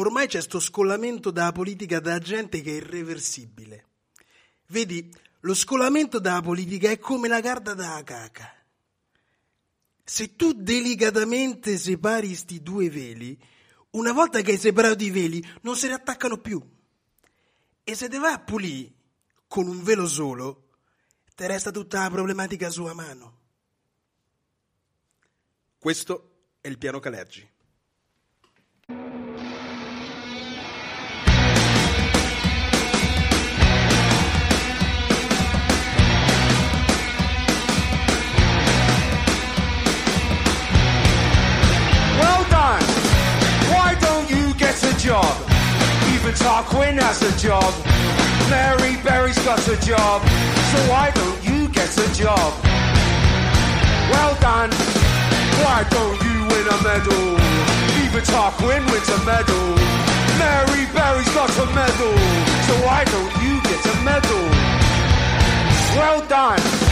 ormai 0.00 0.26
c'è 0.26 0.40
sto 0.40 0.60
scollamento 0.60 1.30
dalla 1.30 1.52
politica 1.52 2.00
da 2.00 2.18
gente 2.18 2.60
che 2.60 2.70
è 2.70 2.74
irreversibile. 2.74 3.86
Vedi, 4.68 5.12
lo 5.40 5.54
scolamento 5.54 6.18
dalla 6.18 6.42
politica 6.42 6.90
è 6.90 6.98
come 6.98 7.28
la 7.28 7.40
carta 7.40 7.74
da 7.74 8.02
caca. 8.04 8.54
Se 10.04 10.36
tu 10.36 10.52
delicatamente 10.52 11.78
separi 11.78 12.34
sti 12.34 12.62
due 12.62 12.90
veli, 12.90 13.38
una 13.90 14.12
volta 14.12 14.40
che 14.40 14.52
hai 14.52 14.58
separato 14.58 15.02
i 15.02 15.10
veli, 15.10 15.44
non 15.62 15.76
se 15.76 15.88
ne 15.88 15.94
attaccano 15.94 16.38
più. 16.38 16.60
E 17.82 17.94
se 17.94 18.08
te 18.08 18.18
vai 18.18 18.32
a 18.32 18.40
pulire 18.40 18.92
con 19.46 19.66
un 19.66 19.82
velo 19.82 20.06
solo, 20.06 20.68
te 21.34 21.46
resta 21.46 21.70
tutta 21.70 22.02
la 22.02 22.10
problematica 22.10 22.70
sua 22.70 22.92
mano. 22.92 23.38
Questo 25.78 26.42
è 26.60 26.68
il 26.68 26.78
piano 26.78 27.00
Calergi. 27.00 27.48
Job? 45.00 45.32
Even 46.12 46.34
Tarquin 46.34 47.00
has 47.00 47.22
a 47.22 47.32
job. 47.40 47.72
Mary 48.50 49.00
Berry's 49.02 49.38
got 49.44 49.66
a 49.66 49.76
job. 49.80 50.20
So 50.70 50.78
why 50.92 51.10
don't 51.14 51.40
you 51.42 51.68
get 51.68 51.88
a 51.96 52.08
job? 52.12 52.52
Well 54.12 54.34
done. 54.40 54.70
Why 55.64 55.86
don't 55.88 56.16
you 56.20 56.36
win 56.52 56.66
a 56.68 56.78
medal? 56.84 57.24
Even 58.04 58.22
Tarquin 58.28 58.84
wins 58.92 59.08
a 59.08 59.20
medal. 59.24 59.68
Mary 60.36 60.84
Berry's 60.92 61.32
got 61.32 61.48
a 61.48 61.66
medal. 61.72 62.16
So 62.68 62.74
why 62.84 63.04
don't 63.04 63.34
you 63.40 63.56
get 63.62 63.80
a 63.80 63.96
medal? 64.04 64.44
Well 65.96 66.20
done. 66.28 66.89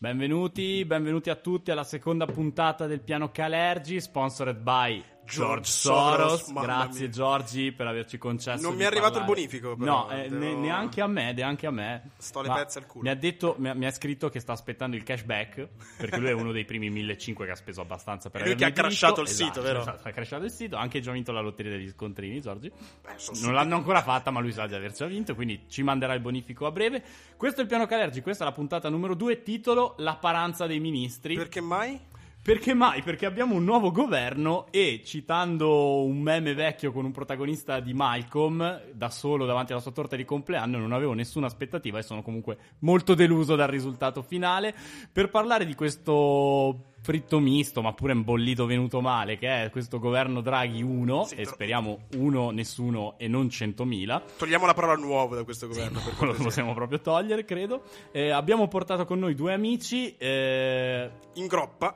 Benvenuti, 0.00 0.84
benvenuti 0.84 1.28
a 1.28 1.34
tutti 1.34 1.72
alla 1.72 1.82
seconda 1.82 2.24
puntata 2.24 2.86
del 2.86 3.00
piano 3.00 3.32
Calergi, 3.32 4.00
sponsored 4.00 4.58
by 4.58 5.02
George 5.28 5.70
Soros. 5.70 6.46
mamma 6.48 6.66
Grazie 6.66 7.00
mia. 7.02 7.08
Giorgi 7.10 7.72
per 7.72 7.86
averci 7.86 8.18
concesso. 8.18 8.62
Non 8.62 8.76
mi 8.76 8.82
è 8.82 8.86
arrivato 8.86 9.18
parlare. 9.18 9.40
il 9.40 9.46
bonifico, 9.48 9.76
però, 9.76 9.92
No, 10.06 10.10
eh, 10.10 10.28
devo- 10.28 10.38
ne- 10.38 10.54
neanche 10.54 11.00
a 11.00 11.06
me, 11.06 11.32
neanche 11.32 11.66
a 11.66 11.70
me. 11.70 12.10
Sto 12.16 12.40
le 12.42 12.48
pezze 12.52 12.78
al 12.78 12.86
culo. 12.86 13.04
Mi 13.04 13.10
ha 13.10 13.14
detto, 13.14 13.54
mi 13.58 13.68
ha, 13.68 13.74
mi 13.74 13.86
ha 13.86 13.90
scritto 13.90 14.28
che 14.28 14.40
sta 14.40 14.52
aspettando 14.52 14.96
il 14.96 15.02
cashback, 15.02 15.68
perché 15.98 16.16
lui 16.18 16.28
è 16.28 16.32
uno 16.32 16.52
dei 16.52 16.64
primi 16.64 16.90
1500 16.90 17.44
che 17.44 17.50
ha 17.50 17.56
speso 17.56 17.80
abbastanza 17.80 18.30
per 18.30 18.42
È 18.42 18.44
lui 18.46 18.54
che 18.54 18.64
ha 18.64 18.72
crashato 18.72 19.20
il 19.20 19.28
sito, 19.28 19.62
vero? 19.62 19.80
esatto, 19.80 20.08
ha 20.08 20.10
crashato 20.10 20.44
il 20.44 20.50
sito, 20.50 20.76
ha 20.76 20.80
anche 20.80 21.00
già 21.00 21.12
vinto 21.12 21.32
la 21.32 21.40
lotteria 21.40 21.72
degli 21.72 21.88
scontrini, 21.88 22.40
Giorgi. 22.40 22.70
Beh, 22.70 23.14
Non 23.42 23.52
l'hanno 23.52 23.76
ancora 23.76 24.02
fatta, 24.02 24.30
ma 24.30 24.40
lui 24.40 24.52
sa 24.52 24.66
di 24.66 24.74
averci 24.74 25.04
vinto, 25.06 25.34
quindi 25.34 25.64
ci 25.68 25.82
manderà 25.82 26.14
il 26.14 26.20
bonifico 26.20 26.66
a 26.66 26.70
breve. 26.70 27.02
Questo 27.36 27.60
è 27.60 27.62
il 27.62 27.68
piano 27.68 27.86
Calergi, 27.86 28.20
questa 28.20 28.44
è 28.44 28.46
la 28.46 28.52
puntata 28.52 28.88
numero 28.88 29.14
2, 29.14 29.42
titolo 29.42 29.94
La 29.98 30.16
paranza 30.16 30.66
dei 30.66 30.80
ministri. 30.80 31.34
Perché 31.36 31.60
mai? 31.60 32.00
Perché 32.40 32.72
mai? 32.72 33.02
Perché 33.02 33.26
abbiamo 33.26 33.54
un 33.56 33.64
nuovo 33.64 33.90
governo 33.90 34.68
e 34.70 35.02
citando 35.04 36.02
un 36.02 36.18
meme 36.22 36.54
vecchio 36.54 36.92
con 36.92 37.04
un 37.04 37.12
protagonista 37.12 37.78
di 37.80 37.92
Malcolm, 37.92 38.80
da 38.94 39.10
solo 39.10 39.44
davanti 39.44 39.72
alla 39.72 39.82
sua 39.82 39.90
torta 39.92 40.16
di 40.16 40.24
compleanno, 40.24 40.78
non 40.78 40.92
avevo 40.92 41.12
nessuna 41.12 41.44
aspettativa 41.46 41.98
e 41.98 42.02
sono 42.02 42.22
comunque 42.22 42.56
molto 42.80 43.12
deluso 43.14 43.54
dal 43.54 43.68
risultato 43.68 44.22
finale. 44.22 44.74
Per 45.12 45.28
parlare 45.28 45.66
di 45.66 45.74
questo 45.74 46.84
fritto 47.02 47.38
misto, 47.38 47.82
ma 47.82 47.92
pure 47.92 48.12
imbollito 48.14 48.64
venuto 48.64 49.02
male, 49.02 49.36
che 49.36 49.64
è 49.64 49.70
questo 49.70 49.98
governo 49.98 50.40
Draghi 50.40 50.80
1, 50.82 51.24
Sì, 51.24 51.34
e 51.34 51.42
tro- 51.42 51.52
speriamo 51.52 51.98
1, 52.16 52.50
nessuno 52.50 53.18
e 53.18 53.28
non 53.28 53.46
100.000. 53.48 54.22
Togliamo 54.38 54.64
la 54.64 54.74
parola 54.74 54.94
nuovo 54.94 55.34
da 55.34 55.44
questo 55.44 55.68
governo. 55.68 56.00
per 56.00 56.14
Lo 56.26 56.32
possiamo 56.32 56.72
proprio 56.72 56.98
togliere, 57.02 57.44
credo. 57.44 57.82
Eh, 58.10 58.30
abbiamo 58.30 58.68
portato 58.68 59.04
con 59.04 59.18
noi 59.18 59.34
due 59.34 59.52
amici. 59.52 60.16
eh, 60.16 61.10
In 61.34 61.46
groppa. 61.46 61.94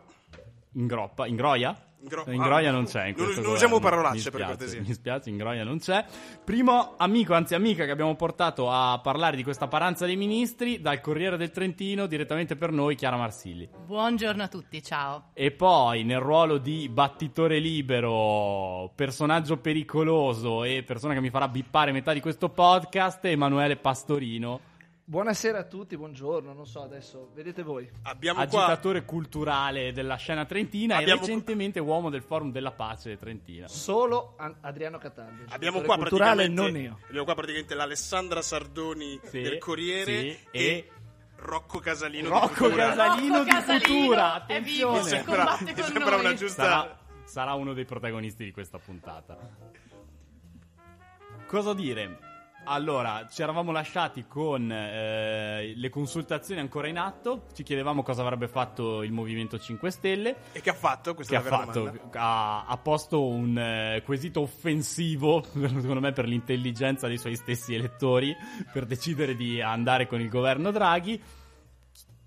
In 0.72 0.86
groppa, 0.86 1.26
in 1.26 1.36
groia? 1.36 1.76
In 2.02 2.08
gro- 2.08 2.24
in 2.26 2.40
ah, 2.40 2.70
non 2.72 2.84
c'è. 2.86 3.06
In 3.06 3.14
Non- 3.16 3.26
questo 3.26 3.42
non 3.42 3.52
usiamo 3.52 3.78
parolacce, 3.78 4.16
Mi 4.16 4.22
per 4.22 4.32
spiace, 4.32 4.46
cortesia. 4.56 4.80
Mi 4.80 4.92
spiace, 4.92 5.30
in 5.30 5.36
groia 5.36 5.62
non 5.62 5.78
c'è. 5.78 6.04
Primo 6.44 6.94
amico, 6.96 7.32
anzi 7.32 7.54
amica, 7.54 7.84
che 7.84 7.92
abbiamo 7.92 8.16
portato 8.16 8.68
a 8.68 8.98
parlare 9.00 9.36
di 9.36 9.44
questa 9.44 9.68
paranza 9.68 10.04
dei 10.04 10.16
ministri 10.16 10.80
dal 10.80 11.00
Corriere 11.00 11.36
del 11.36 11.52
Trentino, 11.52 12.06
direttamente 12.06 12.56
per 12.56 12.72
noi, 12.72 12.96
Chiara 12.96 13.16
Marsilli. 13.16 13.68
Buongiorno 13.86 14.42
a 14.42 14.48
tutti, 14.48 14.82
ciao. 14.82 15.28
E 15.32 15.52
poi 15.52 16.02
nel 16.02 16.18
ruolo 16.18 16.58
di 16.58 16.88
battitore 16.88 17.60
libero, 17.60 18.90
personaggio 18.96 19.58
pericoloso 19.58 20.64
e 20.64 20.82
persona 20.82 21.14
che 21.14 21.20
mi 21.20 21.30
farà 21.30 21.46
bippare 21.46 21.92
metà 21.92 22.12
di 22.12 22.20
questo 22.20 22.48
podcast, 22.48 23.24
Emanuele 23.26 23.76
Pastorino, 23.76 24.58
Buonasera 25.04 25.58
a 25.58 25.64
tutti, 25.64 25.96
buongiorno, 25.96 26.52
non 26.52 26.64
so 26.66 26.80
adesso, 26.80 27.32
vedete 27.34 27.62
voi. 27.64 27.90
Abbiamo 28.02 28.46
qua. 28.46 28.66
agitatore 28.66 29.04
culturale 29.04 29.92
della 29.92 30.14
scena 30.14 30.44
trentina 30.46 30.96
Abbiamo- 30.96 31.20
e 31.20 31.24
recentemente 31.24 31.80
uomo 31.80 32.08
del 32.08 32.22
Forum 32.22 32.52
della 32.52 32.70
Pace 32.70 33.18
trentina. 33.18 33.66
Solo 33.66 34.34
An- 34.38 34.56
Adriano 34.60 34.98
Cataldo. 34.98 35.44
Abbiamo 35.48 35.80
qua, 35.80 35.96
culturale, 35.96 36.44
praticamente, 36.44 36.78
non 36.78 36.80
io. 36.80 36.98
abbiamo 37.08 37.24
qua 37.24 37.34
praticamente 37.34 37.74
l'Alessandra 37.74 38.40
Sardoni 38.42 39.20
Sì, 39.24 39.40
del 39.42 39.58
Corriere 39.58 40.04
sì, 40.20 40.38
e, 40.52 40.64
e 40.64 40.90
Rocco 41.36 41.78
Casalino 41.80 42.28
di 42.28 42.34
Rocco 42.34 42.46
Cultura. 42.54 42.88
Casalino 42.94 43.32
Rocco 43.38 43.44
di 43.44 43.50
Casalino 43.50 43.84
Futura, 43.84 44.32
è 44.32 44.36
attenzione. 44.54 44.70
vivo, 44.70 44.92
Mi 44.92 45.02
sembra, 45.02 45.58
mi 45.60 45.74
con 45.74 45.84
sembra 45.84 46.10
noi. 46.10 46.20
una 46.20 46.34
giusta. 46.34 46.62
sarà, 46.62 46.98
sarà 47.24 47.54
uno 47.54 47.72
dei 47.74 47.84
protagonisti 47.84 48.44
di 48.44 48.52
questa 48.52 48.78
puntata. 48.78 49.36
Cosa 51.48 51.74
dire? 51.74 52.30
Allora, 52.64 53.26
ci 53.28 53.42
eravamo 53.42 53.72
lasciati 53.72 54.26
con 54.28 54.70
eh, 54.70 55.74
le 55.74 55.88
consultazioni 55.88 56.60
ancora 56.60 56.86
in 56.86 56.96
atto, 56.96 57.46
ci 57.54 57.64
chiedevamo 57.64 58.04
cosa 58.04 58.22
avrebbe 58.22 58.46
fatto 58.46 59.02
il 59.02 59.10
Movimento 59.10 59.58
5 59.58 59.90
Stelle, 59.90 60.36
E 60.52 60.60
che 60.60 60.70
ha 60.70 60.74
fatto? 60.74 61.14
Questa 61.14 61.40
che 61.40 61.42
è 61.42 61.46
ha 61.46 61.50
la 61.50 61.56
vera 61.56 61.90
fatto, 61.90 62.18
ha, 62.18 62.66
ha 62.66 62.76
posto 62.78 63.24
un 63.24 63.58
eh, 63.58 64.02
quesito 64.04 64.42
offensivo, 64.42 65.42
secondo 65.52 66.00
me 66.00 66.12
per 66.12 66.26
l'intelligenza 66.26 67.08
dei 67.08 67.18
suoi 67.18 67.34
stessi 67.34 67.74
elettori, 67.74 68.34
per 68.72 68.86
decidere 68.86 69.34
di 69.34 69.60
andare 69.60 70.06
con 70.06 70.20
il 70.20 70.28
governo 70.28 70.70
Draghi, 70.70 71.20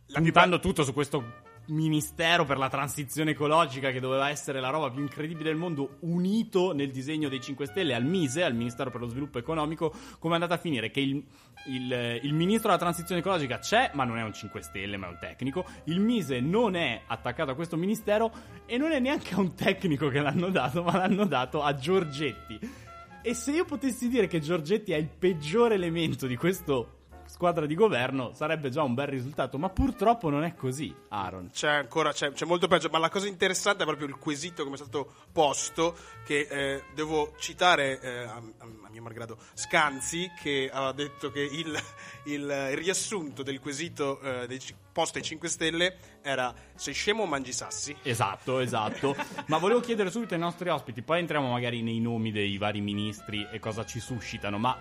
La 0.08 0.20
puntando 0.20 0.60
tutto 0.60 0.84
su 0.84 0.94
questo 0.94 1.44
ministero 1.68 2.46
per 2.46 2.58
la 2.58 2.70
transizione 2.70 3.32
ecologica 3.32 3.92
che 3.92 4.00
doveva 4.00 4.30
essere 4.30 4.60
la 4.60 4.70
roba 4.70 4.90
più 4.90 5.02
incredibile 5.02 5.50
del 5.50 5.58
mondo 5.58 5.98
unito 6.02 6.74
nel 6.74 6.92
disegno 6.92 7.30
dei 7.30 7.42
5 7.42 7.66
Stelle 7.66 7.94
al 7.94 8.06
MISE, 8.06 8.44
al 8.44 8.54
Ministero 8.56 8.92
per 8.92 9.02
lo 9.02 9.08
Sviluppo 9.08 9.40
Economico, 9.40 9.94
come 10.20 10.34
è 10.34 10.36
andata 10.36 10.56
a 10.56 10.58
finire? 10.58 10.92
Che 10.92 11.00
il, 11.00 11.24
il- 11.68 12.20
il 12.22 12.34
ministro 12.34 12.68
della 12.70 12.80
transizione 12.80 13.22
ecologica 13.22 13.58
c'è, 13.60 13.92
ma 13.94 14.04
non 14.04 14.18
è 14.18 14.24
un 14.24 14.34
5 14.34 14.62
Stelle, 14.62 14.98
ma 14.98 15.08
è 15.08 15.10
un 15.10 15.18
tecnico. 15.20 15.66
Il 15.86 16.00
MISE 16.00 16.40
non 16.40 16.76
è 16.76 17.02
attaccato 17.08 17.52
a 17.52 17.56
questo 17.56 17.78
ministero 17.78 18.32
e 18.66 18.78
non 18.78 18.92
è 18.92 19.00
neanche 19.00 19.34
a 19.34 19.40
un 19.40 19.56
tecnico 19.56 20.10
che 20.10 20.20
l'hanno 20.20 20.50
dato, 20.50 20.84
ma 20.84 20.98
l'hanno 20.98 21.26
dato 21.26 21.62
a 21.64 21.74
Giorgetti. 21.76 22.60
E 23.22 23.34
se 23.34 23.52
io 23.52 23.66
potessi 23.66 24.08
dire 24.08 24.28
che 24.28 24.40
Giorgetti 24.40 24.92
è 24.92 24.98
il 24.98 25.08
peggiore 25.10 25.74
elemento 25.74 26.28
di 26.28 26.36
questo 26.36 26.95
squadra 27.26 27.66
di 27.66 27.76
governo, 27.76 28.32
sarebbe 28.34 28.70
già 28.70 28.84
un 28.84 28.94
bel 28.94 29.08
risultato, 29.08 29.58
ma 29.58 29.70
purtroppo 29.70 30.30
non 30.30 30.44
è 30.44 30.54
così, 30.56 30.94
Aaron. 31.10 31.50
C'è 31.52 31.70
ancora, 31.70 32.12
c'è, 32.14 32.32
c'è 32.32 32.46
molto 32.46 32.68
peggio, 32.68 32.90
ma 32.90 32.98
la 32.98 33.10
cosa 33.10 33.28
interessante 33.28 33.84
è 33.84 33.86
proprio 33.86 34.08
il 34.08 34.16
quesito 34.18 34.64
come 34.64 34.76
è 34.76 34.80
stato 34.80 35.12
posto, 35.32 35.96
che 36.26 36.48
eh, 36.50 36.84
devo 36.94 37.34
citare 37.38 38.00
eh, 38.00 38.18
a, 38.24 38.36
a- 38.36 38.90
mio 38.90 39.02
malgrado 39.02 39.38
Scanzi, 39.54 40.32
che 40.42 40.70
ha 40.72 40.92
detto 40.94 41.30
che 41.32 41.42
il, 41.42 41.78
il- 42.26 42.76
riassunto 42.76 43.44
del 43.44 43.60
quesito 43.60 44.22
eh, 44.22 44.48
dei 44.48 44.62
posto 44.94 45.18
ai 45.18 45.24
5 45.26 45.50
Stelle 45.50 45.98
era 46.22 46.54
sei 46.76 46.94
scemo 46.94 47.24
o 47.24 47.26
mangi 47.26 47.52
sassi? 47.52 47.94
Esatto, 48.04 48.60
esatto. 48.60 49.14
Ma 49.48 49.58
volevo 49.58 49.82
chiedere 49.82 50.10
subito 50.10 50.34
ai 50.34 50.40
nostri 50.40 50.70
ospiti, 50.70 51.02
poi 51.02 51.20
entriamo 51.20 51.52
magari 51.52 51.82
nei 51.82 52.00
nomi 52.00 52.32
dei 52.32 52.58
vari 52.58 52.80
ministri 52.80 53.46
e 53.52 53.60
cosa 53.60 53.84
ci 53.86 54.00
suscitano, 54.00 54.58
ma 54.58 54.78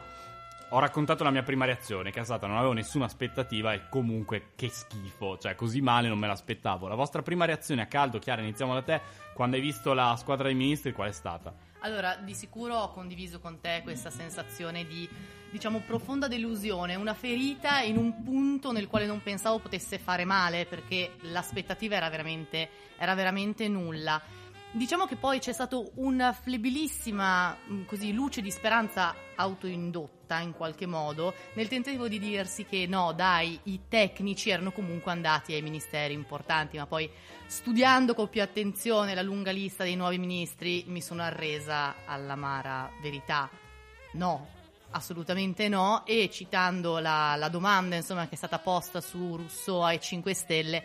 ho 0.75 0.81
raccontato 0.81 1.23
la 1.23 1.31
mia 1.31 1.45
prima 1.45 1.65
reazione, 1.65 2.11
che 2.11 2.19
è 2.21 2.25
stata 2.25 2.49
non 2.49 2.57
avevo 2.57 2.73
nessuna 2.73 3.05
aspettativa 3.05 3.73
e 3.75 3.89
comunque 3.89 4.51
che 4.57 4.69
schifo, 4.69 5.39
cioè 5.39 5.55
così 5.55 5.81
male 5.81 6.09
non 6.09 6.19
me 6.19 6.27
l'aspettavo. 6.27 6.89
La 6.89 6.97
vostra 6.97 7.23
prima 7.23 7.45
reazione 7.45 7.83
a 7.83 7.87
caldo, 7.87 8.19
Chiara, 8.19 8.43
iniziamo 8.43 8.75
da 8.75 8.83
te, 8.83 9.01
quando 9.35 9.55
hai 9.55 9.63
visto 9.63 9.93
la 9.93 10.17
squadra 10.19 10.49
dei 10.49 10.57
ministri, 10.57 10.93
qual 10.93 11.11
è 11.11 11.13
stata? 11.13 11.55
Allora, 11.83 12.17
di 12.17 12.35
sicuro 12.35 12.75
ho 12.75 12.91
condiviso 12.91 13.39
con 13.39 13.61
te 13.61 13.83
questa 13.85 14.11
sensazione 14.11 14.85
di, 14.85 15.09
diciamo, 15.49 15.81
profonda 15.87 16.27
delusione, 16.27 16.97
una 16.97 17.15
ferita 17.15 17.79
in 17.79 17.97
un 17.97 18.25
punto 18.25 18.73
nel 18.73 18.89
quale 18.89 19.07
non 19.07 19.23
pensavo 19.23 19.61
potesse 19.61 20.01
fare 20.01 20.25
male, 20.25 20.67
perché 20.67 21.13
l'aspettativa 21.31 21.95
era 21.95 22.09
veramente, 22.09 22.69
era 22.97 23.15
veramente 23.15 23.69
nulla. 23.69 24.21
Diciamo 24.77 25.07
che 25.07 25.15
poi 25.15 25.39
c'è 25.39 25.53
stata 25.53 25.81
una 25.95 26.33
flebilissima 26.33 27.57
mh, 27.65 27.85
così, 27.85 28.13
luce 28.13 28.41
di 28.41 28.51
speranza 28.51 29.15
autoindotta 29.37 30.41
in 30.41 30.53
qualche 30.53 30.85
modo 30.85 31.33
nel 31.53 31.69
tentativo 31.69 32.09
di 32.09 32.19
dirsi 32.19 32.65
che 32.65 32.85
no, 32.89 33.13
dai, 33.13 33.57
i 33.65 33.83
tecnici 33.89 34.51
erano 34.51 34.73
comunque 34.73 35.13
andati 35.13 35.53
ai 35.53 35.63
ministeri 35.63 36.13
importanti, 36.13 36.77
ma 36.77 36.87
poi 36.87 37.09
studiando 37.47 38.15
con 38.15 38.29
più 38.29 38.43
attenzione 38.43 39.15
la 39.15 39.23
lunga 39.23 39.53
lista 39.53 39.85
dei 39.85 39.95
nuovi 39.95 40.19
ministri 40.19 40.83
mi 40.89 41.01
sono 41.01 41.23
arresa 41.23 41.95
all'amara 42.05 42.91
verità. 43.01 43.49
No, 44.15 44.49
assolutamente 44.91 45.69
no. 45.69 46.05
E 46.05 46.29
citando 46.33 46.99
la, 46.99 47.37
la 47.37 47.49
domanda 47.49 47.95
insomma, 47.95 48.27
che 48.27 48.35
è 48.35 48.37
stata 48.37 48.59
posta 48.59 49.01
su 49.01 49.37
Rousseau 49.37 49.83
ai 49.83 50.01
5 50.01 50.35
Stelle, 50.35 50.85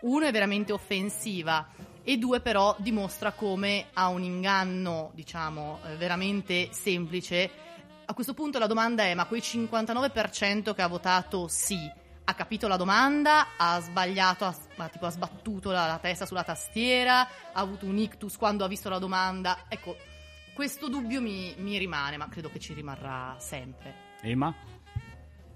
uno 0.00 0.26
è 0.26 0.32
veramente 0.32 0.72
offensiva 0.72 1.66
e 2.08 2.16
due 2.16 2.40
però 2.40 2.74
dimostra 2.78 3.32
come 3.32 3.88
ha 3.92 4.08
un 4.08 4.22
inganno, 4.22 5.10
diciamo, 5.12 5.80
eh, 5.84 5.96
veramente 5.96 6.70
semplice. 6.72 7.50
A 8.06 8.14
questo 8.14 8.32
punto 8.32 8.58
la 8.58 8.66
domanda 8.66 9.02
è: 9.02 9.12
ma 9.12 9.26
quei 9.26 9.42
59% 9.42 10.72
che 10.72 10.80
ha 10.80 10.86
votato 10.86 11.48
sì, 11.48 11.78
ha 12.24 12.32
capito 12.32 12.66
la 12.66 12.78
domanda, 12.78 13.48
ha 13.58 13.78
sbagliato, 13.80 14.46
ha, 14.46 14.88
tipo, 14.88 15.04
ha 15.04 15.10
sbattuto 15.10 15.70
la, 15.70 15.86
la 15.86 15.98
testa 15.98 16.24
sulla 16.24 16.44
tastiera, 16.44 17.28
ha 17.52 17.60
avuto 17.60 17.84
un 17.84 17.98
ictus 17.98 18.38
quando 18.38 18.64
ha 18.64 18.68
visto 18.68 18.88
la 18.88 18.98
domanda? 18.98 19.66
Ecco, 19.68 19.94
questo 20.54 20.88
dubbio 20.88 21.20
mi, 21.20 21.54
mi 21.58 21.76
rimane, 21.76 22.16
ma 22.16 22.26
credo 22.30 22.48
che 22.48 22.58
ci 22.58 22.72
rimarrà 22.72 23.36
sempre. 23.38 24.16
Ema? 24.22 24.77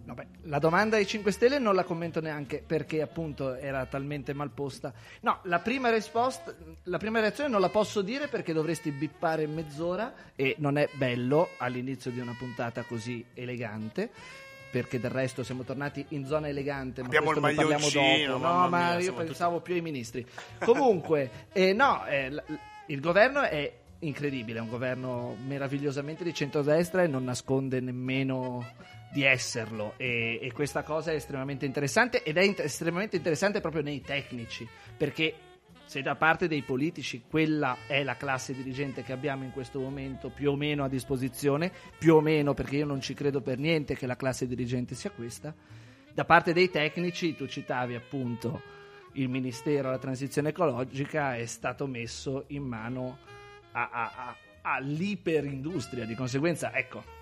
No, 0.04 0.14
beh, 0.14 0.26
la 0.43 0.58
domanda 0.58 0.96
ai 0.96 1.06
5 1.06 1.31
Stelle 1.31 1.58
non 1.58 1.75
la 1.76 1.84
commento 1.84 2.20
neanche 2.20 2.62
perché 2.66 3.02
appunto 3.02 3.54
era 3.54 3.87
talmente 3.87 4.32
mal 4.32 4.50
posta. 4.50 4.93
No, 5.20 5.38
la 5.44 5.60
prima 5.60 5.90
risposta, 5.90 6.52
la 6.84 6.99
prima 6.99 7.20
reazione 7.20 7.50
non 7.50 7.60
la 7.60 7.69
posso 7.69 8.02
dire 8.02 8.26
perché 8.26 8.52
dovresti 8.52 8.90
bippare 8.90 9.46
mezz'ora 9.46 10.12
e 10.34 10.56
non 10.58 10.76
è 10.76 10.88
bello 10.94 11.50
all'inizio 11.58 12.10
di 12.10 12.19
una 12.19 12.34
puntata 12.37 12.82
così 12.82 13.25
elegante. 13.34 14.10
Perché 14.72 14.99
del 14.99 15.10
resto 15.10 15.44
siamo 15.44 15.64
tornati 15.64 16.02
in 16.10 16.25
zona 16.25 16.49
elegante, 16.49 17.02
ma 17.02 17.06
Abbiamo 17.08 17.26
questo 17.32 17.46
il 17.46 17.54
ne 17.54 17.62
parliamo 17.62 17.90
dopo. 17.90 18.38
No, 18.46 18.69
ma 18.70 18.94
mia, 18.94 18.99
io 19.00 19.12
pensavo 19.12 19.60
più 19.60 19.75
ai 19.75 19.82
ministri. 19.82 20.26
Comunque, 20.60 21.31
eh, 21.52 21.75
no, 21.75 22.06
eh, 22.06 22.31
l- 22.31 22.43
il 22.87 23.00
governo 23.00 23.43
è 23.43 23.70
incredibile, 23.99 24.58
è 24.58 24.62
un 24.62 24.70
governo 24.70 25.37
meravigliosamente 25.46 26.25
di 26.25 26.32
centrodestra 26.32 27.02
e 27.02 27.06
non 27.06 27.22
nasconde 27.22 27.81
nemmeno 27.81 28.66
di 29.12 29.25
esserlo. 29.25 29.94
E, 29.99 30.38
e 30.41 30.53
questa 30.53 30.82
cosa 30.82 31.12
è 31.12 31.14
estremamente 31.14 31.67
interessante 31.67 32.23
ed 32.23 32.37
è 32.38 32.43
int- 32.43 32.61
estremamente 32.61 33.17
interessante 33.17 33.61
proprio 33.61 33.82
nei 33.82 34.00
tecnici 34.00 34.67
perché 34.97 35.35
se 35.85 36.00
da 36.00 36.14
parte 36.14 36.49
dei 36.49 36.62
politici 36.62 37.25
quella 37.29 37.76
è 37.87 38.03
la 38.03 38.17
classe 38.17 38.55
dirigente 38.55 39.03
che 39.03 39.12
abbiamo 39.12 39.44
in 39.44 39.50
questo 39.50 39.79
momento 39.81 40.31
più 40.31 40.53
o 40.53 40.56
meno 40.56 40.85
a 40.85 40.88
disposizione, 40.88 41.70
più 41.99 42.14
o 42.14 42.20
meno 42.23 42.55
perché 42.55 42.76
io 42.76 42.87
non 42.87 43.03
ci 43.03 43.12
credo 43.12 43.43
per 43.43 43.59
niente 43.59 43.94
che 43.94 44.06
la 44.06 44.17
classe 44.17 44.47
dirigente 44.47 44.94
sia 44.94 45.11
questa, 45.11 45.55
da 46.14 46.25
parte 46.25 46.55
dei 46.55 46.70
tecnici 46.70 47.37
tu 47.37 47.47
citavi 47.47 47.94
appunto 47.94 48.62
il 49.14 49.29
Ministero 49.29 49.88
della 49.88 49.99
Transizione 49.99 50.49
Ecologica 50.50 51.37
è 51.37 51.44
stato 51.44 51.87
messo 51.87 52.44
in 52.49 52.62
mano 52.62 53.19
a- 53.73 53.91
a- 53.93 54.12
a- 54.17 54.37
all'iperindustria, 54.62 56.06
di 56.06 56.14
conseguenza 56.14 56.75
ecco 56.75 57.20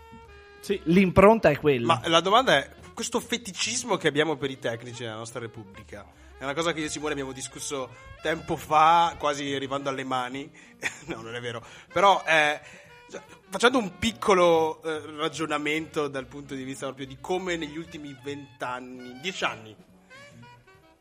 Sì. 0.61 0.81
l'impronta 0.85 1.51
è 1.51 1.59
quella. 1.59 1.87
Ma 1.87 2.09
la 2.09 2.21
domanda 2.21 2.57
è: 2.57 2.71
questo 2.95 3.21
feticismo 3.21 3.97
che 3.97 4.09
abbiamo 4.09 4.37
per 4.37 4.51
i 4.51 4.59
tecnici 4.59 5.03
nella 5.03 5.17
nostra 5.17 5.41
Repubblica 5.41 6.07
è 6.41 6.45
una 6.45 6.55
cosa 6.55 6.73
che 6.73 6.81
io 6.81 6.87
e 6.87 6.89
Simone 6.89 7.13
abbiamo 7.13 7.33
discusso 7.33 7.91
tempo 8.23 8.57
fa, 8.57 9.15
quasi 9.19 9.53
arrivando 9.53 9.91
alle 9.91 10.05
mani. 10.05 10.51
no, 11.05 11.21
non 11.21 11.35
è 11.35 11.41
vero. 11.41 11.63
Però, 11.93 12.25
eh, 12.27 12.59
facendo 13.51 13.77
un 13.77 13.99
piccolo 13.99 14.83
eh, 14.83 15.03
ragionamento 15.19 16.09
dal 16.09 16.25
punto 16.25 16.55
di 16.55 16.63
vista 16.63 16.87
proprio 16.87 17.07
di 17.07 17.19
come 17.21 17.57
negli 17.57 17.77
ultimi 17.77 18.17
vent'anni, 18.23 19.21
dieci 19.21 19.45
anni, 19.45 19.77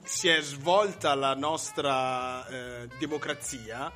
si 0.03 0.27
è 0.27 0.41
svolta 0.41 1.15
la 1.15 1.33
nostra 1.35 2.45
eh, 2.45 2.89
democrazia. 2.99 3.89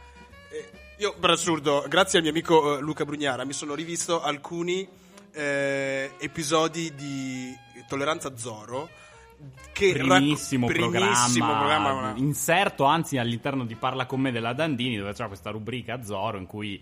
eh, 0.49 0.71
io, 0.99 1.13
per 1.19 1.31
assurdo, 1.31 1.83
grazie 1.89 2.19
al 2.19 2.23
mio 2.23 2.31
amico 2.31 2.77
eh, 2.77 2.79
Luca 2.79 3.03
Brugnara, 3.03 3.43
mi 3.43 3.51
sono 3.51 3.75
rivisto 3.75 4.21
alcuni 4.21 4.87
eh, 5.33 6.11
episodi 6.19 6.93
di 6.95 7.55
Tolleranza 7.87 8.35
Zoro. 8.37 8.89
Che 9.73 9.91
Primissimo, 9.91 10.67
primissimo 10.67 11.47
programma, 11.47 11.89
programma. 11.89 12.13
inserto 12.17 12.85
anzi 12.85 13.17
all'interno 13.17 13.65
di 13.65 13.75
Parla 13.75 14.05
con 14.05 14.21
me 14.21 14.31
della 14.31 14.53
Dandini 14.53 14.95
dove 14.95 15.11
c'era 15.11 15.27
questa 15.27 15.49
rubrica 15.49 16.01
Zoro 16.01 16.37
in 16.37 16.45
cui 16.45 16.81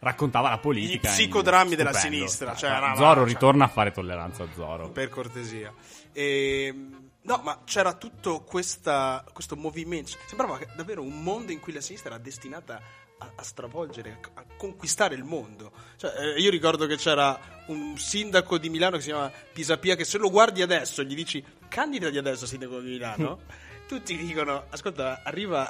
raccontava 0.00 0.50
la 0.50 0.58
politica 0.58 1.08
Gli 1.08 1.12
psicodrammi 1.12 1.70
in- 1.70 1.76
della 1.78 1.94
sinistra, 1.94 2.54
cioè, 2.54 2.70
Ah, 2.70 2.78
una 2.78 2.94
Zoro 2.96 3.20
marcia. 3.20 3.24
ritorna 3.24 3.64
a 3.64 3.68
fare 3.68 3.90
tolleranza 3.92 4.46
Zoro 4.52 4.90
per 4.90 5.08
cortesia. 5.08 5.72
E, 6.12 6.74
no, 7.22 7.40
ma 7.42 7.62
c'era 7.64 7.94
tutto 7.94 8.42
questa, 8.42 9.24
questo 9.32 9.56
movimento. 9.56 10.10
Sembrava 10.26 10.58
davvero 10.76 11.00
un 11.00 11.22
mondo 11.22 11.52
in 11.52 11.60
cui 11.60 11.72
la 11.72 11.80
sinistra 11.80 12.10
era 12.14 12.22
destinata 12.22 12.82
a, 13.18 13.30
a 13.34 13.42
stravolgere, 13.42 14.18
a, 14.34 14.40
a 14.40 14.44
conquistare 14.58 15.14
il 15.14 15.24
mondo. 15.24 15.72
Cioè, 15.96 16.34
eh, 16.34 16.40
io 16.40 16.50
ricordo 16.50 16.84
che 16.86 16.96
c'era 16.96 17.53
un 17.66 17.96
sindaco 17.98 18.58
di 18.58 18.68
Milano 18.68 18.96
che 18.96 19.02
si 19.02 19.08
chiama 19.08 19.30
Pisapia, 19.52 19.96
che 19.96 20.04
se 20.04 20.18
lo 20.18 20.30
guardi 20.30 20.62
adesso 20.62 21.02
gli 21.02 21.14
dici 21.14 21.42
candidati 21.68 22.18
adesso 22.18 22.46
sindaco 22.46 22.80
di 22.80 22.90
Milano, 22.90 23.40
tutti 23.88 24.16
dicono, 24.16 24.66
ascolta, 24.70 25.22
arriva 25.24 25.68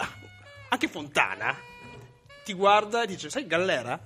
anche 0.69 0.89
Fontana, 0.89 1.57
ti 2.45 2.53
guarda 2.53 3.03
e 3.03 3.07
dice, 3.07 3.31
sai 3.31 3.47
Gallera? 3.47 3.99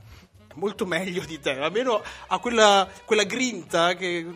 È 0.47 0.53
molto 0.55 0.87
meglio 0.87 1.25
di 1.25 1.41
te, 1.41 1.51
almeno 1.59 2.03
ha 2.27 2.39
quella, 2.39 2.89
quella 3.05 3.25
grinta 3.25 3.95
che 3.95 4.27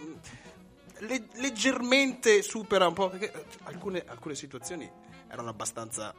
le- 0.98 1.28
leggermente 1.34 2.42
supera 2.42 2.86
un 2.86 2.94
po', 2.94 3.08
perché 3.10 3.32
alcune, 3.64 4.02
alcune 4.06 4.34
situazioni 4.34 4.90
erano 5.28 5.50
abbastanza... 5.50 6.14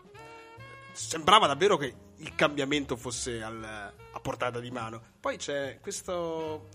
Sembrava 0.91 1.47
davvero 1.47 1.75
che 1.77 1.93
il 2.17 2.35
cambiamento 2.35 2.95
fosse 2.95 3.41
al- 3.41 3.63
a 4.11 4.19
portata 4.19 4.59
di 4.59 4.69
mano. 4.69 5.01
Poi 5.19 5.37
c'è 5.37 5.79
questo- 5.81 6.67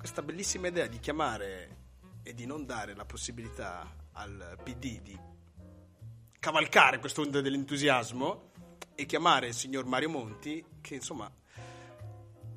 questa 0.00 0.22
bellissima 0.22 0.68
idea 0.68 0.86
di 0.86 0.98
chiamare 0.98 1.76
e 2.22 2.32
di 2.32 2.46
non 2.46 2.64
dare 2.64 2.94
la 2.94 3.04
possibilità 3.04 3.86
al 4.12 4.56
PD 4.64 4.98
di 5.02 5.18
cavalcare 6.38 6.98
quest'onda 6.98 7.42
dell'entusiasmo 7.42 8.48
e 8.94 9.04
chiamare 9.04 9.48
il 9.48 9.54
signor 9.54 9.84
Mario 9.84 10.08
Monti, 10.08 10.64
che 10.80 10.94
insomma 10.94 11.30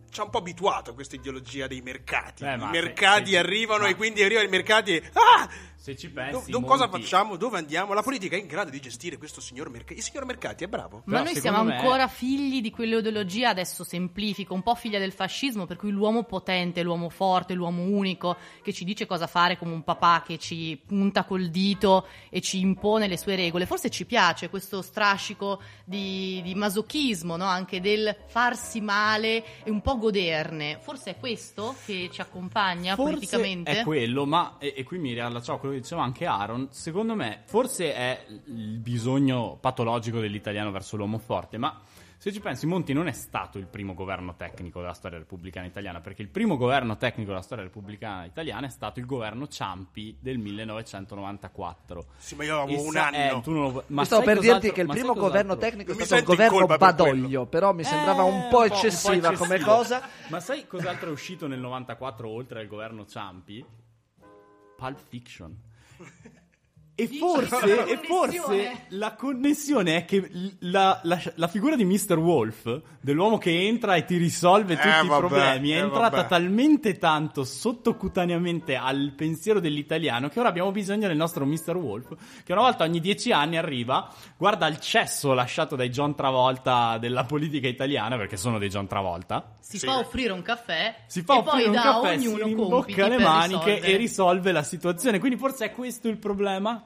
ci 0.09 0.19
ha 0.21 0.23
un 0.23 0.29
po' 0.29 0.37
abituato 0.37 0.91
a 0.91 0.93
questa 0.93 1.15
ideologia 1.17 1.67
dei 1.67 1.81
mercati. 1.81 2.45
Eh, 2.45 2.53
I 2.53 2.57
mercati 2.69 3.25
se- 3.25 3.31
se- 3.31 3.37
arrivano 3.39 3.83
ma- 3.83 3.89
e 3.89 3.95
quindi 3.95 4.23
arrivano 4.23 4.47
i 4.47 4.49
mercati 4.49 4.95
e... 4.95 5.09
Ah! 5.13 5.49
Se 5.83 5.97
ci 5.97 6.07
Do- 6.07 6.13
pensi 6.13 6.49
do- 6.49 6.61
cosa 6.61 6.87
Monti- 6.87 7.01
facciamo? 7.01 7.35
Dove 7.35 7.57
andiamo? 7.57 7.91
La 7.91 8.01
politica 8.01 8.37
è 8.37 8.39
in 8.39 8.47
grado 8.47 8.69
di 8.69 8.79
gestire 8.79 9.17
questo 9.17 9.41
signor 9.41 9.69
Mercati. 9.69 9.95
Il 9.95 10.01
signor 10.01 10.23
Mercati 10.23 10.63
è 10.63 10.67
bravo. 10.67 11.01
Ma 11.03 11.17
Però 11.19 11.23
noi 11.25 11.35
siamo 11.35 11.61
me- 11.61 11.75
ancora 11.75 12.07
figli 12.07 12.61
di 12.61 12.71
quell'ideologia, 12.71 13.49
adesso 13.49 13.83
semplifico, 13.83 14.53
un 14.53 14.63
po' 14.63 14.75
figlia 14.75 14.97
del 14.97 15.11
fascismo, 15.11 15.65
per 15.65 15.75
cui 15.75 15.91
l'uomo 15.91 16.23
potente, 16.23 16.83
l'uomo 16.83 17.09
forte, 17.09 17.53
l'uomo 17.53 17.81
unico, 17.83 18.37
che 18.61 18.71
ci 18.71 18.85
dice 18.85 19.05
cosa 19.05 19.27
fare 19.27 19.57
come 19.57 19.73
un 19.73 19.83
papà 19.83 20.23
che 20.25 20.37
ci 20.37 20.81
punta 20.87 21.25
col 21.25 21.49
dito 21.49 22.07
e 22.29 22.39
ci 22.39 22.61
impone 22.61 23.09
le 23.09 23.17
sue 23.17 23.35
regole. 23.35 23.65
Forse 23.65 23.89
ci 23.89 24.05
piace 24.05 24.47
questo 24.47 24.81
strascico 24.81 25.61
di, 25.83 26.39
di 26.45 26.55
masochismo, 26.55 27.35
no? 27.35 27.43
anche 27.43 27.81
del 27.81 28.15
farsi 28.27 28.79
male 28.79 29.63
e 29.65 29.69
un 29.69 29.81
po' 29.81 29.97
goderne. 29.97 30.79
Forse 30.81 31.09
è 31.09 31.17
questo 31.17 31.75
che 31.85 32.07
ci 32.09 32.21
accompagna 32.21 32.95
Forse 32.95 33.11
politicamente? 33.11 33.79
È 33.79 33.83
quello, 33.83 34.25
ma 34.25 34.55
e, 34.59 34.75
e 34.77 34.83
qui 34.85 34.97
mi 34.97 35.11
riallacciamo 35.11 35.57
a 35.57 35.59
quello 35.59 35.71
che 35.73 35.81
diceva 35.81 36.03
anche 36.03 36.25
Aaron. 36.25 36.67
Secondo 36.71 37.15
me, 37.15 37.41
forse 37.45 37.93
è 37.93 38.25
il 38.45 38.79
bisogno 38.79 39.57
patologico 39.59 40.19
dell'italiano 40.19 40.71
verso 40.71 40.95
l'uomo 40.97 41.17
forte, 41.17 41.57
ma 41.57 41.79
se 42.17 42.31
ci 42.31 42.39
pensi, 42.39 42.65
Monti 42.65 42.93
non 42.93 43.07
è 43.07 43.11
stato 43.11 43.57
il 43.57 43.65
primo 43.67 43.93
governo 43.93 44.35
tecnico 44.37 44.79
della 44.79 44.93
storia 44.93 45.17
repubblicana 45.17 45.65
italiana, 45.65 45.99
perché 45.99 46.21
il 46.21 46.29
primo 46.29 46.55
governo 46.55 46.95
tecnico 46.95 47.31
della 47.31 47.41
storia 47.41 47.65
repubblicana 47.65 48.23
italiana 48.23 48.65
è 48.65 48.69
stato 48.69 48.99
il 48.99 49.05
governo 49.05 49.49
Ciampi 49.49 50.15
del 50.21 50.37
1994. 50.37 52.05
Sì, 52.17 52.35
ma 52.35 52.45
io 52.45 52.61
avevo 52.61 52.81
E 52.81 52.85
un 52.85 52.91
sa- 52.93 53.07
anno. 53.07 53.17
eh, 53.17 53.41
tu 53.41 53.51
non 53.51 53.61
lo- 53.73 53.83
ma 53.87 54.01
Io 54.01 54.05
stavo 54.07 54.23
per 54.23 54.37
cos'altro- 54.37 54.59
dirti 54.61 54.75
che 54.75 54.81
il 54.81 54.87
primo 54.87 55.13
governo 55.13 55.57
tecnico 55.57 55.91
è 55.91 55.95
stato 55.95 56.15
in 56.21 56.23
governo 56.25 56.57
colpa 56.59 56.77
per 56.77 56.87
badoglio, 56.95 57.45
però 57.45 57.73
mi 57.73 57.83
sembrava 57.83 58.23
Eh, 58.23 58.29
un 58.29 58.39
po' 58.39 58.43
un 58.43 58.49
po' 58.49 58.63
eccessiva 58.75 59.33
come 59.33 59.59
cosa. 59.59 60.01
Ma 60.29 60.39
sai 60.39 60.65
cos'altro 60.65 61.09
è 61.09 61.11
uscito 61.11 61.47
nel 61.47 61.59
94 61.59 62.29
oltre 62.29 62.61
al 62.61 62.67
governo 62.67 63.05
Ciampi? 63.05 63.65
Pulp 64.83 64.99
Fiction. 64.99 65.55
E 66.95 67.07
forse, 67.07 67.75
la 67.75 67.85
e 67.85 67.97
forse 68.03 68.37
connessione. 68.37 68.85
la 68.89 69.13
connessione 69.15 69.95
è 69.95 70.05
che 70.05 70.29
la, 70.59 70.99
la- 71.03 71.19
la 71.35 71.47
figura 71.47 71.75
di 71.75 71.85
Mr. 71.85 72.19
Wolf, 72.19 72.81
dell'uomo 73.01 73.39
che 73.39 73.65
entra 73.65 73.95
e 73.95 74.05
ti 74.05 74.15
risolve 74.17 74.73
Eh, 74.73 74.77
tutti 74.77 74.87
i 74.87 75.07
vabbè, 75.07 75.17
problemi, 75.17 75.69
è 75.71 75.77
eh, 75.77 75.79
entrata 75.79 76.17
vabbè. 76.17 76.27
talmente 76.27 76.99
tanto 76.99 77.43
sottocutaneamente 77.45 78.75
al 78.75 79.13
pensiero 79.15 79.59
dell'italiano 79.59 80.29
che 80.29 80.39
ora 80.39 80.49
abbiamo 80.49 80.71
bisogno 80.71 81.07
del 81.07 81.17
nostro 81.17 81.45
Mr. 81.45 81.75
Wolf, 81.75 82.15
che 82.43 82.51
una 82.51 82.61
volta 82.61 82.83
ogni 82.83 82.99
dieci 82.99 83.31
anni 83.31 83.57
arriva, 83.57 84.13
guarda 84.37 84.67
il 84.67 84.79
cesso 84.79 85.33
lasciato 85.33 85.75
dai 85.75 85.89
John 85.89 86.13
Travolta 86.15 86.97
della 86.99 87.23
politica 87.23 87.67
italiana, 87.67 88.17
perché 88.17 88.37
sono 88.37 88.59
dei 88.59 88.69
John 88.69 88.85
Travolta, 88.87 89.55
Si 89.59 89.79
Sì. 89.79 89.87
fa 89.87 89.97
offrire 89.97 90.31
un 90.33 90.41
caffè 90.43 90.95
si 91.07 91.23
fa 91.23 91.35
e 91.35 91.37
offrire 91.39 91.55
poi 91.57 91.65
un 91.65 91.71
dà 91.73 91.81
caffè, 91.81 92.19
si 92.19 92.27
ognuno 92.27 92.39
compiti 92.43 92.93
rimbocca 92.93 93.07
le 93.07 93.17
maniche 93.17 93.57
risolvere. 93.73 93.93
e 93.93 93.97
risolve 93.97 94.51
la 94.51 94.63
situazione. 94.63 95.19
Quindi 95.19 95.37
forse 95.39 95.65
è 95.65 95.71
questo 95.71 96.07
il 96.07 96.17
problema. 96.17 96.82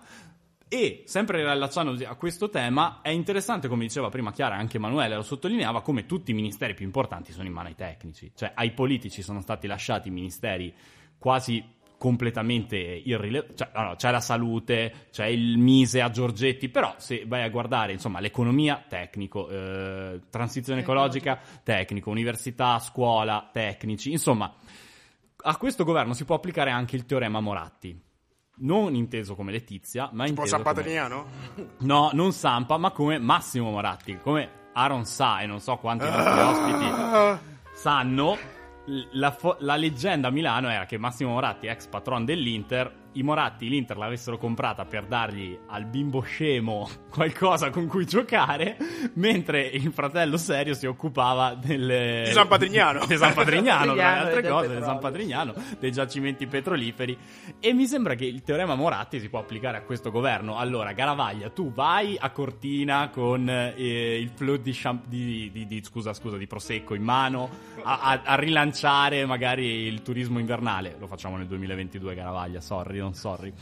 E 0.69 1.03
sempre 1.05 1.37
rilacciandosi 1.37 2.03
a 2.03 2.15
questo 2.15 2.49
tema, 2.49 2.99
è 3.01 3.09
interessante, 3.09 3.69
come 3.69 3.85
diceva 3.85 4.09
prima 4.09 4.33
Chiara, 4.33 4.55
e 4.55 4.59
anche 4.59 4.77
Emanuele 4.77 5.15
lo 5.15 5.21
sottolineava, 5.21 5.81
come 5.81 6.05
tutti 6.05 6.31
i 6.31 6.33
ministeri 6.33 6.73
più 6.73 6.85
importanti 6.85 7.31
sono 7.31 7.47
in 7.47 7.53
mano 7.53 7.69
ai 7.69 7.75
tecnici. 7.75 8.31
Cioè, 8.35 8.51
ai 8.53 8.71
politici 8.71 9.21
sono 9.21 9.39
stati 9.41 9.65
lasciati 9.65 10.09
ministeri 10.09 10.73
quasi 11.17 11.75
completamente 11.97 12.75
irrilevanti. 12.75 13.55
Cioè, 13.55 13.69
no, 13.73 13.83
no, 13.83 13.95
c'è 13.95 14.11
la 14.11 14.19
salute, 14.19 15.07
c'è 15.09 15.25
il 15.27 15.57
Mise 15.57 16.01
a 16.01 16.09
Giorgetti, 16.09 16.67
però 16.67 16.95
se 16.97 17.23
vai 17.25 17.43
a 17.43 17.49
guardare, 17.49 17.93
insomma, 17.93 18.19
l'economia, 18.19 18.83
tecnico, 18.87 19.47
eh, 19.47 20.21
transizione 20.29 20.81
ecologica, 20.81 21.39
tecnico, 21.63 22.09
università, 22.09 22.77
scuola, 22.79 23.49
tecnici, 23.53 24.11
insomma, 24.11 24.53
a 25.43 25.55
questo 25.55 25.85
governo 25.85 26.13
si 26.13 26.25
può 26.25 26.35
applicare 26.35 26.71
anche 26.71 26.97
il 26.97 27.05
teorema 27.05 27.39
Moratti. 27.39 28.06
Non 28.59 28.95
inteso 28.95 29.35
come 29.35 29.51
Letizia, 29.51 30.09
ma 30.13 30.25
Tipo 30.25 30.41
inteso 30.41 30.55
San 30.55 30.63
come... 30.63 30.73
Patrignano? 30.75 31.25
No, 31.79 32.09
non 32.13 32.31
Sampa, 32.31 32.77
ma 32.77 32.91
come 32.91 33.19
Massimo 33.19 33.69
Moratti, 33.71 34.17
come 34.21 34.49
Aaron 34.73 35.05
sa 35.05 35.41
e 35.41 35.45
non 35.45 35.59
so 35.59 35.75
quanti 35.77 36.05
nostri 36.09 36.39
ospiti 36.39 37.39
sanno. 37.73 38.37
l- 38.85 39.01
La, 39.19 39.31
fo- 39.31 39.57
la 39.59 39.75
leggenda 39.75 40.29
a 40.29 40.31
Milano 40.31 40.69
era 40.69 40.85
che 40.85 40.97
Massimo 40.97 41.31
Moratti, 41.33 41.67
ex 41.67 41.87
patron 41.87 42.25
dell'Inter, 42.25 43.06
i 43.17 43.23
Moratti 43.23 43.67
l'Inter 43.69 43.97
l'avessero 43.97 44.37
comprata 44.37 44.85
per 44.85 45.05
dargli 45.05 45.57
al 45.67 45.85
bimbo 45.85 46.21
scemo 46.21 46.89
qualcosa 47.09 47.69
con 47.69 47.87
cui 47.87 48.05
giocare, 48.05 48.77
mentre 49.15 49.61
il 49.61 49.91
fratello 49.91 50.37
serio 50.37 50.73
si 50.73 50.85
occupava 50.85 51.55
del 51.55 52.23
Di 52.25 52.31
San 52.31 52.47
Patrignano. 52.47 53.05
di 53.07 53.17
San 53.17 53.33
Patrignano, 53.33 53.93
tra 53.95 53.95
le 53.95 54.01
altre 54.03 54.41
del 54.41 54.51
cose, 54.51 54.75
di 54.75 54.81
San. 54.83 54.99
Patrignano, 54.99 55.53
dei 55.79 55.91
giacimenti 55.91 56.45
petroliferi. 56.47 57.17
E 57.59 57.73
mi 57.73 57.85
sembra 57.87 58.13
che 58.15 58.25
il 58.25 58.43
teorema 58.43 58.75
Moratti 58.75 59.19
si 59.19 59.29
può 59.29 59.39
applicare 59.39 59.77
a 59.77 59.81
questo 59.81 60.11
governo. 60.11 60.57
Allora, 60.57 60.91
Garavaglia, 60.91 61.49
tu 61.49 61.71
vai 61.73 62.15
a 62.19 62.29
Cortina 62.29 63.09
con 63.09 63.49
eh, 63.49 64.19
il 64.19 64.29
flow 64.35 64.57
di, 64.57 64.71
champ- 64.73 65.07
di- 65.07 65.49
di- 65.51 65.65
di- 65.65 65.83
scusa, 65.83 66.13
scusa, 66.13 66.37
di 66.37 66.45
Prosecco 66.47 66.93
in 66.93 67.03
mano 67.03 67.49
a, 67.83 67.99
a- 68.01 68.21
a 68.23 68.35
rilanciare 68.35 69.25
magari 69.25 69.65
il 69.65 70.01
turismo 70.03 70.39
invernale. 70.39 70.95
Lo 70.99 71.07
facciamo 71.07 71.37
nel 71.37 71.47
2022, 71.47 72.13
Garavaglia, 72.13 72.61
sorry, 72.61 72.99
non 73.07 73.13
sorry. 73.15 73.53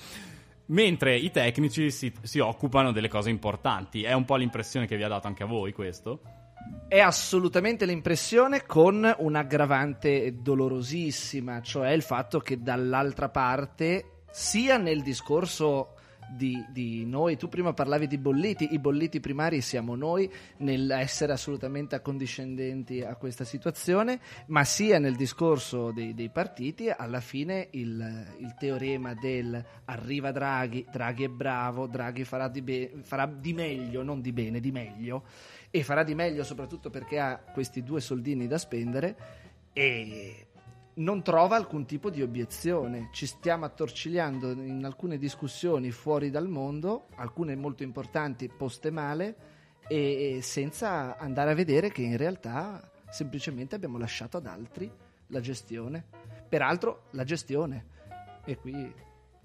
Mentre 0.68 1.16
i 1.16 1.30
tecnici 1.30 1.92
si, 1.92 2.12
si 2.24 2.40
occupano 2.40 2.92
delle 2.92 3.08
cose 3.08 3.30
importanti. 3.30 4.04
È 4.04 4.14
un 4.14 4.26
po' 4.26 4.36
l'impressione 4.36 4.88
che 4.88 4.98
vi 4.98 5.04
ha 5.04 5.08
dato 5.08 5.28
anche 5.28 5.44
a 5.44 5.46
voi 5.46 5.72
questo? 5.72 6.22
È 6.88 7.00
assolutamente 7.00 7.86
l'impressione 7.86 8.66
con 8.66 9.14
un'aggravante 9.20 10.42
dolorosissima, 10.42 11.62
cioè 11.62 11.92
il 11.92 12.02
fatto 12.02 12.40
che 12.40 12.62
dall'altra 12.62 13.30
parte, 13.30 14.24
sia 14.32 14.78
nel 14.78 15.04
discorso 15.04 15.95
di, 16.30 16.66
di 16.70 17.06
noi, 17.06 17.38
tu 17.38 17.48
prima 17.48 17.74
parlavi 17.74 18.08
di 18.08 18.18
bolliti, 18.18 18.74
i 18.74 18.80
bolliti 18.80 19.20
primari 19.20 19.62
siamo 19.62 19.96
noi 19.96 20.32
nell'essere 20.58 21.34
assolutamente 21.34 21.96
accondiscendenti 21.96 23.02
a 23.02 23.16
questa 23.16 23.44
situazione, 23.44 24.20
ma 24.48 24.64
sia 24.64 25.00
nel 25.00 25.16
discorso 25.16 25.92
dei, 25.92 26.14
dei 26.14 26.30
partiti, 26.30 26.90
alla 26.90 27.22
fine 27.22 27.68
il, 27.72 28.36
il 28.40 28.56
teorema 28.58 29.14
del 29.14 29.64
arriva 29.86 30.32
Draghi, 30.32 30.86
Draghi 30.92 31.26
è 31.26 31.30
bravo, 31.30 31.88
Draghi 31.88 32.24
farà 32.24 32.48
di, 32.48 32.62
be- 32.62 32.92
farà 33.02 33.26
di 33.26 33.54
meglio, 33.54 34.04
non 34.04 34.22
di 34.22 34.32
bene, 34.32 34.60
di 34.60 34.72
meglio 34.72 35.24
e 35.72 35.84
farà 35.84 36.04
di 36.04 36.16
meglio 36.16 36.44
soprattutto 36.44 36.90
perché 36.90 37.20
ha 37.20 37.38
questi 37.38 37.84
due 37.84 38.00
soldini 38.00 38.48
da 38.48 38.58
spendere 38.58 39.16
e 39.74 40.45
non 40.96 41.24
trova 41.24 41.56
alcun 41.56 41.86
tipo 41.86 42.10
di 42.10 42.22
obiezione. 42.22 43.10
Ci 43.12 43.26
stiamo 43.26 43.66
attorcigliando 43.66 44.52
in 44.52 44.84
alcune 44.86 45.18
discussioni 45.18 45.92
fuori 45.92 46.30
dal 46.30 46.48
mondo, 46.48 47.08
alcune 47.16 47.56
molto 47.56 47.84
importanti 47.84 48.48
poste 48.48 48.92
male 48.92 49.36
e 49.88 50.40
senza 50.42 51.18
andare 51.18 51.52
a 51.52 51.56
vedere 51.56 51.92
che 51.92 52.02
in 52.02 52.18
realtà 52.18 52.92
semplicemente 53.10 53.76
abbiamo 53.76 53.98
lasciato 53.98 54.38
ad 54.38 54.46
altri 54.46 54.92
la 55.28 55.40
gestione. 55.40 56.04
Peraltro 56.48 57.08
la 57.12 57.24
gestione 57.24 57.86
e 58.46 58.58
qui 58.58 58.94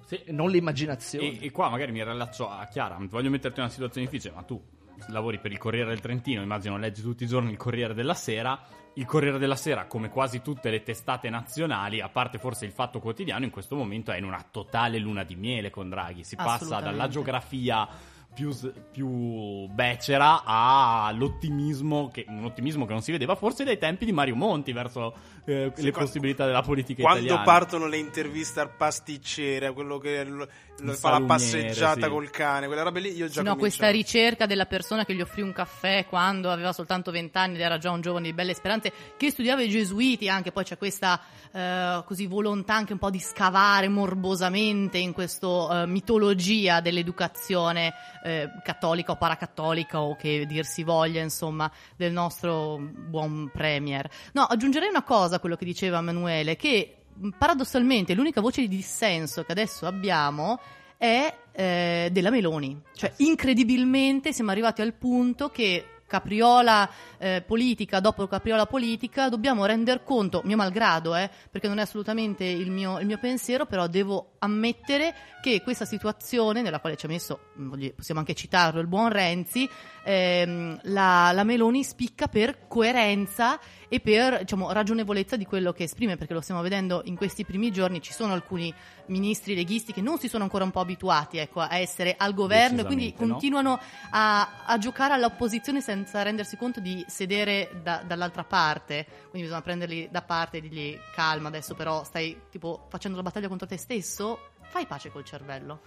Sì. 0.04 0.22
non 0.28 0.50
l'immaginazione. 0.50 1.38
E, 1.40 1.46
e 1.46 1.50
qua 1.50 1.68
magari 1.68 1.92
mi 1.92 2.04
rilaccio 2.04 2.48
a 2.48 2.64
Chiara, 2.66 2.96
voglio 3.08 3.30
metterti 3.30 3.58
in 3.58 3.64
una 3.64 3.72
situazione 3.72 4.06
difficile, 4.06 4.34
ma 4.34 4.42
tu 4.42 4.62
lavori 5.08 5.38
per 5.38 5.50
il 5.50 5.58
Corriere 5.58 5.88
del 5.88 6.00
Trentino, 6.00 6.42
immagino 6.42 6.76
leggi 6.76 7.00
tutti 7.02 7.24
i 7.24 7.26
giorni 7.26 7.50
il 7.50 7.56
Corriere 7.56 7.94
della 7.94 8.14
Sera. 8.14 8.58
Il 8.94 9.06
Corriere 9.06 9.38
della 9.38 9.56
Sera, 9.56 9.86
come 9.86 10.08
quasi 10.08 10.42
tutte 10.42 10.68
le 10.68 10.82
testate 10.82 11.30
nazionali, 11.30 12.00
a 12.00 12.08
parte 12.08 12.38
forse 12.38 12.66
il 12.66 12.72
Fatto 12.72 12.98
Quotidiano, 12.98 13.44
in 13.44 13.50
questo 13.50 13.76
momento 13.76 14.10
è 14.10 14.18
in 14.18 14.24
una 14.24 14.44
totale 14.50 14.98
luna 14.98 15.22
di 15.22 15.36
miele 15.36 15.70
con 15.70 15.88
Draghi. 15.88 16.24
Si 16.24 16.34
passa 16.36 16.80
dalla 16.80 17.08
geografia 17.08 17.88
più, 18.32 18.56
più 18.92 19.66
becera 19.68 20.44
all'ottimismo, 20.44 22.08
che, 22.12 22.24
un 22.28 22.44
ottimismo 22.44 22.86
che 22.86 22.92
non 22.92 23.02
si 23.02 23.10
vedeva 23.12 23.34
forse 23.34 23.64
dai 23.64 23.78
tempi 23.78 24.04
di 24.04 24.12
Mario 24.12 24.34
Monti 24.36 24.72
verso 24.72 25.14
eh, 25.46 25.72
Sì, 25.74 25.82
le 25.82 25.90
qua- 25.90 26.02
possibilità 26.02 26.46
della 26.46 26.62
politica 26.62 27.02
Quando 27.02 27.20
italiana. 27.24 27.44
partono 27.44 27.86
le 27.86 27.96
interviste 27.98 28.60
al 28.60 28.74
pasticcere, 28.76 29.72
quello 29.72 29.98
che 29.98 30.22
lo- 30.24 30.48
lo 30.82 30.92
fa 30.94 31.10
la 31.18 31.20
passeggiata 31.26 32.06
sì. 32.06 32.08
col 32.08 32.30
cane, 32.30 32.66
quelle 32.66 32.82
robe 32.82 33.00
lì 33.00 33.08
io 33.16 33.26
già 33.26 33.42
No, 33.42 33.54
comincio- 33.54 33.58
questa 33.58 33.90
ricerca 33.90 34.46
della 34.46 34.66
persona 34.66 35.04
che 35.04 35.14
gli 35.14 35.20
offrì 35.20 35.42
un 35.42 35.52
caffè 35.52 36.06
quando 36.06 36.50
aveva 36.50 36.72
soltanto 36.72 37.10
20 37.10 37.36
anni 37.36 37.54
ed 37.56 37.60
era 37.62 37.78
già 37.78 37.90
un 37.90 38.00
giovane 38.00 38.26
di 38.28 38.32
belle 38.32 38.54
speranze, 38.54 38.92
che 39.16 39.30
studiava 39.30 39.62
i 39.62 39.68
gesuiti 39.68 40.28
anche, 40.28 40.52
poi 40.52 40.64
c'è 40.64 40.78
questa 40.78 41.20
eh, 41.52 42.02
così 42.06 42.26
volontà 42.26 42.74
anche 42.74 42.92
un 42.92 42.98
po' 42.98 43.10
di 43.10 43.18
scavare 43.18 43.88
morbosamente 43.88 44.98
in 44.98 45.12
questa 45.12 45.84
mitologia 45.86 46.80
dell'educazione 46.80 47.92
eh, 48.22 48.50
cattolica 48.62 49.12
o 49.12 49.16
paracattolica 49.16 50.00
o 50.00 50.16
che 50.16 50.46
dir 50.46 50.64
si 50.64 50.82
voglia, 50.82 51.22
insomma, 51.22 51.70
del 51.96 52.12
nostro 52.12 52.78
buon 52.78 53.50
premier. 53.52 54.08
No, 54.32 54.42
aggiungerei 54.42 54.88
una 54.88 55.02
cosa 55.02 55.36
a 55.36 55.40
quello 55.40 55.56
che 55.56 55.64
diceva 55.64 55.98
Emanuele, 55.98 56.56
che 56.56 57.02
mh, 57.12 57.28
paradossalmente 57.38 58.14
l'unica 58.14 58.40
voce 58.40 58.62
di 58.62 58.68
dissenso 58.68 59.44
che 59.44 59.52
adesso 59.52 59.86
abbiamo 59.86 60.60
è 60.96 61.34
eh, 61.52 62.08
della 62.12 62.30
Meloni. 62.30 62.78
Cioè, 62.94 63.12
incredibilmente 63.18 64.32
siamo 64.32 64.50
arrivati 64.50 64.82
al 64.82 64.92
punto 64.92 65.48
che 65.48 65.99
capriola 66.10 66.90
eh, 67.18 67.44
politica 67.46 68.00
dopo 68.00 68.26
capriola 68.26 68.66
politica 68.66 69.28
dobbiamo 69.28 69.64
render 69.64 70.02
conto, 70.02 70.42
mio 70.44 70.56
malgrado, 70.56 71.14
eh, 71.14 71.30
perché 71.48 71.68
non 71.68 71.78
è 71.78 71.82
assolutamente 71.82 72.44
il 72.44 72.72
mio, 72.72 72.98
il 72.98 73.06
mio 73.06 73.18
pensiero, 73.18 73.64
però 73.64 73.86
devo 73.86 74.32
ammettere 74.40 75.14
che 75.40 75.62
questa 75.62 75.84
situazione, 75.84 76.62
nella 76.62 76.80
quale 76.80 76.96
ci 76.96 77.06
ha 77.06 77.08
messo, 77.08 77.52
voglio- 77.54 77.92
possiamo 77.94 78.18
anche 78.18 78.34
citarlo, 78.34 78.80
il 78.80 78.88
buon 78.88 79.08
Renzi, 79.08 79.68
ehm, 80.02 80.80
la, 80.84 81.30
la 81.32 81.44
Meloni 81.44 81.84
spicca 81.84 82.26
per 82.26 82.66
coerenza 82.66 83.60
e 83.92 83.98
per 83.98 84.38
diciamo, 84.38 84.70
ragionevolezza 84.70 85.34
di 85.34 85.44
quello 85.44 85.72
che 85.72 85.82
esprime, 85.82 86.16
perché 86.16 86.32
lo 86.32 86.40
stiamo 86.40 86.62
vedendo 86.62 87.02
in 87.06 87.16
questi 87.16 87.44
primi 87.44 87.72
giorni, 87.72 88.00
ci 88.00 88.12
sono 88.12 88.32
alcuni 88.32 88.72
ministri 89.06 89.56
leghisti 89.56 89.92
che 89.92 90.00
non 90.00 90.16
si 90.16 90.28
sono 90.28 90.44
ancora 90.44 90.62
un 90.62 90.70
po' 90.70 90.78
abituati 90.78 91.38
ecco, 91.38 91.58
a 91.58 91.76
essere 91.76 92.14
al 92.16 92.32
governo 92.32 92.82
e 92.82 92.84
quindi 92.84 93.10
no? 93.10 93.16
continuano 93.16 93.80
a, 94.10 94.64
a 94.64 94.78
giocare 94.78 95.14
all'opposizione 95.14 95.80
senza 95.80 96.22
rendersi 96.22 96.56
conto 96.56 96.78
di 96.78 97.04
sedere 97.08 97.80
da- 97.82 98.04
dall'altra 98.06 98.44
parte, 98.44 99.04
quindi 99.28 99.48
bisogna 99.48 99.62
prenderli 99.62 100.08
da 100.08 100.22
parte 100.22 100.58
e 100.58 100.60
dirgli 100.60 100.96
calma 101.12 101.48
adesso 101.48 101.74
però 101.74 102.04
stai 102.04 102.42
tipo 102.48 102.86
facendo 102.90 103.16
la 103.16 103.24
battaglia 103.24 103.48
contro 103.48 103.66
te 103.66 103.76
stesso, 103.76 104.50
fai 104.68 104.86
pace 104.86 105.10
col 105.10 105.24
cervello. 105.24 105.80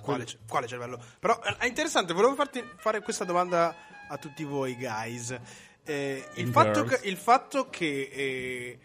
Quale, 0.00 0.26
quale 0.48 0.68
cervello? 0.68 1.00
Però 1.18 1.40
eh, 1.44 1.56
è 1.58 1.66
interessante, 1.66 2.12
volevo 2.12 2.34
farti 2.36 2.62
fare 2.76 3.02
questa 3.02 3.24
domanda 3.24 3.74
a 4.08 4.16
tutti 4.18 4.44
voi, 4.44 4.76
guys. 4.76 5.36
Eh, 5.84 6.24
il, 6.34 6.48
fatto 6.48 6.84
che, 6.84 7.00
il 7.08 7.16
fatto 7.16 7.68
che 7.68 8.08
eh, 8.12 8.78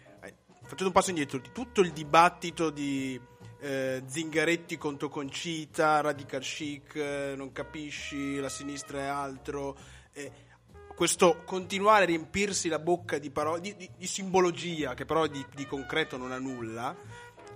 facendo 0.62 0.86
un 0.86 0.92
passo 0.92 1.10
indietro, 1.10 1.38
di 1.38 1.50
tutto 1.52 1.80
il 1.80 1.92
dibattito 1.92 2.70
di 2.70 3.20
eh, 3.60 4.02
Zingaretti 4.06 4.76
contro 4.76 5.08
Concita, 5.08 6.00
radical 6.00 6.40
chic, 6.42 6.94
eh, 6.96 7.34
non 7.36 7.52
capisci, 7.52 8.38
la 8.38 8.48
sinistra 8.48 9.00
è 9.00 9.06
altro. 9.06 9.76
eh, 10.12 10.46
questo 10.94 11.42
continuare 11.44 12.02
a 12.02 12.06
riempirsi 12.06 12.68
la 12.68 12.80
bocca 12.80 13.18
di 13.18 13.30
parole, 13.30 13.60
di, 13.60 13.76
di- 13.76 13.90
di 13.96 14.06
simbologia, 14.08 14.94
che 14.94 15.04
però 15.04 15.28
di, 15.28 15.44
di 15.54 15.64
concreto 15.64 16.16
non 16.16 16.32
ha 16.32 16.38
nulla, 16.38 16.94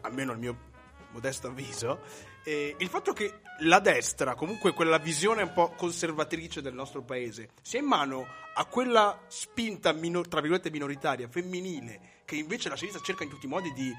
almeno 0.02 0.30
al 0.30 0.38
mio 0.38 0.70
modesto 1.10 1.48
avviso, 1.48 2.00
eh, 2.44 2.74
il 2.78 2.88
fatto 2.88 3.12
che 3.12 3.40
la 3.60 3.78
destra, 3.78 4.34
comunque 4.34 4.72
quella 4.72 4.98
visione 4.98 5.42
un 5.42 5.52
po' 5.52 5.70
conservatrice 5.76 6.60
del 6.62 6.74
nostro 6.74 7.02
paese, 7.02 7.50
sia 7.62 7.78
in 7.80 7.86
mano 7.86 8.26
a 8.54 8.64
quella 8.66 9.20
spinta, 9.28 9.92
minor- 9.92 10.28
tra 10.28 10.40
virgolette, 10.40 10.70
minoritaria, 10.70 11.28
femminile, 11.28 12.00
che 12.24 12.36
invece 12.36 12.68
la 12.68 12.76
sinistra 12.76 13.02
cerca 13.04 13.24
in 13.24 13.30
tutti 13.30 13.46
i 13.46 13.48
modi 13.48 13.72
di, 13.72 13.92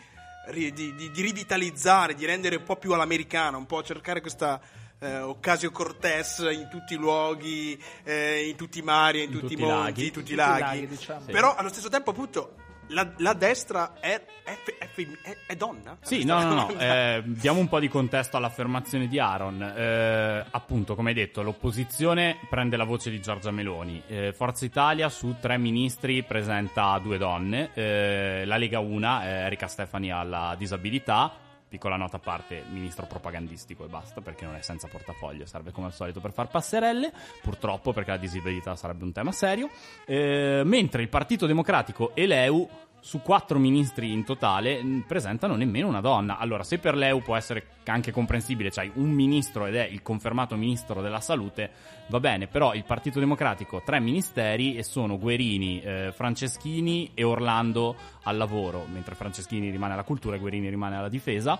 di- 0.51 0.71
di- 0.73 1.11
di 1.11 1.21
rivitalizzare, 1.21 2.13
di 2.15 2.25
rendere 2.25 2.57
un 2.57 2.63
po' 2.63 2.75
più 2.75 2.91
all'americana, 2.93 3.57
un 3.57 3.65
po' 3.65 3.81
cercare 3.83 4.19
questa 4.21 4.59
eh, 4.99 5.19
Ocasio 5.19 5.69
Cortez 5.71 6.39
in 6.51 6.67
tutti 6.69 6.93
i 6.93 6.97
luoghi, 6.97 7.81
eh, 8.03 8.47
in 8.47 8.55
tutti 8.55 8.79
i 8.79 8.81
mari, 8.81 9.23
in, 9.23 9.25
In 9.25 9.31
tutti, 9.31 9.41
tutti 9.47 9.53
i 9.61 9.65
monti, 9.65 9.75
laghi. 9.83 10.05
in 10.05 10.11
tutti 10.11 10.19
i 10.19 10.21
Tutti 10.21 10.33
i 10.33 10.35
laghi. 10.35 10.61
laghi, 10.61 10.87
diciamo. 10.87 11.25
Però 11.25 11.55
allo 11.55 11.69
stesso 11.69 11.89
tempo, 11.89 12.11
appunto, 12.11 12.55
la, 12.93 13.11
la 13.17 13.33
destra 13.33 13.93
è, 13.99 14.21
è, 14.43 14.57
è 14.77 15.37
è- 15.47 15.55
donna? 15.55 15.97
Sì, 16.01 16.23
no, 16.23 16.41
no, 16.43 16.53
no, 16.53 16.69
eh, 16.79 17.21
diamo 17.25 17.59
un 17.59 17.67
po' 17.67 17.79
di 17.79 17.89
contesto 17.89 18.37
all'affermazione 18.37 19.07
di 19.07 19.19
Aaron. 19.19 19.61
Eh, 19.61 20.45
appunto, 20.51 20.95
come 20.95 21.09
hai 21.09 21.15
detto, 21.15 21.41
l'opposizione 21.41 22.37
prende 22.49 22.77
la 22.77 22.83
voce 22.83 23.09
di 23.09 23.19
Giorgia 23.19 23.51
Meloni. 23.51 24.01
Eh, 24.07 24.33
Forza 24.33 24.65
Italia 24.65 25.09
su 25.09 25.35
tre 25.39 25.57
ministri 25.57 26.23
presenta 26.23 26.97
due 26.99 27.17
donne. 27.17 27.71
Eh, 27.73 28.43
la 28.45 28.57
Lega 28.57 28.79
Una, 28.79 29.25
eh, 29.25 29.29
Erika 29.45 29.67
Stefani 29.67 30.11
alla 30.11 30.55
disabilità. 30.57 31.42
Piccola 31.73 31.95
nota 31.95 32.17
a 32.17 32.19
parte, 32.19 32.63
ministro 32.69 33.07
propagandistico 33.07 33.83
e 33.83 33.87
basta, 33.87 34.21
perché 34.21 34.45
non 34.45 34.53
è 34.53 34.61
senza 34.61 34.87
portafoglio, 34.87 35.47
serve 35.47 35.71
come 35.71 35.87
al 35.87 35.93
solito 35.93 36.19
per 36.19 36.31
far 36.31 36.47
passerelle, 36.47 37.11
purtroppo 37.41 37.91
perché 37.91 38.11
la 38.11 38.17
disabilità 38.17 38.75
sarebbe 38.75 39.03
un 39.05 39.11
tema 39.11 39.31
serio. 39.31 39.71
Eh, 40.05 40.61
mentre 40.63 41.01
il 41.01 41.09
Partito 41.09 41.47
Democratico 41.47 42.11
e 42.13 42.27
l'EU 42.27 42.69
su 43.03 43.21
quattro 43.21 43.59
ministri 43.59 44.13
in 44.13 44.23
totale 44.23 44.81
mh, 44.81 45.03
presentano 45.05 45.57
nemmeno 45.57 45.89
una 45.89 45.99
donna. 45.99 46.37
Allora, 46.37 46.63
se 46.63 46.79
per 46.79 46.95
l'EU 46.95 47.21
può 47.21 47.35
essere 47.35 47.65
anche 47.83 48.13
comprensibile, 48.13 48.69
c'hai 48.69 48.89
un 48.93 49.09
ministro 49.09 49.65
ed 49.65 49.75
è 49.75 49.83
il 49.83 50.01
confermato 50.01 50.55
ministro 50.55 51.01
della 51.01 51.19
salute, 51.19 51.69
va 52.07 52.21
bene, 52.21 52.47
però 52.47 52.73
il 52.73 52.85
Partito 52.85 53.19
Democratico 53.19 53.81
tre 53.83 53.99
ministeri 53.99 54.77
e 54.77 54.83
sono 54.83 55.19
Guerini, 55.19 55.81
eh, 55.81 56.13
Franceschini 56.15 57.11
e 57.13 57.25
Orlando 57.25 57.93
al 58.23 58.37
lavoro, 58.37 58.85
mentre 58.89 59.15
Franceschini 59.15 59.69
rimane 59.69 59.93
alla 59.93 60.03
cultura 60.03 60.37
e 60.37 60.39
Guerini 60.39 60.69
rimane 60.69 60.95
alla 60.95 61.09
difesa. 61.09 61.59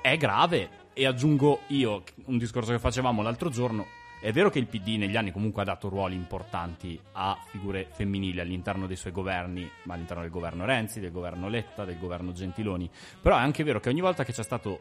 È 0.00 0.16
grave. 0.16 0.80
E 0.94 1.06
aggiungo 1.06 1.60
io 1.68 2.02
un 2.24 2.36
discorso 2.36 2.70
che 2.70 2.78
facevamo 2.78 3.22
l'altro 3.22 3.48
giorno. 3.48 3.86
È 4.22 4.30
vero 4.30 4.50
che 4.50 4.60
il 4.60 4.68
PD 4.68 4.98
negli 4.98 5.16
anni 5.16 5.32
comunque 5.32 5.62
ha 5.62 5.64
dato 5.64 5.88
ruoli 5.88 6.14
importanti 6.14 6.96
a 7.14 7.36
figure 7.48 7.88
femminili 7.90 8.38
all'interno 8.38 8.86
dei 8.86 8.94
suoi 8.94 9.10
governi, 9.10 9.68
ma 9.82 9.94
all'interno 9.94 10.22
del 10.22 10.30
governo 10.30 10.64
Renzi, 10.64 11.00
del 11.00 11.10
governo 11.10 11.48
Letta, 11.48 11.84
del 11.84 11.98
governo 11.98 12.30
Gentiloni. 12.30 12.88
Però 13.20 13.36
è 13.36 13.40
anche 13.40 13.64
vero 13.64 13.80
che 13.80 13.88
ogni 13.88 14.00
volta 14.00 14.22
che 14.22 14.32
c'è 14.32 14.44
stato 14.44 14.78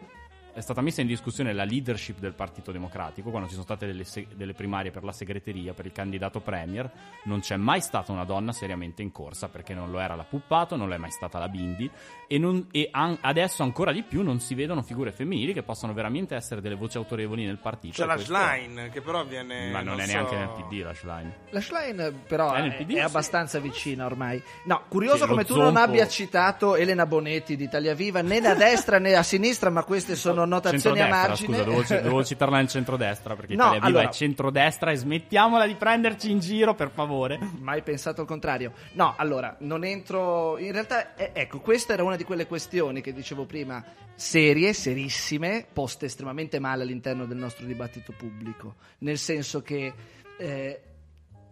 è 0.53 0.59
stata 0.61 0.81
messa 0.81 1.01
in 1.01 1.07
discussione 1.07 1.53
la 1.53 1.63
leadership 1.63 2.19
del 2.19 2.33
Partito 2.33 2.71
Democratico, 2.71 3.29
quando 3.29 3.47
ci 3.47 3.53
sono 3.53 3.65
state 3.65 3.85
delle, 3.85 4.03
se- 4.03 4.27
delle 4.35 4.53
primarie 4.53 4.91
per 4.91 5.03
la 5.03 5.11
segreteria, 5.11 5.73
per 5.73 5.85
il 5.85 5.91
candidato 5.91 6.39
premier, 6.39 6.89
non 7.25 7.39
c'è 7.39 7.55
mai 7.57 7.81
stata 7.81 8.11
una 8.11 8.25
donna 8.25 8.51
seriamente 8.51 9.01
in 9.01 9.11
corsa, 9.11 9.47
perché 9.49 9.73
non 9.73 9.91
lo 9.91 9.99
era 9.99 10.15
la 10.15 10.23
Puppato, 10.23 10.75
non 10.75 10.87
lo 10.87 10.93
è 10.93 10.97
mai 10.97 11.11
stata 11.11 11.39
la 11.39 11.47
Bindi, 11.47 11.89
e, 12.27 12.37
non- 12.37 12.67
e 12.71 12.89
an- 12.91 13.17
adesso 13.21 13.63
ancora 13.63 13.91
di 13.91 14.03
più 14.03 14.21
non 14.23 14.39
si 14.39 14.53
vedono 14.55 14.81
figure 14.81 15.11
femminili 15.11 15.53
che 15.53 15.63
possano 15.63 15.93
veramente 15.93 16.35
essere 16.35 16.61
delle 16.61 16.75
voci 16.75 16.97
autorevoli 16.97 17.45
nel 17.45 17.57
partito. 17.57 17.93
C'è 17.95 18.05
la 18.05 18.17
Schlein, 18.17 18.89
che 18.91 19.01
però 19.01 19.23
viene... 19.25 19.69
Ma 19.71 19.81
non, 19.81 19.99
è 19.99 20.05
so- 20.05 20.11
neanche 20.13 20.35
nel 20.35 20.49
PD 20.49 20.81
la 20.83 20.93
Schlein. 20.93 21.33
La 21.49 21.61
Schlein 21.61 22.21
però 22.27 22.53
È 22.53 22.75
PD, 22.75 22.91
è 22.91 22.93
sì. 22.93 22.99
abbastanza 22.99 23.59
vicina 23.59 24.05
ormai. 24.05 24.41
No, 24.65 24.83
curioso 24.87 25.23
Sì, 25.23 25.27
come 25.29 25.45
tu 25.45 25.55
non 25.55 25.65
zompo- 25.65 25.79
abbia 25.79 26.07
citato 26.07 26.75
Elena 26.75 27.05
Bonetti 27.05 27.55
di 27.55 27.63
Italia 27.63 27.93
Viva 27.93 28.21
né 28.21 28.37
a 28.37 28.53
destra 28.55 28.99
né 28.99 29.13
a 29.15 29.23
sinistra, 29.23 29.69
ma 29.69 29.83
queste 29.83 30.15
sono 30.15 30.40
notazioni 30.45 30.99
a 31.01 31.07
margine. 31.07 31.47
scusa, 31.57 31.63
dovevo, 31.63 31.83
ci- 31.85 31.95
dovevo 32.01 32.23
citarla 32.23 32.57
nel 32.57 32.67
centrodestra, 32.67 33.35
perché 33.35 33.53
No, 33.55 33.63
Italia 33.63 33.79
Viva 33.79 33.87
allora- 33.99 34.09
è 34.09 34.13
centrodestra 34.13 34.91
e 34.91 34.95
smettiamola 34.95 35.67
di 35.67 35.75
prenderci 35.75 36.31
in 36.31 36.39
giro, 36.39 36.73
per 36.75 36.89
favore. 36.89 37.39
Mai 37.59 37.81
pensato 37.81 38.21
al 38.21 38.27
contrario. 38.27 38.73
No, 38.93 39.13
allora, 39.17 39.55
non 39.59 39.83
entro. 39.83 40.57
In 40.57 40.71
realtà, 40.71 41.15
eh, 41.15 41.31
ecco, 41.33 41.59
questa 41.59 41.93
era 41.93 42.03
una 42.03 42.15
di 42.15 42.23
quelle 42.23 42.47
questioni 42.47 43.01
che 43.01 43.13
dicevo 43.13 43.45
prima, 43.45 43.83
serie, 44.15 44.73
serissime, 44.73 45.65
poste 45.71 46.05
estremamente 46.05 46.59
male 46.59 46.83
all'interno 46.83 47.25
del 47.25 47.37
nostro 47.37 47.65
dibattito 47.65 48.13
pubblico. 48.17 48.75
Nel 48.99 49.17
senso 49.17 49.61
che 49.61 49.93
eh, 50.37 50.81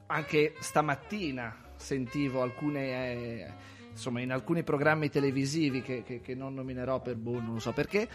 anche 0.08 0.54
stamattina 0.60 1.56
sentivo 1.76 2.42
alcune. 2.42 2.82
eh, 3.14 3.48
insomma, 3.92 4.22
in 4.22 4.32
alcuni 4.32 4.64
programmi 4.64 5.10
televisivi 5.10 5.82
che, 5.82 6.04
che- 6.04 6.22
che 6.22 6.34
non 6.36 6.54
nominerò 6.54 7.02
per 7.02 7.16
boh, 7.16 7.42
non 7.42 7.60
so 7.60 7.74
perché. 7.74 8.08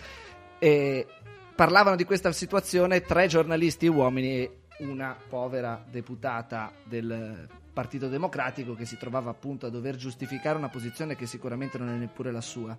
Eh, 0.65 1.07
parlavano 1.55 1.95
di 1.95 2.05
questa 2.05 2.33
situazione 2.33 3.03
tre 3.03 3.27
giornalisti 3.27 3.87
uomini 3.87 4.31
e 4.31 4.59
una 4.79 5.15
povera 5.29 5.85
deputata 5.87 6.73
del 6.85 7.47
Partito 7.71 8.09
Democratico 8.09 8.73
che 8.75 8.87
si 8.87 8.97
trovava 8.97 9.29
appunto 9.29 9.67
a 9.67 9.69
dover 9.69 9.97
giustificare 9.97 10.57
una 10.57 10.71
posizione 10.71 11.17
che 11.17 11.27
sicuramente 11.27 11.77
non 11.77 11.91
è 11.91 11.97
neppure 11.97 12.33
la 12.33 12.41
sua. 12.41 12.75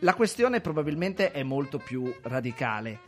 La 0.00 0.14
questione 0.14 0.60
probabilmente 0.60 1.30
è 1.30 1.44
molto 1.44 1.78
più 1.78 2.12
radicale. 2.22 2.98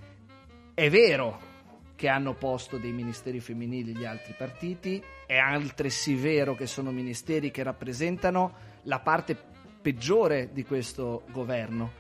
È 0.75 0.89
vero 0.89 1.53
che 1.97 2.07
hanno 2.07 2.35
posto 2.35 2.79
dei 2.79 2.93
ministeri 2.93 3.41
femminili 3.41 3.97
gli 3.97 4.05
altri 4.05 4.35
partiti, 4.39 5.03
è 5.27 5.39
altresì 5.39 6.15
vero 6.15 6.55
che 6.55 6.69
sono 6.69 6.93
ministeri 6.93 7.51
che 7.51 7.65
rappresentano 7.65 8.55
la 8.83 9.01
parte 9.01 9.37
peggiore 9.83 10.51
di 10.53 10.65
questo 10.65 11.25
governo. 11.33 11.91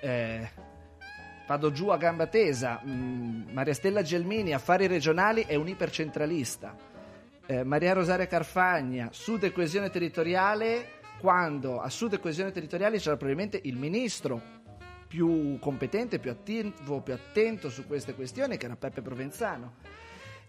Eh, 0.00 0.72
vado 1.46 1.70
giù 1.72 1.88
a 1.88 1.96
gamba 1.96 2.26
tesa. 2.26 2.80
mm, 2.84 3.50
Maria 3.52 3.74
Stella 3.74 4.02
Gelmini, 4.02 4.52
affari 4.52 4.86
regionali, 4.86 5.44
è 5.46 5.54
un 5.54 5.68
ipercentralista. 5.68 6.76
Eh, 7.46 7.62
Maria 7.64 7.92
Rosaria 7.92 8.26
Carfagna, 8.26 9.08
Sud 9.12 9.44
e 9.44 9.52
coesione 9.52 9.90
territoriale, 9.90 11.02
quando 11.20 11.80
a 11.80 11.88
Sud 11.90 12.14
e 12.14 12.18
coesione 12.20 12.50
territoriale 12.52 12.98
c'era 12.98 13.16
probabilmente 13.16 13.60
il 13.64 13.76
ministro 13.76 14.40
più 15.06 15.58
competente, 15.60 16.18
più 16.18 16.30
attivo, 16.30 17.00
più 17.00 17.12
attento 17.12 17.68
su 17.70 17.86
queste 17.86 18.14
questioni, 18.14 18.56
che 18.56 18.64
era 18.66 18.76
Peppe 18.76 19.00
Provenzano, 19.02 19.74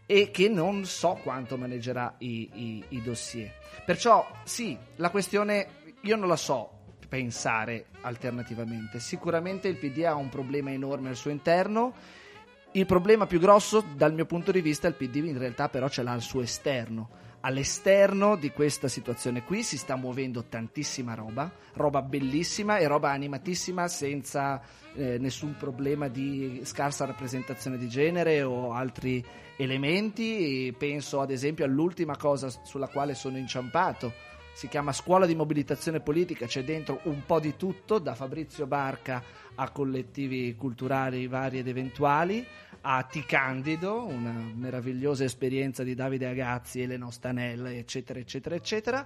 e 0.08 0.31
che 0.31 0.49
non 0.49 0.86
so 0.86 1.19
quanto 1.21 1.58
maneggerà 1.58 2.15
i, 2.19 2.49
i- 2.53 2.84
i 2.89 3.01
dossier. 3.01 3.51
Perciò 3.86 4.25
sì, 4.43 4.77
la 4.95 5.10
questione 5.10 5.67
io 6.01 6.15
non 6.15 6.27
la 6.27 6.36
so 6.36 6.74
pensare 7.07 7.85
alternativamente. 8.01 8.99
Sicuramente 8.99 9.67
il 9.67 9.77
PD 9.77 10.03
ha 10.03 10.15
un 10.15 10.29
problema 10.29 10.71
enorme 10.71 11.09
al 11.09 11.15
suo 11.15 11.31
interno. 11.31 11.93
Il 12.71 12.85
problema 12.85 13.25
più 13.25 13.39
grosso, 13.39 13.83
dal 13.95 14.13
mio 14.13 14.25
punto 14.25 14.51
di 14.51 14.61
vista, 14.61 14.87
il 14.87 14.95
PD 14.95 15.15
in 15.15 15.37
realtà 15.37 15.69
però 15.69 15.87
ce 15.87 16.03
l'ha 16.03 16.11
al 16.11 16.21
suo 16.21 16.41
esterno. 16.41 17.23
All'esterno 17.41 18.35
di 18.35 18.49
questa 18.49 18.87
situazione 18.87 19.43
qui 19.43 19.61
si 19.61 19.77
sta 19.77 19.95
muovendo 19.95 20.45
tantissima 20.45 21.13
roba, 21.13 21.51
roba 21.73 22.01
bellissima 22.01 22.77
e 22.77 22.87
roba 22.87 23.11
animatissima 23.11 23.87
senza 23.87 24.59
eh, 24.95 25.19
nessun 25.19 25.55
problema 25.55 26.07
di 26.07 26.61
scarsa 26.63 27.05
rappresentazione 27.05 27.77
di 27.77 27.87
genere 27.87 28.41
o 28.41 28.73
altri 28.73 29.23
elementi. 29.57 30.67
E 30.67 30.73
penso 30.73 31.21
ad 31.21 31.29
esempio 31.29 31.65
all'ultima 31.65 32.17
cosa 32.17 32.49
sulla 32.49 32.87
quale 32.87 33.13
sono 33.13 33.37
inciampato. 33.37 34.24
Si 34.55 34.69
chiama 34.69 34.93
scuola 34.93 35.25
di 35.25 35.35
mobilitazione 35.35 35.99
politica, 35.99 36.45
c'è 36.45 36.63
dentro 36.63 37.01
un 37.03 37.25
po' 37.25 37.41
di 37.41 37.57
tutto, 37.57 37.99
da 37.99 38.15
Fabrizio 38.15 38.65
Barca 38.65 39.21
a 39.53 39.69
collettivi 39.69 40.55
culturali 40.55 41.27
vari 41.27 41.59
ed 41.59 41.67
eventuali, 41.67 42.47
a 42.79 43.03
Ti 43.03 43.25
Candido, 43.25 44.05
una 44.05 44.31
meravigliosa 44.31 45.25
esperienza 45.25 45.83
di 45.83 45.93
Davide 45.93 46.27
Agazzi, 46.27 46.79
Elena 46.79 47.11
Stanella, 47.11 47.69
eccetera, 47.69 48.17
eccetera, 48.17 48.55
eccetera, 48.55 49.05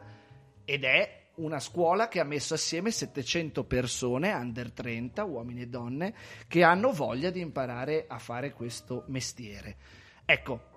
ed 0.63 0.83
è 0.83 1.29
una 1.37 1.59
scuola 1.59 2.09
che 2.09 2.19
ha 2.19 2.25
messo 2.25 2.53
assieme 2.53 2.91
700 2.91 3.63
persone, 3.63 4.31
under 4.31 4.71
30, 4.71 5.23
uomini 5.23 5.61
e 5.61 5.67
donne, 5.67 6.13
che 6.47 6.61
hanno 6.61 6.91
voglia 6.91 7.31
di 7.31 7.39
imparare 7.41 8.05
a 8.07 8.19
fare 8.19 8.53
questo 8.53 9.03
mestiere. 9.07 9.77
Ecco, 10.25 10.68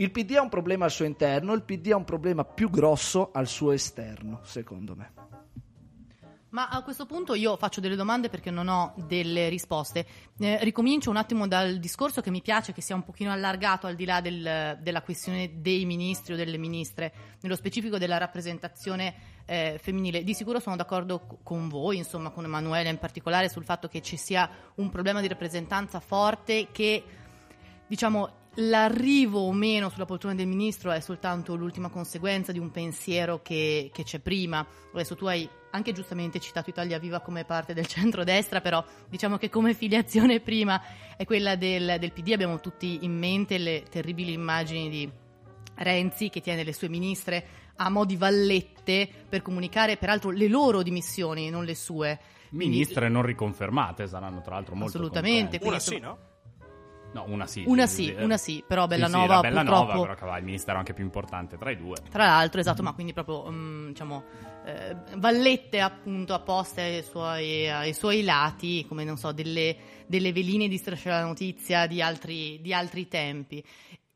il 0.00 0.10
PD 0.10 0.32
ha 0.36 0.40
un 0.42 0.48
problema 0.48 0.86
al 0.86 0.90
suo 0.90 1.04
interno, 1.04 1.52
il 1.52 1.62
PD 1.62 1.92
ha 1.92 1.96
un 1.96 2.04
problema 2.04 2.42
più 2.44 2.70
grosso 2.70 3.30
al 3.32 3.46
suo 3.46 3.72
esterno, 3.72 4.40
secondo 4.44 4.96
me. 4.96 5.12
Ma 6.50 6.68
a 6.68 6.82
questo 6.82 7.04
punto 7.06 7.34
io 7.34 7.56
faccio 7.56 7.80
delle 7.80 7.94
domande 7.94 8.28
perché 8.28 8.50
non 8.50 8.66
ho 8.66 8.94
delle 9.06 9.48
risposte. 9.48 10.04
Eh, 10.38 10.58
ricomincio 10.64 11.10
un 11.10 11.16
attimo 11.16 11.46
dal 11.46 11.78
discorso 11.78 12.22
che 12.22 12.30
mi 12.30 12.40
piace 12.40 12.72
che 12.72 12.80
sia 12.80 12.96
un 12.96 13.04
pochino 13.04 13.30
allargato 13.30 13.86
al 13.86 13.94
di 13.94 14.04
là 14.04 14.20
del- 14.20 14.78
della 14.80 15.02
questione 15.02 15.60
dei 15.60 15.84
ministri 15.84 16.32
o 16.32 16.36
delle 16.36 16.56
ministre, 16.56 17.12
nello 17.42 17.54
specifico 17.54 17.98
della 17.98 18.16
rappresentazione 18.18 19.14
eh, 19.44 19.78
femminile. 19.80 20.24
Di 20.24 20.34
sicuro 20.34 20.60
sono 20.60 20.76
d'accordo 20.76 21.20
co- 21.20 21.38
con 21.42 21.68
voi, 21.68 21.98
insomma 21.98 22.30
con 22.30 22.44
Emanuele 22.44 22.88
in 22.88 22.98
particolare, 22.98 23.48
sul 23.48 23.64
fatto 23.64 23.86
che 23.86 24.00
ci 24.00 24.16
sia 24.16 24.48
un 24.76 24.88
problema 24.90 25.20
di 25.20 25.28
rappresentanza 25.28 26.00
forte 26.00 26.68
che 26.72 27.04
diciamo, 27.86 28.38
l'arrivo 28.54 29.40
o 29.40 29.52
meno 29.52 29.88
sulla 29.88 30.04
poltrona 30.04 30.34
del 30.34 30.46
ministro 30.46 30.90
è 30.90 31.00
soltanto 31.00 31.54
l'ultima 31.54 31.88
conseguenza 31.88 32.52
di 32.52 32.58
un 32.58 32.70
pensiero 32.70 33.40
che, 33.42 33.90
che 33.92 34.02
c'è 34.02 34.18
prima. 34.18 34.66
Adesso 34.92 35.14
tu 35.14 35.26
hai 35.26 35.48
anche 35.70 35.92
giustamente 35.92 36.40
citato 36.40 36.70
Italia 36.70 36.98
Viva 36.98 37.20
come 37.20 37.44
parte 37.44 37.74
del 37.74 37.86
centrodestra, 37.86 38.60
però 38.60 38.84
diciamo 39.08 39.36
che 39.36 39.48
come 39.48 39.74
filiazione 39.74 40.40
prima 40.40 40.80
è 41.16 41.24
quella 41.24 41.54
del, 41.54 41.96
del 41.98 42.12
PD, 42.12 42.32
abbiamo 42.32 42.60
tutti 42.60 42.98
in 43.02 43.16
mente 43.16 43.58
le 43.58 43.84
terribili 43.88 44.32
immagini 44.32 44.88
di 44.88 45.10
Renzi 45.76 46.28
che 46.28 46.40
tiene 46.40 46.64
le 46.64 46.72
sue 46.72 46.88
ministre 46.88 47.46
a 47.76 47.88
mo' 47.88 48.04
di 48.04 48.16
vallette 48.16 49.08
per 49.28 49.40
comunicare 49.40 49.96
peraltro 49.96 50.30
le 50.30 50.48
loro 50.48 50.82
dimissioni, 50.82 51.48
non 51.48 51.64
le 51.64 51.74
sue. 51.74 52.18
Quindi- 52.48 52.66
Ministre 52.66 53.08
non 53.08 53.22
riconfermate 53.22 54.06
saranno 54.08 54.42
tra 54.42 54.54
l'altro 54.54 54.74
molto 54.74 54.98
Assolutamente. 54.98 55.58
Una 55.62 55.78
quindi, 55.78 55.80
sì, 55.80 55.98
no? 55.98 56.18
No, 57.12 57.24
una 57.26 57.46
sì. 57.46 57.64
Una 57.66 57.86
sì, 57.86 58.14
una 58.18 58.36
sì, 58.36 58.62
però 58.66 58.82
Sì, 58.82 58.94
sì, 58.94 59.00
Bellanova 59.00 59.34
la 59.34 59.40
Bellanova, 59.40 59.80
purtroppo- 59.80 60.00
però 60.02 60.12
aveva 60.20 60.38
il 60.38 60.44
ministero 60.44 60.78
anche 60.78 60.94
più 60.94 61.04
importante 61.04 61.58
tra 61.58 61.70
i 61.70 61.76
due. 61.76 61.96
Tra 62.08 62.24
l'altro, 62.26 62.60
esatto, 62.60 62.82
ma 62.82 62.92
quindi 62.92 63.12
proprio, 63.12 63.50
mm, 63.50 63.88
diciamo, 63.88 64.24
eh, 64.64 64.96
vallette 65.16 65.80
appunto 65.80 66.34
apposte 66.34 66.80
ai 66.80 67.02
suoi, 67.02 67.68
ai 67.68 67.92
suoi 67.94 68.22
lati, 68.22 68.84
come 68.86 69.04
non 69.04 69.16
so, 69.16 69.32
delle, 69.32 69.76
delle 70.06 70.32
veline 70.32 70.68
di 70.68 70.76
striscia 70.76 71.10
la 71.10 71.24
notizia 71.24 71.86
di 71.86 72.00
altri, 72.00 72.60
di 72.60 72.72
altri 72.72 73.08
tempi. 73.08 73.62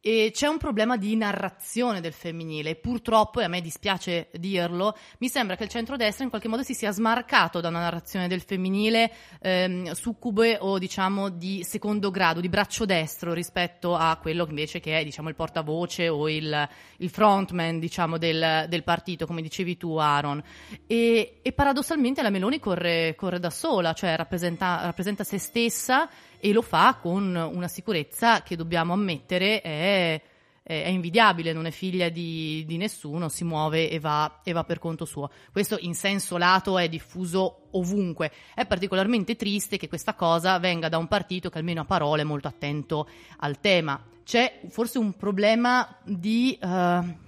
E 0.07 0.33
c'è 0.35 0.49
un 0.49 0.59
problema 0.59 0.99
di 0.99 1.17
narrazione 1.17 2.03
del 2.03 2.13
femminile 2.13 2.75
purtroppo, 2.75 3.41
e 3.41 3.45
a 3.45 3.49
me 3.49 3.63
dispiace 3.63 4.29
dirlo, 4.35 4.95
mi 5.21 5.31
sembra 5.31 5.57
che 5.57 5.63
il 5.63 5.71
centrodestra 5.71 6.25
in 6.25 6.29
qualche 6.29 6.47
modo 6.47 6.63
si 6.63 6.75
sia 6.75 6.93
smarcato 6.93 7.63
da 7.63 7.69
una 7.69 7.81
narrazione 7.81 8.29
del 8.29 8.43
femminile 8.43 9.11
ehm, 9.41 9.93
succube 9.93 10.59
o 10.61 10.79
diciamo 10.79 11.31
di 11.31 11.65
secondo 11.65 12.11
grado, 12.11 12.43
di 12.43 12.51
braccio 12.51 12.85
destro 12.85 13.33
rispetto 13.33 13.97
a 13.97 14.19
quello 14.21 14.47
invece 14.47 14.79
che 14.79 14.99
è 14.99 15.05
diciamo 15.05 15.31
il 15.31 15.37
portavoce 15.37 16.11
o 16.11 16.29
il, 16.29 16.69
il 16.99 17.09
frontman 17.09 17.79
diciamo 17.79 18.19
del, 18.19 18.67
del 18.69 18.85
partito, 18.85 19.25
come 19.25 19.41
dicevi 19.41 19.79
tu 19.79 19.97
Aaron. 19.97 20.43
E, 20.87 21.41
e 21.41 21.53
paradossalmente 21.53 22.21
la 22.21 22.29
Meloni 22.29 22.59
corre, 22.59 23.15
corre 23.15 23.41
da 23.41 23.49
sola, 23.49 23.95
cioè 23.95 24.17
rappresenta, 24.17 24.83
rappresenta 24.83 25.25
se 25.25 25.39
stessa 25.39 26.11
e 26.45 26.53
lo 26.53 26.61
fa 26.61 26.99
con 27.01 27.35
una 27.35 27.69
sicurezza 27.69 28.43
che 28.43 28.55
dobbiamo 28.55 28.93
ammettere 28.93 29.63
è, 29.63 30.23
è- 30.63 30.89
invidiabile, 30.89 31.55
non 31.55 31.65
è 31.65 31.71
figlia 31.71 32.11
di, 32.11 32.65
di 32.67 32.77
nessuno, 32.77 33.31
si 33.31 33.45
muove 33.45 33.89
e 33.89 33.99
va, 33.99 34.41
e 34.45 34.53
va 34.53 34.63
per 34.63 34.79
conto 34.79 35.07
suo. 35.07 35.31
Questo 35.51 35.79
in 35.81 35.95
senso 35.95 36.37
lato 36.37 36.77
è 36.77 36.87
diffuso 36.87 37.69
ovunque. 37.71 38.31
È 38.55 38.67
particolarmente 38.67 39.37
triste 39.37 39.79
che 39.79 39.89
questa 39.89 40.13
cosa 40.13 40.59
venga 40.59 40.91
da 40.91 40.99
un 40.99 41.09
partito 41.09 41.49
che 41.49 41.57
almeno 41.57 41.81
a 41.81 41.87
parole 41.87 42.21
è 42.21 42.27
molto 42.27 42.47
attento 42.47 43.09
al 43.39 43.59
tema. 43.61 43.99
C'è 44.23 44.61
forse 44.69 44.99
un 44.99 45.17
problema 45.17 45.97
di... 46.05 46.59
eh, 46.61 47.23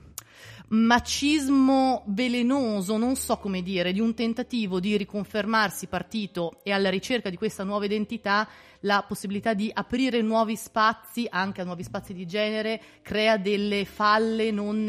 macismo 0.69 2.03
velenoso, 2.07 2.97
non 2.97 3.15
so 3.15 3.37
come 3.37 3.63
dire, 3.63 3.93
di 3.93 4.01
un 4.01 4.15
tentativo 4.15 4.81
di 4.81 4.97
riconfermarsi 4.97 5.87
partito 5.87 6.61
e 6.65 6.73
alla 6.73 6.91
ricerca 6.91 7.31
di 7.31 7.37
questa 7.37 7.63
nuova 7.63 7.85
identità, 7.85 8.49
la 8.87 9.05
possibilità 9.07 9.53
di 9.53 9.69
aprire 9.73 10.23
nuovi 10.23 10.55
spazi, 10.57 11.27
anche 11.29 11.61
a 11.61 11.65
nuovi 11.65 11.83
spazi 11.83 12.15
di 12.15 12.25
genere, 12.25 12.81
crea 13.03 13.37
delle 13.37 13.85
falle 13.85 14.53
non, 14.53 14.89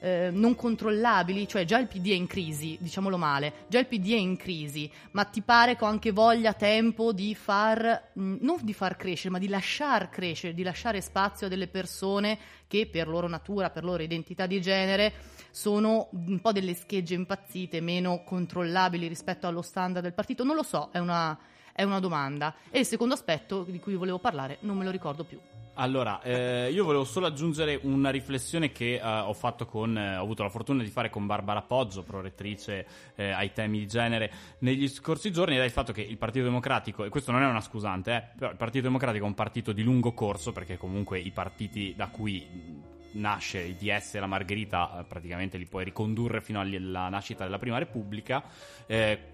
eh, 0.00 0.30
non 0.32 0.54
controllabili, 0.54 1.46
cioè 1.46 1.66
già 1.66 1.78
il 1.78 1.86
PD 1.86 2.08
è 2.08 2.14
in 2.14 2.26
crisi, 2.26 2.78
diciamolo 2.80 3.18
male, 3.18 3.52
già 3.68 3.78
il 3.78 3.86
PD 3.86 4.12
è 4.12 4.16
in 4.16 4.36
crisi, 4.36 4.90
ma 5.10 5.24
ti 5.24 5.42
pare 5.42 5.76
che 5.76 5.84
ho 5.84 5.88
anche 5.88 6.10
voglia, 6.10 6.54
tempo 6.54 7.12
di 7.12 7.34
far, 7.34 8.10
mh, 8.14 8.36
non 8.40 8.56
di 8.62 8.72
far 8.72 8.96
crescere, 8.96 9.30
ma 9.30 9.38
di 9.38 9.48
lasciar 9.48 10.08
crescere, 10.08 10.54
di 10.54 10.62
lasciare 10.62 11.02
spazio 11.02 11.46
a 11.46 11.50
delle 11.50 11.68
persone 11.68 12.38
che 12.66 12.88
per 12.88 13.08
loro 13.08 13.28
natura, 13.28 13.68
per 13.68 13.84
loro 13.84 14.02
identità 14.02 14.46
di 14.46 14.60
genere, 14.62 15.12
sono 15.50 16.08
un 16.12 16.40
po' 16.40 16.50
delle 16.50 16.74
schegge 16.74 17.14
impazzite, 17.14 17.82
meno 17.82 18.24
controllabili 18.24 19.06
rispetto 19.06 19.46
allo 19.46 19.62
standard 19.62 20.02
del 20.02 20.14
partito? 20.14 20.44
Non 20.44 20.56
lo 20.56 20.64
so, 20.64 20.88
è 20.90 20.98
una, 20.98 21.38
è 21.74 21.82
una 21.82 22.00
domanda. 22.00 22.54
E 22.70 22.78
il 22.78 22.86
secondo 22.86 23.14
aspetto 23.14 23.64
di 23.64 23.80
cui 23.80 23.94
volevo 23.96 24.18
parlare 24.18 24.58
non 24.60 24.76
me 24.76 24.84
lo 24.84 24.90
ricordo 24.90 25.24
più. 25.24 25.38
Allora, 25.76 26.22
eh, 26.22 26.70
io 26.70 26.84
volevo 26.84 27.02
solo 27.02 27.26
aggiungere 27.26 27.80
una 27.82 28.10
riflessione 28.10 28.70
che 28.70 28.94
eh, 28.94 29.00
ho 29.02 29.32
fatto 29.32 29.66
con, 29.66 29.98
eh, 29.98 30.16
ho 30.16 30.22
avuto 30.22 30.44
la 30.44 30.48
fortuna 30.48 30.84
di 30.84 30.88
fare 30.88 31.10
con 31.10 31.26
Barbara 31.26 31.62
Poggio, 31.62 32.04
prorettrice 32.04 32.86
eh, 33.16 33.30
ai 33.30 33.52
temi 33.52 33.80
di 33.80 33.88
genere, 33.88 34.30
negli 34.58 34.86
scorsi 34.86 35.32
giorni, 35.32 35.56
ed 35.56 35.62
è 35.62 35.64
il 35.64 35.72
fatto 35.72 35.92
che 35.92 36.00
il 36.00 36.16
Partito 36.16 36.44
Democratico, 36.44 37.04
e 37.04 37.08
questo 37.08 37.32
non 37.32 37.42
è 37.42 37.46
una 37.46 37.60
scusante, 37.60 38.14
eh, 38.14 38.22
però 38.38 38.50
il 38.52 38.56
Partito 38.56 38.84
Democratico 38.84 39.24
è 39.24 39.26
un 39.26 39.34
partito 39.34 39.72
di 39.72 39.82
lungo 39.82 40.12
corso, 40.12 40.52
perché 40.52 40.76
comunque 40.76 41.18
i 41.18 41.32
partiti 41.32 41.92
da 41.96 42.06
cui 42.06 42.92
nasce 43.14 43.58
il 43.60 43.74
DS 43.74 44.14
e 44.14 44.20
la 44.20 44.26
Margherita, 44.26 45.00
eh, 45.00 45.04
praticamente 45.04 45.58
li 45.58 45.66
puoi 45.66 45.82
ricondurre 45.82 46.40
fino 46.40 46.60
alla 46.60 47.08
nascita 47.08 47.42
della 47.42 47.58
Prima 47.58 47.78
Repubblica, 47.78 48.44
eh, 48.86 49.33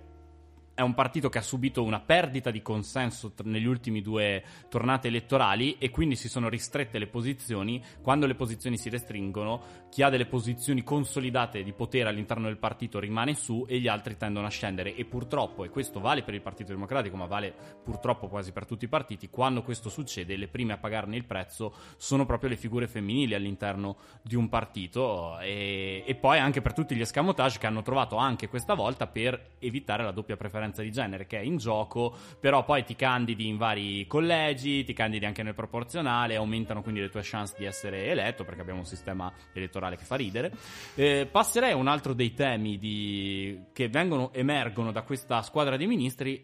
è 0.80 0.82
un 0.82 0.94
partito 0.94 1.28
che 1.28 1.36
ha 1.36 1.42
subito 1.42 1.82
una 1.82 2.00
perdita 2.00 2.50
di 2.50 2.62
consenso 2.62 3.32
tr- 3.32 3.44
negli 3.44 3.66
ultimi 3.66 4.00
due 4.00 4.42
tornate 4.70 5.08
elettorali 5.08 5.76
e 5.76 5.90
quindi 5.90 6.16
si 6.16 6.26
sono 6.26 6.48
ristrette 6.48 6.98
le 6.98 7.06
posizioni. 7.06 7.82
Quando 8.00 8.24
le 8.24 8.34
posizioni 8.34 8.78
si 8.78 8.88
restringono, 8.88 9.88
chi 9.90 10.02
ha 10.02 10.08
delle 10.08 10.24
posizioni 10.24 10.82
consolidate 10.82 11.62
di 11.62 11.74
potere 11.74 12.08
all'interno 12.08 12.46
del 12.46 12.56
partito 12.56 12.98
rimane 12.98 13.34
su 13.34 13.66
e 13.68 13.78
gli 13.78 13.88
altri 13.88 14.16
tendono 14.16 14.46
a 14.46 14.50
scendere. 14.50 14.94
E 14.94 15.04
purtroppo, 15.04 15.64
e 15.64 15.68
questo 15.68 16.00
vale 16.00 16.22
per 16.22 16.32
il 16.32 16.40
Partito 16.40 16.72
Democratico, 16.72 17.16
ma 17.16 17.26
vale 17.26 17.54
purtroppo 17.84 18.28
quasi 18.28 18.50
per 18.50 18.64
tutti 18.64 18.86
i 18.86 18.88
partiti, 18.88 19.28
quando 19.28 19.62
questo 19.62 19.90
succede, 19.90 20.36
le 20.36 20.48
prime 20.48 20.72
a 20.72 20.78
pagarne 20.78 21.16
il 21.16 21.26
prezzo 21.26 21.74
sono 21.98 22.24
proprio 22.24 22.48
le 22.48 22.56
figure 22.56 22.88
femminili 22.88 23.34
all'interno 23.34 23.98
di 24.22 24.34
un 24.34 24.48
partito. 24.48 25.38
E, 25.40 26.04
e 26.06 26.14
poi 26.14 26.38
anche 26.38 26.62
per 26.62 26.72
tutti 26.72 26.94
gli 26.94 27.02
escamotage 27.02 27.58
che 27.58 27.66
hanno 27.66 27.82
trovato 27.82 28.16
anche 28.16 28.48
questa 28.48 28.72
volta 28.72 29.06
per 29.06 29.56
evitare 29.58 30.04
la 30.04 30.10
doppia 30.10 30.38
preferenza 30.38 30.68
di 30.82 30.90
genere 30.92 31.26
che 31.26 31.38
è 31.38 31.42
in 31.42 31.56
gioco, 31.56 32.14
però 32.38 32.64
poi 32.64 32.84
ti 32.84 32.94
candidi 32.96 33.48
in 33.48 33.56
vari 33.56 34.06
collegi, 34.06 34.84
ti 34.84 34.92
candidi 34.92 35.24
anche 35.24 35.42
nel 35.42 35.54
proporzionale, 35.54 36.36
aumentano 36.36 36.82
quindi 36.82 37.00
le 37.00 37.08
tue 37.08 37.22
chance 37.22 37.54
di 37.58 37.64
essere 37.64 38.06
eletto 38.06 38.44
perché 38.44 38.60
abbiamo 38.60 38.80
un 38.80 38.86
sistema 38.86 39.32
elettorale 39.52 39.96
che 39.96 40.04
fa 40.04 40.16
ridere. 40.16 40.52
Eh, 40.94 41.28
passerei 41.30 41.72
a 41.72 41.76
un 41.76 41.88
altro 41.88 42.14
dei 42.14 42.32
temi 42.34 42.78
di- 42.78 43.58
che 43.72 43.88
vengono, 43.88 44.32
emergono 44.32 44.92
da 44.92 45.02
questa 45.02 45.42
squadra 45.42 45.76
di 45.76 45.86
ministri. 45.86 46.42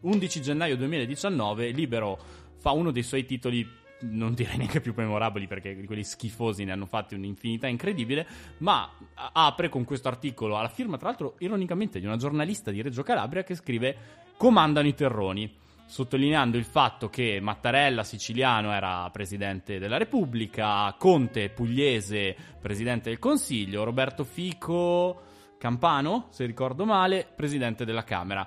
11 0.00 0.40
gennaio 0.40 0.76
2019, 0.76 1.70
Libero 1.70 2.18
fa 2.58 2.70
uno 2.70 2.90
dei 2.90 3.02
suoi 3.02 3.24
titoli 3.24 3.84
non 4.00 4.34
direi 4.34 4.56
neanche 4.58 4.80
più 4.80 4.92
memorabili 4.96 5.46
perché 5.46 5.76
quelli 5.84 6.04
schifosi 6.04 6.64
ne 6.64 6.72
hanno 6.72 6.86
fatti 6.86 7.14
un'infinità 7.14 7.66
incredibile, 7.66 8.26
ma 8.58 8.90
apre 9.14 9.68
con 9.68 9.84
questo 9.84 10.08
articolo 10.08 10.56
alla 10.56 10.68
firma, 10.68 10.96
tra 10.96 11.08
l'altro, 11.08 11.36
ironicamente, 11.38 12.00
di 12.00 12.06
una 12.06 12.16
giornalista 12.16 12.70
di 12.70 12.82
Reggio 12.82 13.02
Calabria 13.02 13.42
che 13.42 13.54
scrive 13.54 14.24
Comandano 14.36 14.86
i 14.86 14.94
terroni, 14.94 15.54
sottolineando 15.86 16.56
il 16.56 16.64
fatto 16.64 17.08
che 17.08 17.38
Mattarella 17.40 18.02
siciliano 18.02 18.72
era 18.72 19.08
presidente 19.10 19.78
della 19.78 19.96
Repubblica, 19.96 20.94
Conte 20.98 21.48
pugliese 21.48 22.36
presidente 22.60 23.08
del 23.08 23.18
Consiglio, 23.18 23.84
Roberto 23.84 24.24
Fico 24.24 25.22
Campano, 25.58 26.26
se 26.30 26.44
ricordo 26.44 26.84
male, 26.84 27.26
presidente 27.34 27.84
della 27.84 28.04
Camera. 28.04 28.46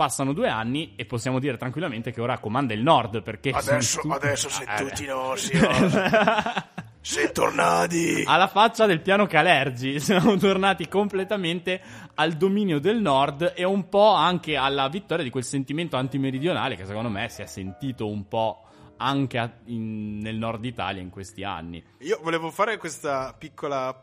Passano 0.00 0.32
due 0.32 0.48
anni 0.48 0.94
e 0.96 1.04
possiamo 1.04 1.38
dire 1.38 1.58
tranquillamente 1.58 2.10
che 2.10 2.22
ora 2.22 2.38
comanda 2.38 2.72
il 2.72 2.80
nord 2.80 3.20
perché... 3.22 3.50
Adesso, 3.50 4.00
sono 4.00 4.14
tutti- 4.14 4.26
adesso 4.26 4.48
se 4.48 4.62
Eh, 4.66 4.76
tutti 4.78 5.04
nostri, 5.04 5.58
se 7.02 7.32
tornati. 7.32 8.22
alla 8.26 8.46
faccia 8.48 8.86
del 8.86 9.02
piano 9.02 9.26
Calergi 9.26 10.00
siamo 10.00 10.36
tornati 10.38 10.88
completamente 10.88 11.82
al 12.14 12.32
dominio 12.32 12.78
del 12.78 12.98
nord 12.98 13.52
e 13.54 13.64
un 13.64 13.90
po' 13.90 14.14
anche 14.14 14.56
alla 14.56 14.88
vittoria 14.88 15.22
di 15.22 15.28
quel 15.30 15.44
sentimento 15.44 15.98
antimeridionale 15.98 16.76
che 16.76 16.86
secondo 16.86 17.10
me 17.10 17.28
si 17.28 17.42
è 17.42 17.46
sentito 17.46 18.08
un 18.08 18.26
po' 18.26 18.62
anche 18.96 19.36
a- 19.36 19.50
in- 19.66 20.18
nel 20.18 20.36
nord 20.36 20.64
Italia 20.64 21.02
in 21.02 21.10
questi 21.10 21.44
anni. 21.44 21.84
Io 21.98 22.18
volevo 22.22 22.50
fare 22.50 22.78
questa 22.78 23.34
piccola 23.38 24.02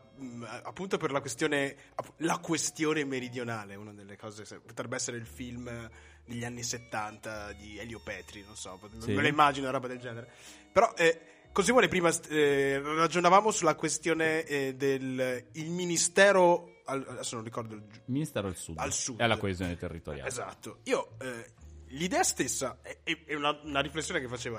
appunto 0.62 0.96
per 0.96 1.10
la 1.12 1.20
questione 1.20 1.76
la 2.18 2.38
questione 2.38 3.04
meridionale, 3.04 3.74
una 3.74 3.92
delle 3.92 4.16
cose 4.16 4.44
se- 4.44 4.60
potrebbe 4.60 4.96
essere 4.96 5.16
il 5.16 5.26
film 5.26 5.90
degli 6.24 6.44
anni 6.44 6.62
70 6.62 7.52
di 7.52 7.78
Elio 7.78 8.00
Petri, 8.00 8.42
non 8.42 8.56
so, 8.56 8.78
Sì. 8.98 9.12
me 9.12 9.22
lo 9.22 9.28
immagino 9.28 9.66
una 9.68 9.74
roba 9.76 9.88
del 9.88 9.98
genere. 9.98 10.30
Però 10.72 10.92
eh, 10.96 11.20
così 11.52 11.70
vuole 11.72 11.88
prima 11.88 12.10
eh, 12.28 12.80
ragionavamo 12.82 13.50
sulla 13.50 13.74
questione 13.74 14.44
eh, 14.44 14.74
del 14.74 15.46
il 15.52 15.70
ministero 15.70 16.80
al- 16.84 17.04
adesso 17.08 17.34
non 17.36 17.44
ricordo 17.44 17.74
il 17.74 17.82
Ministero 18.06 18.48
del 18.48 18.56
Sud, 18.56 18.78
Al 18.78 18.92
sud. 18.92 19.20
e 19.20 19.24
alla 19.24 19.36
coesione 19.36 19.76
territoriale. 19.76 20.28
Esatto. 20.28 20.78
Io 20.84 21.16
eh, 21.20 21.52
l'idea 21.88 22.22
stessa 22.22 22.78
è, 22.82 22.98
è- 23.04 23.34
una, 23.34 23.58
una 23.62 23.80
riflessione 23.80 24.20
che 24.20 24.28
facevo 24.28 24.56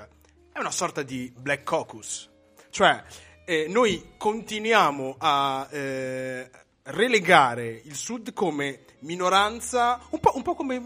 è 0.52 0.58
una 0.58 0.70
sorta 0.70 1.02
di 1.02 1.32
black 1.36 1.62
caucus. 1.64 2.28
Cioè, 2.70 3.02
eh, 3.44 3.66
noi 3.68 4.12
continuiamo 4.16 5.16
a 5.18 5.66
eh, 5.70 6.50
relegare 6.84 7.80
il 7.84 7.94
Sud 7.94 8.32
come 8.32 8.84
minoranza, 9.00 10.00
un 10.10 10.20
po', 10.20 10.32
un 10.34 10.42
po' 10.42 10.54
come 10.54 10.78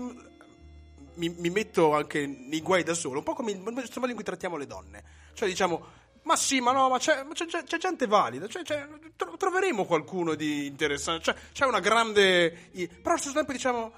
mi, 1.15 1.29
mi 1.29 1.51
metto 1.51 1.95
anche 1.95 2.27
nei 2.27 2.61
guai 2.61 2.83
da 2.83 2.95
solo, 2.95 3.19
un 3.19 3.25
po' 3.25 3.35
come 3.35 3.53
il 3.53 3.61
modo 3.61 3.81
in 3.81 4.15
cui 4.15 4.25
trattiamo 4.25 4.57
le 4.57 4.67
donne. 4.67 5.03
Cioè, 5.35 5.49
diciamo, 5.49 6.03
Ma 6.25 6.37
sì, 6.37 6.61
ma 6.61 6.73
no, 6.73 6.89
ma 6.89 6.99
c'è, 6.99 7.23
ma 7.23 7.35
c'è- 7.35 7.45
c'è- 7.47 7.77
gente 7.77 8.07
valida, 8.07 8.49
cioè, 8.49 8.63
c'è- 8.63 8.89
tro- 9.15 9.37
troveremo 9.37 9.85
qualcuno 9.85 10.35
di 10.35 10.65
interessante, 10.65 11.23
cioè, 11.23 11.35
c'è 11.53 11.67
una 11.67 11.81
grande... 11.81 12.71
Però 12.73 13.11
allo 13.11 13.19
stesso 13.19 13.35
tempo 13.35 13.53
diciamo... 13.53 13.93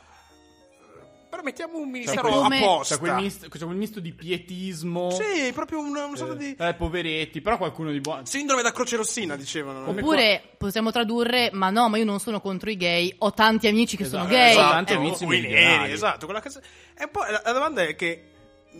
eh, 1.37 1.43
Però 1.43 1.43
mettiamo 1.43 1.79
un 1.79 1.91
ministero 1.91 2.29
come- 2.29 2.59
apposta. 2.59 2.95
C'è 2.95 3.01
quel, 3.01 3.15
misto, 3.17 3.49
c'è 3.49 3.65
quel 3.65 3.77
misto 3.77 4.01
di 4.01 4.13
pietismo. 4.13 5.11
Sì, 5.11 5.53
proprio 5.53 5.81
una, 5.81 6.05
una 6.07 6.17
sorta 6.17 6.35
di... 6.35 6.55
Eh, 6.59 6.75
poveretti, 6.75 7.41
però 7.41 7.57
qualcuno 7.59 7.91
di 7.91 8.01
buono. 8.01 8.25
Sindrome 8.25 8.63
da 8.63 8.73
croce 8.73 8.97
rossina, 8.97 9.37
dicevano. 9.37 9.81
no? 9.81 9.91
Oppure 9.91 10.43
possiamo 10.57 10.91
tradurre, 10.91 11.51
ma 11.53 11.71
no, 11.71 11.89
ma 11.89 11.99
io 11.99 12.05
non 12.05 12.19
sono 12.21 12.41
contro 12.41 12.71
i 12.71 12.77
gay, 12.77 13.15
ho 13.19 13.33
tanti 13.33 13.67
amici 13.69 13.97
che 13.97 14.05
Esatto, 14.05 14.25
sono 14.25 14.35
gay. 14.37 14.51
esatto. 14.53 14.71
tanti 14.73 14.93
amici 14.95 15.25
o 15.25 15.29
neri, 15.29 15.93
esatto. 15.93 16.25
Quella 16.27 16.41
che... 16.41 16.51
E 16.99 17.09
poi 17.09 17.31
la, 17.31 17.43
la 17.45 17.53
domanda 17.53 17.83
è 17.83 17.95
che 17.95 18.25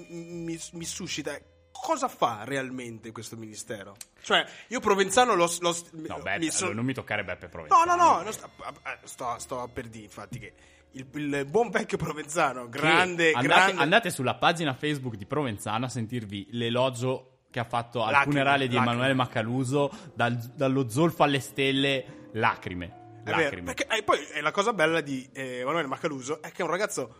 mi, 0.09 0.59
mi 0.73 0.85
suscita 0.85 1.39
cosa 1.73 2.09
fa 2.09 2.43
realmente 2.45 3.13
questo 3.13 3.37
ministero? 3.37 3.97
Cioè, 4.23 4.45
io 4.69 4.81
Provenzano 4.81 5.35
l'ho... 5.35 5.51
l'ho- 5.61 5.77
No, 5.93 6.17
mi 6.17 6.23
Beppe, 6.23 6.51
so- 6.51 6.59
allora, 6.65 6.75
non 6.77 6.85
mi 6.85 6.95
toccare 6.95 7.23
Beppe 7.25 7.45
No, 7.47 7.51
Provenzano. 7.51 7.95
no, 7.97 8.13
no, 8.17 8.23
non 8.23 8.33
sto, 8.33 8.51
eh, 8.85 8.99
sto- 9.05 9.37
sto 9.39 9.71
per 9.73 9.87
dire 9.89 10.05
infatti 10.05 10.39
che 10.39 10.53
il, 10.93 11.07
il 11.13 11.47
buon 11.49 11.71
vecchio 11.71 11.99
Provenzano, 11.99 12.69
grande, 12.69 13.33
andate, 13.33 13.47
grande... 13.47 13.83
andate 13.83 14.11
sulla 14.11 14.35
pagina 14.35 14.75
Facebook 14.75 15.17
di 15.17 15.27
Provenzano 15.27 15.85
a 15.85 15.89
sentirvi 15.89 16.49
l'elogio 16.53 17.39
che 17.51 17.61
ha 17.61 17.65
fatto 17.65 18.03
al 18.03 18.13
Lacrime, 18.13 18.33
funerale 18.33 18.69
di 18.69 18.75
lacrime. 18.75 18.93
Emanuele 18.93 19.15
Macaluso 19.15 19.91
dal- 20.15 20.37
dallo 20.55 20.89
zolfo 20.89 21.23
alle 21.23 21.41
stelle, 21.41 22.29
lacrime. 22.33 23.05
È 23.23 23.31
vero, 23.31 23.43
lacrime. 23.43 23.75
perché 23.75 23.87
eh, 23.97 24.03
poi 24.03 24.19
eh, 24.35 24.41
la 24.41 24.51
cosa 24.51 24.73
bella 24.73 25.01
di 25.01 25.29
eh, 25.33 25.59
Emanuele 25.61 25.89
Macaluso 25.89 26.41
è 26.43 26.51
che 26.51 26.63
è 26.63 26.65
un 26.65 26.71
ragazzo 26.71 27.15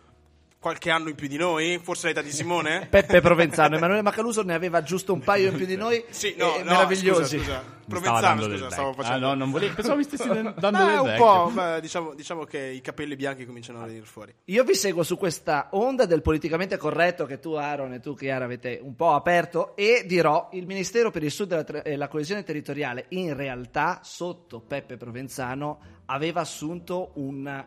qualche 0.59 0.89
anno 0.89 1.09
in 1.09 1.15
più 1.15 1.27
di 1.27 1.37
noi, 1.37 1.79
forse 1.81 2.07
l'età 2.07 2.21
di 2.21 2.31
Simone. 2.31 2.87
Peppe 2.91 3.21
Provenzano, 3.21 3.75
Emanuele 3.75 4.01
Macaluso 4.01 4.43
ne 4.43 4.53
aveva 4.53 4.81
giusto 4.83 5.13
un 5.13 5.19
paio 5.19 5.49
in 5.49 5.55
più 5.55 5.65
di 5.65 5.75
noi. 5.75 6.03
Sì, 6.09 6.35
no, 6.37 6.55
eh, 6.55 6.63
no, 6.63 6.71
meravigliosi. 6.71 7.37
Scusa, 7.37 7.59
scusa. 7.59 7.75
Provenzano, 7.87 8.41
scusa, 8.41 8.57
del 8.57 8.71
stavo 8.71 8.93
facendo. 8.93 9.25
Ah, 9.27 9.29
no, 9.29 9.35
non 9.35 9.51
volevo. 9.51 9.73
Pensavo 9.75 9.97
mi 9.97 10.03
stessi 10.03 10.27
dando 10.27 10.53
Beh, 10.53 10.71
del 10.71 10.99
un 10.99 11.05
vecchio. 11.05 11.25
po', 11.25 11.51
beh, 11.53 11.81
diciamo, 11.81 12.13
diciamo 12.15 12.43
che 12.43 12.59
i 12.59 12.81
capelli 12.81 13.15
bianchi 13.15 13.45
cominciano 13.45 13.81
a 13.81 13.85
venire 13.85 14.05
fuori. 14.05 14.33
Io 14.45 14.63
vi 14.63 14.75
seguo 14.75 15.03
su 15.03 15.17
questa 15.17 15.69
onda 15.71 16.05
del 16.05 16.21
politicamente 16.21 16.75
corretto 16.77 17.25
che 17.25 17.39
tu, 17.39 17.53
Aaron, 17.53 17.93
e 17.93 17.99
tu, 17.99 18.13
Chiara, 18.13 18.43
avete 18.43 18.79
un 18.81 18.95
po' 18.95 19.13
aperto 19.13 19.75
e 19.75 20.03
dirò 20.05 20.49
il 20.53 20.65
Ministero 20.65 21.11
per 21.11 21.23
il 21.23 21.31
Sud 21.31 21.51
e 21.51 21.55
la, 21.55 21.63
tra- 21.63 21.81
e 21.83 21.95
la 21.95 22.07
coesione 22.09 22.43
territoriale 22.43 23.05
in 23.09 23.35
realtà 23.35 24.01
sotto 24.03 24.59
Peppe 24.59 24.97
Provenzano 24.97 25.79
aveva 26.07 26.41
assunto 26.41 27.11
un, 27.15 27.65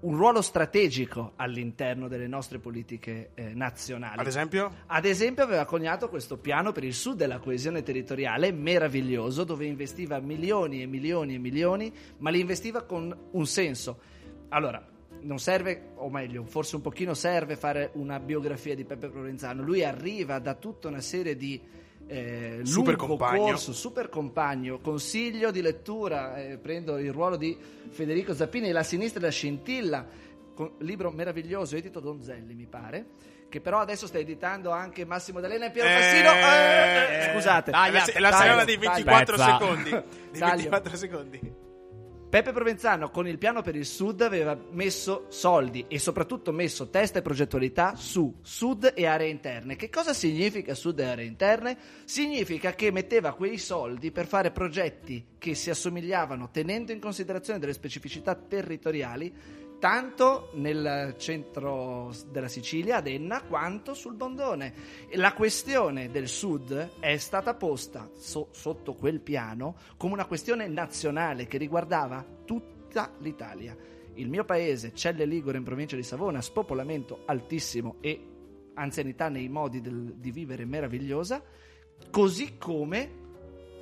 un 0.00 0.16
ruolo 0.16 0.40
strategico 0.40 1.32
all'interno 1.36 2.08
delle 2.08 2.26
nostre 2.26 2.58
politiche 2.58 3.30
eh, 3.34 3.54
nazionali. 3.54 4.20
Ad 4.20 4.26
esempio? 4.26 4.72
Ad 4.86 5.04
esempio 5.04 5.44
aveva 5.44 5.64
coniato 5.64 6.08
questo 6.08 6.38
piano 6.38 6.72
per 6.72 6.84
il 6.84 6.94
sud 6.94 7.20
e 7.20 7.26
la 7.26 7.38
coesione 7.38 7.82
territoriale 7.82 8.52
meraviglioso 8.52 9.44
dove 9.44 9.66
investiva 9.66 10.18
milioni 10.20 10.82
e 10.82 10.86
milioni 10.86 11.34
e 11.34 11.38
milioni, 11.38 11.92
ma 12.18 12.30
li 12.30 12.40
investiva 12.40 12.82
con 12.82 13.16
un 13.30 13.46
senso. 13.46 13.98
Allora, 14.48 14.84
non 15.22 15.38
serve, 15.38 15.90
o 15.96 16.08
meglio, 16.08 16.44
forse 16.44 16.76
un 16.76 16.82
pochino 16.82 17.14
serve 17.14 17.56
fare 17.56 17.90
una 17.94 18.18
biografia 18.18 18.74
di 18.74 18.84
Peppe 18.84 19.08
Provenzano. 19.08 19.62
Lui 19.62 19.84
arriva 19.84 20.38
da 20.38 20.54
tutta 20.54 20.88
una 20.88 21.00
serie 21.00 21.36
di 21.36 21.60
eh, 22.10 22.60
Super 22.64 22.96
lungo 22.96 23.06
compagno. 23.06 23.42
corso, 23.44 23.72
super 23.72 24.08
compagno, 24.08 24.78
consiglio 24.80 25.50
di 25.50 25.62
lettura, 25.62 26.36
eh, 26.36 26.58
prendo 26.58 26.98
il 26.98 27.12
ruolo 27.12 27.36
di 27.36 27.56
Federico 27.90 28.34
Zappini, 28.34 28.72
La 28.72 28.82
sinistra 28.82 29.20
e 29.20 29.24
la 29.24 29.30
scintilla, 29.30 30.06
con- 30.54 30.72
libro 30.78 31.10
meraviglioso, 31.10 31.76
edito 31.76 32.00
Donzelli 32.00 32.54
mi 32.54 32.66
pare, 32.66 33.06
che 33.48 33.60
però 33.60 33.78
adesso 33.78 34.06
sta 34.06 34.18
editando 34.18 34.70
anche 34.70 35.04
Massimo 35.04 35.40
D'Alena 35.40 35.66
e 35.66 35.70
Piero 35.70 35.88
Eh, 35.88 35.92
Fassino. 35.92 36.32
Eh, 36.32 37.28
eh, 37.28 37.32
scusate. 37.32 37.70
È 37.70 37.74
la, 37.74 37.80
la 37.80 38.30
Taglio, 38.30 38.36
serata 38.42 38.64
dei 38.64 38.78
taglio. 38.78 38.90
24 39.04 39.36
Pezza. 39.36 39.58
secondi. 39.58 39.90
Dei 39.90 40.38
Taglio. 40.40 40.54
24 40.70 40.96
secondi. 40.96 41.40
Peppe 42.30 42.52
Provenzano 42.52 43.10
con 43.10 43.26
il 43.26 43.38
piano 43.38 43.60
per 43.60 43.74
il 43.74 43.84
sud 43.84 44.20
aveva 44.20 44.56
messo 44.70 45.26
soldi 45.30 45.86
e 45.88 45.98
soprattutto 45.98 46.52
messo 46.52 46.88
testa 46.88 47.18
e 47.18 47.22
progettualità 47.22 47.96
su 47.96 48.32
sud 48.40 48.92
e 48.94 49.04
aree 49.04 49.28
interne. 49.28 49.74
Che 49.74 49.90
cosa 49.90 50.14
significa 50.14 50.76
sud 50.76 51.00
e 51.00 51.06
aree 51.06 51.24
interne? 51.24 51.76
Significa 52.04 52.72
che 52.74 52.92
metteva 52.92 53.34
quei 53.34 53.58
soldi 53.58 54.12
per 54.12 54.28
fare 54.28 54.52
progetti 54.52 55.26
che 55.38 55.56
si 55.56 55.70
assomigliavano 55.70 56.50
tenendo 56.52 56.92
in 56.92 57.00
considerazione 57.00 57.58
delle 57.58 57.72
specificità 57.72 58.36
territoriali 58.36 59.34
tanto 59.80 60.50
nel 60.52 61.14
centro 61.18 62.12
della 62.30 62.48
Sicilia, 62.48 62.98
ad 62.98 63.08
Enna, 63.08 63.42
quanto 63.42 63.94
sul 63.94 64.14
Bondone. 64.14 64.72
La 65.14 65.32
questione 65.32 66.10
del 66.10 66.28
sud 66.28 66.90
è 67.00 67.16
stata 67.16 67.54
posta 67.54 68.08
so- 68.14 68.48
sotto 68.52 68.94
quel 68.94 69.20
piano 69.20 69.74
come 69.96 70.12
una 70.12 70.26
questione 70.26 70.68
nazionale 70.68 71.46
che 71.46 71.56
riguardava 71.58 72.24
tutta 72.44 73.12
l'Italia. 73.20 73.74
Il 74.14 74.28
mio 74.28 74.44
paese, 74.44 74.92
Celle 74.94 75.24
Ligure 75.24 75.56
in 75.56 75.64
provincia 75.64 75.96
di 75.96 76.02
Savona, 76.02 76.42
spopolamento 76.42 77.22
altissimo 77.24 77.96
e 78.00 78.20
anzianità 78.74 79.28
nei 79.30 79.48
modi 79.48 79.80
del- 79.80 80.14
di 80.16 80.30
vivere 80.30 80.66
meravigliosa, 80.66 81.42
così 82.10 82.58
come 82.58 83.18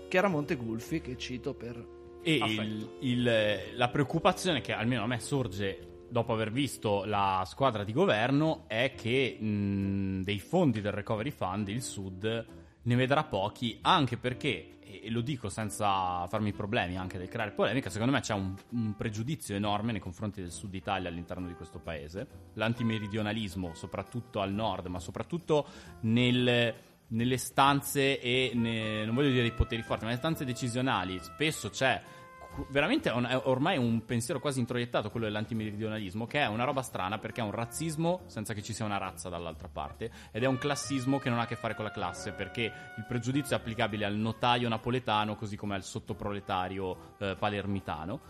Chiaramonte 0.08 0.54
Gulfi, 0.54 1.00
che 1.00 1.16
cito 1.16 1.54
per 1.54 1.96
E 2.22 2.34
il- 2.36 2.88
il- 3.00 3.60
la 3.74 3.88
preoccupazione 3.88 4.60
che 4.60 4.72
almeno 4.72 5.02
a 5.02 5.06
me 5.06 5.18
sorge 5.20 5.86
dopo 6.08 6.32
aver 6.32 6.50
visto 6.50 7.04
la 7.04 7.42
squadra 7.46 7.84
di 7.84 7.92
governo 7.92 8.64
è 8.66 8.94
che 8.96 9.36
mh, 9.38 10.22
dei 10.22 10.38
fondi 10.38 10.80
del 10.80 10.92
Recovery 10.92 11.30
Fund 11.30 11.68
il 11.68 11.82
Sud 11.82 12.46
ne 12.80 12.94
vedrà 12.94 13.24
pochi, 13.24 13.78
anche 13.82 14.16
perché, 14.16 14.78
e 14.80 15.10
lo 15.10 15.20
dico 15.20 15.48
senza 15.48 16.26
farmi 16.26 16.52
problemi 16.52 16.96
anche 16.96 17.18
del 17.18 17.28
creare 17.28 17.50
polemica, 17.50 17.90
secondo 17.90 18.12
me 18.12 18.20
c'è 18.20 18.34
un, 18.34 18.54
un 18.70 18.94
pregiudizio 18.96 19.54
enorme 19.54 19.92
nei 19.92 20.00
confronti 20.00 20.40
del 20.40 20.50
Sud 20.50 20.74
Italia 20.74 21.08
all'interno 21.08 21.46
di 21.46 21.54
questo 21.54 21.78
paese, 21.78 22.26
l'antimeridionalismo 22.54 23.74
soprattutto 23.74 24.40
al 24.40 24.52
nord, 24.52 24.86
ma 24.86 24.98
soprattutto 24.98 25.66
nel 26.00 26.86
nelle 27.08 27.38
stanze 27.38 28.20
e 28.20 28.50
ne- 28.54 29.04
non 29.04 29.14
voglio 29.14 29.30
dire 29.30 29.42
dei 29.42 29.52
poteri 29.52 29.82
forti, 29.82 30.04
ma 30.04 30.10
nelle 30.10 30.20
stanze 30.20 30.44
decisionali 30.44 31.18
spesso 31.20 31.70
c'è 31.70 32.02
veramente 32.70 33.10
un- 33.10 33.24
è 33.24 33.40
ormai 33.44 33.78
un 33.78 34.04
pensiero 34.04 34.40
quasi 34.40 34.60
introiettato 34.60 35.10
quello 35.10 35.26
dell'antimeridionalismo 35.26 36.26
che 36.26 36.40
è 36.40 36.46
una 36.46 36.64
roba 36.64 36.82
strana 36.82 37.18
perché 37.18 37.40
è 37.40 37.44
un 37.44 37.50
razzismo 37.50 38.22
senza 38.26 38.54
che 38.54 38.62
ci 38.62 38.72
sia 38.72 38.84
una 38.84 38.98
razza 38.98 39.28
dall'altra 39.28 39.68
parte 39.68 40.10
ed 40.30 40.42
è 40.42 40.46
un 40.46 40.58
classismo 40.58 41.18
che 41.18 41.28
non 41.28 41.38
ha 41.38 41.42
a 41.42 41.46
che 41.46 41.56
fare 41.56 41.74
con 41.74 41.84
la 41.84 41.90
classe 41.90 42.32
perché 42.32 42.62
il 42.62 43.04
pregiudizio 43.06 43.56
è 43.56 43.58
applicabile 43.58 44.04
al 44.04 44.14
notaio 44.14 44.68
napoletano 44.68 45.36
così 45.36 45.56
come 45.56 45.74
al 45.74 45.82
sottoproletario 45.82 47.14
eh, 47.18 47.36
palermitano 47.38 48.20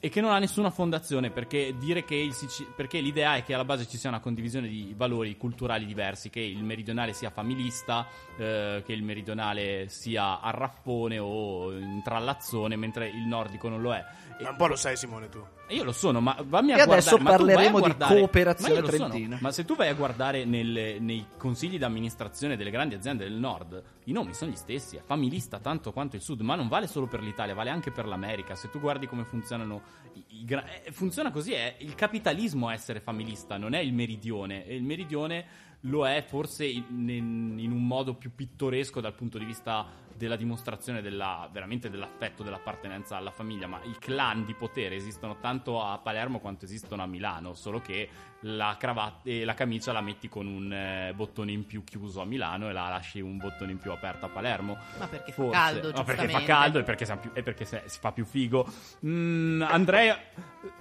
e 0.00 0.08
che 0.08 0.22
non 0.22 0.32
ha 0.32 0.38
nessuna 0.38 0.70
fondazione 0.70 1.30
perché 1.30 1.74
dire 1.78 2.04
Sici- 2.08 2.66
perché 2.74 3.00
l'idea 3.00 3.36
è 3.36 3.44
che 3.44 3.54
alla 3.54 3.64
base 3.64 3.86
ci 3.86 3.98
sia 3.98 4.08
una 4.08 4.20
condivisione 4.20 4.66
di 4.66 4.94
valori 4.96 5.36
culturali 5.36 5.84
diversi, 5.84 6.30
che 6.30 6.40
il 6.40 6.64
meridionale 6.64 7.12
sia 7.12 7.30
familista, 7.30 8.06
eh, 8.36 8.82
che 8.84 8.92
il 8.92 9.02
meridionale 9.02 9.88
sia 9.88 10.40
arraffone 10.40 11.18
o 11.18 11.72
intrallazzone, 11.72 12.76
mentre 12.76 13.08
il 13.08 13.26
nordico 13.26 13.68
non 13.68 13.82
lo 13.82 13.94
è. 13.94 14.04
Ma 14.40 14.50
un 14.50 14.56
po' 14.56 14.66
lo 14.66 14.76
sai, 14.76 14.96
Simone, 14.96 15.28
tu. 15.28 15.44
Io 15.74 15.84
lo 15.84 15.92
sono, 15.92 16.20
ma 16.20 16.36
vammi 16.44 16.72
a 16.72 16.74
E 16.80 16.84
guardare. 16.84 17.00
adesso 17.00 17.18
parleremo 17.18 17.76
di 17.76 17.82
guardare- 17.82 18.18
cooperazione 18.18 18.74
ma 18.74 18.80
lo 18.80 18.90
sono. 18.90 19.08
trentina. 19.08 19.38
Ma 19.40 19.52
se 19.52 19.64
tu 19.64 19.76
vai 19.76 19.88
a 19.88 19.94
guardare 19.94 20.44
nelle- 20.44 20.98
nei 20.98 21.26
consigli 21.36 21.78
d'amministrazione 21.78 22.56
delle 22.56 22.70
grandi 22.70 22.94
aziende 22.94 23.24
del 23.24 23.34
nord, 23.34 23.82
i 24.04 24.12
nomi 24.12 24.34
sono 24.34 24.50
gli 24.50 24.56
stessi. 24.56 24.96
È 24.96 25.00
familista 25.04 25.58
tanto 25.58 25.92
quanto 25.92 26.16
il 26.16 26.22
sud, 26.22 26.40
ma 26.40 26.54
non 26.54 26.68
vale 26.68 26.86
solo 26.86 27.06
per 27.06 27.20
l'Italia, 27.22 27.54
vale 27.54 27.70
anche 27.70 27.90
per 27.90 28.06
l'America. 28.06 28.54
Se 28.54 28.70
tu 28.70 28.80
guardi 28.80 29.06
come 29.06 29.24
funzionano. 29.24 29.98
i- 30.14 30.40
i 30.40 30.44
gra- 30.44 30.64
eh, 30.82 30.90
funziona 30.90 31.30
così: 31.30 31.52
è 31.52 31.76
il 31.78 31.94
capitalismo 31.94 32.66
a 32.68 32.72
essere 32.72 32.98
familista, 33.00 33.56
non 33.56 33.74
è 33.74 33.78
il 33.78 33.92
meridione. 33.92 34.66
E 34.66 34.74
il 34.74 34.82
meridione 34.82 35.44
lo 35.84 36.06
è 36.06 36.22
forse 36.26 36.64
in, 36.66 36.84
in- 37.08 37.54
in 37.58 37.72
un 37.72 37.86
modo 37.86 38.14
più 38.14 38.34
pittoresco 38.34 39.00
dal 39.00 39.14
punto 39.14 39.38
di 39.38 39.44
vista 39.44 39.86
della 40.20 40.36
dimostrazione 40.36 41.00
della, 41.00 41.48
veramente 41.50 41.88
dell'affetto, 41.88 42.42
dell'appartenenza 42.42 43.16
alla 43.16 43.30
famiglia, 43.30 43.66
ma 43.66 43.80
i 43.84 43.96
clan 43.98 44.44
di 44.44 44.52
potere 44.52 44.94
esistono 44.94 45.38
tanto 45.40 45.82
a 45.82 45.96
Palermo 45.96 46.40
quanto 46.40 46.66
esistono 46.66 47.02
a 47.02 47.06
Milano, 47.06 47.54
solo 47.54 47.80
che 47.80 48.06
la 48.40 48.76
cravatta 48.78 49.30
e 49.30 49.46
la 49.46 49.54
camicia 49.54 49.92
la 49.92 50.02
metti 50.02 50.28
con 50.28 50.46
un 50.46 50.70
eh, 50.70 51.12
bottone 51.16 51.52
in 51.52 51.64
più 51.64 51.84
chiuso 51.84 52.20
a 52.20 52.26
Milano 52.26 52.68
e 52.68 52.72
la 52.74 52.90
lasci 52.90 53.22
un 53.22 53.38
bottone 53.38 53.72
in 53.72 53.78
più 53.78 53.92
aperto 53.92 54.26
a 54.26 54.28
Palermo. 54.28 54.76
Ma 54.98 55.06
perché 55.08 55.32
fa 55.32 55.42
Forse. 55.42 55.58
caldo, 55.58 55.92
No, 55.92 56.04
perché 56.04 56.28
fa 56.28 56.42
caldo 56.42 56.78
e 56.80 56.82
perché, 56.82 57.16
più- 57.18 57.30
e 57.32 57.42
perché 57.42 57.64
se- 57.64 57.82
si 57.86 57.98
fa 57.98 58.12
più 58.12 58.26
figo. 58.26 58.70
Mm, 59.06 59.62
andrei, 59.62 60.12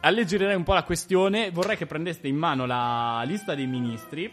alleggerirei 0.01 0.55
un 0.55 0.63
po' 0.63 0.73
la 0.73 0.83
questione. 0.83 1.49
Vorrei 1.51 1.77
che 1.77 1.85
prendeste 1.85 2.27
in 2.27 2.35
mano 2.35 2.65
la 2.65 3.21
lista 3.25 3.55
dei 3.55 3.67
ministri 3.67 4.29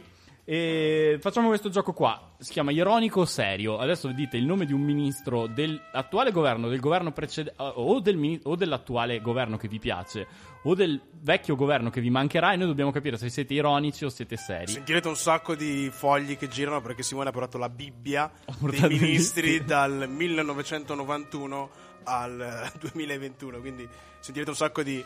E 0.48 1.18
facciamo 1.20 1.48
questo 1.48 1.70
gioco 1.70 1.92
qua. 1.92 2.34
Si 2.38 2.52
chiama 2.52 2.70
Ironico 2.70 3.22
o 3.22 3.24
Serio. 3.24 3.78
Adesso 3.78 4.12
dite 4.12 4.36
il 4.36 4.44
nome 4.44 4.64
di 4.64 4.72
un 4.72 4.80
ministro 4.80 5.48
dell'attuale 5.48 6.30
governo, 6.30 6.68
del 6.68 6.78
governo 6.78 7.10
precedente, 7.10 7.60
o, 7.60 7.98
del 7.98 8.40
o 8.44 8.54
dell'attuale 8.54 9.20
governo 9.20 9.56
che 9.56 9.66
vi 9.66 9.80
piace, 9.80 10.28
o 10.62 10.74
del 10.74 11.00
vecchio 11.20 11.56
governo 11.56 11.90
che 11.90 12.00
vi 12.00 12.10
mancherà. 12.10 12.52
E 12.52 12.56
noi 12.56 12.68
dobbiamo 12.68 12.92
capire 12.92 13.16
se 13.16 13.28
siete 13.28 13.54
ironici 13.54 14.04
o 14.04 14.08
siete 14.08 14.36
seri. 14.36 14.70
Sentirete 14.70 15.08
un 15.08 15.16
sacco 15.16 15.56
di 15.56 15.90
fogli 15.90 16.36
che 16.36 16.46
girano 16.46 16.80
perché 16.80 17.02
Simone 17.02 17.30
ha 17.30 17.32
portato 17.32 17.58
la 17.58 17.68
Bibbia 17.68 18.30
dei 18.60 18.88
ministri 18.88 19.64
dal 19.64 20.08
1991 20.08 21.70
al 22.04 22.40
eh, 22.72 22.78
2021. 22.78 23.58
Quindi 23.58 23.88
sentirete 24.20 24.50
un 24.50 24.56
sacco 24.56 24.84
di. 24.84 25.04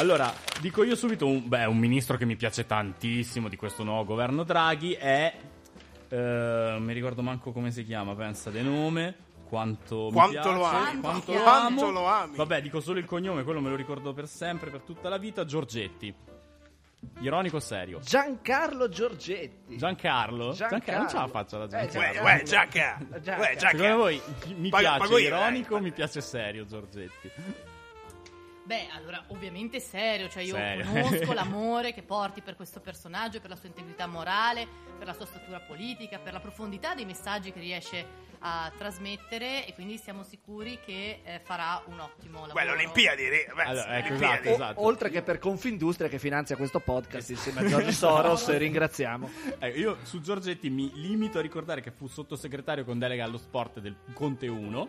Allora, 0.00 0.32
dico 0.60 0.82
io 0.82 0.96
subito, 0.96 1.26
un, 1.26 1.46
beh, 1.46 1.66
un 1.66 1.76
ministro 1.76 2.16
che 2.16 2.24
mi 2.24 2.34
piace 2.36 2.64
tantissimo 2.66 3.48
di 3.48 3.56
questo 3.56 3.84
nuovo 3.84 4.04
governo 4.04 4.44
Draghi 4.44 4.92
è... 4.94 5.34
eh, 6.08 6.16
non 6.16 6.82
mi 6.82 6.94
ricordo 6.94 7.20
manco 7.20 7.52
come 7.52 7.70
si 7.70 7.84
chiama, 7.84 8.14
pensa 8.14 8.48
di 8.50 8.62
nome. 8.62 9.28
Quanto, 9.46 10.06
mi 10.06 10.12
Quanto 10.12 10.32
piace, 10.32 10.52
lo 10.52 10.64
ami? 10.64 11.00
Quanto, 11.00 11.32
Quanto 11.32 11.82
lo 11.82 11.86
amo. 11.86 11.90
lo 11.90 12.06
ami? 12.06 12.36
Vabbè, 12.36 12.62
dico 12.62 12.80
solo 12.80 12.98
il 12.98 13.04
cognome, 13.04 13.42
quello 13.42 13.60
me 13.60 13.68
lo 13.68 13.76
ricordo 13.76 14.14
per 14.14 14.26
sempre, 14.26 14.70
per 14.70 14.80
tutta 14.82 15.08
la 15.10 15.18
vita. 15.18 15.44
Giorgetti. 15.44 16.14
Ironico 17.20 17.56
o 17.56 17.60
serio? 17.60 17.98
Giancarlo 18.00 18.88
Giorgetti. 18.88 19.76
Giancarlo? 19.76 20.52
Giancarlo. 20.52 21.02
non 21.02 21.06
c'ha 21.12 21.20
la 21.20 21.28
faccia 21.28 21.58
da 21.66 21.80
Eh, 21.80 21.88
Giancarlo. 21.88 22.20
Uè, 22.22 22.24
uè. 22.24 22.34
Uè, 22.36 22.42
Giacca! 22.44 22.98
Secondo 23.58 23.96
voi 23.96 24.22
mi 24.56 24.68
Paga- 24.70 24.96
piace 24.98 25.20
ironico 25.20 25.76
eh. 25.76 25.80
mi 25.80 25.92
piace 25.92 26.20
serio 26.22 26.64
Giorgetti? 26.64 27.30
Beh, 28.70 28.86
allora, 28.94 29.24
ovviamente 29.28 29.80
serio, 29.80 30.28
cioè 30.28 30.44
io 30.44 30.54
Serio. 30.54 30.84
conosco 30.86 31.32
l'amore 31.34 31.92
che 31.92 32.02
porti 32.02 32.40
per 32.40 32.54
questo 32.54 32.78
personaggio, 32.78 33.40
per 33.40 33.50
la 33.50 33.56
sua 33.56 33.66
integrità 33.66 34.06
morale, 34.06 34.64
per 34.96 35.08
la 35.08 35.12
sua 35.12 35.26
statura 35.26 35.58
politica, 35.58 36.20
per 36.20 36.32
la 36.32 36.38
profondità 36.38 36.94
dei 36.94 37.04
messaggi 37.04 37.50
che 37.50 37.58
riesce 37.58 38.28
a 38.42 38.70
trasmettere 38.78 39.66
e 39.66 39.74
quindi 39.74 39.98
siamo 39.98 40.22
sicuri 40.22 40.78
che 40.86 41.20
eh, 41.24 41.40
farà 41.42 41.82
un 41.86 41.98
ottimo 41.98 42.46
lavoro. 42.46 42.54
Beh, 42.54 42.64
le 42.64 42.70
Olimpiadi, 42.70 43.28
re- 43.28 43.52
beh, 43.52 43.62
Allora, 43.64 43.98
ecco, 43.98 44.06
Olimpiadi. 44.06 44.36
esatto, 44.36 44.48
O- 44.48 44.54
esatto. 44.54 44.84
oltre 44.86 45.10
che 45.10 45.22
per 45.22 45.38
Confindustria 45.40 46.08
che 46.08 46.20
finanzia 46.20 46.54
questo 46.54 46.78
podcast 46.78 47.28
insieme 47.30 47.62
a 47.62 47.66
Giorgio 47.66 47.90
Soros, 47.90 48.56
ringraziamo. 48.56 49.28
Ecco, 49.58 49.78
io 49.78 49.96
su 50.04 50.20
Giorgetti 50.20 50.70
mi 50.70 50.92
limito 50.94 51.38
a 51.38 51.42
ricordare 51.42 51.80
che 51.80 51.90
fu 51.90 52.06
sottosegretario 52.06 52.84
con 52.84 53.00
delega 53.00 53.24
allo 53.24 53.36
sport 53.38 53.80
del 53.80 53.96
Conte 54.14 54.46
1 54.46 54.88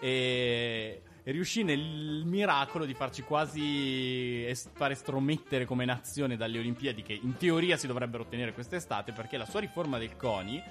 e, 0.00 1.02
e 1.24 1.30
riuscì 1.30 1.62
nel 1.62 2.24
miracolo 2.24 2.84
di 2.84 2.94
farci 2.94 3.22
quasi 3.22 4.44
es- 4.44 4.70
far 4.72 4.90
estromettere 4.90 5.64
come 5.64 5.84
nazione 5.84 6.36
dalle 6.36 6.58
Olimpiadi 6.58 7.02
che 7.02 7.18
in 7.20 7.36
teoria 7.36 7.76
si 7.76 7.86
dovrebbero 7.86 8.24
ottenere 8.24 8.52
quest'estate 8.52 9.12
perché 9.12 9.36
la 9.36 9.46
sua 9.46 9.60
riforma 9.60 9.98
del 9.98 10.16
CONI 10.16 10.62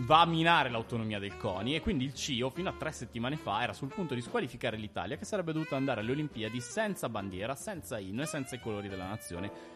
va 0.00 0.20
a 0.20 0.26
minare 0.26 0.68
l'autonomia 0.68 1.18
del 1.18 1.38
CONI 1.38 1.74
e 1.74 1.80
quindi 1.80 2.04
il 2.04 2.12
CIO 2.12 2.50
fino 2.50 2.68
a 2.68 2.74
tre 2.76 2.92
settimane 2.92 3.36
fa 3.36 3.62
era 3.62 3.72
sul 3.72 3.88
punto 3.88 4.14
di 4.14 4.20
squalificare 4.20 4.76
l'Italia 4.76 5.16
che 5.16 5.24
sarebbe 5.24 5.52
dovuta 5.52 5.76
andare 5.76 6.00
alle 6.00 6.10
Olimpiadi 6.10 6.60
senza 6.60 7.08
bandiera, 7.08 7.54
senza 7.54 7.98
inno 7.98 8.22
e 8.22 8.26
senza 8.26 8.56
i 8.56 8.60
colori 8.60 8.88
della 8.88 9.06
nazione 9.06 9.75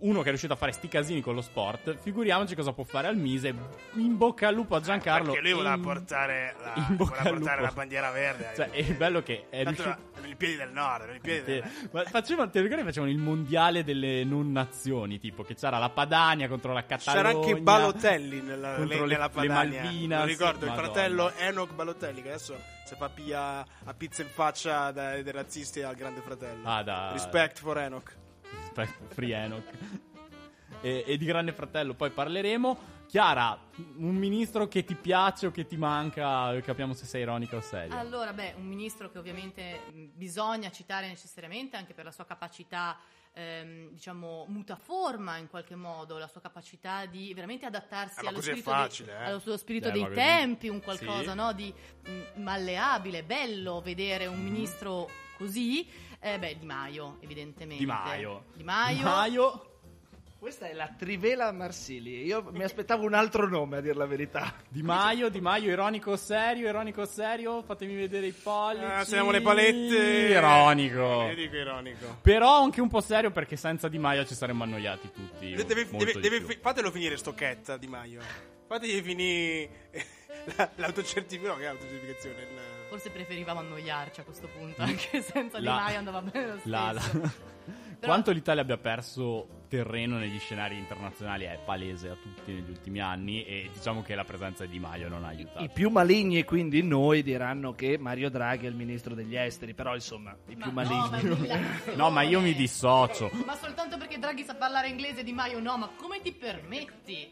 uno 0.00 0.18
che 0.20 0.26
è 0.26 0.28
riuscito 0.28 0.52
a 0.52 0.56
fare 0.56 0.72
sti 0.72 0.88
casini 0.88 1.20
con 1.20 1.34
lo 1.34 1.40
sport, 1.42 1.96
figuriamoci 1.98 2.54
cosa 2.54 2.72
può 2.72 2.84
fare 2.84 3.06
al 3.08 3.16
Mise. 3.16 3.54
In 3.94 4.16
bocca 4.16 4.48
al 4.48 4.54
lupo 4.54 4.74
a 4.76 4.80
Giancarlo. 4.80 5.32
Perché 5.32 5.40
lui 5.48 5.52
voleva 5.56 5.74
in- 5.74 5.82
portare, 5.82 6.54
la, 6.62 6.72
in 6.88 6.96
bocca 6.96 7.10
voleva 7.22 7.28
al 7.28 7.34
portare 7.36 7.56
lupo. 7.60 7.68
la 7.68 7.72
bandiera 7.72 8.10
verde. 8.10 8.50
Cioè, 8.56 8.70
è 8.70 8.78
il 8.78 8.94
bello 8.94 9.22
che 9.22 9.46
è 9.50 9.62
Tanto 9.64 9.82
riuscito. 9.82 10.26
i 10.28 10.36
piedi 10.36 10.56
del 10.56 10.70
nord, 10.72 11.14
i 11.14 11.20
piedi 11.20 11.44
del 11.44 11.64
Ma 11.90 12.02
facevano, 12.04 12.50
ti 12.50 12.60
ricordi 12.60 12.82
facevano 12.84 13.10
il 13.12 13.18
mondiale 13.18 13.84
delle 13.84 14.24
non 14.24 14.50
nazioni, 14.52 15.18
tipo 15.18 15.42
che 15.42 15.54
c'era 15.54 15.78
la 15.78 15.90
Padania 15.90 16.48
contro 16.48 16.72
la 16.72 16.84
Catalogna. 16.84 17.22
C'era 17.28 17.38
anche 17.38 17.60
Balotelli 17.60 18.40
nella, 18.40 18.74
contro 18.74 19.04
nella 19.06 19.26
le- 19.26 19.40
le 19.42 19.48
Padania. 19.48 19.82
Malvinas, 19.82 20.20
Lo 20.20 20.26
ricordo, 20.26 20.64
il 20.64 20.70
Madonna. 20.70 20.86
fratello 20.92 21.32
Enoch 21.36 21.72
Balotelli, 21.74 22.22
che 22.22 22.28
adesso 22.28 22.56
si 22.86 22.94
fa 22.96 23.08
pia 23.08 23.58
a 23.60 23.94
pizza 23.96 24.22
in 24.22 24.28
faccia 24.28 24.90
dai, 24.92 25.22
dai 25.22 25.32
razzisti 25.32 25.82
al 25.82 25.94
grande 25.94 26.20
fratello. 26.22 26.62
Ah, 26.68 26.82
da- 26.82 27.12
Respect 27.12 27.58
for 27.60 27.78
Enoch. 27.78 28.16
Free 29.08 29.34
Enoch. 29.34 29.64
E, 30.82 31.04
e 31.06 31.16
di 31.18 31.24
Grande 31.24 31.52
Fratello 31.52 31.94
poi 31.94 32.10
parleremo. 32.10 32.98
Chiara, 33.06 33.58
un 33.96 34.14
ministro 34.14 34.68
che 34.68 34.84
ti 34.84 34.94
piace 34.94 35.48
o 35.48 35.50
che 35.50 35.66
ti 35.66 35.76
manca, 35.76 36.58
capiamo 36.60 36.94
se 36.94 37.06
sei 37.06 37.22
ironica 37.22 37.56
o 37.56 37.60
seria. 37.60 37.98
Allora, 37.98 38.32
beh, 38.32 38.54
un 38.56 38.66
ministro 38.66 39.10
che 39.10 39.18
ovviamente 39.18 39.80
mh, 39.92 40.04
bisogna 40.14 40.70
citare 40.70 41.08
necessariamente 41.08 41.76
anche 41.76 41.92
per 41.92 42.04
la 42.04 42.12
sua 42.12 42.24
capacità, 42.24 42.96
ehm, 43.32 43.90
diciamo, 43.90 44.46
mutaforma 44.46 45.38
in 45.38 45.48
qualche 45.48 45.74
modo, 45.74 46.18
la 46.18 46.28
sua 46.28 46.40
capacità 46.40 47.04
di 47.06 47.34
veramente 47.34 47.66
adattarsi 47.66 48.20
Eh, 48.20 48.22
ma 48.22 48.28
allo 48.28 48.40
spirito, 48.40 48.70
facile, 48.70 49.12
dei, 49.12 49.22
eh. 49.22 49.24
allo 49.24 49.56
spirito 49.56 49.88
Eh, 49.88 49.92
dei 49.92 50.08
tempi, 50.14 50.68
un 50.68 50.80
qualcosa 50.80 51.32
Sì. 51.32 51.36
no, 51.36 51.52
di 51.52 51.74
mh, 52.34 52.40
malleabile, 52.40 53.24
bello 53.24 53.80
vedere 53.80 54.26
un 54.26 54.40
ministro 54.40 55.10
così. 55.44 55.88
Eh, 56.20 56.38
beh, 56.38 56.58
Di 56.58 56.66
Maio, 56.66 57.16
evidentemente. 57.20 57.82
Di 57.82 57.86
Maio. 57.86 58.44
Di 58.54 58.62
Maio. 58.62 58.96
Di 58.98 59.02
Maio. 59.02 59.64
Questa 60.38 60.66
è 60.66 60.72
la 60.72 60.88
Trivela 60.96 61.52
Marsili. 61.52 62.24
Io 62.24 62.42
mi 62.52 62.62
aspettavo 62.62 63.04
un 63.04 63.12
altro 63.12 63.46
nome, 63.46 63.76
a 63.76 63.80
dir 63.82 63.94
la 63.94 64.06
verità. 64.06 64.54
Di 64.70 64.82
Maio, 64.82 65.28
Di 65.28 65.38
Maio, 65.42 65.70
ironico 65.70 66.12
o 66.12 66.16
serio, 66.16 66.66
ironico 66.66 67.02
o 67.02 67.06
serio, 67.06 67.62
fatemi 67.62 67.94
vedere 67.94 68.28
i 68.28 68.32
pollici. 68.32 68.84
Ah, 68.86 69.04
teniamo 69.04 69.30
le 69.32 69.42
palette. 69.42 69.94
Ironico. 70.30 71.26
Io 71.28 71.34
dico 71.34 71.56
ironico. 71.56 72.18
Però 72.22 72.62
anche 72.62 72.80
un 72.80 72.88
po' 72.88 73.02
serio 73.02 73.30
perché 73.32 73.56
senza 73.56 73.88
Di 73.88 73.98
Maio 73.98 74.24
ci 74.24 74.34
saremmo 74.34 74.62
annoiati 74.64 75.10
tutti. 75.12 75.50
Deve- 75.54 75.64
deve- 75.66 76.12
di 76.12 76.20
deve 76.20 76.58
fatelo 76.62 76.90
finire 76.90 77.18
stocchetta 77.18 77.76
Di 77.76 77.86
Maio. 77.86 78.20
Fategli 78.66 79.02
finire 79.02 79.88
la- 80.56 80.70
l'autocertificazione. 80.76 81.48
No, 81.48 81.56
che 81.56 81.64
è 81.64 81.66
autocertificazione? 81.66 82.69
Forse 82.90 83.10
preferivamo 83.10 83.60
annoiarci 83.60 84.20
a 84.20 84.24
questo 84.24 84.48
punto, 84.48 84.82
anche 84.82 85.22
senza 85.22 85.58
Di 85.58 85.64
La- 85.64 85.74
Maio 85.76 85.98
andava 85.98 86.20
bene 86.20 86.46
lo 86.46 86.52
stesso. 86.58 86.68
La- 86.68 86.92
la- 86.92 87.00
Però- 88.00 88.12
Quanto 88.14 88.30
l'Italia 88.32 88.62
abbia 88.62 88.78
perso 88.78 89.46
terreno 89.68 90.16
negli 90.16 90.38
scenari 90.38 90.76
internazionali 90.78 91.44
è 91.44 91.58
palese 91.62 92.08
a 92.08 92.14
tutti 92.14 92.50
negli 92.50 92.70
ultimi 92.70 92.98
anni 92.98 93.44
e 93.44 93.68
diciamo 93.72 94.00
che 94.02 94.14
la 94.14 94.24
presenza 94.24 94.64
di 94.64 94.70
Di 94.72 94.78
Maio 94.78 95.08
non 95.10 95.22
ha 95.22 95.28
aiutato. 95.28 95.62
I 95.62 95.68
più 95.68 95.90
maligni, 95.90 96.38
e 96.38 96.44
quindi 96.44 96.82
noi, 96.82 97.22
diranno 97.22 97.74
che 97.74 97.98
Mario 97.98 98.30
Draghi 98.30 98.64
è 98.64 98.68
il 98.70 98.74
ministro 98.74 99.14
degli 99.14 99.36
esteri. 99.36 99.74
Però, 99.74 99.94
insomma, 99.94 100.34
i 100.48 100.56
più 100.56 100.70
Ma 100.72 100.82
no, 100.82 101.10
maligni. 101.10 101.46
ma. 101.46 101.58
No, 101.94 102.08
ma 102.10 102.22
io 102.22 102.40
mi 102.40 102.54
dissocio. 102.54 103.30
Ma 103.44 103.54
soltanto 103.56 103.98
perché 103.98 104.18
Draghi 104.18 104.44
sa 104.44 104.54
parlare 104.54 104.88
inglese 104.88 105.22
Di 105.22 105.32
Maio 105.32 105.60
no, 105.60 105.76
ma 105.76 105.90
come 105.94 106.22
ti 106.22 106.32
permetti? 106.32 107.30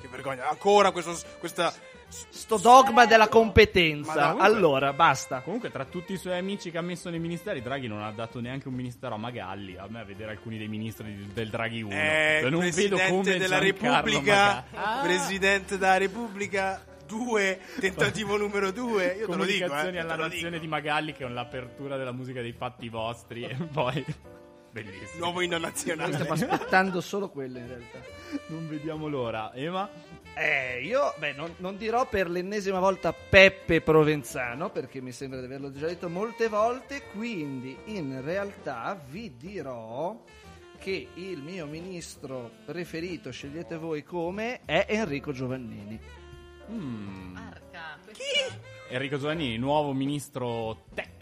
Che 0.00 0.08
vergogna. 0.08 0.48
Ancora 0.48 0.92
questo, 0.92 1.18
questa. 1.40 1.74
Sto 2.08 2.56
dogma 2.58 3.04
della 3.06 3.28
competenza. 3.28 4.14
Ma 4.14 4.32
no, 4.32 4.38
allora, 4.38 4.92
basta. 4.92 5.40
Comunque, 5.40 5.70
tra 5.70 5.84
tutti 5.84 6.12
i 6.12 6.16
suoi 6.16 6.38
amici 6.38 6.70
che 6.70 6.78
ha 6.78 6.82
messo 6.82 7.10
nei 7.10 7.18
ministeri, 7.18 7.60
Draghi 7.60 7.88
non 7.88 8.02
ha 8.02 8.10
dato 8.12 8.40
neanche 8.40 8.68
un 8.68 8.74
ministero 8.74 9.14
a 9.14 9.18
Magalli. 9.18 9.76
A 9.76 9.86
me 9.88 10.00
a 10.00 10.04
vedere 10.04 10.30
alcuni 10.30 10.56
dei 10.58 10.68
ministri 10.68 11.28
del 11.32 11.50
Draghi 11.50 11.82
1. 11.82 11.92
Eh, 11.92 12.38
Cioè, 12.42 12.50
non 12.50 12.60
vedo 12.60 12.96
Presidente 12.96 13.08
come 13.08 13.36
della 13.38 13.58
Repubblica. 13.58 14.64
Ah, 14.72 15.00
Presidente 15.02 15.78
della 15.78 15.96
Repubblica. 15.98 16.84
Due. 17.06 17.60
Tentativo 17.78 18.36
numero 18.38 18.72
due. 18.72 19.14
Io 19.18 19.26
te 19.28 19.36
lo 19.36 19.44
dico. 19.44 19.64
Eh, 19.64 19.68
comunicazioni 19.68 19.98
alla 19.98 20.16
nazione 20.16 20.50
dico. 20.50 20.62
di 20.62 20.66
Magalli 20.68 21.12
che 21.12 21.24
è 21.24 21.28
l'apertura 21.28 21.96
della 21.96 22.12
musica 22.12 22.40
dei 22.40 22.52
fatti 22.52 22.88
vostri 22.88 23.44
e 23.44 23.54
poi 23.54 24.04
bellissimo 24.82 25.24
Nuovo 25.24 25.40
inno 25.40 25.56
Noi 25.58 25.66
nazionale. 25.68 26.12
stiamo 26.12 26.32
aspettando 26.32 27.00
solo 27.00 27.28
quello, 27.28 27.58
in 27.58 27.66
realtà. 27.66 27.98
non 28.48 28.68
vediamo 28.68 29.08
l'ora 29.08 29.52
Ema 29.54 29.88
Eh, 30.34 30.82
io, 30.84 31.14
beh, 31.18 31.32
non, 31.32 31.54
non 31.58 31.76
dirò 31.78 32.06
per 32.06 32.28
l'ennesima 32.28 32.78
volta 32.78 33.12
Peppe 33.12 33.80
Provenzano, 33.80 34.68
perché 34.70 35.00
mi 35.00 35.10
sembra 35.12 35.38
di 35.40 35.46
averlo 35.46 35.72
già 35.72 35.86
detto 35.86 36.10
molte 36.10 36.48
volte, 36.48 37.02
quindi 37.14 37.74
in 37.86 38.20
realtà 38.22 39.00
vi 39.08 39.34
dirò 39.36 40.14
che 40.78 41.08
il 41.14 41.38
mio 41.38 41.64
ministro 41.64 42.50
preferito, 42.66 43.30
scegliete 43.30 43.76
voi 43.78 44.02
come, 44.04 44.60
è 44.66 44.84
Enrico 44.90 45.32
Giovannini. 45.32 45.98
Mm. 46.70 47.36
Arca, 47.36 47.98
questa- 48.04 48.24
Enrico 48.90 49.16
Giovannini 49.18 49.56
nuovo 49.56 49.92
ministro 49.94 50.84
tecnico 50.94 51.14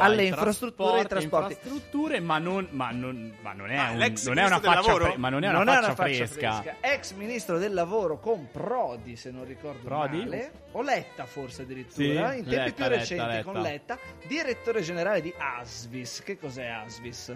Alle 0.00 0.22
ai 0.22 0.28
infrastrutture 0.28 1.00
e 1.00 1.04
trasporti, 1.04 1.52
infrastrutture 1.52 2.20
ma 2.20 2.38
non, 2.38 2.66
ma 2.70 2.90
non, 2.90 3.34
ma 3.42 3.52
non 3.52 3.70
è, 3.70 3.76
Ah, 3.76 3.90
un- 3.90 3.96
non 3.98 3.98
è 3.98 4.04
una 4.04 4.12
ministro 4.12 4.58
del 4.58 4.60
faccia 4.60 4.74
lavoro? 4.86 5.04
fre- 5.04 5.16
ma 5.18 5.28
non 5.28 5.44
è 5.44 5.48
una 5.48 5.94
faccia, 5.94 5.94
fresca, 5.94 6.76
Ex 6.80 7.12
ministro 7.12 7.58
del 7.58 7.74
lavoro 7.74 8.18
con 8.18 8.48
Prodi, 8.50 9.16
se 9.16 9.30
non 9.30 9.44
ricordo 9.44 9.86
Prodi? 9.86 10.18
male. 10.18 10.52
O 10.72 10.82
Letta 10.82 11.26
forse 11.26 11.62
addirittura, 11.62 12.32
Sì, 12.32 12.38
in 12.38 12.44
tempi 12.44 12.50
Letta, 12.50 12.72
più 12.72 12.84
Letta, 12.84 12.88
recenti 12.96 13.42
con 13.42 13.54
Letta. 13.54 13.94
Letta, 13.94 13.98
direttore 14.26 14.80
generale 14.82 15.20
di 15.20 15.32
Asvis. 15.36 16.22
Che 16.24 16.38
cos'è 16.38 16.66
Asvis? 16.66 17.32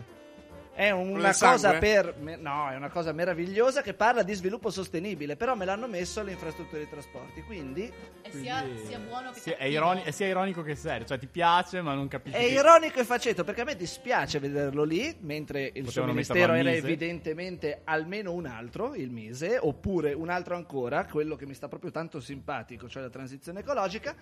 È 0.79 0.93
una 0.93 1.33
per 1.81 2.15
no, 2.39 2.69
è 2.71 2.77
una 2.77 2.89
cosa 2.89 3.11
meravigliosa 3.11 3.83
che 3.83 3.95
parla 3.95 4.23
di 4.23 4.33
sviluppo 4.33 4.71
sostenibile, 4.71 5.35
però 5.35 5.57
me 5.57 5.65
l'hanno 5.65 5.89
messo 5.89 6.21
alle 6.21 6.31
infrastrutture 6.31 6.85
di 6.85 6.89
trasporti, 6.89 7.43
quindi 7.43 7.93
E 8.23 8.31
sia, 8.31 8.65
sia 8.87 9.01
buono 9.01 9.33
che 9.33 9.41
Sì, 9.41 9.51
è, 9.51 9.65
ironi- 9.65 10.03
è 10.03 10.13
sia 10.13 10.29
ironico 10.29 10.63
che 10.63 10.77
serio, 10.77 11.05
cioè 11.05 11.19
ti 11.19 11.27
piace 11.27 11.83
ma 11.83 11.95
non 11.95 12.07
capisci. 12.07 12.37
è 12.39 12.43
che- 12.43 12.47
ironico 12.55 13.01
e 13.01 13.05
faceto 13.05 13.43
perché 13.43 13.63
a 13.63 13.65
me 13.65 13.75
dispiace 13.75 14.39
vederlo 14.39 14.85
lì, 14.85 15.17
mentre 15.19 15.63
il 15.65 15.73
suo 15.83 15.85
Potevano 15.87 16.13
ministero 16.13 16.53
metterlo 16.53 16.69
era 16.71 16.77
evidentemente 16.79 17.81
almeno 17.83 18.33
un 18.33 18.47
altro, 18.47 18.95
il 18.95 19.11
Mise, 19.11 19.59
oppure 19.61 20.13
un 20.13 20.29
altro 20.29 20.55
ancora, 20.55 21.07
quello 21.07 21.35
che 21.35 21.45
mi 21.45 21.55
sta 21.55 21.67
proprio 21.67 21.91
tanto 21.91 22.21
simpatico, 22.21 22.89
cioè 22.89 23.03
la 23.03 23.11
transizione 23.11 23.61
ecologica, 23.61 24.15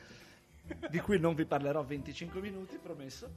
di 0.89 1.01
cui 1.01 1.21
non 1.21 1.35
vi 1.35 1.45
parlerò 1.45 1.85
25 1.85 2.41
minuti, 2.41 2.79
promesso. 2.83 3.31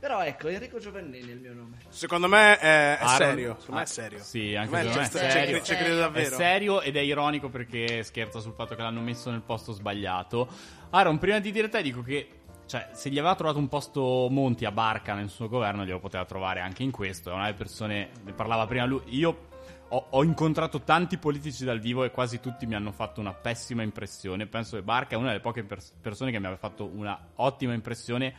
Però 0.00 0.22
ecco, 0.22 0.46
Enrico 0.48 0.78
Giovannini 0.78 1.28
è 1.28 1.32
il 1.32 1.40
mio 1.40 1.52
nome. 1.54 1.78
Secondo 1.88 2.28
me 2.28 2.56
è, 2.58 2.98
è 2.98 2.98
Aaron- 3.00 3.16
serio. 3.16 3.56
Secondo 3.58 3.72
me 3.74 3.78
ah, 3.80 3.82
è 3.82 3.86
serio. 3.86 4.18
Sì, 4.22 4.54
anche 4.54 4.76
Secondo 4.76 4.94
me 4.96 5.00
me 5.02 5.08
c'è- 5.08 5.18
è 5.18 5.20
c'è- 5.20 5.30
serio. 5.30 5.60
c'è- 5.60 5.76
credo 5.76 5.94
È 5.96 5.98
davvero. 6.00 6.36
serio 6.36 6.80
ed 6.82 6.96
è 6.96 7.00
ironico 7.00 7.48
perché 7.48 8.02
scherza 8.04 8.38
sul 8.38 8.52
fatto 8.54 8.76
che 8.76 8.82
l'hanno 8.82 9.00
messo 9.00 9.30
nel 9.30 9.42
posto 9.42 9.72
sbagliato. 9.72 10.48
Aaron, 10.90 11.18
prima 11.18 11.40
di 11.40 11.50
dire 11.50 11.68
te 11.68 11.82
dico 11.82 12.02
che 12.02 12.28
cioè, 12.66 12.90
se 12.92 13.08
gli 13.10 13.18
aveva 13.18 13.34
trovato 13.34 13.58
un 13.58 13.66
posto 13.68 14.28
Monti 14.30 14.66
a 14.66 14.70
Barca 14.70 15.14
nel 15.14 15.30
suo 15.30 15.48
governo, 15.48 15.84
glielo 15.86 16.00
poteva 16.00 16.24
trovare 16.26 16.60
anche 16.60 16.82
in 16.82 16.90
questo. 16.90 17.30
È 17.30 17.32
una 17.32 17.44
delle 17.46 17.56
persone, 17.56 18.10
ne 18.24 18.32
parlava 18.34 18.66
prima 18.66 18.84
lui. 18.84 19.00
Io 19.06 19.46
ho, 19.88 20.06
ho 20.10 20.22
incontrato 20.22 20.82
tanti 20.82 21.16
politici 21.16 21.64
dal 21.64 21.80
vivo 21.80 22.04
e 22.04 22.10
quasi 22.10 22.40
tutti 22.40 22.66
mi 22.66 22.74
hanno 22.74 22.92
fatto 22.92 23.20
una 23.20 23.32
pessima 23.32 23.82
impressione. 23.82 24.46
Penso 24.46 24.76
che 24.76 24.82
Barca 24.82 25.14
è 25.14 25.18
una 25.18 25.28
delle 25.28 25.40
poche 25.40 25.64
pers- 25.64 25.94
persone 26.00 26.30
che 26.30 26.38
mi 26.38 26.44
aveva 26.44 26.60
fatto 26.60 26.84
una 26.84 27.18
ottima 27.36 27.72
impressione. 27.72 28.34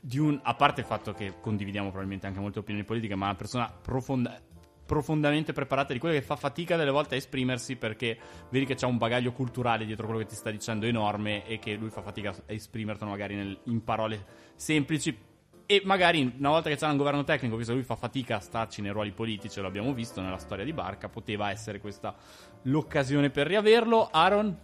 Di 0.00 0.18
un, 0.18 0.38
a 0.42 0.54
parte 0.54 0.80
il 0.80 0.86
fatto 0.86 1.12
che 1.12 1.34
condividiamo 1.40 1.88
probabilmente 1.88 2.26
anche 2.26 2.40
molte 2.40 2.60
opinioni 2.60 2.86
politiche, 2.86 3.14
ma 3.14 3.26
una 3.26 3.34
persona 3.34 3.70
profonda, 3.70 4.40
profondamente 4.86 5.52
preparata 5.52 5.92
di 5.92 5.98
quello 5.98 6.14
che 6.14 6.22
fa 6.22 6.36
fatica 6.36 6.76
delle 6.76 6.90
volte 6.90 7.14
a 7.14 7.18
esprimersi 7.18 7.76
perché 7.76 8.16
vedi 8.48 8.64
che 8.64 8.74
c'è 8.74 8.86
un 8.86 8.96
bagaglio 8.96 9.32
culturale 9.32 9.84
dietro 9.84 10.06
quello 10.06 10.22
che 10.22 10.28
ti 10.28 10.34
sta 10.34 10.50
dicendo 10.50 10.86
enorme 10.86 11.46
e 11.46 11.58
che 11.58 11.74
lui 11.74 11.90
fa 11.90 12.00
fatica 12.00 12.30
a 12.30 12.34
esprimertelo 12.46 13.10
magari 13.10 13.34
nel- 13.34 13.58
in 13.64 13.84
parole 13.84 14.24
semplici 14.56 15.26
e 15.70 15.82
magari 15.84 16.32
una 16.38 16.48
volta 16.48 16.70
che 16.70 16.76
c'era 16.76 16.90
un 16.90 16.96
governo 16.96 17.24
tecnico, 17.24 17.54
visto 17.54 17.72
che 17.72 17.78
lui 17.78 17.86
fa 17.86 17.96
fatica 17.96 18.36
a 18.36 18.40
starci 18.40 18.80
nei 18.80 18.90
ruoli 18.90 19.12
politici, 19.12 19.60
lo 19.60 19.66
abbiamo 19.66 19.92
visto 19.92 20.22
nella 20.22 20.38
storia 20.38 20.64
di 20.64 20.72
Barca, 20.72 21.10
poteva 21.10 21.50
essere 21.50 21.78
questa 21.78 22.14
l'occasione 22.62 23.28
per 23.28 23.46
riaverlo. 23.46 24.08
Aaron, 24.10 24.58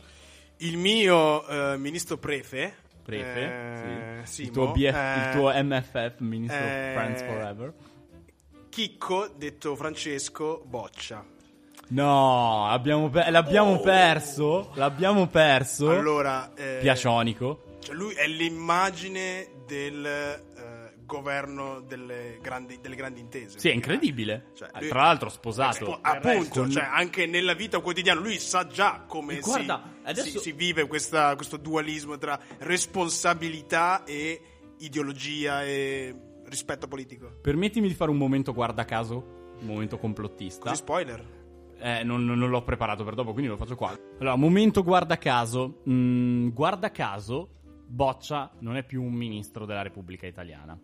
Il 0.58 0.78
mio 0.78 1.46
eh, 1.46 1.76
ministro 1.76 2.16
prefe. 2.16 2.83
Prefe, 3.04 4.20
eh, 4.20 4.26
sì. 4.26 4.32
Simo, 4.32 4.46
il, 4.46 4.52
tuo 4.52 4.72
BF 4.72 4.94
eh, 4.94 5.26
il 5.26 5.30
tuo 5.36 5.52
MFF, 5.62 6.18
Ministro 6.20 6.64
eh, 6.64 6.92
Friends 6.94 7.22
Forever. 7.22 7.74
Chicco, 8.70 9.28
detto 9.36 9.76
Francesco 9.76 10.62
Boccia. 10.64 11.24
No, 11.88 12.66
abbiamo 12.66 13.10
pe- 13.10 13.30
l'abbiamo 13.30 13.78
perso. 13.78 14.70
L'abbiamo 14.74 15.26
perso. 15.26 15.90
Allora, 15.90 16.52
eh, 16.54 16.78
Piacionico. 16.80 17.76
cioè 17.80 17.94
lui 17.94 18.14
è 18.14 18.26
l'immagine 18.26 19.48
del 19.66 20.42
governo 21.06 21.80
delle 21.80 22.38
grandi, 22.40 22.78
delle 22.80 22.96
grandi 22.96 23.20
intese. 23.20 23.58
Sì, 23.58 23.68
è 23.68 23.72
incredibile. 23.72 24.50
Cioè, 24.54 24.68
Eh, 24.74 24.80
lui- 24.80 24.88
Tra 24.88 25.02
l'altro 25.02 25.28
sposato. 25.28 25.84
Spo- 25.86 25.98
appunto, 26.00 26.60
con- 26.60 26.70
cioè, 26.70 26.84
anche 26.90 27.26
nella 27.26 27.54
vita 27.54 27.80
quotidiana 27.80 28.20
lui 28.20 28.38
sa 28.38 28.66
già 28.66 29.04
come 29.06 29.38
guarda, 29.40 29.82
si, 29.84 30.08
adesso- 30.08 30.28
si- 30.30 30.38
si 30.38 30.52
vive 30.52 30.86
questa- 30.86 31.34
questo 31.36 31.56
dualismo 31.56 32.16
tra 32.18 32.38
responsabilità 33.08 34.04
e 34.04 34.40
ideologia 34.78 35.62
e 35.64 36.14
rispetto 36.46 36.88
politico. 36.88 37.38
Permettimi 37.40 37.88
di 37.88 37.94
fare 37.94 38.10
un 38.10 38.16
momento 38.16 38.52
guarda 38.52 38.84
caso, 38.84 39.52
un 39.60 39.66
momento 39.66 39.98
complottista. 39.98 40.62
Così 40.70 40.76
spoiler. 40.76 41.42
Eh, 41.78 42.02
non, 42.02 42.24
non 42.24 42.48
l'ho 42.48 42.62
preparato 42.62 43.04
per 43.04 43.14
dopo, 43.14 43.32
quindi 43.32 43.50
lo 43.50 43.56
faccio 43.56 43.76
qua. 43.76 43.96
Allora, 44.18 44.36
momento 44.36 44.82
guarda 44.82 45.18
caso. 45.18 45.82
Mm, 45.88 46.48
guarda 46.50 46.90
caso, 46.90 47.50
Boccia 47.86 48.50
non 48.60 48.76
è 48.76 48.82
più 48.82 49.02
un 49.02 49.12
ministro 49.12 49.66
della 49.66 49.82
Repubblica 49.82 50.26
Italiana. 50.26 50.78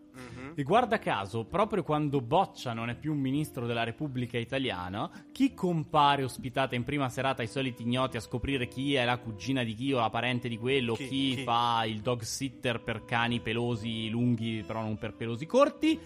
E 0.54 0.62
guarda 0.62 0.98
caso, 0.98 1.44
proprio 1.44 1.82
quando 1.82 2.20
Boccia 2.20 2.72
non 2.72 2.90
è 2.90 2.94
più 2.94 3.12
un 3.12 3.18
ministro 3.18 3.66
della 3.66 3.84
Repubblica 3.84 4.36
Italiana, 4.38 5.10
chi 5.32 5.54
compare 5.54 6.22
ospitata 6.24 6.74
in 6.74 6.84
prima 6.84 7.08
serata 7.08 7.40
ai 7.42 7.48
soliti 7.48 7.82
ignoti 7.82 8.16
a 8.16 8.20
scoprire 8.20 8.68
chi 8.68 8.94
è 8.94 9.04
la 9.04 9.18
cugina 9.18 9.64
di 9.64 9.74
chi 9.74 9.92
o 9.92 9.98
la 9.98 10.10
parente 10.10 10.48
di 10.48 10.58
quello, 10.58 10.94
Chi? 10.94 11.08
chi, 11.08 11.34
Chi? 11.36 11.42
fa 11.42 11.84
il 11.86 12.00
dog 12.00 12.20
sitter 12.22 12.82
per 12.82 13.04
cani 13.06 13.40
pelosi 13.40 14.10
lunghi, 14.10 14.62
però 14.66 14.82
non 14.82 14.98
per 14.98 15.14
pelosi 15.14 15.46
corti, 15.46 15.98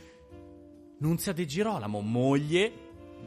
Nunzia 0.99 1.33
De 1.33 1.45
Girolamo, 1.45 2.01
moglie 2.01 2.73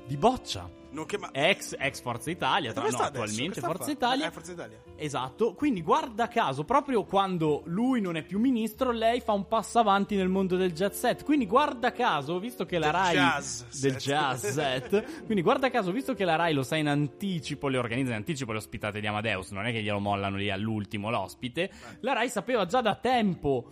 di 0.07 0.15
Boccia. 0.17 0.76
Ma... 0.91 1.29
Ex, 1.31 1.75
ex 1.77 2.01
Forza 2.01 2.29
Italia, 2.29 2.71
tra 2.73 2.83
Dove 2.83 2.95
no, 2.95 3.03
attualmente 3.03 3.61
Forza 3.61 3.85
fa? 3.85 3.91
Italia. 3.91 4.27
Eh, 4.27 4.31
Forza 4.31 4.51
Italia. 4.51 4.77
Esatto, 4.95 5.53
quindi 5.53 5.81
guarda 5.81 6.27
caso, 6.27 6.63
proprio 6.63 7.03
quando 7.03 7.61
lui 7.65 8.01
non 8.01 8.15
è 8.15 8.23
più 8.23 8.39
ministro, 8.39 8.91
lei 8.91 9.19
fa 9.21 9.33
un 9.33 9.47
passo 9.47 9.79
avanti 9.79 10.15
nel 10.15 10.29
mondo 10.29 10.55
del 10.55 10.73
jet 10.73 10.93
set. 10.93 11.23
Quindi 11.23 11.45
guarda 11.45 11.91
caso, 11.91 12.39
visto 12.39 12.65
che 12.65 12.79
la 12.79 12.85
Del 12.87 12.95
Rai 12.95 13.15
jazz 13.15 13.61
del 13.79 13.91
set. 13.91 14.01
jazz 14.01 14.45
set, 14.47 15.03
quindi 15.25 15.41
guarda 15.41 15.69
caso, 15.69 15.91
visto 15.91 16.13
che 16.13 16.25
la 16.25 16.35
Rai 16.35 16.53
lo 16.53 16.63
sa 16.63 16.75
in 16.75 16.87
anticipo, 16.87 17.67
le 17.67 17.77
organizza 17.77 18.11
in 18.11 18.17
anticipo 18.17 18.51
le 18.51 18.57
ospitate 18.57 18.99
di 18.99 19.07
Amadeus, 19.07 19.51
non 19.51 19.65
è 19.65 19.71
che 19.71 19.81
glielo 19.81 19.99
mollano 19.99 20.37
lì 20.37 20.49
all'ultimo 20.49 21.09
l'ospite, 21.09 21.69
la 22.01 22.13
Rai 22.13 22.29
sapeva 22.29 22.65
già 22.65 22.81
da 22.81 22.95
tempo 22.95 23.71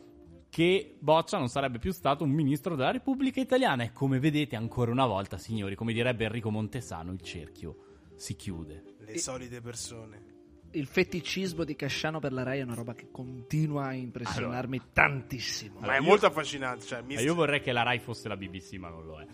che 0.55 0.95
Boccia 0.99 1.37
non 1.37 1.49
sarebbe 1.49 1.79
più 1.79 1.91
stato 1.91 2.23
un 2.23 2.29
ministro 2.29 2.77
della 2.77 2.91
Repubblica 2.91 3.41
Italiana 3.41 3.83
e 3.83 3.91
come 3.91 4.19
vedete 4.19 4.55
ancora 4.55 4.89
una 4.89 5.05
volta, 5.05 5.37
signori, 5.37 5.75
come 5.75 5.91
direbbe 5.91 6.23
Enrico 6.23 6.49
Montesano, 6.49 7.11
il 7.11 7.19
cerchio 7.19 7.75
si 8.15 8.37
chiude. 8.37 8.95
Le 8.99 9.17
solite 9.17 9.59
persone. 9.59 10.23
Il 10.71 10.85
feticismo 10.85 11.65
di 11.65 11.75
Casciano 11.75 12.21
per 12.21 12.31
la 12.31 12.43
Rai 12.43 12.59
è 12.59 12.63
una 12.63 12.73
roba 12.73 12.93
che 12.93 13.09
continua 13.11 13.87
a 13.87 13.93
impressionarmi 13.95 14.79
tantissimo. 14.93 15.81
Ma 15.81 15.95
è 15.95 15.99
io- 15.99 16.03
molto 16.03 16.27
affascinante. 16.27 16.85
Cioè, 16.85 17.01
mi 17.01 17.15
io 17.15 17.35
vorrei 17.35 17.59
che 17.59 17.73
la 17.73 17.83
Rai 17.83 17.99
fosse 17.99 18.29
la 18.29 18.37
BBC, 18.37 18.75
ma 18.75 18.87
non 18.87 19.05
lo 19.05 19.19
è. 19.19 19.25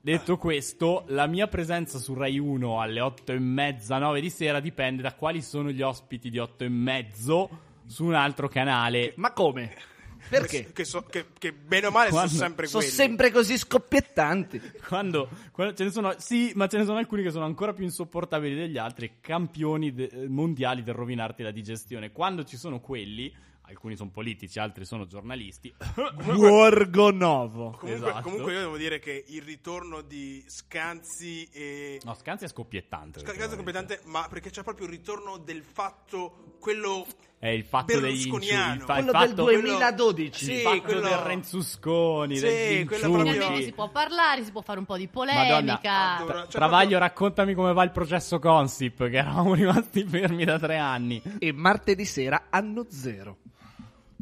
Detto 0.00 0.38
questo, 0.38 1.04
la 1.08 1.26
mia 1.26 1.48
presenza 1.48 1.98
su 1.98 2.14
Rai 2.14 2.38
1 2.38 2.80
alle 2.80 3.02
8 3.02 3.32
e 3.32 3.38
mezza, 3.38 3.98
9 3.98 4.22
di 4.22 4.30
sera 4.30 4.60
dipende 4.60 5.02
da 5.02 5.12
quali 5.12 5.42
sono 5.42 5.70
gli 5.70 5.82
ospiti 5.82 6.30
di 6.30 6.38
8 6.38 6.64
e 6.64 6.68
mezzo 6.70 7.50
su 7.84 8.06
un 8.06 8.14
altro 8.14 8.48
canale. 8.48 9.12
Ma 9.16 9.34
come? 9.34 9.94
Perché? 10.28 10.72
Che, 10.72 10.84
so- 10.84 11.02
che- 11.02 11.26
che 11.38 11.52
bene 11.52 11.86
o 11.86 11.90
male 11.90 12.10
Quando- 12.10 12.28
sono 12.30 12.40
sempre 12.42 12.66
Sono 12.66 12.82
sempre 12.82 13.30
così 13.30 13.56
scoppiettanti. 13.58 14.60
Quando, 14.86 15.28
quando 15.52 15.74
ce 15.74 15.84
ne 15.84 15.90
sono, 15.90 16.14
sì, 16.18 16.52
ma 16.54 16.66
ce 16.68 16.78
ne 16.78 16.84
sono 16.84 16.98
alcuni 16.98 17.22
che 17.22 17.30
sono 17.30 17.44
ancora 17.44 17.72
più 17.72 17.84
insopportabili 17.84 18.54
degli 18.54 18.78
altri, 18.78 19.18
campioni 19.20 19.92
de- 19.94 20.08
eh, 20.12 20.28
mondiali 20.28 20.82
del 20.82 20.94
rovinarti 20.94 21.42
la 21.42 21.50
digestione. 21.50 22.12
Quando 22.12 22.44
ci 22.44 22.56
sono 22.56 22.80
quelli, 22.80 23.34
alcuni 23.68 23.96
sono 23.96 24.10
politici, 24.10 24.58
altri 24.58 24.84
sono 24.84 25.06
giornalisti. 25.06 25.74
Gorgonovo. 26.24 27.70
Comunque, 27.78 27.94
Esatto. 28.08 28.22
comunque 28.22 28.52
io 28.52 28.58
devo 28.60 28.76
dire 28.76 28.98
che 28.98 29.24
il 29.28 29.42
ritorno 29.42 30.02
di 30.02 30.44
Scanzi 30.46 31.48
e... 31.52 32.00
No, 32.04 32.14
Scanzi 32.14 32.44
è 32.44 32.48
scoppiettante. 32.48 33.20
Scanzi 33.20 33.40
è 33.42 33.56
competente, 33.56 34.00
ma 34.04 34.26
perché 34.28 34.50
c'è 34.50 34.62
proprio 34.62 34.86
il 34.86 34.92
ritorno 34.92 35.36
del 35.38 35.62
fatto, 35.62 36.56
quello 36.60 37.06
È 37.38 37.48
il 37.48 37.64
fatto 37.64 38.00
degli 38.00 38.24
berlusconiano. 38.28 38.72
inciu- 38.72 38.80
il 38.80 38.84
fa- 38.86 38.96
il 38.98 39.04
Quello 39.04 39.18
del 39.18 39.28
fatto- 39.28 39.42
2012. 39.44 40.44
Sì, 40.44 40.52
il 40.54 40.60
fatto 40.60 40.80
quello- 40.80 41.00
del 41.00 41.16
Renzusconi, 41.18 42.36
Sì, 42.36 42.42
degli 42.42 42.84
quello 42.86 43.24
inciuci. 43.24 43.62
si 43.64 43.72
può 43.72 43.88
parlare, 43.90 44.42
si 44.44 44.50
può 44.52 44.62
fare 44.62 44.78
un 44.78 44.84
po' 44.86 44.96
di 44.96 45.08
Madonna, 45.12 45.34
polemica. 45.44 46.14
adoro- 46.16 46.26
Tra- 46.32 46.40
Cioè, 46.40 46.50
Travaglio, 46.50 46.78
proprio- 46.88 46.98
raccontami 46.98 47.54
come 47.54 47.72
va 47.74 47.84
il 47.84 47.90
processo 47.90 48.38
Consip, 48.38 49.08
che 49.10 49.16
eravamo 49.16 49.54
rimasti 49.54 50.04
fermi 50.04 50.44
da 50.44 50.58
tre 50.58 50.78
anni. 50.78 51.22
E 51.38 51.52
martedì 51.52 52.04
sera 52.06 52.44
anno 52.50 52.86
zero. 52.88 53.36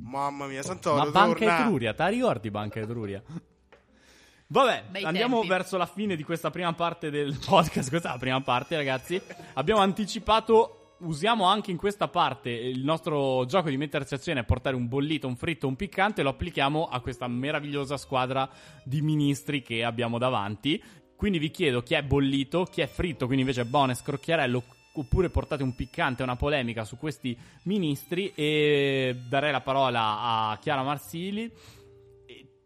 Mamma 0.06 0.46
mia, 0.46 0.62
Santoro, 0.62 0.96
Ma 1.04 1.10
Banca 1.10 1.38
torna. 1.38 1.60
Etruria, 1.60 1.94
te 1.94 2.02
la 2.02 2.08
ricordi 2.08 2.50
Banca 2.50 2.80
Etruria? 2.80 3.22
Vabbè, 4.46 4.84
Bei 4.90 5.04
andiamo 5.04 5.36
tempi. 5.38 5.48
verso 5.48 5.76
la 5.78 5.86
fine 5.86 6.16
di 6.16 6.22
questa 6.22 6.50
prima 6.50 6.72
parte 6.74 7.10
del 7.10 7.38
podcast. 7.46 7.88
Questa 7.88 8.08
è 8.10 8.12
la 8.12 8.18
prima 8.18 8.40
parte, 8.42 8.76
ragazzi. 8.76 9.20
Abbiamo 9.54 9.80
anticipato, 9.80 10.83
usiamo 10.98 11.44
anche 11.44 11.70
in 11.70 11.76
questa 11.76 12.08
parte 12.08 12.50
il 12.50 12.84
nostro 12.84 13.44
gioco 13.46 13.68
di 13.68 13.76
mettersi 13.76 14.14
a 14.14 14.18
cena 14.18 14.40
e 14.40 14.44
portare 14.44 14.76
un 14.76 14.88
bollito, 14.88 15.26
un 15.26 15.36
fritto, 15.36 15.66
un 15.66 15.76
piccante. 15.76 16.22
Lo 16.22 16.30
applichiamo 16.30 16.88
a 16.88 17.00
questa 17.00 17.28
meravigliosa 17.28 17.96
squadra 17.96 18.48
di 18.84 19.00
ministri 19.00 19.62
che 19.62 19.84
abbiamo 19.84 20.18
davanti. 20.18 20.82
Quindi 21.16 21.38
vi 21.38 21.50
chiedo 21.50 21.82
chi 21.82 21.94
è 21.94 22.02
bollito, 22.02 22.64
chi 22.64 22.80
è 22.80 22.86
fritto, 22.86 23.26
quindi 23.26 23.42
invece 23.42 23.64
Bones, 23.64 24.02
Crocchiarello, 24.02 24.62
oppure 24.94 25.30
portate 25.30 25.62
un 25.62 25.74
piccante, 25.74 26.22
una 26.22 26.36
polemica 26.36 26.84
su 26.84 26.98
questi 26.98 27.36
ministri 27.64 28.32
e 28.34 29.16
darei 29.28 29.52
la 29.52 29.60
parola 29.60 30.20
a 30.50 30.58
Chiara 30.60 30.82
Marsili 30.82 31.50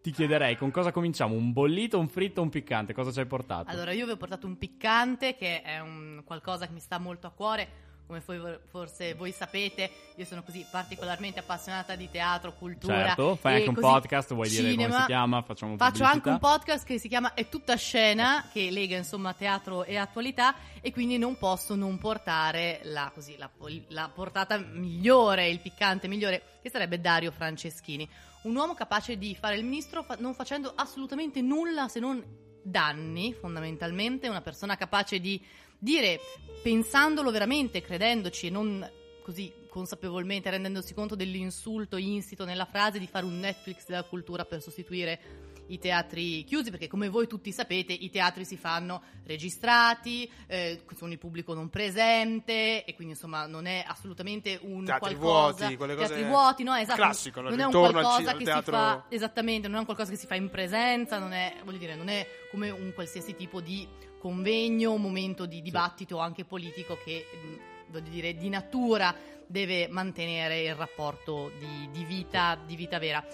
ti 0.00 0.12
chiederei 0.12 0.56
con 0.56 0.70
cosa 0.70 0.92
cominciamo, 0.92 1.34
un 1.34 1.52
bollito, 1.52 1.98
un 1.98 2.08
fritto 2.08 2.40
un 2.40 2.48
piccante, 2.48 2.94
cosa 2.94 3.12
ci 3.12 3.18
hai 3.20 3.26
portato? 3.26 3.70
Allora, 3.70 3.92
io 3.92 4.06
vi 4.06 4.12
ho 4.12 4.16
portato 4.16 4.46
un 4.46 4.56
piccante 4.56 5.36
che 5.36 5.60
è 5.60 5.80
un 5.80 6.22
qualcosa 6.24 6.66
che 6.66 6.72
mi 6.72 6.80
sta 6.80 6.98
molto 6.98 7.26
a 7.26 7.30
cuore. 7.30 7.86
Come 8.08 8.22
voi- 8.24 8.58
forse 8.70 9.12
voi 9.12 9.32
sapete, 9.32 9.90
io 10.16 10.24
sono 10.24 10.42
così 10.42 10.64
particolarmente 10.68 11.40
appassionata 11.40 11.94
di 11.94 12.08
teatro, 12.10 12.54
cultura. 12.54 13.08
Certo, 13.08 13.36
fai 13.36 13.56
anche 13.56 13.68
un 13.68 13.74
podcast, 13.74 14.32
vuoi 14.32 14.48
dire 14.48 14.62
come 14.62 14.72
cinema. 14.72 15.00
si 15.00 15.06
chiama? 15.06 15.42
Facciamo 15.42 15.76
Faccio 15.76 15.90
pubblicità. 15.92 16.10
anche 16.14 16.28
un 16.30 16.38
podcast 16.38 16.86
che 16.86 16.98
si 16.98 17.06
chiama 17.08 17.34
È 17.34 17.48
tutta 17.50 17.76
scena, 17.76 18.48
che 18.50 18.70
lega 18.70 18.96
insomma 18.96 19.34
teatro 19.34 19.84
e 19.84 19.96
attualità 19.96 20.54
e 20.80 20.90
quindi 20.90 21.18
non 21.18 21.36
posso 21.36 21.74
non 21.74 21.98
portare 21.98 22.80
la, 22.84 23.10
così, 23.14 23.36
la, 23.36 23.50
la 23.88 24.10
portata 24.12 24.56
migliore, 24.56 25.48
il 25.50 25.60
piccante 25.60 26.08
migliore, 26.08 26.42
che 26.62 26.70
sarebbe 26.70 27.00
Dario 27.00 27.30
Franceschini. 27.30 28.08
Un 28.44 28.56
uomo 28.56 28.72
capace 28.72 29.18
di 29.18 29.36
fare 29.38 29.56
il 29.56 29.64
ministro 29.64 30.02
fa- 30.02 30.16
non 30.18 30.32
facendo 30.32 30.72
assolutamente 30.74 31.42
nulla 31.42 31.88
se 31.88 32.00
non 32.00 32.24
danni, 32.62 33.34
fondamentalmente, 33.34 34.28
una 34.28 34.40
persona 34.40 34.76
capace 34.76 35.20
di 35.20 35.42
dire, 35.78 36.20
pensandolo 36.62 37.30
veramente, 37.30 37.80
credendoci 37.80 38.46
e 38.46 38.50
non 38.50 38.90
così 39.22 39.52
consapevolmente, 39.68 40.50
rendendosi 40.50 40.94
conto 40.94 41.14
dell'insulto 41.14 41.96
insito 41.96 42.44
nella 42.44 42.64
frase, 42.64 42.98
di 42.98 43.06
fare 43.06 43.26
un 43.26 43.38
Netflix 43.38 43.86
della 43.86 44.02
cultura 44.02 44.44
per 44.44 44.62
sostituire 44.62 45.46
i 45.68 45.78
teatri 45.78 46.44
chiusi, 46.44 46.70
perché 46.70 46.86
come 46.88 47.08
voi 47.08 47.26
tutti 47.26 47.52
sapete 47.52 47.92
i 47.92 48.10
teatri 48.10 48.44
si 48.44 48.56
fanno 48.56 49.02
registrati, 49.24 50.30
eh, 50.46 50.82
con 50.98 51.10
il 51.10 51.18
pubblico 51.18 51.54
non 51.54 51.68
presente 51.68 52.84
e 52.84 52.94
quindi 52.94 53.14
insomma 53.14 53.46
non 53.46 53.66
è 53.66 53.84
assolutamente 53.86 54.58
un 54.62 54.84
Teatri 54.84 55.14
qualcosa... 55.14 55.58
vuoti, 55.58 55.76
quelle 55.76 55.94
cose- 55.94 56.08
Teatri 56.08 56.24
vuoti, 56.26 56.62
no, 56.62 56.74
esatto. 56.74 56.96
Classico, 56.96 57.40
no? 57.40 57.50
non 57.50 57.60
è 57.60 57.64
un 57.64 57.70
qualcosa 57.70 58.30
al 58.30 58.38
che 58.38 58.44
teatro- 58.44 58.62
si 58.64 58.70
fa 58.70 59.04
esattamente, 59.10 59.66
non 59.68 59.76
è 59.76 59.80
un 59.80 59.84
qualcosa 59.84 60.10
che 60.10 60.16
si 60.16 60.26
fa 60.26 60.34
in 60.34 60.48
presenza, 60.48 61.18
non 61.18 61.32
è, 61.32 61.56
voglio 61.64 61.78
dire, 61.78 61.94
non 61.94 62.08
è 62.08 62.26
come 62.50 62.70
un 62.70 62.92
qualsiasi 62.94 63.34
tipo 63.34 63.60
di 63.60 63.86
convegno, 64.18 64.92
un 64.92 65.00
momento 65.00 65.46
di 65.46 65.62
dibattito 65.62 66.18
anche 66.18 66.44
politico 66.44 66.98
che, 67.02 67.24
mh, 67.32 67.92
voglio 67.92 68.10
dire, 68.10 68.34
di 68.34 68.48
natura 68.48 69.14
deve 69.46 69.88
mantenere 69.88 70.62
il 70.62 70.74
rapporto 70.74 71.50
di, 71.58 71.88
di 71.90 72.04
vita, 72.04 72.58
di 72.66 72.76
vita 72.76 72.98
vera. 72.98 73.24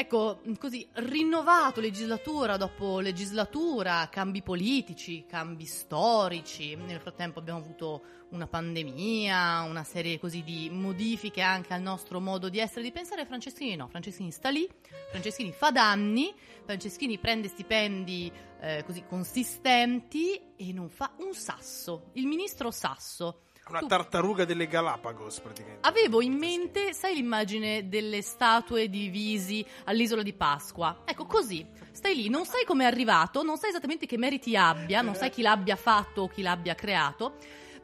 Ecco, 0.00 0.42
mh, 0.44 0.52
così 0.60 0.86
rinnovato 0.92 1.80
legislatura 1.80 2.56
dopo 2.56 3.00
legislatura, 3.00 4.08
cambi 4.08 4.42
politici, 4.42 5.26
cambi 5.26 5.64
storici. 5.64 6.76
Nel 6.76 7.00
frattempo 7.00 7.40
abbiamo 7.40 7.58
avuto 7.58 8.02
una 8.28 8.46
pandemia, 8.46 9.62
una 9.62 9.82
serie 9.82 10.20
così 10.20 10.44
di 10.44 10.70
modifiche 10.70 11.40
anche 11.40 11.74
al 11.74 11.82
nostro 11.82 12.20
modo 12.20 12.48
di 12.48 12.60
essere 12.60 12.82
e 12.82 12.84
di 12.84 12.92
pensare. 12.92 13.26
Franceschini 13.26 13.74
no, 13.74 13.88
Franceschini 13.88 14.30
sta 14.30 14.50
lì, 14.50 14.68
Franceschini 15.10 15.50
fa 15.50 15.72
danni, 15.72 16.32
Franceschini 16.64 17.18
prende 17.18 17.48
stipendi 17.48 18.30
eh, 18.60 18.84
così 18.86 19.02
consistenti 19.04 20.40
e 20.56 20.72
non 20.72 20.90
fa 20.90 21.10
un 21.18 21.34
sasso. 21.34 22.10
Il 22.12 22.26
ministro 22.26 22.70
Sasso. 22.70 23.46
Una 23.68 23.80
Tu- 23.80 23.86
tartaruga 23.86 24.44
delle 24.44 24.66
Galapagos, 24.66 25.40
praticamente. 25.40 25.86
Avevo 25.86 26.20
in 26.22 26.34
mente, 26.34 26.92
sai 26.94 27.14
l'immagine 27.14 27.88
delle 27.88 28.22
statue 28.22 28.88
di 28.88 29.08
visi 29.08 29.64
all'isola 29.84 30.22
di 30.22 30.32
Pasqua? 30.32 31.02
Ecco, 31.04 31.26
così. 31.26 31.66
Stai 31.92 32.14
lì, 32.14 32.28
non 32.28 32.44
sai 32.46 32.64
come 32.64 32.84
è 32.84 32.86
arrivato, 32.86 33.42
non 33.42 33.56
sai 33.58 33.70
esattamente 33.70 34.06
che 34.06 34.16
meriti 34.16 34.56
abbia, 34.56 35.02
non 35.02 35.14
sai 35.14 35.30
chi 35.30 35.42
l'abbia 35.42 35.76
fatto 35.76 36.22
o 36.22 36.28
chi 36.28 36.42
l'abbia 36.42 36.74
creato. 36.74 37.36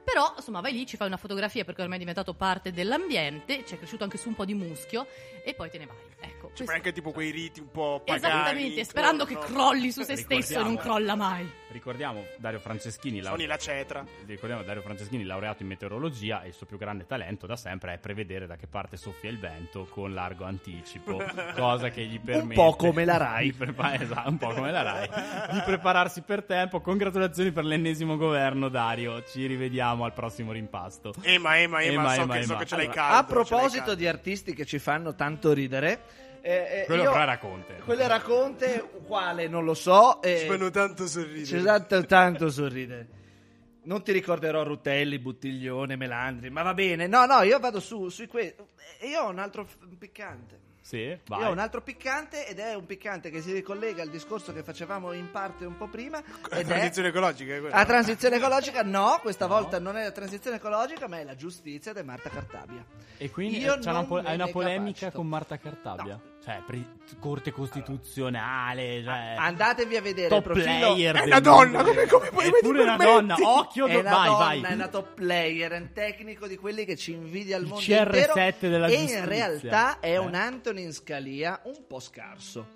Però, 0.05 0.35
insomma, 0.37 0.61
vai 0.61 0.73
lì, 0.75 0.87
ci 0.87 0.97
fai 0.99 1.07
una 1.07 1.17
fotografia 1.17 1.65
perché 1.65 1.81
ormai 1.81 1.97
è 1.97 2.01
diventato 2.01 2.35
parte 2.35 2.71
dell'ambiente, 2.73 3.65
ci 3.65 3.75
è 3.75 3.79
cresciuto 3.79 4.05
anche 4.05 4.19
su 4.19 4.29
un 4.29 4.35
po' 4.35 4.45
di 4.45 4.53
muschio 4.53 5.07
e 5.43 5.55
poi 5.55 5.71
te 5.71 5.79
ne 5.79 5.87
vai. 5.87 5.97
Ecco, 6.21 6.51
Ci 6.55 6.65
fai 6.65 6.77
anche 6.77 6.93
tipo 6.93 7.11
quei 7.11 7.31
riti 7.31 7.61
un 7.61 7.71
po' 7.71 8.03
pagani. 8.05 8.35
Esattamente, 8.35 8.85
sperando 8.85 9.25
che 9.25 9.39
crolli 9.39 9.91
su 9.91 10.03
se 10.03 10.17
stesso 10.17 10.61
e 10.61 10.63
non 10.63 10.77
crolla 10.77 11.15
mai. 11.15 11.51
Ricordiamo 11.75 12.25
Dario 12.37 12.61
Franceschini, 12.61 13.17
lau- 13.19 13.31
Suoni 13.35 13.47
la 13.47 13.57
cetra. 13.57 14.05
ricordiamo 14.27 14.63
Dario 14.63 14.81
Franceschini, 14.81 15.25
laureato 15.25 15.63
in 15.65 15.69
meteorologia 15.71 16.43
e 16.45 16.47
il 16.49 16.55
suo 16.55 16.67
più 16.67 16.79
grande 16.79 17.05
talento 17.05 17.49
da 17.49 17.57
sempre 17.57 17.95
è 17.95 17.99
prevedere 17.99 18.47
da 18.47 18.55
che 18.55 18.69
parte 18.69 18.97
soffia 18.97 19.29
il 19.29 19.41
vento 19.41 19.85
con 19.91 20.15
largo 20.15 20.45
anticipo, 20.45 21.21
cosa 21.57 21.89
che 21.91 22.05
gli 22.05 22.21
permette 22.21 22.55
po' 22.55 22.77
come 22.77 23.05
la 23.05 23.17
Rai. 23.17 23.47
di 23.51 23.57
prepa- 23.57 23.93
esatto, 24.01 24.29
un 24.31 24.37
po' 24.39 24.53
come 24.55 24.71
la 24.71 24.83
Rai, 24.83 25.09
di 25.51 25.61
prepararsi 25.65 26.21
per 26.23 26.45
tempo. 26.45 26.81
Congratulazioni 26.81 27.51
per 27.51 27.65
l'ennesimo 27.65 28.17
governo 28.17 28.69
Dario, 28.69 29.25
ci 29.25 29.45
rivediamo 29.45 30.05
al 30.05 30.13
prossimo 30.13 30.53
rimpasto. 30.53 31.13
Ema, 31.23 31.59
ema, 31.59 31.83
ema, 31.83 31.93
Ema, 32.03 32.15
so, 32.15 32.21
ema, 32.23 32.35
che, 32.37 32.43
so 32.45 32.53
ema. 32.53 32.61
che 32.61 32.67
ce 32.67 32.77
l'hai 32.77 32.85
Allora, 32.87 33.01
caldo. 33.03 33.17
a 33.19 33.25
proposito 33.25 33.79
caldo. 33.87 33.95
di 33.97 34.07
artisti 34.07 34.55
che 34.55 34.65
ci 34.65 34.79
fanno 34.79 35.17
tanto 35.17 35.53
ridere, 35.53 36.01
eh, 36.45 36.81
eh, 36.81 36.85
Quello 36.87 37.03
io- 37.05 37.11
però 37.11 37.23
era 37.23 37.39
Conte. 37.39 37.75
Quello 37.85 38.03
era 38.03 38.21
Conte, 38.21 38.91
quale 39.07 39.49
non 39.49 39.65
lo 39.65 39.75
so. 39.75 40.21
eh, 40.23 40.41
Ci 40.41 40.47
fanno 40.47 40.71
tanto 40.71 41.07
sorridere. 41.07 41.45
C'è 41.45 41.63
tanto, 41.65 42.05
tanto 42.07 42.51
sorridere. 42.51 43.09
Non 43.85 44.03
ti 44.03 44.13
ricorderò 44.13 44.63
Rutelli, 44.63 45.19
Buttiglione, 45.19 45.97
Melandri, 45.97 46.51
ma 46.51 46.63
va 46.63 46.75
bene. 46.75 47.07
No, 47.07 47.27
no, 47.27 47.43
io 47.43 47.59
vado 47.59 47.81
su, 47.81 48.09
sui 48.09 48.27
que- 48.27 48.55
Io 49.03 49.21
ho 49.23 49.29
un 49.31 49.39
altro 49.39 49.65
f- 49.65 49.77
piccante. 49.99 50.61
Sì, 50.85 51.19
vai. 51.29 51.41
Io 51.41 51.49
ho 51.49 51.51
un 51.53 51.59
altro 51.59 51.81
piccante 51.81 52.47
ed 52.47 52.59
è 52.59 52.75
un 52.75 52.85
piccante 52.85 53.31
che 53.31 53.41
si 53.41 53.53
ricollega 53.53 54.03
al 54.03 54.11
discorso 54.11 54.53
che 54.53 54.63
facevamo 54.63 55.13
in 55.13 55.31
parte 55.31 55.65
un 55.65 55.79
po' 55.79 55.87
prima. 55.89 56.23
La 56.51 56.59
Ed 56.59 56.65
è 56.67 56.69
transizione 56.69 57.09
ecologica. 57.09 57.55
è 57.55 57.61
quella. 57.61 57.75
la 57.77 57.85
transizione 57.87 58.37
ecologica. 58.37 58.83
No, 58.85 59.19
questa 59.23 59.47
volta 59.47 59.79
non 59.79 59.97
è 59.97 60.05
la 60.05 60.13
transizione 60.13 60.57
ecologica, 60.57 61.09
ma 61.09 61.21
è 61.21 61.25
la 61.25 61.35
giustizia 61.37 61.91
ed 61.93 61.97
è 61.99 62.03
Marta 62.03 62.29
Cartabia. 62.29 62.85
E 63.17 63.31
quindi 63.31 63.59
Io 63.61 63.79
c'è 63.79 63.89
una, 63.91 64.05
po- 64.05 64.19
una 64.19 64.47
polemica 64.49 64.99
capacito. 65.07 65.11
con 65.13 65.27
Marta 65.29 65.57
Cartabia? 65.59 66.21
Cioè, 66.45 66.61
pre- 66.67 66.85
corte 67.21 67.53
costituzionale, 67.53 69.03
cioè... 69.03 69.35
Andatevi 69.39 69.97
a 69.97 70.03
vedere 70.03 70.29
top 70.29 70.39
il 70.47 70.53
profilo. 70.53 70.67
player 70.93 71.17
È 71.17 71.25
una 71.25 71.41
donna, 71.41 71.83
come- 71.83 72.07
come 72.07 72.29
puoi- 72.29 72.47
È 72.49 72.51
pure 72.61 72.83
una 72.83 72.97
donna, 72.99 73.35
occhio, 73.41 73.87
do- 73.87 74.03
vai, 74.03 74.27
donna, 74.27 74.37
vai. 74.37 74.63
è 74.63 74.73
una 74.75 74.89
top 74.89 75.15
player, 75.15 75.71
è 75.73 75.79
un 75.79 75.93
tecnico 75.95 76.47
di 76.47 76.57
quelli 76.57 76.85
che 76.85 76.97
ci 76.97 77.13
invidia 77.13 77.57
al 77.57 77.63
mondo 77.63 77.81
CR7 77.81 78.17
intero. 78.17 78.55
della 78.69 78.87
e 78.87 78.91
giustizia. 78.91 79.19
in 79.21 79.25
realtà 79.29 80.01
è 80.01 80.11
Eh. 80.13 80.19
un 80.19 80.35
Antonin 80.35 80.93
Scalia 80.93 81.61
un 81.65 81.87
po' 81.87 82.01
scarso. 82.01 82.67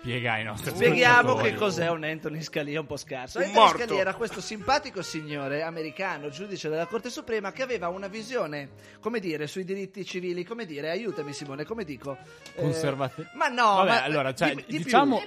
Spiega 0.00 0.34
ai 0.34 0.44
nostri 0.44 0.70
Spieghiamo 0.70 1.34
che 1.34 1.54
cos'è 1.54 1.88
un 1.90 2.04
Anthony 2.04 2.40
Scalia 2.40 2.78
un 2.78 2.86
po' 2.86 2.96
scarso. 2.96 3.38
Un 3.38 3.44
Anthony 3.44 3.60
morto. 3.64 3.78
Scalia 3.78 4.00
era 4.00 4.14
questo 4.14 4.40
simpatico 4.40 5.02
signore 5.02 5.62
americano, 5.62 6.28
giudice 6.28 6.68
della 6.68 6.86
Corte 6.86 7.10
Suprema, 7.10 7.50
che 7.50 7.62
aveva 7.62 7.88
una 7.88 8.06
visione, 8.06 8.68
come 9.00 9.18
dire, 9.18 9.48
sui 9.48 9.64
diritti 9.64 10.04
civili, 10.04 10.44
come 10.44 10.64
dire, 10.64 10.90
aiutami 10.90 11.32
Simone, 11.32 11.64
come 11.64 11.82
dico? 11.84 12.16
Eh, 12.54 12.60
Conservati- 12.62 13.26
ma 13.34 13.48
no, 13.48 13.74
Vabbè, 13.76 13.88
ma- 13.88 14.02
allora, 14.04 14.32
cioè, 14.34 14.54
di- 14.54 14.64
di 14.68 14.78
diciamo... 14.84 15.20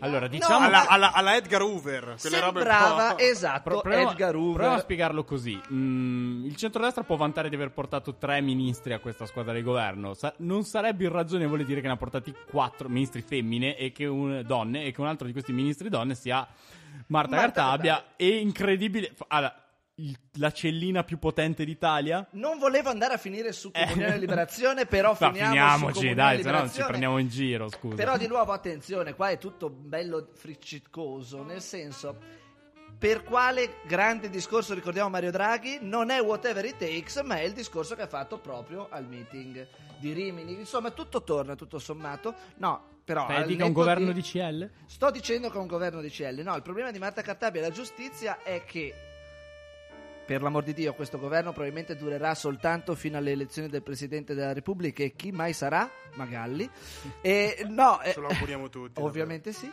Allora, 0.00 0.20
No, 0.26 0.28
diciamo... 0.28 0.66
alla, 0.66 0.86
alla- 0.86 1.12
alla 1.12 1.36
Edgar 1.36 1.62
Hoover. 1.62 2.14
Sembrava, 2.16 3.18
esatto, 3.18 3.62
Pro- 3.70 3.80
proviamo, 3.80 4.10
Edgar 4.10 4.34
Hoover. 4.34 4.52
proviamo 4.52 4.74
a 4.76 4.80
spiegarlo 4.80 5.24
così. 5.24 5.58
Mm, 5.72 6.44
il 6.44 6.56
centrodestra 6.56 7.02
può 7.02 7.16
vantare 7.16 7.48
di 7.48 7.54
aver 7.54 7.70
portato 7.70 8.14
tre 8.16 8.40
ministri 8.42 8.92
a 8.92 8.98
questa 8.98 9.26
squadra 9.26 9.52
di 9.52 9.62
governo. 9.62 10.14
Sa- 10.14 10.32
non 10.38 10.64
sarebbe 10.64 11.04
irragionevole 11.04 11.64
dire 11.64 11.80
che 11.80 11.86
ne 11.86 11.94
ha 11.94 11.96
portati 11.96 12.34
quattro 12.50 12.88
ministri 12.88 13.22
femmine 13.22 13.76
e 13.76 13.92
che 14.00 14.06
un, 14.06 14.42
donne 14.46 14.84
e 14.84 14.92
che 14.92 15.00
un 15.02 15.06
altro 15.06 15.26
di 15.26 15.32
questi 15.32 15.52
ministri 15.52 15.90
donne 15.90 16.14
sia 16.14 16.46
Marta, 17.08 17.36
Marta 17.36 17.60
Cartabia. 17.62 17.92
Cartabia. 17.94 18.14
E 18.16 18.38
incredibile. 18.38 19.12
allora, 19.28 19.54
il- 19.96 20.18
la 20.38 20.50
cellina 20.50 21.04
più 21.04 21.18
potente 21.18 21.64
d'Italia. 21.66 22.26
Non 22.32 22.58
volevo 22.58 22.88
andare 22.88 23.12
a 23.14 23.16
finire 23.18 23.52
su 23.52 23.70
Comunione 23.70 24.14
Eh. 24.14 24.18
Liberazione, 24.18 24.86
però 24.86 25.14
su 25.16 25.24
finiamoci, 25.30 26.14
dai, 26.14 26.42
se 26.42 26.50
no 26.50 26.68
ci 26.70 26.82
prendiamo 26.82 27.18
in 27.18 27.28
giro, 27.28 27.68
scusa. 27.68 27.96
Però 27.96 28.16
di 28.16 28.26
nuovo 28.26 28.52
attenzione, 28.52 29.14
qua 29.14 29.28
è 29.28 29.36
tutto 29.36 29.68
bello 29.68 30.28
friccicoso, 30.32 31.42
nel 31.44 31.60
senso 31.60 32.38
per 32.98 33.22
quale 33.22 33.74
grande 33.86 34.30
discorso 34.30 34.72
ricordiamo 34.74 35.10
Mario 35.10 35.30
Draghi? 35.30 35.78
Non 35.82 36.10
è 36.10 36.20
whatever 36.20 36.64
it 36.64 36.76
takes, 36.78 37.20
ma 37.22 37.36
è 37.36 37.42
il 37.42 37.52
discorso 37.52 37.94
che 37.94 38.02
ha 38.02 38.06
fatto 38.08 38.38
proprio 38.38 38.88
al 38.90 39.06
meeting 39.06 39.66
di 39.98 40.12
Rimini. 40.12 40.52
Insomma, 40.54 40.90
tutto 40.90 41.22
torna, 41.22 41.54
tutto 41.54 41.78
sommato. 41.78 42.34
No, 42.56 42.99
però 43.10 43.26
Beh, 43.26 43.34
al 43.34 43.46
dica 43.46 43.64
un 43.64 43.72
governo 43.72 44.12
di 44.12 44.20
di 44.20 44.22
CL? 44.22 44.70
Sto 44.86 45.10
dicendo 45.10 45.50
che 45.50 45.56
è 45.56 45.60
un 45.60 45.66
governo 45.66 46.00
di 46.00 46.10
CL. 46.10 46.42
No, 46.44 46.54
il 46.54 46.62
problema 46.62 46.92
di 46.92 47.00
Marta 47.00 47.22
Cartabia 47.22 47.60
e 47.60 47.64
la 47.64 47.72
giustizia 47.72 48.40
è 48.44 48.62
che, 48.64 48.94
per 50.24 50.42
l'amor 50.42 50.62
di 50.62 50.72
Dio, 50.72 50.94
questo 50.94 51.18
governo 51.18 51.50
probabilmente 51.50 51.96
durerà 51.96 52.36
soltanto 52.36 52.94
fino 52.94 53.18
alle 53.18 53.32
elezioni 53.32 53.68
del 53.68 53.82
Presidente 53.82 54.32
della 54.32 54.52
Repubblica 54.52 55.02
e 55.02 55.16
chi 55.16 55.32
mai 55.32 55.52
sarà? 55.52 55.90
Magalli. 56.14 56.70
E, 57.20 57.66
no, 57.68 58.00
eh, 58.00 58.12
Ce 58.12 58.20
lo 58.20 58.28
auguriamo 58.28 58.68
tutti. 58.68 59.00
ovviamente 59.02 59.52
sì. 59.52 59.68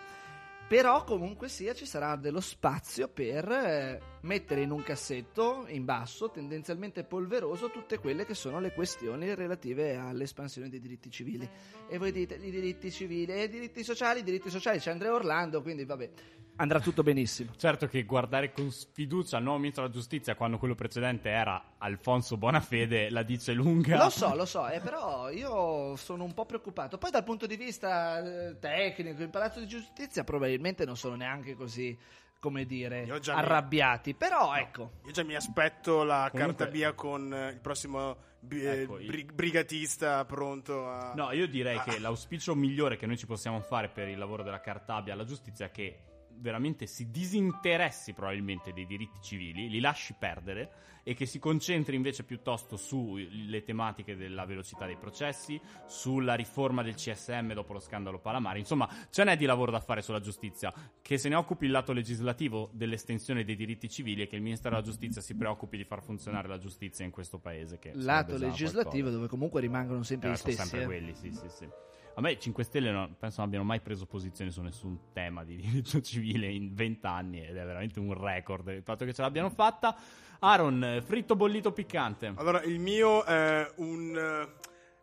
Però 0.68 1.06
comunque 1.06 1.48
sia 1.48 1.74
ci 1.74 1.86
sarà 1.86 2.18
dello 2.18 2.42
spazio 2.42 3.08
per 3.08 3.50
eh, 3.50 4.02
mettere 4.24 4.64
in 4.64 4.72
un 4.72 4.84
cassetto 4.84 5.64
in 5.70 5.86
basso, 5.86 6.30
tendenzialmente 6.30 7.06
polveroso, 7.06 7.70
tutte 7.70 8.00
quelle 8.00 8.26
che 8.26 8.34
sono 8.34 8.60
le 8.60 8.74
questioni 8.74 9.34
relative 9.34 9.96
all'espansione 9.96 10.68
dei 10.68 10.82
diritti 10.82 11.10
civili. 11.10 11.50
E 11.88 11.98
voi 11.98 12.12
dite 12.12 12.36
i 12.36 12.52
diritti 12.52 12.92
civili 12.92 13.32
e 13.32 13.44
i 13.44 13.50
diritti 13.50 13.82
sociali, 13.82 14.20
i 14.20 14.24
diritti 14.24 14.50
sociali 14.50 14.80
c'è 14.80 14.92
Andrea 14.92 15.14
Orlando, 15.14 15.62
quindi 15.62 15.86
vabbè, 15.86 16.10
andrà 16.58 16.80
tutto 16.80 17.02
benissimo. 17.04 17.52
Certo 17.58 17.88
che 17.88 18.04
guardare 18.04 18.52
con 18.52 18.70
sfiducia 18.72 19.38
il 19.38 19.44
nuovo 19.44 19.60
ministro 19.60 19.84
della 19.84 19.94
giustizia 19.96 20.36
quando 20.36 20.58
quello 20.58 20.76
precedente 20.76 21.30
era 21.30 21.74
Alfonso 21.78 22.38
Bonafede 22.38 23.10
la 23.10 23.24
dice 23.24 23.54
lunga. 23.54 23.98
Lo 23.98 24.10
so, 24.10 24.36
lo 24.36 24.46
so, 24.46 24.68
eh, 24.68 24.80
però 24.80 25.30
io 25.30 25.96
sono 25.96 26.24
un 26.24 26.34
po' 26.34 26.46
preoccupato. 26.46 26.98
Poi 26.98 27.12
dal 27.12 27.24
punto 27.24 27.46
di 27.48 27.56
vista 27.56 28.20
eh, 28.50 28.60
tecnico, 28.60 29.22
in 29.24 29.30
Palazzo 29.30 29.60
di 29.60 29.68
Giustizia 29.68 30.24
probabilmente 30.24 30.86
non 30.86 30.98
sono 30.98 31.16
neanche 31.16 31.56
così 31.56 31.98
come 32.40 32.66
dire, 32.66 33.04
Io 33.04 33.18
già 33.20 33.34
mi- 33.34 33.40
arrabbiati. 33.40 34.14
Però 34.14 34.54
ecco, 34.56 34.92
Io 35.06 35.12
già 35.12 35.24
mi 35.24 35.36
aspetto 35.36 36.04
la 36.04 36.30
Comunque- 36.32 36.56
carta 36.56 36.66
via 36.66 36.94
con 36.94 37.34
eh, 37.34 37.50
il 37.50 37.60
prossimo 37.60 38.18
bi- 38.40 38.62
eh, 38.62 38.82
Ecco, 38.84 38.98
bri- 38.98 39.26
brigatista 39.34 40.24
pronto 40.26 40.88
a... 40.88 41.14
No, 41.16 41.32
io 41.32 41.48
direi 41.48 41.78
Ah. 41.78 41.84
che 41.84 41.98
l'auspicio 42.00 42.54
migliore 42.54 42.96
che 42.96 43.08
noi 43.08 43.18
ci 43.18 43.26
possiamo 43.26 43.60
fare 43.62 43.90
per 43.90 44.08
il 44.08 44.18
lavoro 44.20 44.44
della 44.44 44.60
Cartabia 44.62 45.14
alla 45.14 45.26
giustizia 45.26 45.66
è 45.66 45.72
che 45.72 45.98
veramente 46.40 46.86
si 46.86 47.10
disinteressi 47.10 48.14
probabilmente 48.14 48.74
dei 48.74 48.86
diritti 48.86 49.20
civili, 49.22 49.70
li 49.70 49.80
lasci 49.80 50.16
perdere 50.18 50.72
e 51.08 51.14
che 51.14 51.26
si 51.26 51.40
concentri 51.40 51.96
invece 51.96 52.26
piuttosto 52.26 52.76
sulle 52.76 53.64
tematiche 53.64 54.18
della 54.18 54.44
velocità 54.44 54.86
dei 54.86 54.98
processi, 54.98 55.58
sulla 55.86 56.34
riforma 56.34 56.84
del 56.84 56.96
CSM 56.96 57.54
dopo 57.54 57.72
lo 57.72 57.80
scandalo 57.80 58.20
Palamari. 58.20 58.60
Insomma, 58.60 58.90
ce 59.10 59.24
n'è 59.24 59.38
di 59.38 59.46
lavoro 59.46 59.72
da 59.72 59.80
fare 59.80 60.02
sulla 60.02 60.20
giustizia. 60.20 60.74
Che 61.02 61.18
se 61.18 61.30
ne 61.30 61.36
occupi 61.36 61.64
il 61.64 61.72
lato 61.72 61.94
legislativo 61.94 62.70
dell'estensione 62.74 63.46
dei 63.46 63.56
diritti 63.56 63.88
civili 63.88 64.24
e 64.24 64.28
che 64.28 64.36
il 64.36 64.42
Ministero 64.42 64.76
della 64.76 64.86
Giustizia 64.86 65.22
si 65.22 65.34
preoccupi 65.36 65.78
di 65.78 65.86
far 65.86 66.04
funzionare 66.04 66.50
la 66.50 66.58
giustizia 66.58 67.06
in 67.06 67.12
questo 67.12 67.38
paese. 67.40 67.80
Che 67.80 67.94
lato 67.96 68.38
legislativo 68.38 69.10
dove 69.10 69.28
comunque 69.28 69.62
rimangono 69.62 70.04
sempre 70.04 70.28
Eh, 70.28 70.32
gli 70.34 70.36
stessi. 70.36 70.58
sempre 70.58 70.82
eh. 70.82 70.86
quelli, 70.86 71.14
sì, 71.16 71.32
sì, 71.32 71.48
sì. 71.48 71.70
A 72.18 72.22
me 72.22 72.32
i 72.32 72.40
5 72.40 72.64
Stelle 72.64 72.90
non- 72.90 73.16
penso 73.16 73.38
non 73.38 73.46
abbiano 73.46 73.64
mai 73.64 73.80
preso 73.80 74.08
posizione 74.08 74.50
su 74.50 74.62
nessun 74.62 75.12
tema 75.14 75.44
di 75.44 75.56
diritto 75.58 76.02
civile 76.02 76.50
in 76.52 76.74
20 76.74 77.06
anni 77.06 77.46
ed 77.46 77.56
è 77.56 77.64
veramente 77.64 78.00
un 78.00 78.12
record 78.20 78.68
il 78.70 78.82
fatto 78.82 79.06
che 79.06 79.14
ce 79.14 79.22
l'abbiano 79.22 79.52
fatta. 79.52 79.96
Aaron, 80.40 81.04
fritto 81.06 81.36
bollito 81.36 81.72
piccante. 81.72 82.34
Allora, 82.36 82.64
il 82.64 82.80
mio 82.80 83.24
è 83.24 83.72
un... 83.76 84.16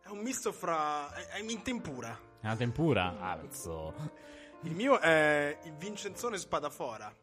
è 0.01 0.07
un 0.09 0.17
misto 0.19 0.51
fra... 0.51 1.13
è, 1.13 1.37
è 1.37 1.39
in 1.41 1.61
tempura. 1.61 2.19
È 2.41 2.45
una 2.47 2.55
tempura? 2.57 3.17
Azzo. 3.21 3.93
Il 4.63 4.73
mio 4.75 4.99
è 4.99 5.57
il 5.63 5.73
Vincenzone 5.77 6.37
Spadafora, 6.37 7.15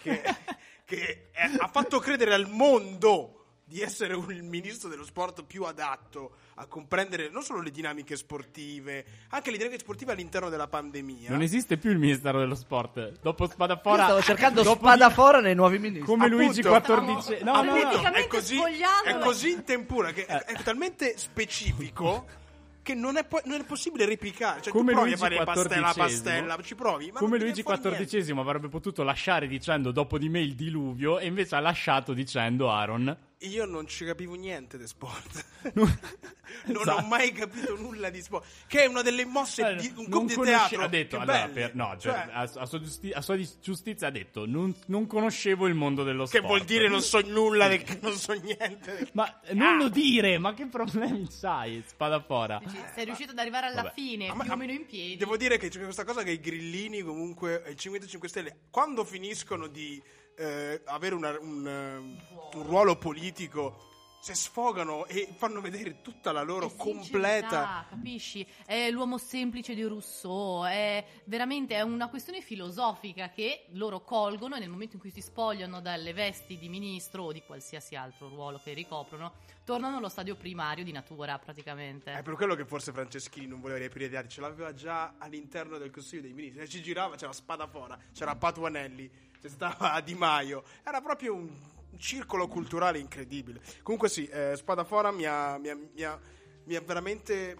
che, 0.00 0.20
che 0.84 1.28
è- 1.30 1.50
ha 1.58 1.68
fatto 1.68 2.00
credere 2.00 2.34
al 2.34 2.48
mondo 2.48 3.35
di 3.68 3.80
essere 3.80 4.14
un- 4.14 4.30
il 4.30 4.44
ministro 4.44 4.88
dello 4.88 5.04
sport 5.04 5.42
più 5.44 5.64
adatto 5.64 6.36
a 6.54 6.66
comprendere 6.66 7.28
non 7.30 7.42
solo 7.42 7.60
le 7.60 7.72
dinamiche 7.72 8.14
sportive, 8.16 9.04
anche 9.30 9.50
le 9.50 9.56
dinamiche 9.56 9.80
sportive 9.82 10.12
all'interno 10.12 10.48
della 10.48 10.68
pandemia. 10.68 11.30
Non 11.30 11.42
esiste 11.42 11.76
più 11.76 11.90
il 11.90 11.98
Ministero 11.98 12.38
dello 12.38 12.54
Sport. 12.54 13.18
Dopo 13.20 13.44
Io 13.44 13.50
Spadafora. 13.50 14.04
stavo 14.04 14.22
cercando 14.22 14.62
Spadafora 14.62 15.40
nei 15.40 15.56
nuovi 15.56 15.78
ministri. 15.80 16.06
Come 16.06 16.26
Appunto. 16.26 16.44
Luigi 16.44 16.62
XIV. 16.62 17.40
No, 17.42 17.62
no, 17.62 17.62
no. 17.64 17.72
Praticamente 17.80 18.20
è 18.20 18.26
così, 18.28 18.56
è 19.04 19.18
così 19.18 19.50
in 19.50 19.64
tempura 19.64 20.12
che 20.12 20.26
è, 20.26 20.44
è 20.44 20.62
talmente 20.62 21.18
specifico 21.18 22.44
che 22.82 22.94
non 22.94 23.16
è, 23.16 23.24
po- 23.24 23.40
non 23.46 23.60
è 23.60 23.64
possibile 23.64 24.04
replicare. 24.04 24.62
Cioè, 24.62 24.72
Come 24.72 24.92
tu 24.92 24.98
provi 24.98 25.10
Luigi 25.16 25.24
a 25.24 25.28
fare 25.28 25.44
pastella, 25.44 25.92
pastella, 25.92 26.56
ci 26.62 26.74
provi. 26.76 27.10
Ma 27.10 27.18
Come 27.18 27.36
Luigi. 27.36 27.64
XIV 27.64 28.38
avrebbe 28.38 28.68
potuto 28.68 29.02
lasciare 29.02 29.48
dicendo 29.48 29.90
dopo 29.90 30.18
di 30.18 30.28
me 30.28 30.40
il 30.40 30.54
diluvio 30.54 31.18
e 31.18 31.26
invece 31.26 31.56
ha 31.56 31.60
lasciato 31.60 32.12
dicendo 32.12 32.70
Aaron. 32.70 33.16
Io 33.40 33.66
non 33.66 33.86
ci 33.86 34.06
capivo 34.06 34.34
niente 34.34 34.78
di 34.78 34.86
sport. 34.86 35.44
Non- 36.66 36.80
Esatto. 36.80 37.02
ho 37.04 37.06
mai 37.08 37.32
capito 37.32 37.76
nulla 37.76 38.08
di 38.08 38.22
sport. 38.22 38.46
Che 38.66 38.82
è 38.84 38.86
una 38.86 39.02
delle 39.02 39.24
mosse 39.26 39.68
Eh, 39.68 39.74
di 39.76 39.92
un 39.96 40.06
club 40.06 40.26
di 40.28 40.34
conosce- 40.34 40.44
teatro. 40.68 40.82
ha 40.82 40.88
detto 40.88 41.18
allora, 41.18 41.48
per- 41.48 41.74
no, 41.74 41.96
cioè, 41.98 42.12
Cioè, 42.12 42.28
a, 42.32 42.40
a 42.62 42.66
sua 42.66 42.80
giusti- 42.80 43.10
a 43.10 43.20
sua 43.20 43.36
giustizia 43.60 44.06
ha 44.06 44.10
detto 44.10 44.46
non, 44.46 44.74
non 44.86 45.06
conoscevo 45.06 45.66
il 45.66 45.74
mondo 45.74 46.02
dello 46.04 46.22
che 46.22 46.38
sport 46.38 46.46
vuol 46.46 46.60
dire 46.64 46.88
non 46.88 47.02
so 47.02 47.20
nulla, 47.20 47.68
del- 47.68 47.84
non 48.00 48.12
so 48.16 48.32
niente. 48.32 49.10
ma 49.12 49.40
non 49.52 49.66
Ah. 49.68 49.76
lo 49.76 49.88
dire 49.88 50.38
ma 50.38 50.54
che 50.54 50.66
problemi 50.66 51.26
c'hai 51.28 51.82
spadafora 51.84 52.62
Sei 52.94 53.04
riuscito 53.04 53.32
ad 53.32 53.38
arrivare 53.38 53.66
alla 53.66 53.82
Vabbè. 53.82 53.94
fine, 53.94 54.28
Ah, 54.28 54.34
ma- 54.34 54.44
più 54.44 54.52
o 54.52 54.56
meno 54.56 54.72
in 54.72 54.86
piedi. 54.86 55.16
Devo 55.16 55.36
dire 55.36 55.58
che 55.58 55.68
c'è 55.68 55.80
questa 55.82 56.04
cosa 56.04 56.22
che 56.22 56.30
i 56.30 56.40
grillini, 56.40 57.02
comunque, 57.02 57.64
il 57.68 57.76
5 57.76 58.28
Stelle, 58.28 58.60
quando 58.70 59.04
finiscono 59.04 59.66
di 59.66 60.00
eh, 60.36 60.82
avere 60.84 61.14
una- 61.14 61.38
un, 61.38 61.66
eh, 61.66 62.56
un 62.56 62.62
ruolo 62.62 62.96
politico, 62.96 63.84
se 64.18 64.34
sfogano 64.34 65.06
e 65.06 65.28
fanno 65.36 65.60
vedere 65.60 66.00
tutta 66.02 66.32
la 66.32 66.42
loro 66.42 66.66
È 66.68 66.74
completa. 66.76 67.86
capisci? 67.88 68.44
È 68.64 68.90
l'uomo 68.90 69.18
semplice 69.18 69.72
di 69.74 69.82
Rousseau, 69.84 70.64
è 70.64 71.04
veramente 71.26 71.76
è 71.76 71.82
una 71.82 72.08
questione 72.08 72.40
filosofica 72.40 73.30
che 73.30 73.66
loro 73.72 74.00
colgono 74.02 74.56
e 74.56 74.58
nel 74.58 74.68
momento 74.68 74.94
in 74.96 75.00
cui 75.00 75.10
si 75.10 75.20
spogliano 75.20 75.80
dalle 75.80 76.12
vesti 76.12 76.58
di 76.58 76.68
ministro 76.68 77.24
o 77.24 77.32
di 77.32 77.42
qualsiasi 77.42 77.94
altro 77.94 78.28
ruolo 78.28 78.60
che 78.64 78.72
ricoprono, 78.72 79.32
tornano 79.64 79.98
allo 79.98 80.08
stadio 80.08 80.34
primario 80.34 80.82
di 80.82 80.90
natura 80.92 81.38
praticamente. 81.38 82.12
È 82.12 82.22
per 82.22 82.34
quello 82.34 82.56
che 82.56 82.64
forse 82.64 82.90
Franceschini 82.90 83.46
non 83.46 83.60
voleva 83.60 83.78
riaprire 83.78 84.06
i 84.06 84.10
teatri, 84.10 84.28
ce 84.30 84.40
l'aveva 84.40 84.74
già 84.74 85.14
all'interno 85.18 85.78
del 85.78 85.90
Consiglio 85.92 86.22
dei 86.22 86.32
Ministri. 86.32 86.62
E 86.62 86.68
ci 86.68 86.82
girava, 86.82 87.14
c'era 87.14 87.32
Spadafora, 87.32 87.96
c'era 88.12 88.34
Patuanelli, 88.34 89.08
c'è 89.46 89.52
stava 89.52 90.00
Di 90.00 90.14
Maio. 90.14 90.64
Era 90.84 91.00
proprio 91.00 91.34
un, 91.34 91.48
un 91.90 91.98
circolo 91.98 92.48
culturale 92.48 92.98
incredibile. 92.98 93.60
Comunque 93.82 94.08
sì, 94.08 94.26
eh, 94.26 94.54
Spadafora 94.56 95.10
mi 95.10 95.24
ha, 95.24 95.56
mi 95.58 95.68
ha- 95.68 95.76
mi 95.94 96.02
ha- 96.02 96.18
mi 96.64 96.74
ha 96.74 96.80
veramente... 96.80 97.56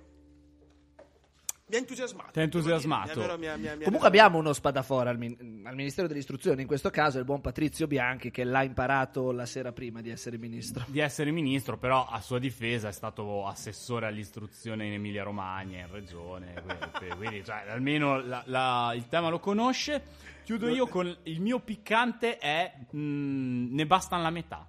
Mi 1.68 1.74
ha 1.74 1.78
entusiasmato. 1.78 2.30
Ti 2.30 2.39
ha 2.39 2.43
entusiasmato. 2.43 3.12
dire. 3.20 3.20
Mi 3.20 3.24
ha 3.24 3.26
vero- 3.26 3.39
mi 3.39 3.47
ha- 3.49 3.57
mi 3.57 3.66
ha- 3.66 3.74
mi 3.74 3.80
ha 3.82 3.84
Comunque 3.87 4.07
abbiamo 4.07 4.39
uno 4.39 4.53
spadafora 4.53 5.11
al, 5.11 5.18
min- 5.18 5.62
al 5.66 5.74
Ministero 5.74 6.07
dell'Istruzione, 6.07 6.61
in 6.61 6.68
questo 6.68 6.91
caso 6.91 7.16
è 7.16 7.18
il 7.20 7.26
buon 7.26 7.41
Patrizio 7.41 7.89
Bianchi 7.89 8.30
che 8.30 8.45
l'ha 8.45 8.62
imparato 8.62 9.32
la 9.32 9.47
sera 9.47 9.72
prima 9.72 10.01
di 10.01 10.09
essere 10.11 10.39
ministro. 10.39 10.84
di 10.87 11.01
essere 11.01 11.32
ministro 11.32 11.76
però 11.76 12.07
a 12.07 12.20
sua 12.20 12.39
difesa 12.39 12.87
è 12.87 12.93
stato 12.93 13.45
assessore 13.49 14.07
all'istruzione 14.07 14.87
in 14.87 14.93
Emilia 14.93 15.24
Romagna 15.24 15.80
in 15.80 15.91
regione 15.91 16.55
quindi, 17.01 17.16
quindi, 17.16 17.45
cioè, 17.45 17.64
almeno 17.68 18.20
la- 18.24 18.45
la- 18.47 18.93
il 18.95 19.09
tema 19.09 19.28
lo 19.28 19.41
conosce 19.41 20.05
chiudo 20.47 20.68
io 20.68 20.86
con 20.86 21.12
il 21.24 21.40
mio 21.40 21.59
piccante 21.59 22.38
è 22.38 22.72
mh, 22.88 23.74
ne 23.74 23.84
bastano 23.84 24.22
la 24.22 24.30
metà 24.30 24.64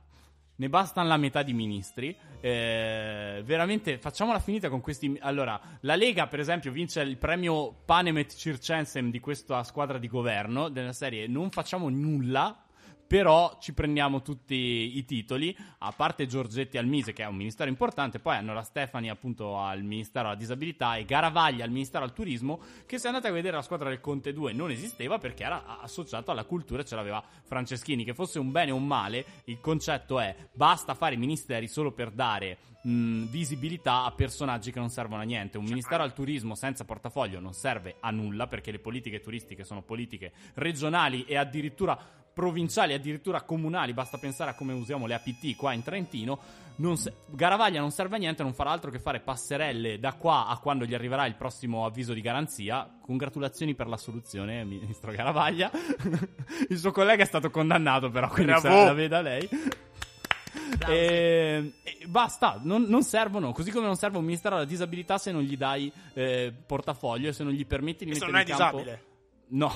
ne 0.58 0.70
bastano 0.70 1.08
la 1.08 1.18
metà 1.18 1.44
di 1.44 1.54
ministri. 1.54 2.18
Eh, 2.40 3.44
veramente 3.46 4.00
facciamola 4.00 4.40
finita 4.40 4.70
con 4.70 4.82
questi. 4.82 5.16
Allora, 5.22 5.60
la 5.82 5.96
Lega, 5.96 6.26
per 6.26 6.40
esempio, 6.40 6.72
vince 6.72 7.02
il 7.02 7.18
premio 7.18 7.72
Panemet 7.86 8.34
Circensem 8.34 9.12
di 9.12 9.20
questa 9.20 9.64
squadra 9.64 10.00
di 10.00 10.08
governo 10.08 10.70
della 10.70 10.94
serie 10.94 11.28
Non 11.28 11.52
facciamo 11.52 11.90
nulla. 11.90 12.64
Però 13.08 13.58
ci 13.62 13.74
prendiamo 13.74 14.22
tutti 14.22 14.98
i 14.98 15.06
titoli, 15.06 15.56
a 15.80 15.94
parte 15.94 16.28
Giorgetti 16.28 16.78
al 16.78 16.86
Mise, 16.86 17.14
che 17.14 17.24
è 17.24 17.28
un 17.28 17.38
ministero 17.38 17.70
importante, 17.70 18.20
poi 18.20 18.36
hanno 18.36 18.54
la 18.54 18.64
Stefani 18.64 19.10
appunto 19.10 19.58
al 19.58 19.82
Ministero 19.82 20.28
alla 20.28 20.36
Disabilità 20.36 20.98
e 20.98 21.06
Garavaglia 21.06 21.64
al 21.64 21.72
Ministero 21.72 22.04
al 22.04 22.12
Turismo, 22.12 22.60
che 22.86 23.00
se 23.00 23.08
andate 23.08 23.30
a 23.30 23.32
vedere 23.32 23.56
la 23.56 23.62
squadra 23.62 23.88
del 23.88 24.02
Conte 24.02 24.34
2 24.34 24.52
non 24.52 24.72
esisteva 24.72 25.20
perché 25.20 25.46
era 25.46 25.80
associato 25.80 26.32
alla 26.32 26.44
cultura 26.44 26.84
ce 26.84 26.96
l'aveva 26.96 27.24
Franceschini, 27.46 28.04
che 28.04 28.14
fosse 28.14 28.40
un 28.40 28.52
bene 28.52 28.72
o 28.72 28.76
un 28.76 28.86
male, 28.86 29.26
il 29.46 29.62
concetto 29.62 30.20
è 30.20 30.36
basta 30.52 30.94
fare 30.94 31.16
i 31.16 31.18
ministeri 31.18 31.70
solo 31.70 31.94
per 31.94 32.12
dare 32.12 32.58
mh, 32.82 33.26
visibilità 33.26 34.04
a 34.04 34.12
personaggi 34.12 34.72
che 34.72 34.80
non 34.80 34.90
servono 34.90 35.22
a 35.22 35.26
niente. 35.26 35.58
Un 35.58 35.66
ministero 35.66 36.04
al 36.04 36.14
turismo 36.14 36.56
senza 36.56 36.86
portafoglio 36.86 37.40
non 37.40 37.54
serve 37.54 37.96
a 38.00 38.12
nulla 38.12 38.48
perché 38.48 38.72
le 38.72 38.80
politiche 38.80 39.22
turistiche 39.22 39.64
sono 39.64 39.82
politiche 39.82 40.32
regionali 40.56 41.24
e 41.26 41.38
addirittura 41.38 42.26
provinciali, 42.38 42.94
addirittura 42.94 43.42
comunali. 43.42 43.94
Basta 43.94 44.20
pensare 44.20 44.52
a 44.52 44.54
come 44.54 44.72
usiamo 44.72 45.08
le 45.08 45.16
APT 45.16 45.56
qua 45.56 45.74
in 45.74 45.82
Trentino. 45.82 46.38
Non 46.76 46.96
se- 46.96 47.12
Garavaglia 47.32 47.80
non 47.80 47.90
serve 47.90 48.18
a 48.18 48.20
niente, 48.20 48.44
non 48.44 48.54
farà 48.54 48.70
altro 48.70 48.92
che 48.92 49.00
fare 49.00 49.22
passerelle 49.22 49.98
da 50.00 50.14
qua 50.14 50.46
a 50.46 50.60
quando 50.60 50.86
gli 50.86 50.94
arriverà 50.94 51.26
il 51.26 51.34
prossimo 51.34 51.84
avviso 51.84 52.14
di 52.14 52.22
garanzia. 52.22 52.88
Congratulazioni 53.02 53.74
per 53.74 53.88
la 53.88 53.98
soluzione, 53.98 54.64
ministro 54.66 55.12
Garavaglia. 55.12 55.72
il 56.70 56.78
suo 56.78 56.92
collega 56.92 57.24
è 57.24 57.26
stato 57.26 57.50
condannato, 57.50 58.12
però 58.12 58.28
quindi 58.28 58.54
se 58.54 58.68
Bravo. 58.68 58.84
la 58.86 58.94
veda 58.94 59.22
lei. 59.22 59.50
E, 60.88 61.74
e 61.82 62.06
basta, 62.06 62.60
non, 62.62 62.84
non 62.84 63.02
servono. 63.02 63.52
Così 63.52 63.72
come 63.72 63.88
non 63.88 63.96
serve 63.96 64.20
un 64.20 64.26
ministero 64.26 64.58
della 64.58 64.68
disabilità 64.68 65.18
se 65.18 65.32
non 65.32 65.42
gli 65.42 65.58
dai 65.58 65.92
eh, 66.14 66.54
portafoglio 66.66 67.30
e 67.30 67.34
se 67.34 67.44
non 67.44 67.54
gli 67.54 67.66
permetti 67.66 68.06
di 68.06 68.12
E 68.12 68.16
se 68.16 68.26
mettere 68.28 68.52
in 68.52 68.56
campo. 68.58 68.78
disabile. 68.78 68.92
No, 68.92 68.98
Non 68.98 69.04
è 69.04 69.07
quello. 69.50 69.72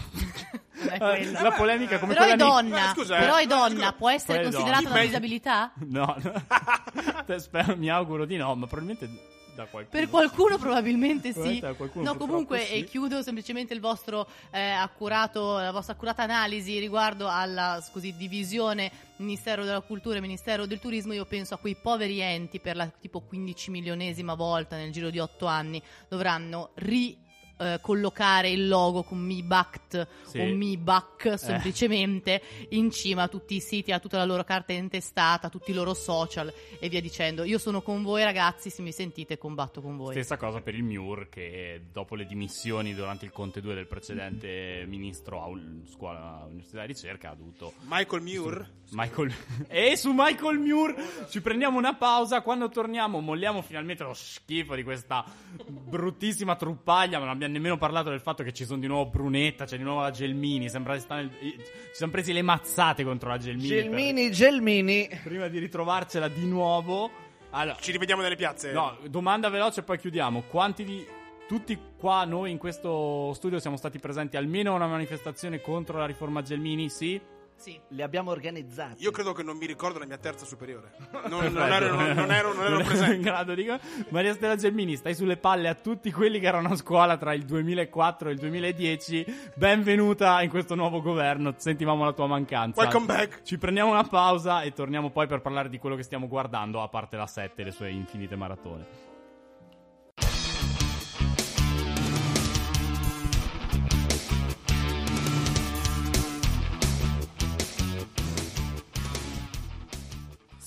la 1.41 1.51
polemica 1.51 1.99
come 1.99 2.13
Però 2.13 2.25
è 2.25 2.35
quella 2.35 2.45
lì- 2.61 2.69
donna, 2.69 2.91
Eh, 2.91 2.93
scusa, 2.93 3.17
eh. 3.17 3.19
però 3.19 3.35
è 3.37 3.45
No, 3.45 3.55
donna, 3.55 3.93
può 3.93 4.09
essere 4.09 4.39
è 4.39 4.43
considerata 4.43 4.81
donna. 4.81 4.93
una 4.95 5.03
disabilità? 5.05 5.71
No, 5.85 6.15
no. 6.21 7.39
Spero- 7.39 7.75
mi 7.77 7.89
auguro 7.89 8.25
di 8.25 8.37
no, 8.37 8.53
ma 8.55 8.67
probabilmente 8.67 9.29
da 9.53 9.65
qualcuno. 9.65 9.87
Per 9.89 10.09
qualcuno 10.09 10.57
probabilmente 10.57 11.27
sì. 11.27 11.33
Probabilmente 11.33 11.67
da 11.67 11.73
qualcuno 11.73 12.05
no, 12.05 12.17
comunque 12.17 12.59
sì. 12.61 12.73
e 12.73 12.83
chiudo 12.85 13.21
semplicemente 13.21 13.73
il 13.73 13.81
vostro 13.81 14.27
eh, 14.49 14.69
accurato, 14.69 15.57
la 15.59 15.71
vostra 15.71 15.93
accurata 15.93 16.23
analisi 16.23 16.79
riguardo 16.79 17.27
alla 17.27 17.81
scusi, 17.85 18.15
divisione 18.15 18.89
Ministero 19.17 19.65
della 19.65 19.81
Cultura 19.81 20.17
e 20.17 20.21
Ministero 20.21 20.65
del 20.65 20.79
Turismo. 20.79 21.13
Io 21.13 21.25
penso 21.25 21.53
a 21.53 21.57
quei 21.57 21.75
poveri 21.75 22.21
enti 22.21 22.59
per 22.59 22.75
la 22.77 22.87
tipo 22.87 23.19
15 23.19 23.71
milionesima 23.71 24.33
volta 24.35 24.77
nel 24.77 24.91
giro 24.91 25.09
di 25.09 25.19
8 25.19 25.45
anni 25.45 25.81
dovranno 26.07 26.71
ri 26.75 27.17
eh, 27.61 27.79
collocare 27.81 28.49
il 28.49 28.67
logo 28.67 29.03
con 29.03 29.19
Mi 29.19 29.43
Bact 29.43 30.07
Sì. 30.25 30.39
o 30.39 30.45
Mi 30.45 30.77
Bac 30.77 31.37
semplicemente 31.37 32.41
in 32.69 32.89
cima 32.91 33.23
a 33.23 33.27
tutti 33.27 33.55
i 33.55 33.59
siti, 33.59 33.91
a 33.91 33.99
tutta 33.99 34.17
la 34.17 34.25
loro 34.25 34.43
carta 34.43 34.73
intestata, 34.73 35.47
a 35.47 35.49
tutti 35.49 35.71
i 35.71 35.73
loro 35.73 35.93
social 35.93 36.51
e 36.79 36.89
via 36.89 37.01
dicendo. 37.01 37.43
Io 37.43 37.57
sono 37.57 37.81
con 37.81 38.01
voi 38.03 38.23
ragazzi, 38.23 38.69
se 38.69 38.81
mi 38.81 38.91
sentite 38.91 39.37
combatto 39.37 39.81
con 39.81 39.97
voi. 39.97 40.13
Stessa 40.13 40.37
cosa 40.37 40.61
per 40.61 40.73
il 40.75 40.83
MIUR 40.83 41.29
che 41.29 41.81
dopo 41.91 42.15
le 42.15 42.25
dimissioni 42.25 42.93
durante 42.95 43.25
il 43.25 43.31
Conte 43.31 43.61
2 43.61 43.73
del 43.75 43.87
precedente 43.87 44.83
ministro 44.87 45.41
a 45.43 45.47
un- 45.47 45.83
scuola 45.91 46.45
università 46.47 46.81
di 46.81 46.87
ricerca 46.87 47.29
ha 47.31 47.35
dovuto 47.35 47.73
Michael 47.87 48.21
Muir. 48.23 48.69
Michael 48.91 49.33
e 49.67 49.95
su 49.95 50.11
Michael 50.13 50.57
Muir 50.59 50.95
ci 51.29 51.41
prendiamo 51.41 51.77
una 51.77 51.95
pausa 51.95 52.41
quando 52.41 52.67
torniamo 52.69 53.21
molliamo 53.21 53.61
finalmente 53.61 54.03
lo 54.03 54.13
schifo 54.13 54.75
di 54.75 54.83
questa 54.83 55.23
bruttissima 55.65 56.55
truppaglia 56.55 57.17
ma 57.17 57.25
non 57.25 57.33
abbiamo 57.33 57.50
nemmeno 57.51 57.77
parlato 57.77 58.09
del 58.09 58.19
fatto 58.21 58.41
che 58.43 58.51
ci 58.53 58.65
sono 58.65 58.79
di 58.79 58.87
nuovo 58.87 59.09
Brunetta 59.09 59.65
c'è 59.65 59.77
di 59.77 59.83
nuovo 59.83 60.01
la 60.01 60.11
Gelmini 60.11 60.69
sembra 60.69 60.95
che 60.97 61.03
nel- 61.09 61.29
ci 61.39 61.55
siamo 61.91 62.11
presi 62.11 62.33
le 62.33 62.41
mazzate 62.41 63.03
contro 63.03 63.29
la 63.29 63.37
Gelmini 63.37 63.67
per- 63.69 63.83
Gelmini, 63.83 64.31
Gelmini. 64.31 65.09
prima 65.23 65.47
di 65.47 65.59
ritrovarcela 65.59 66.27
di 66.27 66.45
nuovo 66.45 67.09
allora 67.51 67.77
Ci 67.81 67.91
rivediamo 67.91 68.21
nelle 68.21 68.37
piazze. 68.37 68.71
No, 68.71 68.97
domanda 69.09 69.49
veloce 69.49 69.81
e 69.81 69.83
poi 69.83 69.99
chiudiamo. 69.99 70.43
Quanti 70.47 70.85
di 70.85 71.05
tutti 71.49 71.77
qua 71.97 72.23
noi 72.23 72.49
in 72.49 72.57
questo 72.57 73.33
studio 73.33 73.59
siamo 73.59 73.75
stati 73.75 73.99
presenti 73.99 74.37
almeno 74.37 74.71
a 74.71 74.75
una 74.75 74.87
manifestazione 74.87 75.59
contro 75.59 75.97
la 75.97 76.05
riforma 76.05 76.41
Gelmini? 76.41 76.87
Sì? 76.87 77.19
Sì. 77.61 77.79
Li 77.89 78.01
abbiamo 78.01 78.31
organizzati. 78.31 79.03
Io 79.03 79.11
credo 79.11 79.33
che 79.33 79.43
non 79.43 79.55
mi 79.55 79.67
ricordo 79.67 79.99
la 79.99 80.05
mia 80.05 80.17
terza 80.17 80.45
superiore. 80.45 80.93
Non, 81.31 81.53
non 81.53 81.71
ero, 81.71 81.95
non, 81.95 82.11
non 82.11 82.31
ero, 82.31 82.53
non 82.53 82.65
ero 82.65 82.79
in 82.79 82.85
presente. 82.85 83.19
grado 83.19 83.53
di... 83.53 83.65
Maria 84.09 84.33
Stella 84.33 84.55
Gelmini, 84.55 84.95
stai 84.95 85.13
sulle 85.13 85.37
palle 85.37 85.69
a 85.69 85.75
tutti 85.75 86.11
quelli 86.11 86.39
che 86.39 86.47
erano 86.47 86.69
a 86.69 86.75
scuola 86.75 87.15
tra 87.17 87.33
il 87.33 87.45
2004 87.45 88.29
e 88.29 88.31
il 88.31 88.39
2010. 88.39 89.25
Benvenuta 89.55 90.41
in 90.41 90.49
questo 90.49 90.73
nuovo 90.73 91.01
governo. 91.01 91.53
Sentivamo 91.55 92.03
la 92.03 92.13
tua 92.13 92.25
mancanza. 92.25 92.81
Welcome 92.81 93.05
back. 93.05 93.43
Ci 93.43 93.57
prendiamo 93.59 93.91
una 93.91 94.03
pausa 94.03 94.63
e 94.63 94.73
torniamo 94.73 95.11
poi 95.11 95.27
per 95.27 95.41
parlare 95.41 95.69
di 95.69 95.77
quello 95.77 95.95
che 95.95 96.03
stiamo 96.03 96.27
guardando, 96.27 96.81
a 96.81 96.87
parte 96.87 97.15
la 97.15 97.27
7 97.27 97.61
e 97.61 97.65
le 97.65 97.71
sue 97.71 97.91
infinite 97.91 98.35
maratone. 98.35 99.10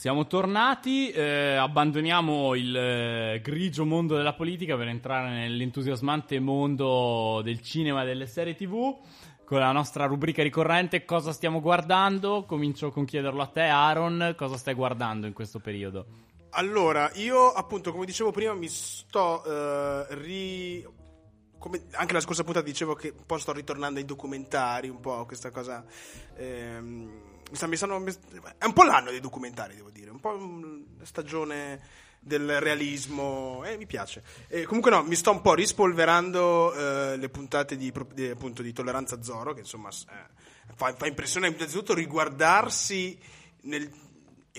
Siamo 0.04 0.26
tornati, 0.26 1.08
eh, 1.08 1.54
abbandoniamo 1.54 2.54
il 2.56 2.76
eh, 2.76 3.40
grigio 3.42 3.86
mondo 3.86 4.14
della 4.14 4.34
politica 4.34 4.76
per 4.76 4.88
entrare 4.88 5.30
nell'entusiasmante 5.30 6.38
mondo 6.40 7.40
del 7.42 7.62
cinema 7.62 8.02
e 8.02 8.04
delle 8.04 8.26
serie 8.26 8.54
tv 8.54 8.98
con 9.46 9.60
la 9.60 9.72
nostra 9.72 10.04
rubrica 10.04 10.42
ricorrente 10.42 11.06
Cosa 11.06 11.32
stiamo 11.32 11.62
guardando? 11.62 12.44
Comincio 12.44 12.90
con 12.90 13.06
chiederlo 13.06 13.40
a 13.40 13.46
te 13.46 13.62
Aaron, 13.62 14.34
cosa 14.36 14.58
stai 14.58 14.74
guardando 14.74 15.26
in 15.26 15.32
questo 15.32 15.58
periodo? 15.58 16.04
Allora, 16.50 17.10
io 17.14 17.50
appunto, 17.54 17.90
come 17.90 18.04
dicevo 18.04 18.30
prima, 18.30 18.52
mi 18.52 18.68
sto 18.68 19.42
eh, 19.42 20.14
ri... 20.16 20.86
come 21.58 21.86
anche 21.92 22.12
la 22.12 22.20
scorsa 22.20 22.44
puntata 22.44 22.66
dicevo 22.66 22.92
che 22.92 23.08
un 23.08 23.24
po' 23.24 23.38
sto 23.38 23.54
ritornando 23.54 24.00
ai 24.00 24.04
documentari, 24.04 24.90
un 24.90 25.00
po' 25.00 25.24
questa 25.24 25.50
cosa... 25.50 25.82
ehm, 26.36 27.32
mi 27.54 27.56
sta- 27.56 27.66
mi 27.68 27.76
stanno- 27.76 28.00
mi- 28.00 28.12
è 28.58 28.64
un 28.64 28.72
po' 28.72 28.82
l'anno 28.82 29.10
dei 29.10 29.20
documentari, 29.20 29.76
devo 29.76 29.90
dire, 29.90 30.10
un 30.10 30.18
po' 30.18 30.32
la 30.98 31.04
stagione 31.04 31.80
del 32.18 32.58
realismo, 32.60 33.62
e 33.64 33.76
mi 33.76 33.86
piace. 33.86 34.24
E 34.48 34.64
comunque 34.64 34.90
no, 34.90 35.02
mi 35.04 35.14
sto 35.14 35.30
un 35.30 35.40
po' 35.40 35.54
rispolverando 35.54 36.74
eh, 37.12 37.16
le 37.16 37.28
puntate 37.28 37.76
di, 37.76 37.92
di, 38.12 38.28
appunto, 38.28 38.62
di 38.62 38.72
Tolleranza 38.72 39.22
Zoro, 39.22 39.52
che 39.52 39.60
insomma 39.60 39.90
eh, 39.90 40.72
fa, 40.74 40.92
fa 40.94 41.06
impressione 41.06 41.46
innanzitutto 41.48 41.94
riguardarsi 41.94 43.16
nel, 43.62 43.88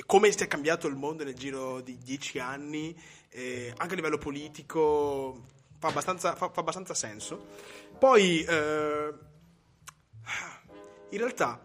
come 0.05 0.31
si 0.31 0.37
è 0.43 0.47
cambiato 0.47 0.87
il 0.87 0.95
mondo 0.95 1.23
nel 1.25 1.35
giro 1.35 1.81
di 1.81 1.97
dieci 1.97 2.39
anni, 2.39 2.97
eh, 3.29 3.73
anche 3.75 3.93
a 3.93 3.95
livello 3.97 4.19
politico, 4.19 5.43
fa 5.79 5.89
abbastanza, 5.89 6.33
fa- 6.35 6.49
fa 6.49 6.61
abbastanza 6.61 6.93
senso. 6.93 7.47
Poi, 7.99 8.43
eh, 8.43 9.13
in 11.09 11.17
realtà, 11.17 11.59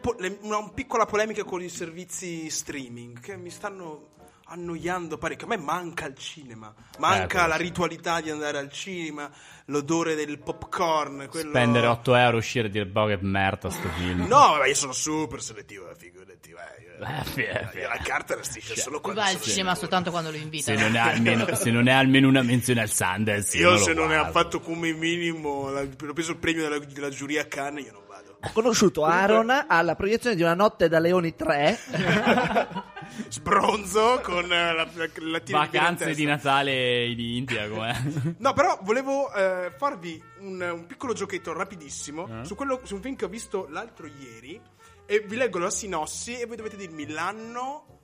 po- 0.00 0.16
le- 0.18 0.38
una 0.42 0.58
un 0.58 0.72
piccola 0.74 1.06
polemica 1.06 1.44
con 1.44 1.62
i 1.62 1.68
servizi 1.68 2.48
streaming 2.50 3.18
che 3.20 3.36
mi 3.36 3.50
stanno 3.50 4.08
annoiando 4.48 5.18
parecchio. 5.18 5.46
A 5.46 5.50
me 5.50 5.56
manca 5.56 6.06
il 6.06 6.14
cinema, 6.16 6.72
manca 6.98 7.26
quello 7.26 7.46
la 7.48 7.56
ritualità 7.56 8.20
di 8.20 8.30
andare 8.30 8.58
al 8.58 8.70
cinema, 8.70 9.28
l'odore 9.66 10.14
del 10.14 10.38
popcorn. 10.38 11.26
Quello... 11.28 11.50
Spendere 11.50 11.86
8 11.88 12.14
euro, 12.14 12.36
uscire 12.36 12.68
e 12.68 12.70
dire 12.70 12.86
boh 12.86 13.06
che 13.06 13.18
merda 13.20 13.68
sto 13.70 13.88
film. 13.96 14.20
No, 14.20 14.38
vabbè, 14.52 14.68
io 14.68 14.74
sono 14.74 14.92
super 14.92 15.42
selettivo, 15.42 15.90
eh, 15.90 15.96
figurati. 15.96 16.50
eh, 16.50 16.52
io- 16.52 16.94
Eh, 17.36 17.42
eh, 17.74 17.80
io 17.80 17.88
la 17.88 17.98
carta 18.02 18.36
la 18.36 18.42
striscia 18.44 18.74
solo 18.76 18.96
Tu 18.98 19.02
quando 19.02 19.20
vai 19.20 19.34
al 19.34 19.40
cinema 19.40 19.74
soltanto 19.74 20.10
quando 20.12 20.30
lo 20.30 20.36
invita. 20.36 20.72
Se 20.72 20.80
non, 20.80 20.94
è 20.94 20.98
almeno, 21.00 21.54
se 21.56 21.70
non 21.72 21.88
è 21.88 21.92
almeno 21.92 22.28
una 22.28 22.42
menzione 22.42 22.80
al 22.82 22.88
Sundance, 22.90 23.58
Io 23.58 23.70
lo 23.72 23.76
se 23.78 23.92
non 23.94 24.08
ne 24.08 24.14
ha 24.14 24.20
guardo. 24.30 24.38
fatto 24.38 24.60
come 24.60 24.92
minimo, 24.92 25.68
la- 25.70 25.80
ho 25.80 26.12
preso 26.14 26.30
il 26.30 26.38
premio 26.38 26.62
della, 26.68 26.78
della 26.84 27.10
giuria 27.10 27.42
a 27.42 27.46
Cannes, 27.46 27.84
io 27.84 27.92
non. 27.92 28.04
Ho 28.40 28.50
conosciuto 28.52 29.04
Aaron 29.04 29.64
alla 29.66 29.94
proiezione 29.96 30.36
di 30.36 30.42
Una 30.42 30.54
notte 30.54 30.88
da 30.88 30.98
leoni 30.98 31.34
3. 31.34 31.78
Sbronzo 33.28 34.20
con 34.22 34.44
eh, 34.52 34.74
la, 34.74 34.88
la, 34.94 35.08
la 35.20 35.40
tira 35.40 35.58
Vacanze 35.58 36.14
di. 36.14 36.24
Natale 36.24 37.06
in 37.06 37.18
India, 37.20 37.68
com'è? 37.68 37.94
No, 38.38 38.52
però 38.52 38.78
volevo 38.82 39.32
eh, 39.32 39.72
farvi 39.76 40.22
un, 40.40 40.60
un 40.60 40.86
piccolo 40.86 41.12
giochetto 41.12 41.52
rapidissimo 41.52 42.40
Eh? 42.40 42.44
su, 42.44 42.54
quello, 42.54 42.80
su 42.84 42.94
un 42.96 43.02
film 43.02 43.16
che 43.16 43.24
ho 43.24 43.28
visto 43.28 43.66
l'altro 43.70 44.06
ieri. 44.06 44.60
E 45.06 45.24
vi 45.26 45.36
leggo 45.36 45.58
la 45.58 45.70
sinossi 45.70 46.38
e 46.38 46.46
voi 46.46 46.56
dovete 46.56 46.76
dirmi 46.76 47.08
l'anno. 47.08 47.95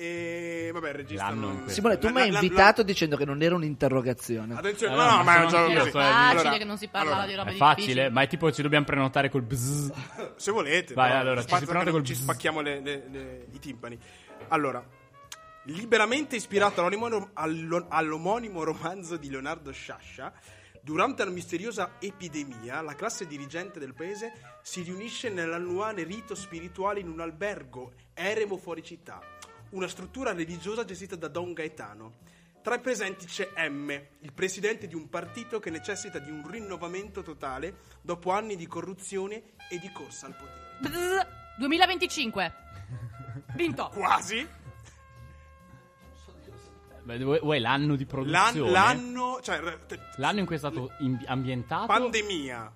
E 0.00 0.70
vabbè. 0.72 1.02
L'anno 1.14 1.46
non- 1.48 1.68
Simone, 1.68 1.98
tu 1.98 2.08
mi 2.10 2.20
hai 2.20 2.32
invitato 2.32 2.84
dicendo 2.84 3.16
che 3.16 3.24
non 3.24 3.42
era 3.42 3.56
un'interrogazione. 3.56 4.54
Attenzione, 4.54 4.94
Eh, 4.94 4.96
no, 4.96 5.04
no, 5.04 5.16
no, 5.16 5.22
ma 5.24 5.36
è 5.36 5.42
un 5.42 5.48
gioco 5.48 5.72
così. 5.72 5.90
so- 5.90 5.98
Facile 5.98 6.38
Allora, 6.40 6.56
che 6.58 6.64
non 6.64 6.78
si 6.78 6.86
parla 6.88 7.10
allora, 7.14 7.26
di 7.26 7.34
roba 7.34 7.50
È 7.50 7.54
facile, 7.54 8.08
ma 8.10 8.22
è 8.22 8.28
tipo 8.28 8.52
ci 8.52 8.62
dobbiamo 8.62 8.84
prenotare 8.84 9.28
col 9.28 9.42
bzz. 9.42 9.90
Se 10.36 10.50
volete, 10.52 10.94
Vai, 10.94 11.08
però, 11.08 11.20
allora, 11.20 11.44
ci 11.44 11.56
si 11.56 11.64
prenota 11.64 11.90
col 11.90 12.04
ci 12.04 12.14
spacchiamo 12.14 12.60
le- 12.60 12.80
le- 12.80 13.04
le- 13.10 13.46
i 13.52 13.58
timpani. 13.58 13.98
Allora, 14.48 14.86
liberamente 15.64 16.36
ispirato 16.36 16.84
all'omonimo, 16.84 17.30
allo- 17.34 17.86
all'omonimo 17.88 18.62
romanzo 18.62 19.16
di 19.16 19.28
Leonardo 19.30 19.72
Sciascia, 19.72 20.32
durante 20.80 21.24
la 21.24 21.30
misteriosa 21.30 21.94
epidemia, 21.98 22.80
la 22.82 22.94
classe 22.94 23.26
dirigente 23.26 23.78
del 23.80 23.94
paese 23.94 24.32
si 24.62 24.82
riunisce 24.82 25.28
nell'annuale 25.28 26.04
rito 26.04 26.36
spirituale 26.36 27.00
in 27.00 27.08
un 27.08 27.20
albergo 27.20 27.92
eremo 28.14 28.56
fuori 28.56 28.82
città, 28.82 29.20
una 29.70 29.88
struttura 29.88 30.32
religiosa 30.32 30.84
gestita 30.84 31.16
da 31.16 31.28
Don 31.28 31.52
Gaetano. 31.52 32.12
Tra 32.62 32.74
i 32.74 32.80
presenti 32.80 33.24
c'è 33.26 33.50
M, 33.68 33.90
il 34.20 34.32
presidente 34.32 34.86
di 34.86 34.94
un 34.94 35.08
partito 35.08 35.58
che 35.58 35.70
necessita 35.70 36.18
di 36.18 36.30
un 36.30 36.46
rinnovamento 36.50 37.22
totale 37.22 37.78
dopo 38.02 38.30
anni 38.32 38.56
di 38.56 38.66
corruzione 38.66 39.42
e 39.70 39.78
di 39.78 39.90
corsa 39.92 40.26
al 40.26 40.34
potere. 40.36 40.76
Bzz, 40.80 41.58
2025. 41.58 42.52
Vinto. 43.54 43.88
Quasi. 43.94 44.46
Beh, 47.04 47.18
vuoi, 47.24 47.58
l'anno 47.60 47.96
di 47.96 48.06
L'an- 48.10 48.24
produzione? 48.52 48.70
l'anno, 48.70 49.40
cioè, 49.40 49.60
L'anno 50.16 50.40
in 50.40 50.44
cui 50.46 50.56
è 50.56 50.58
stato 50.58 50.90
in- 50.98 51.22
ambientato? 51.26 51.86
pandemia. 51.86 52.70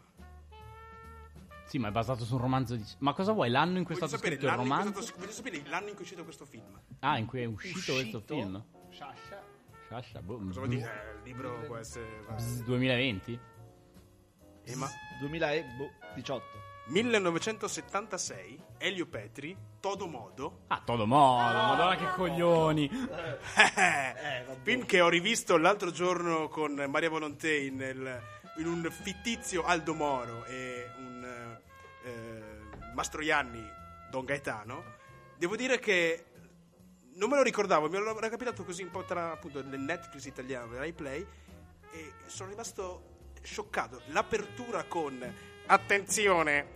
Sì, 1.73 1.79
ma 1.79 1.89
è 1.89 1.91
basato 1.91 2.25
su 2.27 2.35
un 2.35 2.41
romanzo 2.43 2.77
di... 2.77 2.85
Ma 2.99 3.15
cosa 3.15 3.33
vuoi? 3.33 3.49
L'anno 3.49 3.79
in 3.79 3.85
cui 3.85 3.95
è 3.95 3.99
Voglio 3.99 4.07
stato 4.09 4.23
sapere, 4.23 4.37
scritto 4.37 4.45
il 4.45 4.51
l'anno 4.59 4.63
in 4.63 4.69
cui 4.69 4.77
è 4.77 4.83
romanzo? 4.85 5.03
stato- 5.03 5.19
voglio 5.21 5.33
sapere 5.33 5.63
l'anno 5.71 5.89
in 5.89 5.95
cui 5.95 5.99
è 5.99 6.03
uscito 6.03 6.25
questo 6.25 6.45
film. 6.45 6.81
Ah, 7.01 7.17
in 7.17 7.25
cui 7.27 7.41
è 7.41 7.45
uscito, 7.47 7.93
questo 7.95 8.19
Uscito? 8.19 8.35
film? 8.35 8.65
Sciascia, 8.91 10.21
boh, 10.21 10.37
Cosa 10.37 10.53
vuol 10.61 10.69
dire? 10.69 10.83
Eh, 10.83 11.17
il 11.17 11.23
libro 11.25 11.61
può 11.67 11.77
essere... 11.79 12.25
bzz, 12.29 12.61
2020? 12.65 13.41
Eh, 14.65 14.77
ma 14.77 14.87
2018. 15.21 16.61
1976, 16.89 18.63
Elio 18.77 19.07
Petri, 19.07 19.57
Todo 19.81 20.07
Modo. 20.09 20.65
Ah, 20.67 20.83
todo 20.85 21.07
modo, 21.07 21.55
madonna 21.57 21.97
che 21.97 22.07
coglioni. 22.17 22.91
film 24.63 24.85
che 24.85 25.01
ho 25.01 25.09
rivisto 25.09 25.57
l'altro 25.57 25.91
giorno 25.91 26.49
con 26.49 26.73
Maria 26.91 27.09
Volonté 27.09 27.57
in, 27.57 27.77
nel- 27.77 28.21
in 28.59 28.67
un 28.67 28.87
fittizio 28.91 29.63
Aldo 29.65 29.95
Moro 29.95 30.45
e 30.45 30.91
un 30.99 31.07
eh, 31.07 31.12
Mastroianni 32.95 33.65
Don 34.11 34.25
Gaetano. 34.25 35.01
Devo 35.37 35.57
dire 35.57 35.79
che 35.79 36.27
non 37.15 37.29
me 37.29 37.37
lo 37.37 37.43
ricordavo, 37.43 37.89
mi 37.89 37.97
era 37.97 38.29
capitato 38.29 38.65
così 38.65 38.83
un 38.83 38.91
po' 38.91 39.05
tra 39.05 39.33
appunto 39.33 39.59
il 39.59 39.67
Netflix 39.67 40.25
italiano 40.25 40.75
e 40.75 40.79
Rai 40.79 40.93
Play 40.93 41.27
e 41.93 42.13
sono 42.27 42.51
rimasto 42.51 43.31
scioccato. 43.43 44.03
L'apertura 44.07 44.85
con 44.85 45.35
attenzione, 45.67 46.67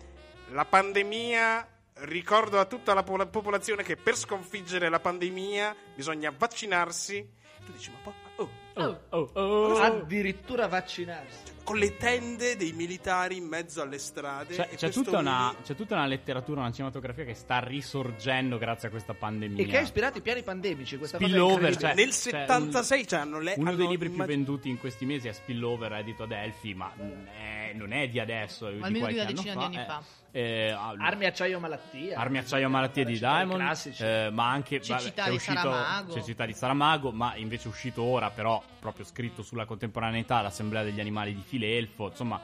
la 0.50 0.64
pandemia. 0.64 1.68
Ricordo 1.98 2.58
a 2.60 2.66
tutta 2.66 2.92
la 2.92 3.02
po- 3.02 3.26
popolazione 3.28 3.82
che 3.82 3.96
per 3.96 4.16
sconfiggere 4.16 4.90
la 4.90 5.00
pandemia 5.00 5.74
bisogna 5.94 6.30
vaccinarsi. 6.36 7.26
Tu 7.64 7.72
dici, 7.72 7.90
ma 7.90 7.96
po- 8.02 8.14
oh, 8.42 8.50
oh, 8.74 9.00
oh, 9.08 9.30
oh. 9.32 9.78
Addirittura 9.78 10.68
vaccinarsi. 10.68 11.55
Con 11.66 11.78
le 11.78 11.96
tende 11.96 12.54
dei 12.54 12.70
militari 12.70 13.38
in 13.38 13.44
mezzo 13.44 13.82
alle 13.82 13.98
strade. 13.98 14.54
C'è, 14.54 14.68
e 14.70 14.76
c'è 14.76 14.88
tutta 14.90 15.18
una, 15.18 15.52
c'è 15.64 15.74
tutta 15.74 15.96
una 15.96 16.06
letteratura, 16.06 16.60
una 16.60 16.70
cinematografia 16.70 17.24
che 17.24 17.34
sta 17.34 17.58
risorgendo 17.58 18.56
grazie 18.56 18.86
a 18.86 18.90
questa 18.92 19.14
pandemia. 19.14 19.64
E 19.64 19.66
che 19.66 19.78
ha 19.78 19.80
ispirato 19.80 20.18
i 20.18 20.20
piani 20.20 20.44
pandemici. 20.44 20.96
Questa 20.96 21.16
Spillover, 21.16 21.76
cioè, 21.76 21.94
Nel 21.94 22.12
cioè, 22.12 22.46
76 22.46 23.06
cioè, 23.08 23.18
hanno 23.18 23.40
le- 23.40 23.54
Uno 23.56 23.74
dei 23.74 23.88
libri 23.88 24.06
più 24.06 24.14
immag- 24.14 24.28
venduti 24.28 24.68
in 24.68 24.78
questi 24.78 25.04
mesi 25.06 25.26
è 25.26 25.32
Spillover, 25.32 25.92
edito 25.94 26.22
ad 26.22 26.30
Elfi, 26.30 26.72
ma 26.72 26.92
è, 27.36 27.65
non 27.77 27.93
è 27.93 28.09
di 28.09 28.18
adesso, 28.18 28.66
è 28.68 28.72
di 28.74 28.83
Almeno 28.83 29.07
di 29.07 29.14
qualche 29.14 29.20
una 29.20 29.29
anno 29.29 29.37
decina 29.43 29.53
fa. 29.53 29.59
di 29.59 29.64
anni 29.77 29.85
eh, 29.85 29.87
fa. 29.87 30.03
eh, 30.33 30.70
Armi, 31.07 31.24
acciaio, 31.27 31.61
malattia. 31.61 32.18
Armi, 32.18 32.39
acciaio, 32.39 32.68
malattie 32.68 33.05
di 33.05 33.18
Diamond, 33.18 33.61
Classici. 33.61 34.03
eh, 34.05 34.29
ma 34.33 34.51
anche 34.51 34.81
Cecità 34.83 35.22
vabbè, 35.22 35.27
è 35.27 35.31
di 35.31 35.37
uscito, 35.37 35.61
Saramago. 35.61 36.12
Cecità 36.12 36.47
di 36.47 36.53
Saramago, 36.55 37.12
ma 37.12 37.37
invece 37.37 37.64
è 37.64 37.68
uscito 37.68 38.03
ora, 38.03 38.31
però 38.31 38.62
proprio 38.81 39.05
scritto 39.05 39.43
sulla 39.43 39.64
contemporaneità, 39.64 40.41
l'Assemblea 40.41 40.83
degli 40.83 41.01
animali 41.01 41.35
di 41.35 41.43
Filelfo, 41.47 42.09
insomma, 42.09 42.41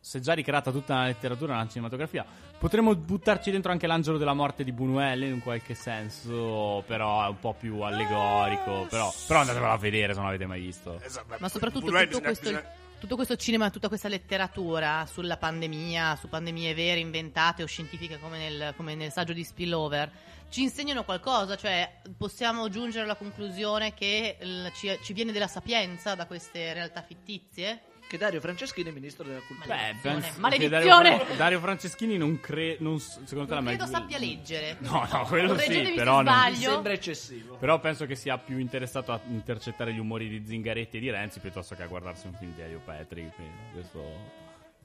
si 0.00 0.16
è 0.18 0.20
già 0.20 0.32
ricreata 0.32 0.70
tutta 0.70 0.94
la 0.94 1.04
letteratura, 1.06 1.56
la 1.56 1.66
cinematografia. 1.68 2.24
Potremmo 2.58 2.94
buttarci 2.96 3.50
dentro 3.52 3.70
anche 3.70 3.86
l'angelo 3.86 4.16
della 4.18 4.32
morte 4.32 4.64
di 4.64 4.72
Buñuel 4.72 5.22
in 5.22 5.32
un 5.34 5.40
qualche 5.42 5.74
senso, 5.74 6.82
però 6.86 7.24
è 7.24 7.28
un 7.28 7.38
po' 7.38 7.52
più 7.54 7.80
allegorico. 7.80 8.86
Però, 8.88 9.12
però 9.26 9.40
andatevelo 9.40 9.70
a 9.70 9.76
vedere 9.76 10.12
se 10.12 10.18
non 10.18 10.26
l'avete 10.26 10.46
mai 10.46 10.60
visto. 10.60 11.00
Esatto, 11.00 11.36
Ma 11.38 11.48
soprattutto 11.48 11.86
Buñuel 11.90 12.06
tutto 12.08 12.20
questo, 12.22 12.48
bisogna- 12.48 12.64
tutto 12.98 13.14
questo 13.14 13.36
cinema, 13.36 13.70
tutta 13.70 13.88
questa 13.88 14.08
letteratura 14.08 15.06
sulla 15.06 15.36
pandemia, 15.36 16.16
su 16.16 16.28
pandemie 16.28 16.74
vere, 16.74 16.98
inventate 16.98 17.62
o 17.62 17.66
scientifiche 17.66 18.18
come 18.18 18.38
nel, 18.38 18.74
come 18.76 18.94
nel 18.94 19.12
saggio 19.12 19.32
di 19.32 19.44
Spillover, 19.44 20.10
ci 20.50 20.62
insegnano 20.62 21.04
qualcosa, 21.04 21.56
cioè 21.56 22.00
possiamo 22.16 22.68
giungere 22.68 23.04
alla 23.04 23.14
conclusione 23.14 23.94
che 23.94 24.36
ci, 24.74 24.98
ci 25.02 25.12
viene 25.12 25.32
della 25.32 25.46
sapienza 25.46 26.14
da 26.14 26.26
queste 26.26 26.72
realtà 26.72 27.02
fittizie? 27.02 27.82
Che 28.08 28.16
Dario 28.16 28.40
Franceschini 28.40 28.88
è 28.88 28.92
ministro 28.92 29.22
della 29.24 29.40
cultura. 29.46 29.76
Beh, 29.76 29.96
penso 30.00 30.32
Maledizione! 30.40 31.18
Dario, 31.18 31.34
Dario 31.36 31.60
Franceschini 31.60 32.16
non 32.16 32.40
credo. 32.40 32.98
Secondo 32.98 33.46
te 33.46 33.54
Non 33.54 33.64
la 33.64 33.70
credo 33.70 33.84
mai- 33.84 33.92
sappia 33.92 34.18
leggere. 34.18 34.76
No, 34.80 35.06
no, 35.12 35.24
quello 35.26 35.56
sì, 35.58 35.64
Correggetemi 35.66 35.94
però 35.94 36.22
non- 36.22 36.34
Mi 36.48 36.56
sembra 36.56 36.92
eccessivo. 36.94 37.56
Però 37.56 37.78
penso 37.80 38.06
che 38.06 38.14
sia 38.14 38.38
più 38.38 38.56
interessato 38.58 39.12
a 39.12 39.20
intercettare 39.28 39.92
gli 39.92 39.98
umori 39.98 40.26
di 40.28 40.42
Zingaretti 40.46 40.96
e 40.96 41.00
di 41.00 41.10
Renzi 41.10 41.38
piuttosto 41.40 41.74
che 41.74 41.82
a 41.82 41.86
guardarsi 41.86 42.26
un 42.26 42.32
film 42.34 42.54
di 42.54 42.62
Elio 42.62 42.80
Petri. 42.84 43.30
quindi 43.34 43.52
questo 43.74 44.02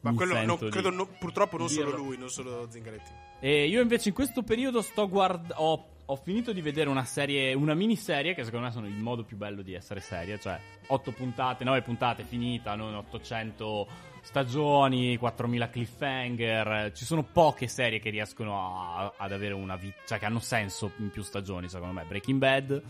Ma 0.02 0.10
mi 0.12 0.18
quello 0.18 0.44
no, 0.44 0.58
credo 0.58 0.90
no- 0.90 1.06
purtroppo 1.18 1.58
non 1.58 1.70
solo 1.70 1.86
dirlo. 1.92 2.04
lui, 2.04 2.18
non 2.18 2.30
solo 2.30 2.68
Zingaretti. 2.70 3.10
E 3.40 3.68
io 3.68 3.82
invece 3.82 4.10
in 4.10 4.16
questo 4.16 4.44
periodo 4.44 4.82
sto 4.82 5.08
guard- 5.08 5.54
ho, 5.56 5.88
ho 6.06 6.16
finito 6.18 6.52
di 6.54 6.62
vedere 6.62 6.90
una 6.90 7.06
serie, 7.06 7.54
una 7.54 7.74
miniserie 7.74 8.34
che 8.34 8.44
secondo 8.44 8.66
me 8.68 8.72
sono 8.72 8.88
il 8.88 8.94
modo 9.02 9.24
più 9.24 9.38
bello 9.38 9.62
di 9.62 9.74
essere 9.74 10.00
serie, 10.02 10.40
cioè 10.40 10.60
8 10.88 11.12
puntate, 11.12 11.64
9 11.64 11.82
puntate 11.82 12.24
finita, 12.24 12.76
non 12.76 12.94
800 12.96 13.88
stagioni, 14.22 15.18
4000 15.18 15.70
cliffhanger, 15.70 16.92
ci 16.94 17.06
sono 17.06 17.24
poche 17.24 17.68
serie 17.68 18.00
che 18.00 18.10
riescono 18.10 18.96
a- 18.98 19.14
ad 19.18 19.32
avere 19.32 19.54
una 19.54 19.76
vita, 19.76 19.98
cioè 20.06 20.20
che 20.20 20.26
hanno 20.26 20.40
senso 20.40 20.92
in 20.98 21.10
più 21.10 21.24
stagioni, 21.24 21.68
secondo 21.70 21.94
me. 21.94 22.04
Breaking 22.06 22.38
Bad, 22.40 22.82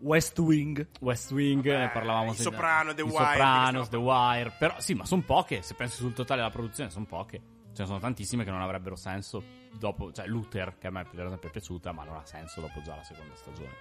West 0.00 0.38
Wing. 0.38 0.88
West 1.00 1.30
Wing, 1.32 1.62
Vabbè, 1.66 1.78
ne 1.78 1.90
parlavamo 1.90 2.32
i 2.32 2.34
se- 2.34 2.42
Soprano, 2.42 2.94
The 2.94 3.02
Wire, 3.02 3.16
Sopranos, 3.16 3.88
The 3.90 3.96
Wire, 3.96 4.52
però 4.58 4.74
sì, 4.78 4.94
ma 4.94 5.04
sono 5.04 5.22
poche, 5.22 5.60
se 5.62 5.74
pensi 5.74 5.96
sul 5.96 6.14
totale 6.14 6.40
della 6.40 6.52
produzione 6.52 6.90
sono 6.90 7.04
poche. 7.04 7.40
Ce 7.72 7.82
ne 7.82 7.86
sono 7.86 7.98
tantissime 8.00 8.44
che 8.44 8.50
non 8.50 8.62
avrebbero 8.62 8.96
senso 8.96 9.42
dopo, 9.78 10.12
cioè 10.12 10.26
Luther 10.26 10.76
che 10.78 10.86
a 10.86 10.90
me 10.90 11.04
per 11.04 11.24
esempio 11.26 11.48
è 11.48 11.52
piaciuta, 11.52 11.92
ma 11.92 12.04
non 12.04 12.16
ha 12.16 12.24
senso 12.24 12.60
dopo 12.60 12.80
già 12.82 12.96
la 12.96 13.02
seconda 13.02 13.34
stagione. 13.34 13.74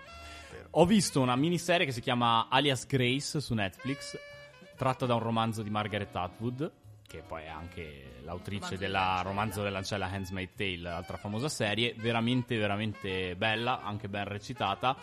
Ho 0.72 0.86
visto 0.86 1.22
una 1.22 1.36
miniserie 1.36 1.86
che 1.86 1.92
si 1.92 2.02
chiama 2.02 2.48
Alias 2.50 2.86
Grace 2.86 3.40
su 3.40 3.54
Netflix, 3.54 4.18
tratta 4.76 5.06
da 5.06 5.16
un 5.16 5.22
romanzo 5.22 5.62
di 5.62 5.70
Margaret 5.70 6.16
Atwood, 6.16 6.72
che 7.08 7.24
poi 7.26 7.44
è 7.44 7.48
anche 7.48 8.20
l'autrice 8.22 8.60
Romanzo 8.60 8.78
della 8.78 9.00
dell'ancella. 9.00 9.22
romanzo 9.24 9.64
dell'ancella 9.64 10.06
Handsmaid 10.06 10.50
Tale, 10.56 10.90
altra 10.90 11.18
famosa 11.18 11.50
serie, 11.50 11.96
veramente 11.98 12.56
veramente 12.58 13.36
bella, 13.36 13.82
anche 13.82 14.08
ben 14.08 14.26
recitata. 14.26 14.96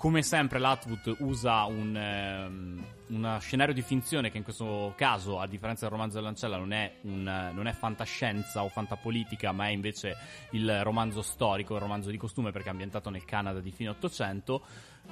Come 0.00 0.22
sempre 0.22 0.58
l'Atwood 0.58 1.16
usa 1.18 1.64
un, 1.64 1.94
ehm, 1.94 2.84
uno 3.08 3.38
scenario 3.38 3.74
di 3.74 3.82
finzione 3.82 4.30
che 4.30 4.38
in 4.38 4.44
questo 4.44 4.94
caso, 4.96 5.38
a 5.38 5.46
differenza 5.46 5.82
del 5.82 5.90
romanzo 5.90 6.16
dell'ancella, 6.16 6.56
non 6.56 6.72
è, 6.72 6.94
un, 7.02 7.50
non 7.52 7.66
è 7.66 7.72
fantascienza 7.72 8.64
o 8.64 8.70
fantapolitica, 8.70 9.52
ma 9.52 9.66
è 9.66 9.72
invece 9.72 10.16
il 10.52 10.82
romanzo 10.82 11.20
storico, 11.20 11.74
il 11.74 11.82
romanzo 11.82 12.08
di 12.08 12.16
costume 12.16 12.50
perché 12.50 12.68
è 12.68 12.70
ambientato 12.70 13.10
nel 13.10 13.26
Canada 13.26 13.60
di 13.60 13.72
fine 13.72 13.90
Ottocento, 13.90 14.62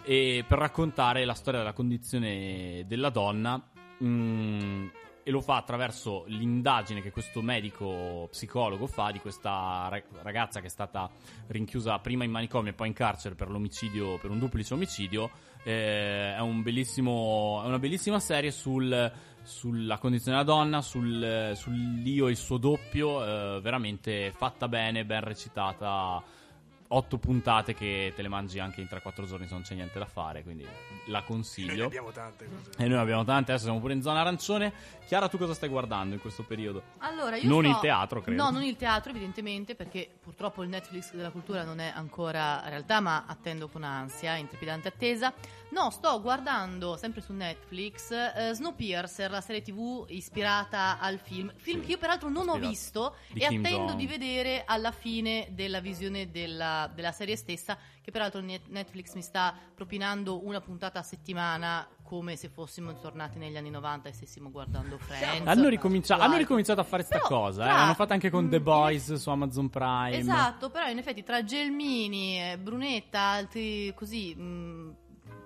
per 0.03 0.59
raccontare 0.59 1.27
la 1.27 1.35
storia 1.35 1.61
della 1.61 1.75
condizione 1.75 2.85
della 2.87 3.11
donna. 3.11 3.63
mm, 4.03 4.87
e 5.29 5.31
lo 5.31 5.43
fa 5.43 5.57
attraverso 5.57 6.25
l'indagine 6.29 7.03
che 7.03 7.11
questo 7.11 7.43
medico 7.43 8.29
psicologo 8.31 8.87
fa 8.87 9.11
di 9.11 9.19
questa 9.19 9.87
ra- 9.91 10.03
ragazza 10.23 10.61
che 10.61 10.69
è 10.69 10.71
stata 10.71 11.11
rinchiusa 11.49 11.99
prima 11.99 12.25
in 12.25 12.31
manicomio 12.31 12.71
e 12.71 12.75
poi 12.75 12.89
in 12.89 12.95
carcere 12.95 13.35
per 13.35 13.51
l'omicidio, 13.51 14.17
per 14.17 14.31
un 14.31 14.39
duplice 14.39 14.73
omicidio. 14.73 15.31
Eh, 15.65 16.35
è, 16.35 16.41
un 16.41 16.63
è 16.65 17.67
una 17.67 17.79
bellissima 17.79 18.19
serie 18.21 18.51
sul- 18.51 19.13
sulla 19.43 19.99
condizione 19.99 20.39
della 20.39 20.51
donna, 20.51 20.81
sul, 20.81 21.53
sull'io 21.55 22.29
e 22.29 22.31
il 22.31 22.37
suo 22.39 22.57
doppio, 22.57 23.23
eh, 23.23 23.61
veramente 23.61 24.33
fatta 24.35 24.67
bene, 24.67 25.05
ben 25.05 25.21
recitata. 25.21 26.23
Otto 26.91 27.19
puntate 27.19 27.75
che 27.75 28.13
te 28.17 28.23
le 28.23 28.29
mangi 28.29 28.59
anche 28.59 28.81
in 28.81 28.87
3-4 28.91 29.27
giorni 29.27 29.47
se 29.47 29.53
non 29.53 29.63
c'è 29.63 29.75
niente 29.75 29.99
da 29.99 30.07
fare, 30.07 30.43
quindi 30.43 30.63
la 30.65 30.71
Noi 31.07 31.13
ne 31.21 31.25
consiglio. 31.27 31.85
abbiamo 31.85 32.11
tante 32.13 32.47
cose. 32.47 32.83
E 32.83 32.89
noi 32.89 32.99
abbiamo 32.99 33.25
tante, 33.25 33.51
adesso 33.51 33.65
siamo 33.67 33.81
pure 33.81 33.93
in 33.93 34.01
zona 34.01 34.21
arancione. 34.21 34.73
Chiara, 35.07 35.29
tu 35.29 35.37
cosa 35.39 35.53
stai 35.55 35.69
guardando 35.69 36.15
in 36.15 36.21
questo 36.21 36.45
periodo? 36.45 36.83
Allora, 36.99 37.37
io 37.37 37.49
Non 37.49 37.63
sto- 37.65 37.71
il 37.75 37.79
teatro, 37.81 38.21
credo. 38.23 38.43
No, 38.43 38.51
non 38.51 38.63
il 38.63 38.77
teatro, 38.77 39.11
evidentemente, 39.11 39.75
perché 39.75 40.09
purtroppo 40.21 40.63
il 40.63 40.69
Netflix 40.71 41.13
della 41.15 41.31
cultura 41.31 41.63
non 41.65 41.79
è 41.79 41.93
ancora 41.95 42.63
realtà, 42.69 43.01
ma 43.01 43.25
attendo 43.27 43.69
con 43.69 43.83
ansia, 43.85 44.37
in 44.37 44.49
trepidante 44.49 44.89
attesa. 44.89 45.33
No, 45.71 45.91
sto 45.91 46.19
guardando 46.23 46.97
sempre 46.97 47.21
su 47.21 47.35
Netflix 47.35 48.11
eh, 48.11 48.53
Snowpiercer, 48.55 49.31
la 49.31 49.43
serie 49.43 49.61
TV 49.61 50.07
ispirata 50.09 50.99
al 50.99 51.19
film. 51.19 51.53
Film 51.57 51.81
Sì. 51.81 51.87
che 51.87 51.93
io 51.93 51.99
peraltro 51.99 52.29
non 52.31 52.49
ho 52.49 52.55
Ispirato. 52.57 52.69
visto 52.69 53.15
Di 53.33 53.41
e 53.41 53.49
Kim 53.49 53.65
attendo 53.65 53.87
Jong. 53.89 53.99
di 53.99 54.07
vedere 54.07 54.63
alla 54.67 54.93
fine 54.93 55.49
della 55.51 55.81
visione 55.81 56.31
della, 56.31 56.78
della 56.87 57.13
serie 57.13 57.37
stessa, 57.37 57.77
che 58.01 58.11
peraltro 58.11 58.41
Net- 58.41 58.69
Netflix 58.69 59.15
mi 59.15 59.23
sta 59.23 59.55
propinando 59.75 60.45
una 60.47 60.61
puntata 60.61 61.01
a 61.01 61.03
settimana 61.03 61.87
come 62.03 62.37
se 62.37 62.49
fossimo 62.49 62.99
tornati 62.99 63.39
negli 63.39 63.57
anni 63.57 63.69
90 63.71 64.09
e 64.09 64.13
stessimo 64.13 64.51
guardando 64.51 64.97
Friends. 64.99 65.47
Hanno, 65.47 65.69
ricomincia- 65.69 66.17
o 66.17 66.21
hanno 66.21 66.37
ricominciato 66.37 66.81
a 66.81 66.85
fare 66.85 67.03
sta 67.03 67.17
Però, 67.19 67.27
cosa, 67.29 67.63
eh. 67.63 67.67
tra- 67.67 67.77
L'hanno 67.77 67.95
fatto 67.95 68.13
anche 68.15 68.31
con 68.31 68.45
mm, 68.47 68.51
The 68.51 68.57
in- 68.57 68.63
Boys 68.63 69.13
su 69.15 69.31
Amazon 69.31 69.69
Prime. 69.69 70.17
Esatto, 70.17 70.71
però 70.71 70.89
in 70.89 70.99
effetti 70.99 71.23
tra 71.23 71.43
Gelmini, 71.45 72.41
eh, 72.53 72.59
Brunetta, 72.59 73.21
altri 73.21 73.93
così 73.95 74.35
mh, 74.35 74.97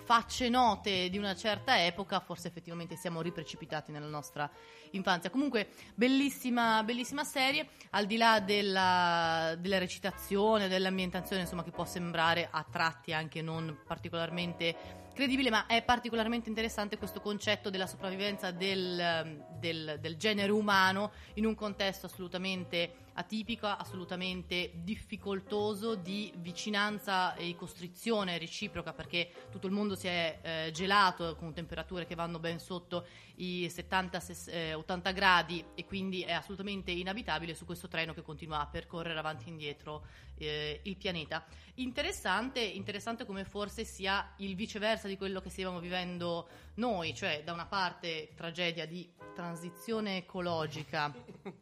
facce 0.05 0.49
note 0.49 1.09
di 1.09 1.19
una 1.19 1.35
certa 1.35 1.85
epoca, 1.85 2.21
forse 2.21 2.49
effettivamente 2.49 2.97
siamo 2.97 3.21
riprecipitati 3.21 3.93
nella 3.93 4.07
nostra 4.07 4.51
infanzia. 4.91 5.31
Comunque, 5.31 5.71
bellissima, 5.95 6.83
bellissima 6.83 7.25
serie, 7.25 7.69
al 7.91 8.07
di 8.07 8.17
là 8.17 8.41
della, 8.41 9.55
della 9.59 9.79
recitazione, 9.79 10.69
dell'ambientazione, 10.69 11.43
insomma, 11.43 11.63
che 11.63 11.71
può 11.71 11.85
sembrare 11.85 12.49
a 12.51 12.65
tratti 12.69 13.13
anche 13.13 13.43
non 13.43 13.79
particolarmente 13.87 15.01
credibile, 15.15 15.51
ma 15.51 15.67
è 15.67 15.83
particolarmente 15.83 16.49
interessante 16.49 16.97
questo 16.97 17.21
concetto 17.21 17.71
della 17.71 17.87
sopravvivenza 17.87 18.51
del, 18.51 19.45
del- 19.59 19.99
del 20.01 20.17
genere 20.17 20.51
umano 20.53 21.13
in 21.35 21.45
un 21.45 21.55
contesto 21.55 22.07
assolutamente 22.07 22.95
atipico, 23.15 23.67
assolutamente 23.67 24.73
difficoltoso 24.75 25.95
di 25.95 26.33
vicinanza 26.37 27.35
e 27.35 27.55
costrizione 27.57 28.39
reciproca 28.39 28.93
perché 28.93 29.31
tutto 29.51 29.67
il 29.67 29.73
mondo 29.73 29.95
si 29.95 30.07
è 30.07 30.39
eh, 30.43 30.71
gelato 30.73 31.37
con 31.37 31.53
temperature 31.53 32.07
che 32.07 32.15
vanno 32.15 32.39
ben 32.39 32.59
sotto 32.59 33.07
i 33.37 33.67
70-80 33.67 35.13
gradi 35.13 35.65
e 35.75 35.85
quindi 35.85 36.23
è 36.23 36.33
assolutamente 36.33 36.91
inabitabile 36.91 37.55
su 37.55 37.65
questo 37.65 37.89
treno 37.89 38.15
che 38.15 38.23
continua 38.23 38.61
a 38.61 38.67
percorrere 38.67 39.19
avanti 39.19 39.47
e 39.47 39.51
indietro 39.51 40.07
eh, 40.37 40.81
il 40.85 40.97
pianeta. 40.97 41.45
Interessante, 41.75 42.61
interessante 42.61 43.25
come 43.25 43.45
forse 43.45 43.85
sia 43.85 44.35
il 44.39 44.55
viceversa 44.55 45.09
di 45.09 45.17
quello 45.17 45.41
che 45.41 45.51
stiamo 45.51 45.81
vivendo 45.81 46.49
noi, 46.75 47.15
cioè 47.15 47.43
da 47.45 47.53
una 47.53 47.67
parte 47.67 48.31
tragedia 48.35 48.87
di 48.87 49.11
transizione 49.35 50.19
ecologica, 50.19 51.13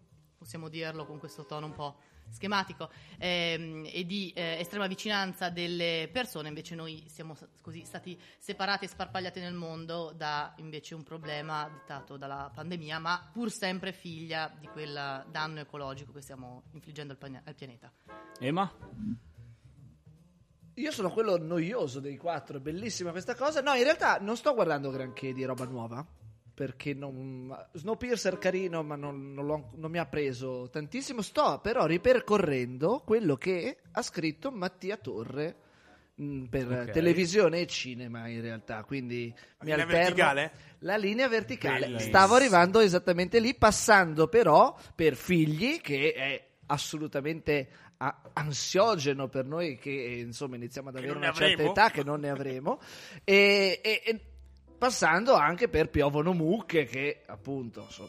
possiamo 0.51 0.69
dirlo 0.69 1.07
con 1.07 1.21
questo 1.21 1.47
tono 1.47 1.67
un 1.67 1.73
po' 1.75 1.99
schematico, 2.29 2.91
ehm, 3.19 3.89
e 3.89 4.05
di 4.05 4.33
eh, 4.35 4.59
estrema 4.59 4.89
vicinanza 4.89 5.49
delle 5.49 6.09
persone, 6.13 6.49
invece 6.49 6.75
noi 6.75 7.05
siamo 7.07 7.37
così 7.63 7.85
stati 7.85 8.21
separati 8.37 8.85
e 8.85 8.89
sparpagliati 8.89 9.39
nel 9.39 9.55
mondo 9.55 10.13
da 10.13 10.53
invece 10.57 10.97
un 10.97 11.05
problema 11.05 11.69
dettato 11.69 12.17
dalla 12.17 12.51
pandemia, 12.53 12.99
ma 12.99 13.31
pur 13.33 13.49
sempre 13.53 13.93
figlia 13.93 14.53
di 14.59 14.67
quel 14.67 15.25
danno 15.31 15.61
ecologico 15.61 16.11
che 16.11 16.21
stiamo 16.21 16.65
infliggendo 16.73 17.13
al, 17.13 17.19
pane- 17.19 17.43
al 17.45 17.55
pianeta. 17.55 17.93
Ema? 18.41 18.69
Io 20.75 20.91
sono 20.91 21.11
quello 21.11 21.39
noioso 21.39 22.01
dei 22.01 22.17
quattro, 22.17 22.57
è 22.57 22.61
bellissima 22.61 23.13
questa 23.13 23.37
cosa. 23.37 23.61
No, 23.61 23.75
in 23.75 23.85
realtà 23.85 24.19
non 24.19 24.37
sto 24.37 24.53
guardando 24.55 24.91
granché 24.91 25.33
di 25.33 25.45
roba 25.45 25.65
nuova. 25.65 26.05
Perché 26.61 26.93
non. 26.93 27.57
Snowpiercer 27.73 28.37
carino, 28.37 28.83
ma 28.83 28.95
non, 28.95 29.33
non 29.33 29.65
non 29.77 29.91
mi 29.91 29.97
ha 29.97 30.05
preso 30.05 30.69
tantissimo. 30.71 31.23
Sto 31.23 31.59
però 31.63 31.87
ripercorrendo 31.87 33.01
quello 33.03 33.37
che 33.37 33.79
ha 33.93 34.03
scritto 34.03 34.51
Mattia 34.51 34.99
Torre 34.99 35.57
mh, 36.17 36.45
per 36.51 36.67
Ok. 36.71 36.91
televisione 36.91 37.61
e 37.61 37.67
cinema, 37.67 38.29
in 38.29 38.43
realtà. 38.43 38.85
Quindi 38.85 39.33
mi 39.35 39.71
linea 39.71 39.77
alterno. 39.85 40.05
verticale? 40.05 40.53
La 40.81 40.97
linea 40.99 41.29
verticale. 41.29 41.87
Bellissimo. 41.87 42.09
Stavo 42.11 42.35
arrivando 42.35 42.81
esattamente 42.81 43.41
lì, 43.41 43.55
passando 43.55 44.29
però 44.29 44.77
per 44.95 45.15
figli, 45.17 45.81
che 45.81 46.13
è 46.13 46.45
assolutamente 46.67 47.69
ansiogeno 48.33 49.29
per 49.29 49.45
noi 49.45 49.77
che 49.77 49.91
insomma 49.91 50.57
iniziamo 50.57 50.89
ad 50.89 50.97
avere 50.97 51.13
una 51.13 51.33
certa 51.33 51.63
età 51.63 51.91
che 51.91 52.03
non 52.03 52.21
ne 52.21 52.31
avremo 52.31 52.81
e, 53.25 53.79
e- 53.83 54.03
e 54.03 54.21
passando 54.81 55.35
anche 55.35 55.68
per 55.68 55.91
piovono 55.91 56.33
mucche 56.33 56.87
che 56.87 57.20
appunto 57.26 57.83
insomma 57.87 58.09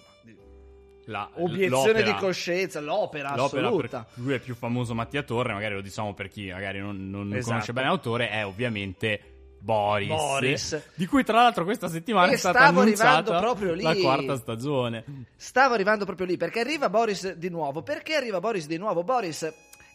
La- 1.05 1.29
obiezione 1.33 1.87
l'opera- 1.99 2.11
di 2.11 2.17
coscienza 2.17 2.79
l'opera, 2.79 3.35
L'opera 3.35 3.67
assoluta 3.67 4.07
lui 4.15 4.33
è 4.35 4.39
più 4.39 4.55
famoso 4.55 4.93
Mattia 4.93 5.23
Torre, 5.23 5.51
magari 5.51 5.73
lo 5.73 5.81
diciamo 5.81 6.13
per 6.13 6.29
chi 6.29 6.49
magari 6.49 6.79
non, 6.79 7.09
non 7.09 7.27
Esatto. 7.33 7.49
conosce 7.51 7.73
bene 7.73 7.87
l'autore, 7.87 8.29
è 8.29 8.45
ovviamente 8.45 9.19
Boris, 9.59 10.07
Boris. 10.07 10.83
di 10.95 11.05
cui 11.07 11.23
tra 11.23 11.41
l'altro 11.41 11.65
questa 11.65 11.87
settimana 11.87 12.31
E 12.31 12.35
è 12.35 12.37
stata 12.37 12.59
annunciata 12.61 13.11
arrivando 13.17 13.39
proprio 13.39 13.73
lì. 13.73 13.83
la 13.83 13.95
quarta 13.95 14.35
stagione. 14.37 15.03
Stavo 15.35 15.73
arrivando 15.73 16.05
proprio 16.05 16.25
lì 16.25 16.37
perché 16.37 16.61
arriva 16.61 16.89
Boris 16.89 17.33
di 17.33 17.49
nuovo. 17.49 17.83
Perché 17.83 18.15
arriva 18.15 18.39
Boris 18.39 18.65
di 18.65 18.77
nuovo? 18.77 19.03
Boris 19.03 19.51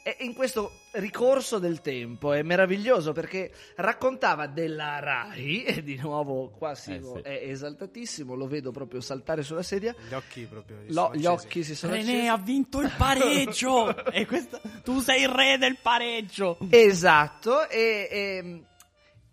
è 0.07 0.17
in 0.21 0.35
questo 0.35 0.83
ricorso 0.93 1.59
del 1.59 1.81
tempo 1.81 2.33
è 2.33 2.43
meraviglioso 2.43 3.11
perché 3.13 3.51
raccontava 3.75 4.47
della 4.47 5.01
Rai 5.01 5.65
e 5.67 5.83
di 5.83 5.97
nuovo 5.97 6.51
qua 6.57 6.77
Simo 6.77 7.17
Eh, 7.17 7.23
sì. 7.23 7.23
è 7.29 7.51
esaltatissimo, 7.51 8.35
lo 8.35 8.47
vedo 8.47 8.71
proprio 8.71 9.01
saltare 9.01 9.43
sulla 9.43 9.65
sedia. 9.65 9.93
Gli 10.09 10.15
occhi 10.15 10.43
proprio. 10.45 10.77
si 10.87 10.93
Lo- 10.93 11.03
sono 11.07 11.15
gli 11.17 11.27
occhi 11.27 11.65
si 11.65 11.75
sono 11.75 11.93
René 11.95 12.13
accesi. 12.13 12.27
ha 12.29 12.37
vinto 12.37 12.81
il 12.83 12.93
pareggio 12.97 14.05
e 14.13 14.27
questa, 14.27 14.61
tu 14.85 15.01
sei 15.01 15.23
il 15.23 15.29
re 15.29 15.59
del 15.59 15.79
pareggio. 15.83 16.57
Esatto, 16.71 17.69
e, 17.69 18.09
e- 18.11 18.63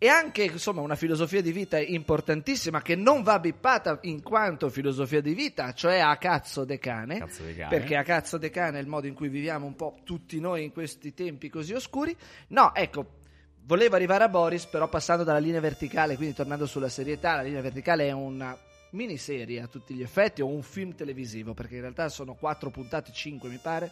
e 0.03 0.09
anche 0.09 0.43
insomma 0.43 0.81
una 0.81 0.97
filosofia 0.97 1.41
di 1.41 1.53
vita 1.53 1.79
importantissima 1.79 2.81
che 2.81 2.93
non 2.93 3.23
va 3.23 3.39
bippata 3.39 3.99
in 4.01 4.21
quanto 4.21 4.69
filosofia 4.69 5.21
di 5.21 5.33
vita, 5.33 5.71
cioè 5.71 5.99
a 5.99 6.17
cazzo 6.17 6.65
de 6.65 6.77
cane. 6.77 7.19
Cazzo 7.19 7.43
di 7.43 7.55
cane. 7.55 7.69
Perché 7.69 7.95
a 7.95 8.03
cazzo 8.03 8.37
de 8.37 8.49
cane 8.49 8.79
è 8.79 8.81
il 8.81 8.87
modo 8.89 9.07
in 9.07 9.13
cui 9.13 9.29
viviamo 9.29 9.65
un 9.65 9.77
po' 9.77 9.95
tutti 10.03 10.41
noi 10.41 10.65
in 10.65 10.73
questi 10.73 11.13
tempi 11.13 11.47
così 11.47 11.71
oscuri. 11.71 12.13
No, 12.47 12.75
ecco, 12.75 13.19
volevo 13.61 13.95
arrivare 13.95 14.25
a 14.25 14.27
Boris, 14.27 14.65
però 14.65 14.89
passando 14.89 15.23
dalla 15.23 15.39
linea 15.39 15.61
verticale, 15.61 16.17
quindi 16.17 16.35
tornando 16.35 16.65
sulla 16.65 16.89
serietà, 16.89 17.37
la 17.37 17.43
linea 17.43 17.61
verticale 17.61 18.05
è 18.05 18.11
una 18.11 18.57
miniserie 18.89 19.61
a 19.61 19.67
tutti 19.67 19.93
gli 19.93 20.01
effetti 20.01 20.41
o 20.41 20.47
un 20.47 20.63
film 20.63 20.95
televisivo, 20.95 21.53
perché 21.53 21.75
in 21.75 21.81
realtà 21.81 22.09
sono 22.09 22.33
quattro 22.33 22.69
puntate, 22.71 23.13
cinque 23.13 23.47
mi 23.47 23.57
pare, 23.61 23.89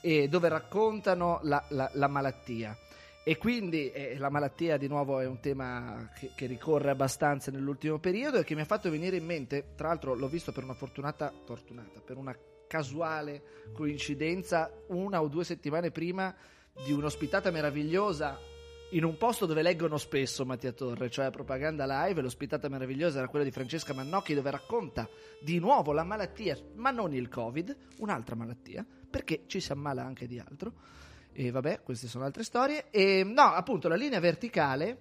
e 0.00 0.28
dove 0.28 0.48
raccontano 0.48 1.40
la, 1.42 1.62
la- 1.68 1.90
la 1.92 2.08
malattia. 2.08 2.74
E 3.24 3.38
quindi 3.38 3.90
eh, 3.92 4.18
la 4.18 4.30
malattia 4.30 4.76
di 4.76 4.88
nuovo 4.88 5.20
è 5.20 5.26
un 5.26 5.38
tema 5.38 6.10
che, 6.18 6.32
che 6.34 6.46
ricorre 6.46 6.90
abbastanza 6.90 7.52
nell'ultimo 7.52 7.98
periodo 7.98 8.38
e 8.38 8.44
che 8.44 8.56
mi 8.56 8.62
ha 8.62 8.66
fatto 8.66 8.90
venire 8.90 9.16
in 9.16 9.24
mente, 9.24 9.74
tra 9.76 9.88
l'altro 9.88 10.14
l'ho 10.14 10.28
visto 10.28 10.50
per 10.50 10.64
una 10.64 10.74
fortunata, 10.74 11.32
fortunata 11.44 12.00
per 12.00 12.16
una 12.16 12.36
casuale 12.66 13.42
coincidenza 13.72 14.72
una 14.88 15.20
o 15.22 15.28
due 15.28 15.44
settimane 15.44 15.90
prima 15.90 16.34
di 16.84 16.90
un'ospitata 16.90 17.50
meravigliosa 17.50 18.38
in 18.92 19.04
un 19.04 19.16
posto 19.16 19.46
dove 19.46 19.62
leggono 19.62 19.96
spesso 19.98 20.44
Mattia 20.44 20.72
Torre, 20.72 21.08
cioè 21.08 21.30
Propaganda 21.30 21.86
Live, 21.86 22.20
l'ospitata 22.20 22.68
meravigliosa 22.68 23.18
era 23.18 23.28
quella 23.28 23.44
di 23.44 23.50
Francesca 23.50 23.94
Mannocchi 23.94 24.34
dove 24.34 24.50
racconta 24.50 25.08
di 25.40 25.58
nuovo 25.58 25.92
la 25.92 26.04
malattia, 26.04 26.58
ma 26.74 26.90
non 26.90 27.14
il 27.14 27.28
Covid, 27.28 27.74
un'altra 27.98 28.34
malattia, 28.34 28.84
perché 29.08 29.44
ci 29.46 29.60
si 29.60 29.72
ammala 29.72 30.04
anche 30.04 30.26
di 30.26 30.38
altro. 30.38 30.72
E 31.34 31.50
vabbè, 31.50 31.80
queste 31.82 32.06
sono 32.08 32.24
altre 32.24 32.42
storie. 32.44 32.86
E 32.90 33.24
no, 33.24 33.42
appunto, 33.42 33.88
la 33.88 33.94
linea 33.96 34.20
verticale, 34.20 34.98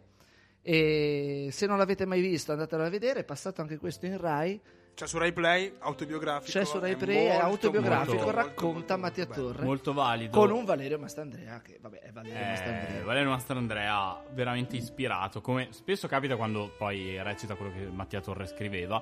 e 0.62 1.50
se 1.52 1.66
non 1.66 1.78
l'avete 1.78 2.06
mai 2.06 2.22
visto 2.22 2.52
andatela 2.52 2.86
a 2.86 2.90
vedere, 2.90 3.22
è 3.22 3.24
passato 3.24 3.62
anche 3.62 3.78
questo 3.78 4.06
in 4.06 4.18
Rai, 4.18 4.60
C'è 4.94 5.08
su 5.08 5.18
Rai 5.18 5.32
Play, 5.34 5.74
autobiografico. 5.80 6.52
c'è 6.52 6.66
su 6.66 6.78
Rai 6.80 6.96
Play, 6.96 7.28
molto, 7.30 7.44
autobiografico, 7.46 8.14
molto, 8.16 8.32
racconta 8.32 8.74
molto, 8.76 8.98
Mattia 8.98 9.26
bello. 9.26 9.42
Torre 9.52 9.64
Molto 9.66 9.94
valido. 9.94 10.38
con 10.38 10.52
un 10.52 10.64
Valerio 10.66 11.00
Mastandrea, 11.00 11.62
che 11.62 11.80
vabbè 11.82 12.00
è 12.02 12.12
Valerio 12.12 12.38
Eh, 12.38 12.46
Mastandrea. 12.46 13.04
Valerio 13.06 13.30
Mastandrea 13.30 14.24
veramente 14.34 14.76
ispirato, 14.76 15.42
come 15.42 15.70
spesso 15.72 16.08
capita 16.08 16.36
quando 16.36 16.72
poi 16.78 17.22
recita 17.24 17.56
quello 17.56 17.72
che 17.72 17.86
Mattia 17.92 18.22
Torre 18.22 18.46
scriveva. 18.48 19.02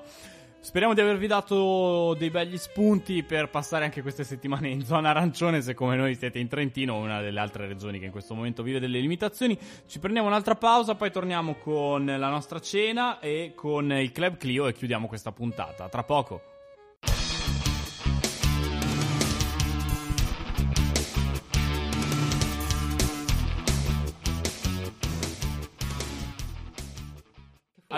Speriamo 0.62 0.94
di 0.94 1.00
avervi 1.00 1.26
dato 1.26 2.14
dei 2.16 2.30
begli 2.30 2.58
spunti 2.58 3.24
per 3.24 3.50
passare 3.50 3.86
anche 3.86 4.02
queste 4.02 4.26
settimane 4.26 4.68
in 4.68 4.84
zona 4.84 5.10
arancione 5.10 5.62
se 5.62 5.74
come 5.74 5.96
noi 5.96 6.16
siete 6.16 6.38
in 6.38 6.50
Trentino 6.50 6.98
una 6.98 7.22
delle 7.22 7.40
altre 7.40 7.66
regioni 7.66 7.98
che 7.98 8.06
in 8.06 8.12
questo 8.12 8.36
momento 8.36 8.62
vive 8.62 8.80
delle 8.80 9.00
limitazioni. 9.00 9.58
Ci 9.88 10.00
prendiamo 10.00 10.28
un'altra 10.28 10.56
pausa, 10.56 10.96
poi 10.96 11.12
torniamo 11.12 11.56
con 11.56 12.06
la 12.06 12.30
nostra 12.30 12.60
cena 12.60 13.20
e 13.20 13.54
con 13.56 13.92
il 13.94 14.12
Club 14.12 14.36
Clio 14.36 14.68
e 14.68 14.74
chiudiamo 14.74 15.08
questa 15.08 15.32
puntata. 15.32 15.88
Tra 15.88 16.04
poco. 16.04 16.59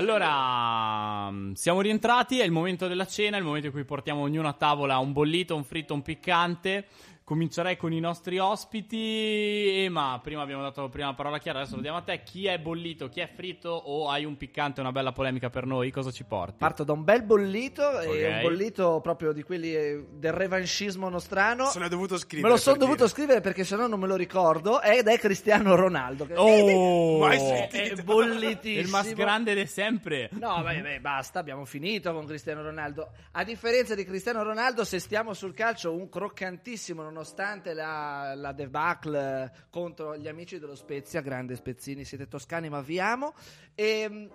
Allora, 0.02 1.30
mm, 1.30 1.52
siamo 1.52 1.80
rientrati, 1.80 2.40
è 2.40 2.44
il 2.44 2.50
momento 2.50 2.88
della 2.88 3.06
cena, 3.06 3.36
è 3.36 3.40
il 3.40 3.46
momento 3.46 3.68
in 3.68 3.72
cui 3.72 3.84
portiamo 3.84 4.22
ognuno 4.22 4.48
a 4.48 4.54
tavola 4.54 4.98
un 4.98 5.14
bollito, 5.14 5.56
un 5.56 5.64
fritto, 5.64 5.94
un 5.94 6.02
piccante. 6.02 6.88
Comincerei 7.24 7.78
con 7.78 7.94
i 7.94 8.00
nostri 8.02 8.40
ospiti. 8.40 9.84
Ema, 9.86 10.20
prima 10.22 10.42
abbiamo 10.42 10.64
dato 10.64 10.90
prima 10.90 11.08
la 11.08 11.14
parola 11.14 11.38
chiara, 11.38 11.60
adesso 11.60 11.76
lo 11.76 11.82
diamo 11.82 11.98
a 11.98 12.02
te. 12.02 12.24
Chi 12.24 12.46
è 12.48 12.60
bollito, 12.60 13.08
chi 13.08 13.22
è 13.22 13.30
fritto 13.34 13.70
o 13.70 14.10
hai 14.10 14.26
un 14.26 14.36
piccante, 14.36 14.82
una 14.82 14.92
bella 14.92 15.14
polemica 15.14 15.50
per 15.50 15.66
noi? 15.66 15.92
Cosa 15.92 16.12
ci 16.12 16.26
porti? 16.26 16.56
Parto 16.58 16.84
da 16.84 16.92
un 16.92 17.06
bel 17.06 17.24
bollito, 17.24 18.02
e 18.02 18.26
Ok. 18.28 18.34
un 18.36 18.42
bollito 18.42 19.00
proprio 19.02 19.32
di 19.32 19.44
quelli 19.44 19.74
eh, 19.74 20.06
del 20.12 20.34
revanchismo 20.34 21.08
nostrano. 21.08 21.68
Se 21.68 21.80
l'hai 21.80 21.88
dovuto 21.88 22.18
scrivere. 22.18 22.48
Me 22.50 22.54
lo 22.56 22.60
sono 22.60 22.76
dovuto 22.78 23.04
dire. 23.06 23.10
scrivere 23.10 23.40
perché 23.40 23.64
sennò 23.64 23.88
non 23.88 24.00
me 24.00 24.08
lo 24.08 24.18
ricordo. 24.18 24.82
Ed 24.82 25.08
è 25.08 25.18
Cristiano 25.18 25.76
Ronaldo. 25.76 26.26
che- 26.26 26.34
Oh! 26.36 27.20
Mai 27.20 27.38
è, 27.38 27.70
è 27.70 27.96
bollitissimo. 28.04 28.82
Il 28.82 28.88
mas 28.90 29.14
grande 29.14 29.56
di 29.56 29.66
sempre. 29.68 30.28
No, 30.34 30.62
beh, 30.64 30.82
beh, 30.82 31.00
basta, 31.00 31.40
abbiamo 31.40 31.64
finito 31.64 32.12
con 32.14 32.26
Cristiano 32.26 32.62
Ronaldo. 32.62 33.12
A 33.32 33.44
differenza 33.46 33.96
di 33.96 34.04
Cristiano 34.04 34.44
Ronaldo, 34.44 34.84
se 34.84 35.00
stiamo 35.00 35.34
sul 35.34 35.54
calcio, 35.54 35.94
un 35.94 36.10
croccantissimo, 36.10 36.96
nonostante 37.02 37.20
la, 37.74 38.34
la 38.36 38.52
debacle 38.52 39.52
contro 39.70 40.18
gli 40.18 40.28
amici 40.28 40.60
dello 40.60 40.76
Spezia, 40.76 41.22
grande 41.22 41.56
Spezzini, 41.56 42.04
siete 42.04 42.28
toscani, 42.28 42.70
ma 42.70 42.82
vi 42.82 43.00
amo. 43.00 43.34
E 43.76 44.30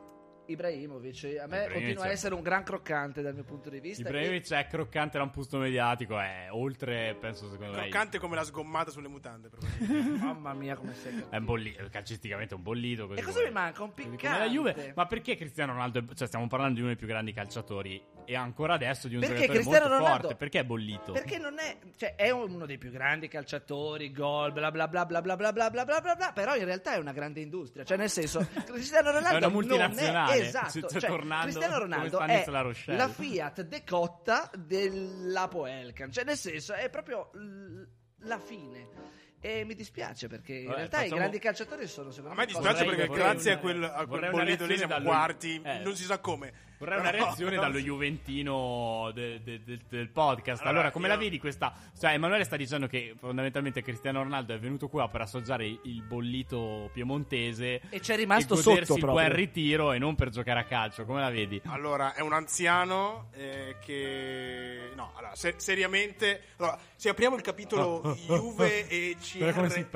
Ibrahimovic, 0.46 1.24
a 1.24 1.46
me 1.46 1.64
Ibrahimovic 1.64 1.72
continua 1.72 2.04
a 2.04 2.10
essere 2.10 2.34
un 2.34 2.42
gran 2.42 2.62
croccante 2.62 3.22
dal 3.22 3.34
mio 3.34 3.44
punto 3.44 3.68
di 3.68 3.80
vista. 3.80 4.02
Ibrahimovic 4.02 4.52
è 4.52 4.66
croccante 4.66 5.18
lampusto 5.18 5.58
mediatico, 5.58 6.18
è 6.18 6.48
oltre, 6.50 7.16
penso 7.18 7.50
secondo 7.50 7.72
me. 7.72 7.82
Croccante 7.82 8.18
come 8.18 8.36
la 8.36 8.44
sgommata 8.44 8.90
sulle 8.90 9.08
mutande. 9.08 9.50
E- 9.80 9.84
mamma 10.18 10.54
mia, 10.54 10.76
come 10.76 10.94
sei. 10.94 11.24
È 11.28 11.36
un 11.36 11.44
bollito, 11.44 11.88
calcisticamente 11.90 12.54
è 12.54 12.56
un 12.56 12.62
bollito. 12.62 13.06
così 13.08 13.20
E 13.20 13.22
cosa 13.22 13.42
mi 13.42 13.50
manca? 13.50 13.82
Un 13.82 13.92
piccante. 13.92 14.38
la 14.38 14.48
Juve. 14.48 14.92
Ma 14.94 15.06
perché 15.06 15.36
Cristiano 15.36 15.72
Ronaldo? 15.72 16.14
Cioè, 16.14 16.26
stiamo 16.26 16.46
parlando 16.46 16.74
di 16.74 16.80
uno 16.80 16.88
dei 16.88 16.96
più 16.98 17.06
grandi 17.06 17.32
calciatori 17.32 18.00
e 18.26 18.34
ancora 18.36 18.74
adesso 18.74 19.08
di 19.08 19.14
un 19.14 19.20
Perché 19.20 19.34
giocatore 19.46 19.58
Cristiano 19.60 19.88
molto 19.88 20.02
Ronaldo- 20.02 20.20
forte. 20.28 20.36
Perché 20.36 20.58
è 20.60 20.64
bollito? 20.64 21.12
Perché 21.12 21.38
non 21.38 21.58
è, 21.58 21.78
cioè, 21.96 22.14
è 22.16 22.30
uno 22.30 22.66
dei 22.66 22.76
più 22.78 22.90
grandi 22.90 23.28
calciatori, 23.28 24.12
gol, 24.12 24.52
bla 24.52 24.70
bla 24.70 24.88
bla 24.88 25.06
bla 25.06 25.22
bla 25.22 25.36
bla 25.36 25.52
bla 25.52 25.70
bla 25.70 25.84
bla 25.84 26.00
bla 26.00 26.14
bla, 26.16 26.32
però 26.34 26.54
in 26.56 26.64
realtà 26.64 26.94
è 26.94 26.98
una 26.98 27.12
grande 27.12 27.40
industria, 27.40 27.84
cioè 27.84 27.96
nel 27.96 28.10
senso 28.10 28.46
Cristiano 28.66 29.10
Ronaldo 29.12 29.28
È 29.28 29.36
una 29.36 29.40
non 29.46 29.52
multinazionale, 29.52 30.40
esatto, 30.46 30.80
cioè, 30.80 31.00
cioè, 31.00 31.08
tornando 31.10 31.44
Cristiano 31.46 31.78
Ronaldo 31.78 32.18
è 32.20 32.44
La 32.48 32.96
la 32.96 33.08
Fiat 33.08 33.62
decotta 33.62 34.50
dell'Apo 34.56 35.66
Elkan, 35.66 36.10
cioè 36.12 36.24
nel 36.24 36.36
senso 36.36 36.72
è 36.74 36.88
proprio 36.90 37.30
l- 37.34 37.82
la 38.26 38.38
fine. 38.38 39.14
E 39.38 39.64
mi 39.64 39.74
dispiace 39.74 40.26
perché 40.28 40.54
in 40.54 40.64
Vabbè, 40.64 40.76
realtà 40.76 40.96
i 40.96 41.00
facciamo- 41.02 41.20
grandi 41.20 41.38
calciatori 41.38 41.86
sono 41.86 42.10
secondo 42.10 42.34
A 42.34 42.36
me 42.38 42.46
me 42.46 42.52
dispiace 42.52 42.84
perché 42.84 43.06
vorrei 43.06 43.22
grazie 43.24 43.50
una- 43.52 43.58
a 43.58 43.62
quel, 43.62 43.84
a 43.84 44.06
quel 44.06 44.30
bollito 44.30 44.66
lì 44.66 44.76
siamo 44.78 45.00
quarti, 45.02 45.60
eh. 45.62 45.78
non 45.80 45.94
si 45.94 46.02
sa 46.04 46.18
come. 46.18 46.52
Vorrei 46.78 46.98
una 46.98 47.10
reazione 47.10 47.56
dallo 47.56 47.78
Juventino 47.78 49.10
de- 49.14 49.40
de- 49.42 49.62
de- 49.64 49.80
del 49.88 50.08
podcast. 50.10 50.60
Allora, 50.60 50.76
Allora, 50.78 50.90
come 50.90 51.06
io- 51.08 51.12
la 51.14 51.18
vedi 51.18 51.38
questa? 51.38 51.72
Cioè, 51.98 52.12
Emanuele 52.12 52.44
sta 52.44 52.56
dicendo 52.56 52.86
che 52.86 53.14
fondamentalmente 53.18 53.82
Cristiano 53.82 54.22
Ronaldo 54.22 54.52
è 54.54 54.58
venuto 54.58 54.88
qua 54.88 55.08
per 55.08 55.22
assaggiare 55.22 55.64
il 55.66 56.02
bollito 56.02 56.90
piemontese 56.92 57.80
E 57.88 58.00
c'è 58.00 58.16
rimasto 58.16 58.54
e 58.54 58.56
sotto 58.58 58.78
il 58.78 58.84
proprio. 58.86 59.10
buon 59.12 59.32
ritiro 59.34 59.92
e 59.92 59.98
non 59.98 60.14
per 60.14 60.28
giocare 60.30 60.60
a 60.60 60.64
calcio. 60.64 61.04
Come 61.06 61.20
la 61.20 61.30
vedi? 61.30 61.60
Allora, 61.66 62.14
è 62.14 62.20
un 62.20 62.32
anziano 62.34 63.28
eh, 63.32 63.76
che... 63.80 64.90
No, 64.94 65.12
allora, 65.16 65.34
se- 65.34 65.54
seriamente... 65.56 66.42
Allora, 66.58 66.78
se 66.94 67.08
apriamo 67.08 67.36
il 67.36 67.42
capitolo 67.42 68.14
Juve 68.26 68.86
e, 68.88 69.16
CR, 69.20 69.42
e 69.42 69.52
male. 69.52 69.86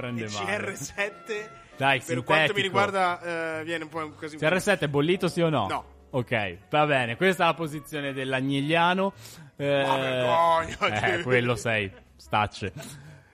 CR7 0.73 1.51
Dai, 1.77 2.01
per 2.01 2.23
quanto 2.25 2.53
mi 2.55 2.61
sintetico. 2.61 2.61
riguarda, 2.61 3.59
eh, 3.61 3.65
viene 3.65 3.85
un 3.85 3.91
po' 3.91 3.99
un 4.05 4.15
così. 4.15 4.37
CR7 4.37 4.79
è 4.81 4.89
bollito 4.89 5.29
sì 5.29 5.41
o 5.41 5.49
no? 5.49 5.67
No. 5.67 5.85
Ok, 6.11 6.59
va 6.71 6.87
bene. 6.87 7.17
Questa 7.17 7.45
è 7.45 7.47
la 7.47 7.55
posizione 7.55 8.13
dell'agnelliano. 8.13 9.13
Eh, 9.57 9.85
Ma 9.87 9.97
vergogna, 9.97 11.03
eh, 11.15 11.23
quello 11.23 11.55
sei. 11.55 11.91
Stacce. 12.17 12.73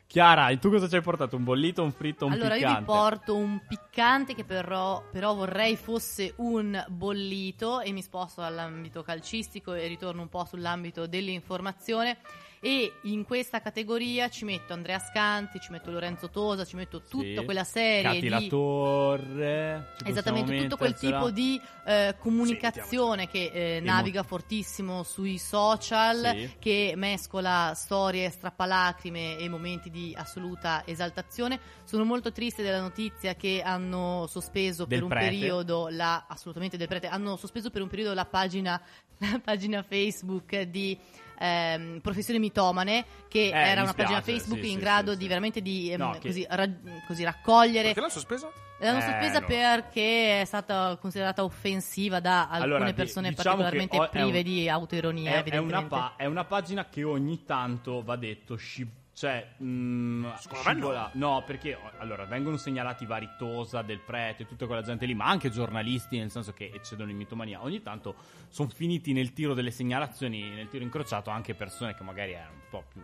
Chiara, 0.07 0.49
e 0.49 0.59
tu 0.59 0.70
cosa 0.70 0.89
ci 0.89 0.95
hai 0.95 1.03
portato? 1.03 1.37
Un 1.37 1.45
bollito, 1.45 1.83
un 1.83 1.93
fritto, 1.93 2.27
un 2.27 2.33
allora, 2.33 2.55
piccante? 2.55 2.72
io 2.72 2.79
vi 2.79 2.85
porto 2.85 3.37
un 3.37 3.61
piccante 3.66 4.35
che 4.35 4.45
però, 4.45 5.03
però 5.11 5.35
vorrei 5.35 5.77
fosse 5.77 6.33
un 6.37 6.83
bollito 6.89 7.81
e 7.81 7.93
mi 7.93 8.03
sposto 8.03 8.41
dall'ambito 8.41 9.03
calcistico 9.03 9.74
e 9.74 9.87
ritorno 9.87 10.22
un 10.22 10.29
po' 10.29 10.45
sull'ambito 10.45 11.07
dell'informazione. 11.07 12.18
E 12.61 12.95
in 13.03 13.25
questa 13.25 13.61
categoria 13.61 14.29
ci 14.29 14.45
metto 14.45 14.73
Andrea 14.73 14.99
Scanti, 14.99 15.61
ci 15.61 15.71
metto 15.71 15.91
Lorenzo 15.91 16.31
Tosa, 16.31 16.65
ci 16.65 16.77
metto 16.77 17.03
tutta 17.03 17.41
Sì. 17.41 17.45
quella 17.45 17.65
serie 17.65 18.03
Cati 18.15 18.29
la 18.29 18.39
di 18.39 18.49
torre. 18.49 19.95
ci 20.03 20.11
Esattamente, 20.11 20.57
tutto 20.57 20.77
quel 20.77 20.95
tipo 20.95 21.31
di 21.31 21.61
eh, 21.87 22.15
comunicazione 22.19 23.29
che 23.29 23.51
eh, 23.77 23.81
naviga 23.81 24.23
fortissimo 24.23 25.03
sui 25.03 25.39
social, 25.39 26.33
Sì. 26.35 26.51
che 26.59 26.95
mescola 26.97 27.73
storie 27.75 28.31
strappalacrime 28.31 29.37
e 29.39 29.49
momenti 29.49 29.91
di 29.91 30.15
assoluta 30.17 30.83
esaltazione. 30.87 31.59
Sono 31.85 32.05
molto 32.05 32.33
triste 32.33 32.63
della 32.63 32.81
notizia 32.81 33.35
che 33.35 33.63
hanno 33.63 34.27
sospeso 34.29 34.85
Del 34.85 34.99
per 34.99 35.03
un 35.05 35.09
prete. 35.11 35.25
periodo 35.27 35.89
la 35.91 36.25
assolutamente 36.29 36.77
del 36.77 36.89
prete, 36.89 37.07
hanno 37.07 37.37
sospeso 37.37 37.71
per 37.71 37.83
un 37.83 37.89
periodo 37.89 38.15
la 38.15 38.25
pagina, 38.25 38.81
la 39.19 39.41
pagina 39.43 39.83
Facebook 39.83 40.61
di 40.63 40.99
ehm, 41.39 42.01
Professione 42.01 42.39
Mitomane, 42.39 43.05
che 43.28 43.49
Eh, 43.49 43.51
era 43.51 43.82
una 43.82 43.93
pagina 43.95 44.20
spiace, 44.20 44.39
Facebook 44.39 44.61
sì, 44.62 44.70
in 44.70 44.74
sì, 44.78 44.80
grado 44.80 45.11
sì, 45.12 45.16
di 45.16 45.22
sì. 45.22 45.28
veramente 45.28 45.62
di 45.62 45.91
ehm, 45.93 45.99
No, 45.99 46.11
che- 46.12 46.28
così, 46.28 46.47
ra- 46.49 46.68
così 47.07 47.24
raccogliere 47.24 47.84
Perché 47.89 48.01
l'ha 48.01 48.09
sospesa? 48.09 48.51
L'hanno 48.78 48.99
Eh, 48.99 49.03
sospesa 49.03 49.39
no. 49.41 49.47
perché 49.47 50.41
è 50.43 50.45
stata 50.45 50.99
considerata 51.01 51.43
offensiva 51.45 52.20
da 52.20 52.43
alcune 52.49 52.74
Allora, 52.76 52.93
persone 52.93 53.30
diciamo 53.30 53.57
particolarmente 53.57 53.97
ho- 53.99 54.09
prive 54.11 54.37
un- 54.39 54.45
di 54.45 54.68
autoironia, 54.68 55.30
È, 55.30 55.32
è 55.32 55.37
una 55.37 55.41
evidentemente. 55.41 55.89
pa- 55.89 56.14
è 56.16 56.26
una 56.26 56.45
pagina 56.45 56.87
che 56.91 57.03
ogni 57.03 57.43
tanto 57.45 58.03
va 58.03 58.16
detto 58.16 58.57
sci- 58.57 58.87
cioè, 59.17 59.55
mm, 59.62 60.27
Secondo 60.35 60.64
me 60.67 60.73
no. 60.75 60.79
scivola- 60.81 61.11
no. 61.14 61.43
perché 61.47 61.79
allora 61.97 62.27
vengono 62.27 62.59
segnalati 62.59 63.07
vari 63.07 63.27
Tosa 63.39 63.81
del 63.81 64.01
prete, 64.01 64.45
tutta 64.45 64.67
quella 64.67 64.83
gente 64.83 65.07
lì, 65.07 65.14
ma 65.14 65.25
anche 65.25 65.49
giornalisti, 65.49 66.19
nel 66.19 66.31
senso 66.31 66.53
che 66.53 66.71
eccedono 66.75 67.11
in 67.11 67.17
mitomania. 67.17 67.62
Ogni 67.62 67.81
tanto 67.81 68.14
sono 68.49 68.69
finiti 68.69 69.14
nel 69.14 69.33
tiro 69.33 69.55
delle 69.55 69.71
segnalazioni, 69.71 70.51
nel 70.51 70.69
tiro 70.69 70.85
incrociato, 70.85 71.31
anche 71.31 71.55
persone 71.55 71.95
che 71.95 72.03
magari 72.03 72.33
erano 72.33 72.53
un 72.57 72.69
po' 72.69 72.85
più. 72.93 73.01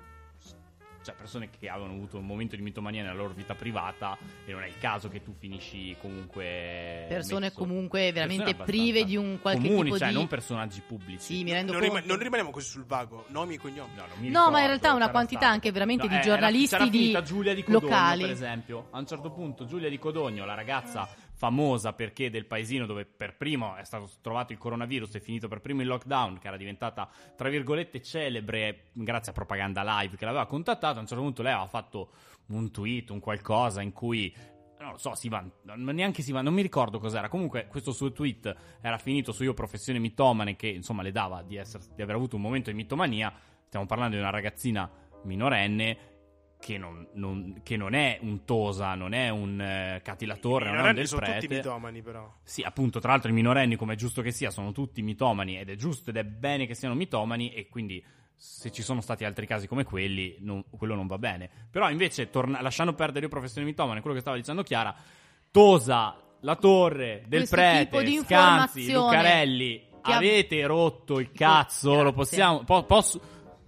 Cioè, 1.02 1.14
persone 1.14 1.48
che 1.58 1.68
avevano 1.68 1.94
avuto 1.94 2.18
un 2.18 2.24
momento 2.26 2.54
di 2.56 2.62
mitomania 2.62 3.02
nella 3.02 3.14
loro 3.14 3.32
vita 3.34 3.54
privata, 3.54 4.16
e 4.44 4.52
non 4.52 4.62
è 4.62 4.66
il 4.68 4.78
caso 4.78 5.08
che 5.08 5.22
tu 5.22 5.34
finisci 5.36 5.96
comunque. 6.00 7.06
Persone 7.08 7.46
messo- 7.46 7.58
comunque 7.58 8.12
veramente 8.12 8.54
persone 8.54 8.64
prive 8.64 9.04
di 9.04 9.16
un 9.16 9.38
qualche 9.40 9.66
comuni, 9.66 9.84
tipo 9.84 9.98
cioè, 9.98 10.08
di- 10.08 10.14
non 10.14 10.26
personaggi 10.28 10.82
pubblici. 10.86 11.20
Sì, 11.36 11.42
mi 11.44 11.52
rendo 11.52 11.72
Non, 11.72 11.80
conto. 11.80 11.96
rima- 11.96 12.06
non 12.06 12.18
rimaniamo 12.22 12.50
così 12.50 12.68
sul 12.68 12.84
vago. 12.84 13.24
Nomi 13.28 13.54
e 13.54 13.58
cognomi. 13.58 13.90
No, 14.30 14.44
No, 14.44 14.50
ma 14.50 14.60
in 14.60 14.66
realtà 14.66 14.92
una 14.94 15.10
quantità 15.10 15.40
stato. 15.40 15.54
anche 15.54 15.72
veramente 15.72 16.06
di 16.08 16.14
era- 16.14 16.22
giornalisti 16.22 16.76
c'era 16.76 16.88
di 16.88 17.18
Giulia 17.24 17.54
di 17.54 17.62
Codogno, 17.64 17.82
locali. 17.86 18.22
per 18.22 18.30
esempio. 18.30 18.86
A 18.90 18.98
un 18.98 19.06
certo 19.06 19.30
punto 19.30 19.64
Giulia 19.66 19.88
di 19.88 19.98
Codogno, 19.98 20.44
la 20.44 20.54
ragazza 20.54 21.08
famosa 21.42 21.92
perché 21.92 22.30
del 22.30 22.46
paesino 22.46 22.86
dove 22.86 23.04
per 23.04 23.36
primo 23.36 23.74
è 23.74 23.82
stato 23.82 24.08
trovato 24.20 24.52
il 24.52 24.58
coronavirus, 24.58 25.14
è 25.14 25.18
finito 25.18 25.48
per 25.48 25.60
primo 25.60 25.80
il 25.80 25.88
lockdown, 25.88 26.38
che 26.38 26.46
era 26.46 26.56
diventata 26.56 27.10
tra 27.36 27.48
virgolette 27.48 28.00
celebre 28.00 28.90
grazie 28.92 29.32
a 29.32 29.34
propaganda 29.34 29.82
live 29.82 30.16
che 30.16 30.24
l'aveva 30.24 30.46
contattato, 30.46 30.98
a 30.98 31.00
un 31.00 31.08
certo 31.08 31.24
punto 31.24 31.42
lei 31.42 31.50
aveva 31.50 31.66
fatto 31.66 32.12
un 32.50 32.70
tweet, 32.70 33.10
un 33.10 33.18
qualcosa 33.18 33.82
in 33.82 33.90
cui 33.90 34.32
non 34.78 34.92
lo 34.92 34.98
so, 34.98 35.16
si 35.16 35.28
va, 35.28 35.44
neanche 35.74 36.22
si 36.22 36.30
va, 36.30 36.42
non 36.42 36.54
mi 36.54 36.62
ricordo 36.62 37.00
cos'era. 37.00 37.28
Comunque, 37.28 37.66
questo 37.66 37.92
suo 37.92 38.12
tweet 38.12 38.54
era 38.80 38.98
finito 38.98 39.30
su 39.32 39.44
Io 39.44 39.54
Professione 39.54 40.00
Mitomane, 40.00 40.56
che 40.56 40.66
insomma 40.66 41.02
le 41.02 41.12
dava 41.12 41.42
di, 41.42 41.56
essere- 41.56 41.84
di 41.94 42.02
aver 42.02 42.16
avuto 42.16 42.34
un 42.34 42.42
momento 42.42 42.68
di 42.68 42.76
mitomania. 42.76 43.32
Stiamo 43.66 43.86
parlando 43.86 44.16
di 44.16 44.20
una 44.20 44.30
ragazzina 44.30 44.90
minorenne 45.22 46.11
che 46.62 46.78
non, 46.78 47.04
non- 47.14 47.60
che 47.64 47.76
non 47.76 47.92
è 47.94 48.18
un 48.22 48.44
Tosa, 48.44 48.94
non 48.94 49.12
è 49.14 49.28
un 49.30 49.60
eh, 49.60 50.00
Cati 50.04 50.26
la 50.26 50.36
Torre, 50.36 50.68
I 50.68 50.72
non 50.72 50.86
è 50.86 50.88
un 50.90 50.94
del 50.94 51.08
sono 51.08 51.20
tutti 51.26 51.46
prete. 51.48 51.54
mitomani, 51.56 52.02
però. 52.02 52.32
Sì, 52.44 52.62
appunto, 52.62 53.00
tra 53.00 53.10
l'altro 53.10 53.30
i 53.30 53.34
minorenni, 53.34 53.74
come 53.74 53.94
è 53.94 53.96
giusto 53.96 54.22
che 54.22 54.30
sia, 54.30 54.50
sono 54.50 54.70
tutti 54.70 55.02
mitomani 55.02 55.58
ed 55.58 55.70
è 55.70 55.74
giusto 55.74 56.10
ed 56.10 56.16
è 56.16 56.24
bene 56.24 56.66
che 56.66 56.74
siano 56.74 56.94
mitomani 56.94 57.52
e 57.52 57.68
quindi 57.68 58.02
se 58.36 58.70
ci 58.70 58.82
sono 58.82 59.00
stati 59.00 59.24
altri 59.24 59.44
casi 59.46 59.66
come 59.66 59.82
quelli, 59.82 60.36
non- 60.40 60.64
quello 60.70 60.94
non 60.94 61.08
va 61.08 61.18
bene. 61.18 61.50
Però 61.70 61.90
invece, 61.90 62.30
torna- 62.30 62.60
lasciando 62.60 62.92
perdere 62.94 63.24
io 63.24 63.30
professione 63.30 63.66
mitomane, 63.66 64.00
quello 64.00 64.14
che 64.14 64.22
stava 64.22 64.36
dicendo 64.36 64.62
Chiara, 64.62 64.94
Tosa, 65.50 66.16
La 66.40 66.56
Torre, 66.56 67.24
Del 67.26 67.48
Questo 67.48 67.56
Prete, 67.56 68.18
Scanzi, 68.22 68.92
Lucarelli, 68.92 69.82
avete 70.02 70.64
rotto 70.66 71.18
il 71.20 71.30
cazzo, 71.32 71.88
Grazie. 71.90 72.04
lo 72.04 72.12
possiamo... 72.12 72.64
po- 72.64 72.84
posso... 72.84 73.20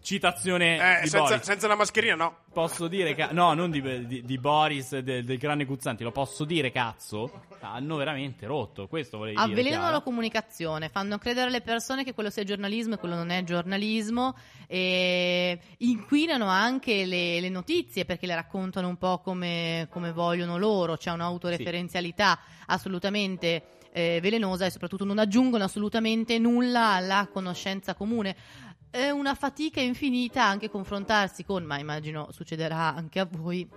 Citazione 0.04 0.98
Eh, 0.98 1.00
di 1.04 1.08
senza, 1.08 1.28
Boris. 1.28 1.46
senza 1.46 1.66
la 1.66 1.76
mascherina, 1.76 2.14
no. 2.14 2.36
Posso 2.52 2.88
dire 2.88 3.14
che 3.14 3.28
no, 3.32 3.54
non 3.54 3.70
di, 3.70 4.06
di- 4.06 4.22
di 4.22 4.38
Boris 4.38 4.98
del, 4.98 5.24
del 5.24 5.38
grande 5.38 5.64
Guzzanti, 5.64 6.04
lo 6.04 6.12
posso 6.12 6.44
dire 6.44 6.70
cazzo? 6.70 7.46
Hanno 7.60 7.96
veramente 7.96 8.44
rotto, 8.44 8.86
questo 8.86 9.16
volevi 9.16 9.36
dire. 9.36 9.50
Avvelenano 9.50 9.90
la 9.90 10.02
comunicazione, 10.02 10.90
fanno 10.90 11.16
credere 11.16 11.48
alle 11.48 11.62
persone 11.62 12.04
che 12.04 12.12
quello 12.12 12.28
sia 12.28 12.44
giornalismo 12.44 12.94
e 12.94 12.98
quello 12.98 13.14
non 13.14 13.30
è 13.30 13.42
giornalismo, 13.44 14.36
e 14.66 15.58
inquinano 15.78 16.48
anche 16.48 17.06
le, 17.06 17.40
le 17.40 17.48
notizie 17.48 18.04
perché 18.04 18.26
le 18.26 18.34
raccontano 18.34 18.88
un 18.88 18.98
po' 18.98 19.20
come, 19.20 19.88
come 19.90 20.12
vogliono 20.12 20.58
loro, 20.58 20.98
c'è 20.98 21.12
un'autoreferenzialità 21.12 22.40
assolutamente 22.66 23.62
eh, 23.90 24.18
velenosa 24.20 24.66
e 24.66 24.70
soprattutto 24.70 25.04
non 25.06 25.18
aggiungono 25.18 25.64
assolutamente 25.64 26.38
nulla 26.38 26.90
alla 26.90 27.26
conoscenza 27.32 27.94
comune. 27.94 28.36
È 28.94 29.10
una 29.10 29.34
fatica 29.34 29.80
infinita 29.80 30.44
anche 30.44 30.70
confrontarsi 30.70 31.44
con, 31.44 31.64
ma 31.64 31.78
immagino 31.80 32.28
succederà 32.30 32.94
anche 32.94 33.18
a 33.18 33.26
voi, 33.28 33.68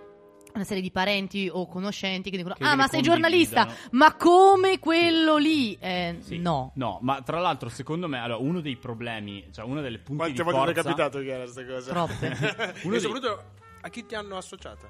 una 0.53 0.63
serie 0.63 0.84
di 0.84 0.91
parenti 0.91 1.49
o 1.51 1.65
conoscenti 1.68 2.30
che 2.30 2.38
dicono: 2.38 2.53
Che 2.53 2.63
Ah, 2.63 2.76
ma 2.76 2.88
sei 2.88 3.01
giornalista, 3.01 3.61
condividano." 3.65 3.97
ma 3.97 4.13
come 4.13 4.78
quello 4.78 5.38
lì? 5.38 5.76
Eh, 5.80 6.18
Sì. 6.20 6.38
No. 6.38 6.72
No, 6.76 6.99
ma 7.01 7.22
tra 7.24 7.39
l'altro, 7.39 7.68
secondo 7.70 8.07
me, 8.07 8.20
allora, 8.20 8.39
uno 8.39 8.61
dei 8.61 8.76
problemi, 8.76 9.47
cioè 9.51 9.65
uno 9.65 9.82
delle 9.82 9.97
punti 9.97 10.22
Quante 10.34 10.43
di 10.43 10.51
volte 10.51 10.74
ti 10.74 10.80
è 10.80 10.84
forza... 10.84 10.89
capitato 11.03 11.20
che 11.24 11.32
era 11.32 11.43
questa 11.43 11.65
cosa? 11.65 11.89
Troppe. 11.91 12.28
Uno 12.86 12.95
e 12.95 12.99
dei- 12.99 12.99
soprattutto 12.99 13.43
a 13.82 13.89
chi 13.89 14.05
ti 14.05 14.13
hanno 14.13 14.38
associata? 14.38 14.88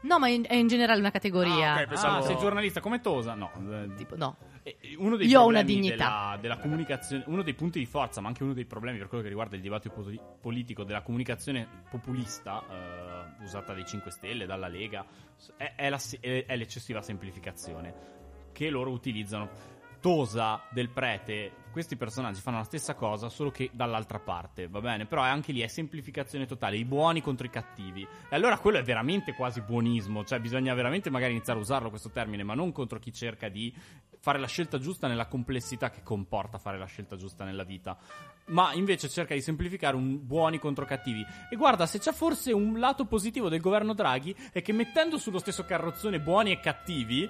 No, 0.00 0.18
ma 0.18 0.28
in- 0.28 0.44
è 0.46 0.54
in 0.54 0.68
generale 0.68 1.00
una 1.00 1.10
categoria. 1.10 1.74
Ah, 1.74 1.80
ok, 1.82 1.86
pensavo- 1.86 2.16
Ah, 2.16 2.22
sei 2.22 2.36
giornalista 2.38 2.80
come 2.80 3.00
Tosa? 3.02 3.34
No. 3.34 3.50
eh, 3.70 3.94
Tipo, 3.94 4.16
no. 4.16 4.36
Eh, 4.66 4.96
Uno 4.96 5.16
dei 5.16 5.28
Io 5.28 5.42
ho 5.42 5.46
una 5.46 5.62
dignità. 5.62 5.94
Della, 5.94 6.38
della 6.40 6.56
comunicazione, 6.56 7.22
uno 7.26 7.42
dei 7.42 7.52
punti 7.52 7.78
di 7.78 7.84
forza, 7.84 8.22
ma 8.22 8.28
anche 8.28 8.42
uno 8.42 8.54
dei 8.54 8.64
problemi 8.64 8.96
per 8.96 9.08
quello 9.08 9.22
che 9.22 9.28
riguarda 9.28 9.56
il 9.56 9.62
dibattito 9.62 9.94
poli- 9.94 10.20
politico 10.40 10.84
della 10.84 11.02
comunicazione 11.02 11.68
populista 11.90 12.64
eh, 13.38 13.44
usata 13.44 13.74
dai 13.74 13.84
5 13.84 14.10
Stelle, 14.10 14.46
dalla 14.46 14.68
Lega, 14.68 15.04
è, 15.56 15.74
è 15.76 15.90
la 15.90 16.00
è 16.20 16.56
l'eccessiva 16.56 17.02
semplificazione 17.02 18.22
che 18.52 18.70
loro 18.70 18.90
utilizzano. 18.90 19.72
Tosa 20.04 20.60
del 20.68 20.90
prete, 20.90 21.50
questi 21.70 21.96
personaggi 21.96 22.42
fanno 22.42 22.58
la 22.58 22.64
stessa 22.64 22.94
cosa, 22.94 23.30
solo 23.30 23.50
che 23.50 23.70
dall'altra 23.72 24.18
parte, 24.18 24.68
va 24.68 24.82
bene? 24.82 25.06
Però 25.06 25.22
anche 25.22 25.50
lì 25.50 25.62
è 25.62 25.66
semplificazione 25.66 26.44
totale, 26.44 26.76
i 26.76 26.84
buoni 26.84 27.22
contro 27.22 27.46
i 27.46 27.48
cattivi. 27.48 28.02
E 28.02 28.36
allora 28.36 28.58
quello 28.58 28.76
è 28.76 28.82
veramente 28.82 29.32
quasi 29.32 29.62
buonismo, 29.62 30.22
cioè 30.22 30.40
bisogna 30.40 30.74
veramente 30.74 31.08
magari 31.08 31.32
iniziare 31.32 31.58
a 31.58 31.62
usarlo 31.62 31.88
questo 31.88 32.10
termine, 32.10 32.42
ma 32.42 32.52
non 32.52 32.70
contro 32.70 32.98
chi 32.98 33.14
cerca 33.14 33.48
di 33.48 33.74
fare 34.20 34.38
la 34.38 34.46
scelta 34.46 34.78
giusta 34.78 35.08
nella 35.08 35.26
complessità 35.26 35.88
che 35.88 36.02
comporta 36.02 36.58
fare 36.58 36.76
la 36.76 36.84
scelta 36.84 37.16
giusta 37.16 37.44
nella 37.44 37.64
vita. 37.64 37.96
Ma 38.48 38.74
invece 38.74 39.08
cerca 39.08 39.32
di 39.32 39.40
semplificare 39.40 39.96
un 39.96 40.26
buoni 40.26 40.58
contro 40.58 40.84
cattivi. 40.84 41.24
E 41.48 41.56
guarda, 41.56 41.86
se 41.86 41.98
c'è 41.98 42.12
forse 42.12 42.52
un 42.52 42.78
lato 42.78 43.06
positivo 43.06 43.48
del 43.48 43.62
governo 43.62 43.94
Draghi 43.94 44.36
è 44.52 44.60
che 44.60 44.74
mettendo 44.74 45.16
sullo 45.16 45.38
stesso 45.38 45.64
carrozzone 45.64 46.20
buoni 46.20 46.52
e 46.52 46.60
cattivi 46.60 47.26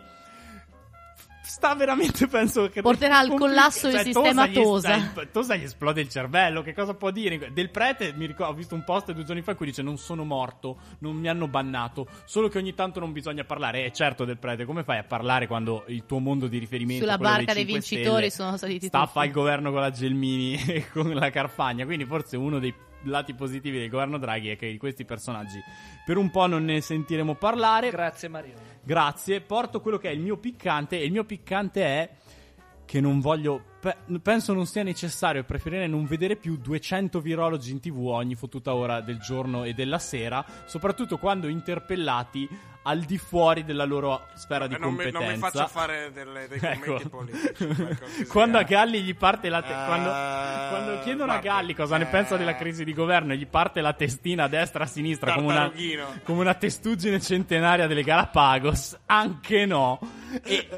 sta 1.45 1.75
veramente 1.75 2.27
penso 2.27 2.69
che 2.69 2.81
Porterà 2.81 3.19
al 3.19 3.35
collasso 3.35 3.89
il 3.89 3.95
cioè, 3.95 4.03
sistema 4.05 4.47
gli 4.47 4.55
Tosa. 4.55 5.13
Tosa 5.31 5.57
gli 5.57 5.65
esplode 5.65 6.01
il 6.01 6.09
cervello 6.09 6.63
che 6.63 6.73
cosa 6.73 6.95
può 6.95 7.11
dire 7.11 7.53
del 7.53 7.71
prete 7.71 8.13
mi 8.15 8.27
ricordo 8.27 8.53
ho 8.53 8.57
visto 8.57 8.75
un 8.75 8.85
post 8.85 9.13
due 9.13 9.25
giorni 9.25 9.43
fa 9.43 9.53
in 9.53 9.57
cui 9.57 9.67
dice 9.67 9.83
non 9.83 9.99
sono 9.99 10.25
morto 10.25 10.79
non 11.01 11.17
mi 11.17 11.29
hanno 11.29 11.47
bannato 11.49 12.07
solo 12.25 12.49
che 12.49 12.59
ogni 12.59 12.75
tanto 12.75 13.01
non 13.01 13.13
bisogna 13.13 13.45
parlare 13.45 13.85
e 13.85 13.93
certo 13.93 14.25
del 14.25 14.39
prete 14.39 14.65
come 14.65 14.85
fai 14.85 14.99
a 14.99 15.05
parlare 15.05 15.47
quando 15.47 15.85
il 15.89 16.05
tuo 16.07 16.19
mondo 16.19 16.47
di 16.47 16.59
riferimento 16.59 17.05
Sulla 17.05 17.19
barca 17.19 17.53
dei 17.53 17.65
5 17.65 17.65
vincitori 17.65 18.31
Stelle, 18.31 18.31
sono 18.31 18.57
saliti 18.57 18.87
staffa 18.87 19.13
tutti. 19.13 19.27
il 19.27 19.33
governo 19.33 19.71
con 19.71 19.81
la 19.81 19.91
Gelmini 19.91 20.55
e 20.67 20.89
con 20.91 21.13
la 21.13 21.31
Carfagna 21.31 21.85
quindi 21.85 22.05
forse 22.05 22.37
uno 22.37 22.59
dei 22.59 22.75
lati 23.05 23.35
positivi 23.35 23.79
del 23.79 23.89
governo 23.89 24.19
Draghi 24.19 24.51
è 24.51 24.57
che 24.57 24.71
di 24.71 24.79
questi 24.79 25.05
personaggi 25.05 25.61
per 26.05 26.17
un 26.17 26.31
po' 26.31 26.47
non 26.47 26.65
ne 26.65 26.81
sentiremo 26.81 27.35
parlare 27.35 27.91
Grazie 27.91 28.29
Mario. 28.29 28.55
Grazie, 28.83 29.41
porto 29.41 29.81
quello 29.81 29.97
che 29.97 30.11
è 30.11 30.13
il 30.13 30.21
mio 30.21 30.37
piccante 30.37 31.01
e 31.01 31.05
il 31.07 31.13
mio 31.13 31.25
piccante 31.25 31.83
è 31.83 32.11
che 32.87 33.01
non 33.01 33.21
voglio. 33.21 33.63
pe- 33.81 33.97
penso 34.23 34.53
non 34.55 34.67
sia 34.67 34.83
necessario 34.83 35.41
e 35.43 35.45
preferirei 35.45 35.89
non 35.89 36.07
vedere 36.07 36.37
più 36.37 36.57
200 36.57 37.21
virologi 37.21 37.71
in 37.71 37.81
tv 37.81 37.99
ogni 38.07 38.35
fottuta 38.35 38.75
ora 38.75 39.01
del 39.01 39.19
giorno 39.19 39.65
e 39.65 39.75
della 39.75 39.99
sera, 39.99 40.45
soprattutto 40.67 41.19
quando 41.19 41.49
interpellati 41.49 42.49
al 42.87 43.01
di 43.01 43.17
fuori 43.17 43.65
della 43.65 43.85
loro 43.85 44.27
sfera 44.35 44.67
di 44.67 44.75
Eh, 44.75 44.79
non, 44.79 44.91
mi, 44.93 44.97
competenza. 45.11 45.25
non 45.27 45.35
mi 45.35 45.39
faccia 45.41 45.67
fare 45.69 46.13
delle- 46.13 46.49
dei 46.49 46.59
commenti 46.59 46.91
Ecco. 46.91 47.09
politici. 47.09 48.27
quando 48.29 48.59
a 48.59 48.63
Galli 48.63 49.03
gli 49.03 49.15
parte 49.17 49.49
la 49.49 49.63
te- 49.63 49.73
Ah, 49.73 49.87
quando, 49.87 50.11
quando 50.69 51.03
chiedono 51.03 51.33
a 51.33 51.39
guarda, 51.41 51.49
Galli 51.61 51.75
cosa 51.75 51.97
ne 51.97 52.05
eh. 52.05 52.09
pensa 52.09 52.37
della 52.37 52.55
crisi 52.57 52.85
di 52.85 52.93
governo 52.93 53.33
e 53.33 53.37
gli 53.39 53.47
parte 53.47 53.81
la 53.81 53.95
testina 53.95 54.45
a 54.45 54.49
destra 54.49 54.85
a 54.85 54.87
sinistra 54.87 55.33
come 55.35 55.47
una, 55.47 55.73
come 56.25 56.41
una 56.41 56.55
testuggine 56.55 57.21
centenaria 57.21 57.87
delle 57.87 58.03
Galapagos 58.03 58.99
anche 59.07 59.65
no 59.65 59.99
e 60.43 60.69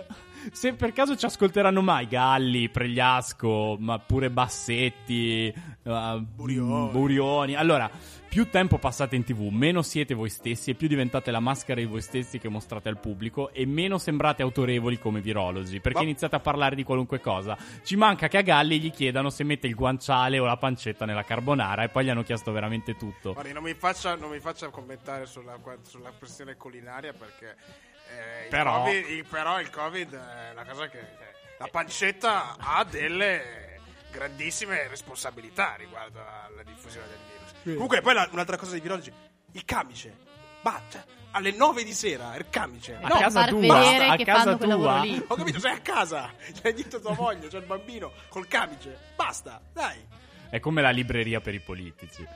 se 0.53 0.74
per 0.74 0.92
caso 0.92 1.16
ci 1.16 1.24
ascolteranno 1.24 1.82
mai 1.82 2.07
Galli, 2.07 2.68
Pregliasco, 2.68 3.76
ma 3.78 3.99
pure 3.99 4.30
Bassetti, 4.30 5.53
uh, 5.82 6.20
Burioni. 6.20 6.91
Burioni. 6.91 7.54
Allora, 7.54 7.91
più 8.29 8.50
tempo 8.50 8.76
passate 8.79 9.16
in 9.16 9.25
tv, 9.25 9.49
meno 9.50 9.80
siete 9.80 10.12
voi 10.12 10.29
stessi 10.29 10.71
e 10.71 10.75
più 10.75 10.88
diventate 10.88 11.30
la 11.30 11.41
maschera 11.41 11.80
di 11.80 11.87
voi 11.87 12.03
stessi 12.03 12.38
che 12.38 12.50
mostrate 12.50 12.88
al 12.88 12.99
pubblico 12.99 13.50
e 13.50 13.64
meno 13.64 13.96
sembrate 13.96 14.42
autorevoli 14.42 14.99
come 14.99 15.21
virologi, 15.21 15.80
perché 15.80 16.00
Ma- 16.00 16.04
iniziate 16.04 16.37
a 16.37 16.41
parlare 16.41 16.75
di 16.75 16.84
qualunque 16.84 17.18
cosa. 17.21 17.57
Ci 17.83 17.96
manca 17.96 18.29
che 18.29 18.37
a 18.37 18.42
Galli 18.42 18.79
gli 18.79 18.91
chiedano 18.91 19.30
se 19.30 19.42
mette 19.42 19.66
il 19.66 19.75
guanciale 19.75 20.38
o 20.38 20.45
la 20.45 20.58
pancetta 20.58 21.07
nella 21.07 21.25
carbonara 21.25 21.84
e 21.84 21.88
poi 21.88 22.04
gli 22.04 22.11
hanno 22.11 22.25
chiesto 22.25 22.53
veramente 22.53 22.95
tutto. 22.95 23.33
Guardi, 23.33 23.53
non 23.53 23.62
mi 23.62 23.75
faccia, 23.75 24.14
non 24.16 24.30
mi 24.30 24.41
faccia 24.41 24.68
commentare 24.68 25.25
sulla, 25.25 25.58
sulla 25.83 26.11
questione 26.11 26.57
culinaria 26.57 27.14
perché 27.14 27.57
eh, 28.08 28.42
il 28.45 28.49
Però- 28.50 28.83
COVID, 28.84 29.08
il, 29.08 29.24
però 29.26 29.61
il 29.61 29.70
Covid 29.70 30.14
è 30.14 30.50
una 30.53 30.64
cosa 30.64 30.88
che... 30.88 31.00
la 31.58 31.68
pancetta 31.70 32.57
ha 32.58 32.84
delle 32.84 33.80
grandissime 34.11 34.88
responsabilità 34.88 35.74
riguardo 35.76 36.20
alla 36.20 36.62
diffusione 36.62 37.07
del 37.08 37.18
virus. 37.28 37.74
Comunque 37.74 38.00
poi 38.00 38.14
la- 38.14 38.28
un'altra 38.30 38.57
cosa 38.57 38.74
di 38.74 38.80
virologi, 38.80 39.12
il 39.53 39.64
camice. 39.64 40.24
Ma, 40.62 40.80
cioè, 40.91 41.03
alle 41.33 41.53
9 41.53 41.84
di 41.84 41.92
sera, 41.92 42.34
il 42.37 42.46
camice. 42.50 42.96
A 43.00 43.07
No, 43.08 43.18
casa 43.18 43.41
far 43.41 43.49
tua, 43.50 43.61
vedere 43.78 44.07
a 44.07 44.16
casa 44.16 44.57
tua. 44.57 45.00
lì. 45.00 45.22
Ho 45.28 45.34
capito, 45.37 45.61
sei 45.61 45.72
a 45.74 45.80
casa, 45.80 46.33
c'è 46.61 46.72
dietro 46.72 46.99
tua 47.00 47.14
moglie, 47.14 47.49
c'è 47.49 47.58
il 47.58 47.64
bambino 47.66 48.12
col 48.28 48.49
camice. 48.49 48.99
Basta, 49.14 49.61
dai. 49.72 50.04
È 50.49 50.58
come 50.61 50.80
la 50.83 50.91
libreria 50.91 51.41
per 51.41 51.54
i 51.54 51.61
politici. 51.61 52.26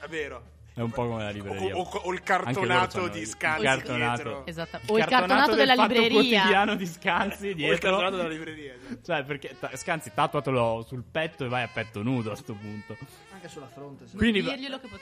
È 0.00 0.06
vero. 0.08 0.54
È 0.76 0.82
un 0.82 0.90
po' 0.90 1.06
come 1.06 1.22
la 1.22 1.30
libreria. 1.30 1.74
O, 1.74 1.80
o- 1.80 2.00
o 2.04 2.12
il 2.12 2.22
cartonato 2.22 3.08
di 3.08 3.24
Scanzi 3.24 3.64
cartonato. 3.64 4.22
dietro. 4.22 4.46
Esatto. 4.46 4.78
O 4.88 4.98
il 4.98 5.04
cartonato 5.06 5.54
della 5.54 5.74
del 5.74 5.76
Fatto 5.86 5.92
libreria. 5.94 6.40
quotidiano 6.40 6.74
di 6.74 6.86
Scanzi 6.86 7.46
O 7.46 7.48
il 7.50 7.54
dietro. 7.56 7.78
cartonato 7.90 8.16
della 8.16 8.28
libreria. 8.28 8.74
esatto. 8.74 8.98
Cioè, 9.02 9.24
perché 9.24 9.56
ta- 9.58 9.74
Scanzi 9.74 10.10
tatuatelo 10.12 10.84
sul 10.86 11.02
petto 11.10 11.46
e 11.46 11.48
vai 11.48 11.62
a 11.62 11.68
petto 11.72 12.02
nudo 12.02 12.30
a 12.32 12.36
sto 12.36 12.52
punto. 12.52 12.94
Anche 13.32 13.48
sulla 13.48 13.68
fronte. 13.68 14.06
sì. 14.06 14.16
Quindi, 14.18 14.44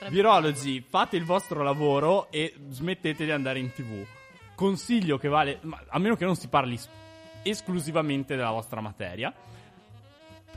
virologi, 0.07 0.79
fate 0.87 1.17
il 1.17 1.25
vostro 1.25 1.61
lavoro 1.61 2.31
e 2.31 2.53
smettete 2.69 3.25
di 3.25 3.31
andare 3.31 3.59
in 3.59 3.73
tv. 3.73 4.05
Consiglio 4.55 5.17
che 5.17 5.27
vale, 5.27 5.57
ma 5.63 5.77
a 5.89 5.99
meno 5.99 6.15
che 6.15 6.23
non 6.23 6.37
si 6.37 6.47
parli 6.47 6.77
s- 6.77 6.87
esclusivamente 7.43 8.37
della 8.37 8.51
vostra 8.51 8.79
materia. 8.79 9.33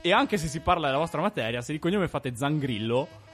E 0.01 0.13
anche 0.13 0.37
se 0.39 0.47
si 0.47 0.61
parla 0.61 0.87
della 0.87 0.99
vostra 0.99 1.21
materia, 1.21 1.61
se 1.61 1.73
di 1.73 1.81
cognome 1.81 2.07
fate 2.07 2.37
Zangrillo, 2.37 3.27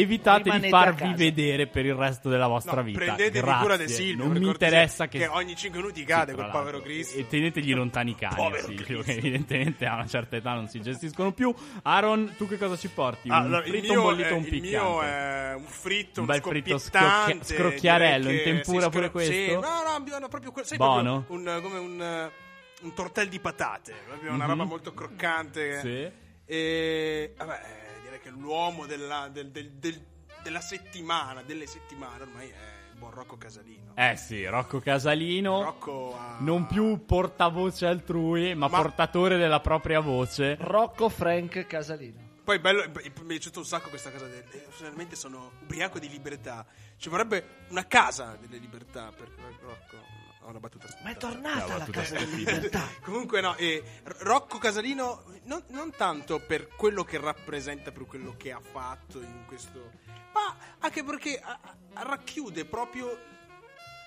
evitate 0.00 0.42
Rimanete 0.44 0.66
di 0.66 0.70
farvi 0.72 1.14
vedere 1.14 1.66
per 1.66 1.84
il 1.86 1.94
resto 1.94 2.28
della 2.28 2.46
vostra 2.46 2.76
No, 2.76 2.82
vita. 2.82 2.98
prendetevi 2.98 3.40
Grazie. 3.40 3.60
cura 3.62 3.76
di 3.76 3.88
Silvio. 3.88 4.24
Non 4.26 4.36
mi 4.36 4.46
interessa 4.46 5.08
che, 5.08 5.18
che 5.18 5.26
ogni 5.26 5.56
5 5.56 5.80
minuti 5.80 6.00
Sì, 6.00 6.06
cade 6.06 6.32
tra 6.32 6.42
quel 6.42 6.50
povero 6.50 6.80
Cristo. 6.80 7.18
E 7.18 7.26
tenetegli 7.26 7.74
lontani 7.74 8.10
i 8.10 8.14
cani, 8.14 8.34
Povero 8.34 8.66
Silvio, 8.66 8.84
Cristo. 8.84 9.02
che 9.02 9.12
evidentemente 9.18 9.86
a 9.86 9.94
una 9.94 10.06
certa 10.06 10.36
età 10.36 10.52
non 10.54 10.68
si 10.68 10.80
gestiscono 10.80 11.32
più. 11.32 11.54
Aaron, 11.82 12.34
tu 12.36 12.46
che 12.48 12.58
cosa 12.58 12.76
ci 12.76 12.88
porti? 12.88 13.28
Un 13.28 13.34
Allora, 13.34 13.64
il 13.64 13.70
fritto, 13.70 13.92
mio, 13.92 14.00
un 14.00 14.06
bollito, 14.06 14.28
è, 14.28 14.32
un 14.32 14.38
il 14.42 14.48
piccante? 14.48 14.68
mio 14.68 15.02
è 15.02 15.54
un 15.56 15.64
fritto, 15.64 16.20
Un 16.20 16.26
bel 16.26 16.40
fritto 16.42 16.78
scrocchia- 16.78 17.38
scrocchiarello, 17.42 18.30
in 18.30 18.42
tempura 18.42 18.82
sì, 18.84 18.88
pure 18.90 19.08
scro- 19.08 19.20
sì, 19.20 19.26
questo? 19.28 19.60
no, 19.60 19.82
no, 19.82 19.88
abbiamo 19.94 20.28
proprio 20.28 20.52
que- 20.52 20.64
sai, 20.64 20.76
Buono? 20.78 21.22
proprio 21.26 21.54
un, 21.56 21.62
come 21.62 21.78
un, 21.78 22.30
un 22.82 22.94
tortel 22.94 23.28
di 23.28 23.40
patate, 23.40 23.94
una 24.22 24.34
Mhm. 24.44 24.46
roba 24.46 24.64
molto 24.64 24.92
croccante. 24.94 25.80
Sì. 25.80 26.26
E 26.50 27.34
vabbè, 27.36 27.60
che 28.28 28.34
l'uomo 28.38 28.86
della, 28.86 29.28
del- 29.32 29.50
del- 29.50 29.70
del- 29.72 30.04
della 30.42 30.60
settimana, 30.60 31.42
delle 31.42 31.66
settimane 31.66 32.22
ormai 32.22 32.48
è 32.48 32.90
il 32.92 32.98
buon 32.98 33.10
Rocco 33.12 33.36
Casalino. 33.36 33.92
Eh 33.96 34.16
sì, 34.16 34.44
Rocco 34.44 34.80
Casalino. 34.80 35.62
Rocco 35.62 36.16
ha- 36.16 36.36
Non 36.40 36.66
più 36.66 37.04
portavoce 37.04 37.86
altrui, 37.86 38.54
ma, 38.54 38.68
Ma- 38.68 38.76
portatore 38.80 39.36
della 39.36 39.60
propria 39.60 40.00
voce. 40.00 40.56
Rocco 40.60 41.08
Frank 41.08 41.66
Casalino. 41.66 42.26
Poi 42.44 42.58
bello, 42.60 42.82
mi 42.88 43.02
è 43.02 43.10
piaciuto 43.10 43.58
un 43.58 43.66
sacco 43.66 43.88
questa 43.90 44.10
cosa 44.10 44.26
del 44.26 44.42
eh, 44.52 44.66
finalmente 44.70 45.16
sono 45.16 45.52
ubriaco 45.62 45.98
di 45.98 46.08
libertà. 46.08 46.64
Ci 46.96 47.08
vorrebbe 47.10 47.66
una 47.68 47.86
casa 47.86 48.38
delle 48.40 48.56
libertà 48.58 49.10
per 49.14 49.28
Rocco. 49.60 49.96
Ho 50.48 50.50
una 50.50 50.60
battuta 50.60 50.86
Ma 51.02 51.10
è 51.10 51.14
spuntata. 51.14 51.28
tornata 51.28 51.76
la 51.76 51.84
tu 51.84 51.90
casa 51.92 52.14
dai. 52.14 52.24
delle 52.24 52.36
libertà. 52.38 52.88
Comunque 53.04 53.42
no, 53.42 53.54
eh, 53.56 53.82
Rocco 54.20 54.56
Casalino 54.56 55.24
non, 55.44 55.62
non 55.68 55.92
tanto 55.94 56.40
per 56.40 56.68
quello 56.68 57.04
che 57.04 57.18
rappresenta, 57.18 57.92
per 57.92 58.06
quello 58.06 58.34
che 58.38 58.50
ha 58.52 58.60
fatto 58.60 59.20
in 59.20 59.44
questo... 59.46 59.90
Ma 60.32 60.56
anche 60.78 61.04
perché 61.04 61.38
a- 61.38 61.58
a- 61.92 62.02
racchiude 62.02 62.64
proprio, 62.64 63.14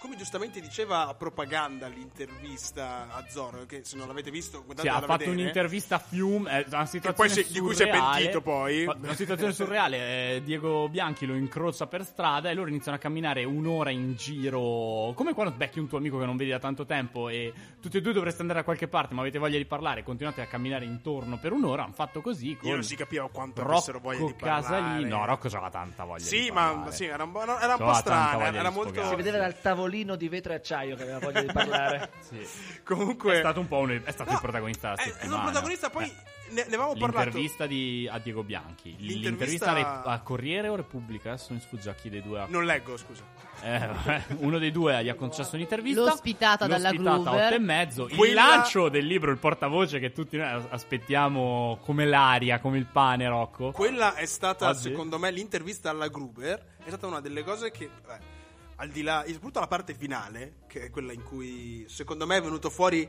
come 0.01 0.15
giustamente 0.15 0.59
diceva 0.59 1.07
a 1.07 1.13
propaganda 1.13 1.85
l'intervista 1.87 3.07
a 3.11 3.23
Zorro, 3.29 3.67
che 3.67 3.81
se 3.83 3.95
non 3.97 4.07
l'avete 4.07 4.31
visto... 4.31 4.57
Sì, 4.57 4.65
guardatela 4.65 4.95
ha 4.95 4.99
fatto 5.01 5.17
vedere. 5.19 5.31
un'intervista 5.41 5.95
a 5.97 5.99
Fiume, 5.99 6.49
è 6.49 6.65
una 6.71 6.85
situazione 6.87 7.13
poi 7.13 7.29
si- 7.29 7.51
di 7.53 7.59
cui 7.59 7.75
si 7.75 7.83
è 7.83 7.85
surreale. 7.85 8.15
pentito 8.15 8.41
poi. 8.41 8.83
Una 8.85 9.13
situazione 9.13 9.53
surreale, 9.53 9.97
eh, 10.37 10.41
Diego 10.43 10.89
Bianchi 10.89 11.27
lo 11.27 11.35
incrocia 11.35 11.85
per 11.85 12.03
strada 12.03 12.49
e 12.49 12.55
loro 12.55 12.69
iniziano 12.69 12.97
a 12.97 12.99
camminare 12.99 13.43
un'ora 13.43 13.91
in 13.91 14.15
giro, 14.15 15.13
come 15.13 15.33
quando 15.35 15.53
becchi 15.55 15.77
un 15.77 15.87
tuo 15.87 15.99
amico 15.99 16.17
che 16.17 16.25
non 16.25 16.35
vedi 16.35 16.49
da 16.49 16.57
tanto 16.59 16.85
tempo 16.87 17.29
e 17.29 17.53
tutti 17.79 17.97
e 17.97 18.01
due 18.01 18.13
dovreste 18.13 18.41
andare 18.41 18.59
da 18.59 18.65
qualche 18.65 18.87
parte 18.87 19.13
ma 19.13 19.21
avete 19.21 19.37
voglia 19.37 19.57
di 19.57 19.65
parlare, 19.65 20.01
continuate 20.03 20.41
a 20.41 20.47
camminare 20.47 20.85
intorno 20.85 21.37
per 21.37 21.51
un'ora, 21.51 21.83
hanno 21.83 21.93
fatto 21.93 22.21
così 22.21 22.55
con 22.55 22.67
Io 22.69 22.73
non 22.75 22.83
si 22.83 22.95
capiva 22.95 23.29
quanto 23.29 23.61
avessero 23.61 23.99
voglia 23.99 24.19
Rocco 24.19 24.31
di 24.31 24.37
parlare. 24.39 24.61
Casalino, 24.61 25.17
no, 25.17 25.25
Rocco 25.25 25.47
c'aveva 25.47 25.69
tanta 25.69 26.03
voglia 26.05 26.23
Sì, 26.23 26.41
di 26.41 26.51
ma 26.51 26.69
parlare. 26.71 26.91
sì, 26.95 27.05
era 27.05 27.23
un, 27.23 27.35
era 27.35 27.75
un 27.75 27.77
po' 27.77 27.93
strano, 27.93 28.41
era 28.41 28.69
molto... 28.71 29.09
Si 29.11 29.15
vedeva 29.15 29.37
dal 29.37 29.59
tavolino 29.91 30.15
di 30.15 30.29
vetro 30.29 30.53
e 30.53 30.55
acciaio 30.55 30.95
che 30.95 31.03
aveva 31.03 31.19
voglia 31.19 31.41
di 31.41 31.51
parlare. 31.51 32.09
Sì. 32.21 32.39
Comunque... 32.85 33.35
È 33.35 33.39
stato 33.39 33.59
un 33.59 33.67
po' 33.67 33.79
un, 33.79 34.01
è 34.03 34.11
stato 34.11 34.29
No, 34.29 34.35
il 34.37 34.41
protagonista 34.41 34.89
della 34.95 35.01
eh, 35.01 35.11
settimana. 35.11 35.35
il 35.35 35.41
protagonista 35.51 35.89
poi 35.89 36.03
Eh. 36.05 36.13
ne, 36.49 36.53
ne 36.53 36.61
avevamo 36.63 36.93
parlato. 36.95 37.23
L'intervista 37.25 37.65
di, 37.67 38.07
a 38.09 38.19
Diego 38.19 38.43
Bianchi. 38.43 38.95
L'intervista- 38.97 39.73
L'intervista 39.73 40.03
a, 40.03 40.13
a 40.13 40.21
Corriere 40.21 40.67
o 40.69 40.75
Repubblica? 40.75 41.29
Adesso 41.33 41.53
mi 41.53 41.59
sfugge 41.59 41.89
a 41.89 41.93
chi 41.93 42.09
dei 42.09 42.21
due 42.21 42.39
ha. 42.39 42.45
Non 42.47 42.63
leggo, 42.65 42.95
scusa. 42.95 43.23
Eh, 43.63 43.89
uno 44.39 44.57
dei 44.59 44.71
due 44.71 45.03
gli 45.03 45.09
ha 45.09 45.15
concesso 45.15 45.55
un'intervista. 45.55 45.99
L'ospitata 46.01 46.67
dalla 46.67 46.89
L'ospitata 46.89 47.15
a 47.15 47.19
Groover. 47.21 47.45
otto 47.47 47.55
e 47.55 47.59
mezzo. 47.59 48.07
Il 48.07 48.15
Quella- 48.15 48.45
lancio 48.47 48.87
del 48.89 49.05
libro 49.05 49.31
Il 49.31 49.37
portavoce 49.37 49.99
che 49.99 50.11
tutti 50.13 50.37
noi 50.37 50.63
aspettiamo 50.69 51.79
come 51.81 52.05
l'aria, 52.05 52.59
come 52.59 52.77
il 52.77 52.85
pane, 52.85 53.27
Rocco. 53.27 53.71
Quella 53.71 54.13
è 54.15 54.25
stata, 54.25 54.69
Oggi? 54.69 54.81
secondo 54.83 55.19
me, 55.19 55.31
l'intervista 55.31 55.89
alla 55.89 56.07
Gruber. 56.07 56.63
È 56.83 56.87
stata 56.87 57.07
una 57.07 57.19
delle 57.19 57.43
cose 57.43 57.71
che, 57.71 57.89
beh, 58.05 58.39
al 58.81 58.89
di 58.89 59.03
là, 59.03 59.23
soprattutto 59.27 59.59
la 59.59 59.67
parte 59.67 59.93
finale, 59.93 60.63
che 60.67 60.85
è 60.85 60.89
quella 60.89 61.13
in 61.13 61.23
cui, 61.23 61.85
secondo 61.87 62.25
me, 62.25 62.37
è 62.37 62.41
venuto 62.41 62.71
fuori 62.71 63.07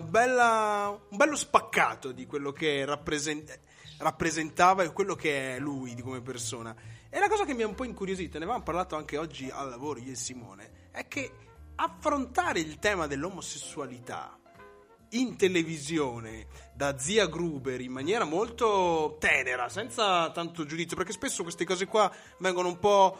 bella, 0.00 1.00
un 1.10 1.16
bello 1.16 1.36
spaccato 1.36 2.10
di 2.10 2.26
quello 2.26 2.50
che 2.50 2.84
rappresent- 2.84 3.60
rappresentava 3.98 4.82
e 4.82 4.92
quello 4.92 5.14
che 5.14 5.54
è 5.54 5.58
lui 5.60 5.94
come 6.02 6.22
persona. 6.22 6.74
E 7.08 7.20
la 7.20 7.28
cosa 7.28 7.44
che 7.44 7.54
mi 7.54 7.62
ha 7.62 7.68
un 7.68 7.76
po' 7.76 7.84
incuriosito, 7.84 8.38
ne 8.38 8.44
avevamo 8.44 8.64
parlato 8.64 8.96
anche 8.96 9.16
oggi 9.16 9.48
al 9.48 9.68
lavoro 9.68 10.00
io 10.00 10.10
e 10.10 10.16
Simone, 10.16 10.88
è 10.90 11.06
che 11.06 11.32
affrontare 11.76 12.58
il 12.58 12.80
tema 12.80 13.06
dell'omosessualità 13.06 14.40
in 15.10 15.36
televisione 15.36 16.46
da 16.74 16.98
zia 16.98 17.26
Gruber 17.26 17.80
in 17.80 17.92
maniera 17.92 18.24
molto 18.24 19.16
tenera, 19.20 19.68
senza 19.68 20.30
tanto 20.32 20.64
giudizio, 20.66 20.96
perché 20.96 21.12
spesso 21.12 21.44
queste 21.44 21.64
cose 21.64 21.86
qua 21.86 22.12
vengono 22.38 22.68
un 22.68 22.78
po' 22.78 23.16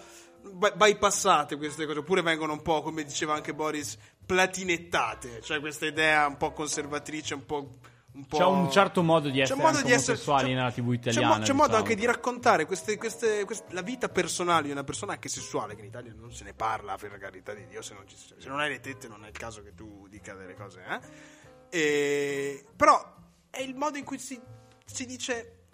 bypassate, 0.53 1.57
queste 1.57 1.87
cose, 1.87 1.99
oppure 2.01 2.23
vengono 2.23 2.53
un 2.53 2.63
po', 2.63 2.83
come 2.83 3.05
diceva 3.05 3.35
anche 3.35 3.55
Boris, 3.55 3.97
platinettate, 4.25 5.41
cioè 5.43 5.61
questa 5.61 5.87
idea 5.87 6.27
un 6.27 6.37
po' 6.37 6.53
conservatrice, 6.53 7.35
un 7.35 7.45
po'... 7.47 7.79
Un 8.17 8.25
po'... 8.25 8.39
C'è 8.39 8.45
un 8.47 8.71
certo 8.71 9.03
modo 9.03 9.29
di 9.29 9.37
C'è 9.37 9.43
essere 9.43 9.61
modo 9.61 9.83
di 9.83 9.93
essere- 9.93 10.13
omosessuali 10.13 10.49
c'è- 10.49 10.55
nella 10.55 10.73
TV 10.73 10.89
c'è 10.93 11.11
italiana. 11.11 11.37
mo- 11.37 11.43
C'è, 11.43 11.53
modo 11.53 11.67
diciamo. 11.67 11.77
anche 11.85 11.95
di 11.97 12.07
raccontare 12.07 12.65
queste, 12.65 12.97
queste- 12.97 13.45
quest- 13.45 13.71
la 13.73 13.83
vita 13.83 14.09
personale 14.09 14.63
di 14.67 14.71
una 14.71 14.85
persona 14.85 15.13
anche 15.13 15.29
sessuale, 15.29 15.75
che 15.75 15.83
in 15.83 15.89
Italia 15.89 16.15
non 16.17 16.33
se 16.33 16.45
ne 16.45 16.55
parla, 16.55 16.97
per 16.97 17.19
carità 17.19 17.53
di 17.53 17.67
Dio, 17.67 17.83
se 17.83 17.93
non, 17.93 18.09
ci- 18.09 18.17
se 18.17 18.49
non 18.49 18.59
hai 18.59 18.71
le 18.71 18.81
tette 18.81 19.07
non 19.07 19.23
è 19.23 19.29
il 19.29 19.37
caso 19.37 19.63
che 19.63 19.75
tu 19.75 20.07
dica 20.09 20.33
delle 20.33 20.55
cose, 20.55 20.83
eh? 20.89 21.79
E- 21.79 22.65
però 22.75 23.15
è 23.51 23.61
il 23.61 23.75
modo 23.75 23.99
in 23.99 24.05
cui 24.05 24.19
si, 24.19 24.41
si 24.87 25.05
dice, 25.05 25.65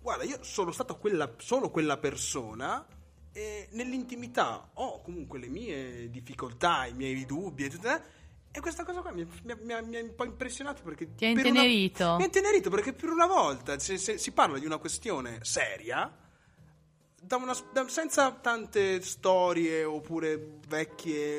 guarda, 0.00 0.24
io 0.24 0.38
sono 0.42 0.72
stato 0.72 0.96
quella, 0.98 1.32
solo 1.36 1.70
quella 1.70 1.96
persona 1.96 2.84
e 3.36 3.68
nell'intimità 3.72 4.70
ho 4.72 5.02
comunque 5.02 5.38
le 5.38 5.48
mie 5.48 6.08
difficoltà, 6.10 6.86
i 6.86 6.94
miei 6.94 7.26
dubbi 7.26 7.64
e 7.64 7.68
tutto, 7.68 7.88
eh, 7.88 8.00
E 8.50 8.60
questa 8.60 8.82
cosa 8.84 9.02
qua 9.02 9.12
mi, 9.12 9.24
mi- 9.42 9.54
mi- 9.60 9.82
mi 9.84 9.96
ha 9.98 10.00
un 10.02 10.14
po' 10.16 10.24
impressionato 10.24 10.80
perché... 10.82 11.14
Ti 11.14 11.26
ha 11.26 11.32
per 11.34 11.44
una- 11.44 11.60
intenerito? 11.60 12.16
mi 12.16 12.22
ha 12.22 12.24
intenerito 12.24 12.70
perché 12.70 12.94
per 12.94 13.10
una 13.10 13.26
volta 13.26 13.78
se, 13.78 13.98
se 13.98 14.16
si 14.16 14.32
parla 14.32 14.58
di 14.58 14.64
una 14.64 14.78
questione 14.78 15.40
seria, 15.42 16.10
da 17.20 17.36
una- 17.36 17.54
da- 17.74 17.86
senza 17.88 18.32
tante 18.32 19.02
storie 19.02 19.84
oppure 19.84 20.56
vecchie... 20.66 21.36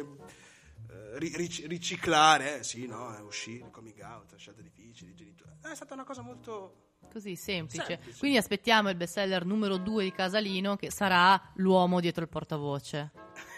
eh, 0.91 1.17
ri- 1.17 1.35
ric- 1.35 1.65
riciclare, 1.65 2.59
eh, 2.59 2.63
sì, 2.63 2.85
no, 2.85 3.17
uscire, 3.25 3.67
coming 3.71 3.99
out, 4.03 4.35
scelte 4.35 4.61
difficili, 4.61 5.15
genitori. 5.15 5.49
È 5.63 5.73
stata 5.73 5.95
una 5.95 6.03
cosa 6.03 6.21
molto... 6.21 6.86
Così 7.11 7.35
semplice. 7.35 7.85
Semplice. 7.85 8.19
Quindi 8.19 8.37
aspettiamo 8.37 8.89
il 8.89 8.95
bestseller 8.95 9.45
numero 9.45 9.77
2 9.77 10.03
di 10.03 10.11
Casalino, 10.11 10.75
che 10.75 10.91
sarà 10.91 11.39
l'uomo 11.55 11.99
dietro 11.99 12.23
il 12.23 12.29
portavoce. 12.29 13.11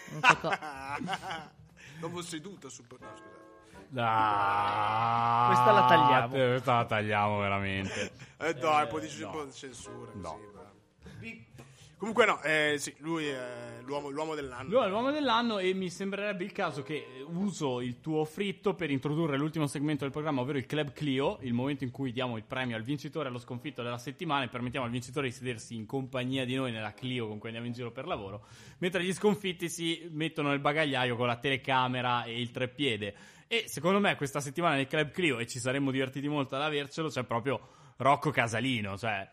L'uomo 1.99 2.21
seduto 2.21 2.69
sul... 2.69 2.85
No, 2.89 2.97
scusate. 2.97 4.01
Ah, 4.01 5.45
Questa 5.47 5.71
la 5.71 5.85
tagliamo. 5.88 6.27
Questa 6.30 6.76
la 6.76 6.85
tagliamo 6.85 7.39
veramente. 7.39 8.11
Eh 8.38 8.53
dai, 8.53 8.84
un 8.84 8.89
po' 8.89 8.99
di, 8.99 9.09
no. 9.19 9.26
un 9.26 9.31
po' 9.34 9.45
di 9.45 9.51
censura. 9.51 10.11
Così, 10.11 10.17
No. 10.19 10.39
Comunque 11.99 12.26
no, 12.26 12.41
eh, 12.43 12.76
sì, 12.77 12.95
lui 12.99 13.26
è 13.26 13.81
l'uomo, 13.84 14.07
l'uomo 14.07 14.34
dell'anno. 14.34 14.69
Lui 14.69 14.85
è 14.85 14.88
l'uomo 14.88 15.11
dell'anno 15.11 15.59
e 15.59 15.73
mi 15.73 15.89
sembrerebbe 15.89 16.45
il 16.45 16.53
caso 16.53 16.81
che 16.81 17.26
uso 17.27 17.81
il 17.81 17.99
tuo 17.99 18.23
fritto 18.23 18.73
per 18.73 18.89
introdurre 18.89 19.38
l'ultimo 19.38 19.67
segmento 19.67 20.05
del 20.05 20.13
programma, 20.13 20.39
ovvero 20.39 20.57
il 20.57 20.65
Club 20.65 20.93
Clio, 20.93 21.39
il 21.41 21.51
momento 21.51 21.84
in 21.84 21.91
cui 21.91 22.13
diamo 22.13 22.38
il 22.38 22.45
premio 22.45 22.77
al 22.77 22.84
vincitore 22.84 23.27
allo 23.27 23.38
sconfitto 23.38 23.84
della 23.84 23.97
settimana 23.97 24.45
e 24.45 24.47
permettiamo 24.47 24.85
al 24.85 24.93
vincitore 24.93 25.27
di 25.27 25.34
sedersi 25.34 25.76
in 25.76 25.85
compagnia 25.85 26.45
di 26.45 26.55
noi 26.55 26.71
nella 26.71 26.93
Clio 26.93 27.27
con 27.27 27.38
cui 27.38 27.49
andiamo 27.49 27.67
in 27.67 27.73
giro 27.73 27.91
per 27.91 28.07
lavoro, 28.07 28.45
mentre 28.77 29.03
gli 29.03 29.11
sconfitti 29.11 29.67
si 29.67 30.07
mettono 30.09 30.51
nel 30.51 30.59
bagagliaio 30.59 31.17
con 31.17 31.27
la 31.27 31.35
telecamera 31.35 32.23
e 32.23 32.39
il 32.39 32.49
treppiede. 32.51 33.13
E 33.45 33.65
secondo 33.67 33.99
me 33.99 34.15
questa 34.15 34.39
settimana 34.39 34.76
nel 34.76 34.88
Club 34.88 35.11
Clio, 35.11 35.38
e 35.38 35.47
ci 35.47 35.59
saremmo 35.59 35.91
divertiti 35.91 36.30
molto 36.30 36.55
ad 36.55 36.61
avercelo, 36.61 37.09
c'è 37.09 37.26
proprio 37.26 37.59
Rocco 37.97 38.31
Casalino, 38.31 38.97
cioè 38.97 39.30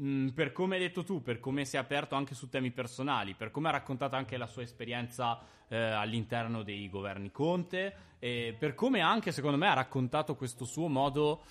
Mm, 0.00 0.28
per 0.28 0.52
come 0.52 0.76
hai 0.76 0.80
detto 0.82 1.02
tu, 1.02 1.22
per 1.22 1.40
come 1.40 1.64
si 1.64 1.74
è 1.74 1.78
aperto 1.78 2.14
anche 2.14 2.34
su 2.34 2.48
temi 2.48 2.70
personali, 2.70 3.34
per 3.34 3.50
come 3.50 3.68
ha 3.68 3.72
raccontato 3.72 4.14
anche 4.14 4.36
la 4.36 4.46
sua 4.46 4.62
esperienza 4.62 5.40
eh, 5.66 5.76
all'interno 5.76 6.62
dei 6.62 6.88
governi 6.88 7.32
Conte, 7.32 7.94
e 8.20 8.54
per 8.56 8.74
come 8.74 9.00
anche, 9.00 9.32
secondo 9.32 9.56
me, 9.56 9.66
ha 9.66 9.74
raccontato 9.74 10.36
questo 10.36 10.64
suo 10.64 10.88
modo. 10.88 11.42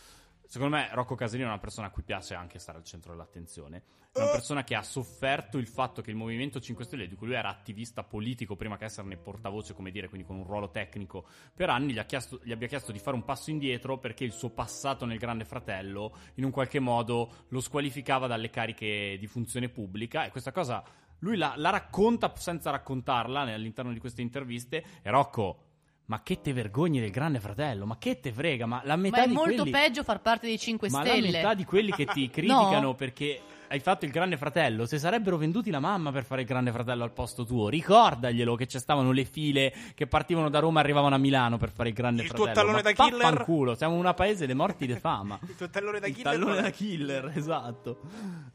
Secondo 0.48 0.78
me, 0.78 0.88
Rocco 0.94 1.16
Casalino 1.16 1.48
è 1.48 1.52
una 1.52 1.60
persona 1.60 1.88
a 1.88 1.90
cui 1.90 2.04
piace 2.04 2.34
anche 2.34 2.58
stare 2.58 2.78
al 2.78 2.86
centro 2.86 3.12
dell'attenzione. 3.12 3.84
È 4.14 4.20
una 4.22 4.32
persona 4.32 4.64
che 4.64 4.76
ha 4.76 4.82
sofferto 4.82 5.58
il 5.58 5.68
fatto 5.68 6.02
che 6.02 6.10
il 6.10 6.16
Movimento 6.16 6.62
5 6.62 6.86
Stelle, 6.86 7.10
di 7.10 7.16
cui 7.16 7.28
lui 7.28 7.36
era 7.36 7.50
attivista 7.50 8.04
politico 8.04 8.56
prima 8.56 8.78
che 8.78 8.86
esserne 8.86 9.18
portavoce, 9.18 9.74
come 9.74 9.92
dire, 9.92 10.08
quindi 10.08 10.26
con 10.26 10.38
un 10.38 10.46
ruolo 10.46 10.72
tecnico 10.72 11.26
per 11.54 11.70
anni, 11.70 11.92
gli, 11.92 12.00
ha 12.00 12.06
chiesto- 12.06 12.40
gli 12.42 12.54
abbia 12.54 12.70
chiesto 12.70 12.94
di 12.94 13.00
fare 13.00 13.18
un 13.18 13.26
passo 13.26 13.50
indietro 13.50 13.98
perché 13.98 14.24
il 14.24 14.32
suo 14.32 14.50
passato 14.52 15.06
nel 15.06 15.18
Grande 15.18 15.44
Fratello 15.44 16.16
in 16.36 16.46
un 16.46 16.52
qualche 16.52 16.80
modo 16.80 17.46
lo 17.50 17.60
squalificava 17.60 18.26
dalle 18.26 18.50
cariche 18.50 19.18
di 19.20 19.28
funzione 19.28 19.68
pubblica. 19.68 20.24
E 20.24 20.32
questa 20.32 20.54
cosa 20.54 20.82
lui 21.20 21.36
la, 21.36 21.56
la 21.58 21.72
racconta 21.72 22.34
senza 22.38 22.70
raccontarla 22.70 23.42
all'interno 23.42 23.92
di 23.92 24.00
queste 24.00 24.22
interviste. 24.22 24.84
E 25.02 25.10
Rocco 25.10 25.67
ma 26.10 26.22
che 26.24 26.40
te 26.42 26.54
vergogni 26.54 27.00
del 27.00 27.12
Grande 27.12 27.40
Fratello 27.40 27.86
ma 27.86 27.98
che 27.98 28.20
te 28.20 28.32
frega 28.32 28.66
ma 28.66 28.82
la 28.86 28.96
metà 28.96 29.18
Ma 29.18 29.24
è 29.24 29.28
di 29.28 29.34
molto 29.34 29.56
quelli 29.64 29.72
peggio 29.72 30.04
far 30.04 30.22
parte 30.22 30.48
dei 30.48 30.58
5 30.58 30.90
ma 30.90 31.00
la 31.04 31.10
Stelle. 31.10 31.32
metà 31.32 31.54
di 31.54 31.64
quelli 31.66 31.92
che 31.92 32.06
ti 32.06 32.28
criticano 32.32 32.80
No. 32.82 32.96
perché 32.96 33.42
hai 33.70 33.82
fatto 33.82 34.06
il 34.06 34.12
Grande 34.12 34.38
Fratello, 34.38 34.86
se 34.86 34.98
sarebbero 34.98 35.36
venduti 35.36 35.70
la 35.72 35.82
mamma 35.82 36.10
per 36.14 36.24
fare 36.24 36.40
il 36.44 36.48
Grande 36.48 36.72
Fratello 36.72 37.04
al 37.04 37.12
posto 37.12 37.44
tuo, 37.44 37.68
ricordaglielo 37.68 38.56
che 38.56 38.66
ci 38.66 38.80
stavano 38.80 39.12
le 39.12 39.26
file 39.26 39.74
che 39.94 40.08
partivano 40.08 40.50
da 40.50 40.60
Roma 40.60 40.80
e 40.80 40.84
arrivavano 40.84 41.16
a 41.16 41.18
Milano 41.18 41.58
per 41.58 41.72
fare 41.72 41.90
il 41.90 41.96
Grande 41.96 42.22
Il 42.22 42.30
tuo 42.32 42.46
Fratello. 42.46 42.68
tallone 42.72 42.84
Ma 42.84 42.92
da 42.94 43.04
killer? 43.04 43.22
vaffanculo, 43.30 43.76
siamo 43.76 43.96
una 43.96 44.14
paese 44.14 44.46
dei 44.46 44.56
morti 44.56 44.88
di 44.88 44.94
fama. 44.96 45.38
Il 45.46 45.56
tuo 45.58 45.70
tallone 45.70 46.00
da 46.00 46.08
il 46.08 46.14
killer. 46.16 46.32
tallone 46.32 46.52
qual 46.54 46.64
è? 46.64 46.70
da 46.70 46.70
killer, 46.72 47.32
esatto. 47.36 48.00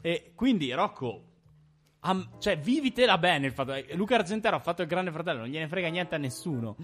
E 0.01 0.31
quindi 0.33 0.71
Rocco 0.73 1.23
am- 1.99 2.29
cioè, 2.39 2.57
vivitela 2.57 3.19
bene 3.19 3.45
il 3.45 3.53
fatto. 3.53 3.73
eh, 3.73 3.85
Luca 3.93 4.15
Argentero 4.15 4.55
ha 4.55 4.59
fatto 4.59 4.81
il 4.81 4.87
Grande 4.87 5.11
Fratello, 5.11 5.41
non 5.41 5.47
gliene 5.47 5.67
frega 5.67 5.89
niente 5.89 6.15
a 6.15 6.17
nessuno. 6.17 6.75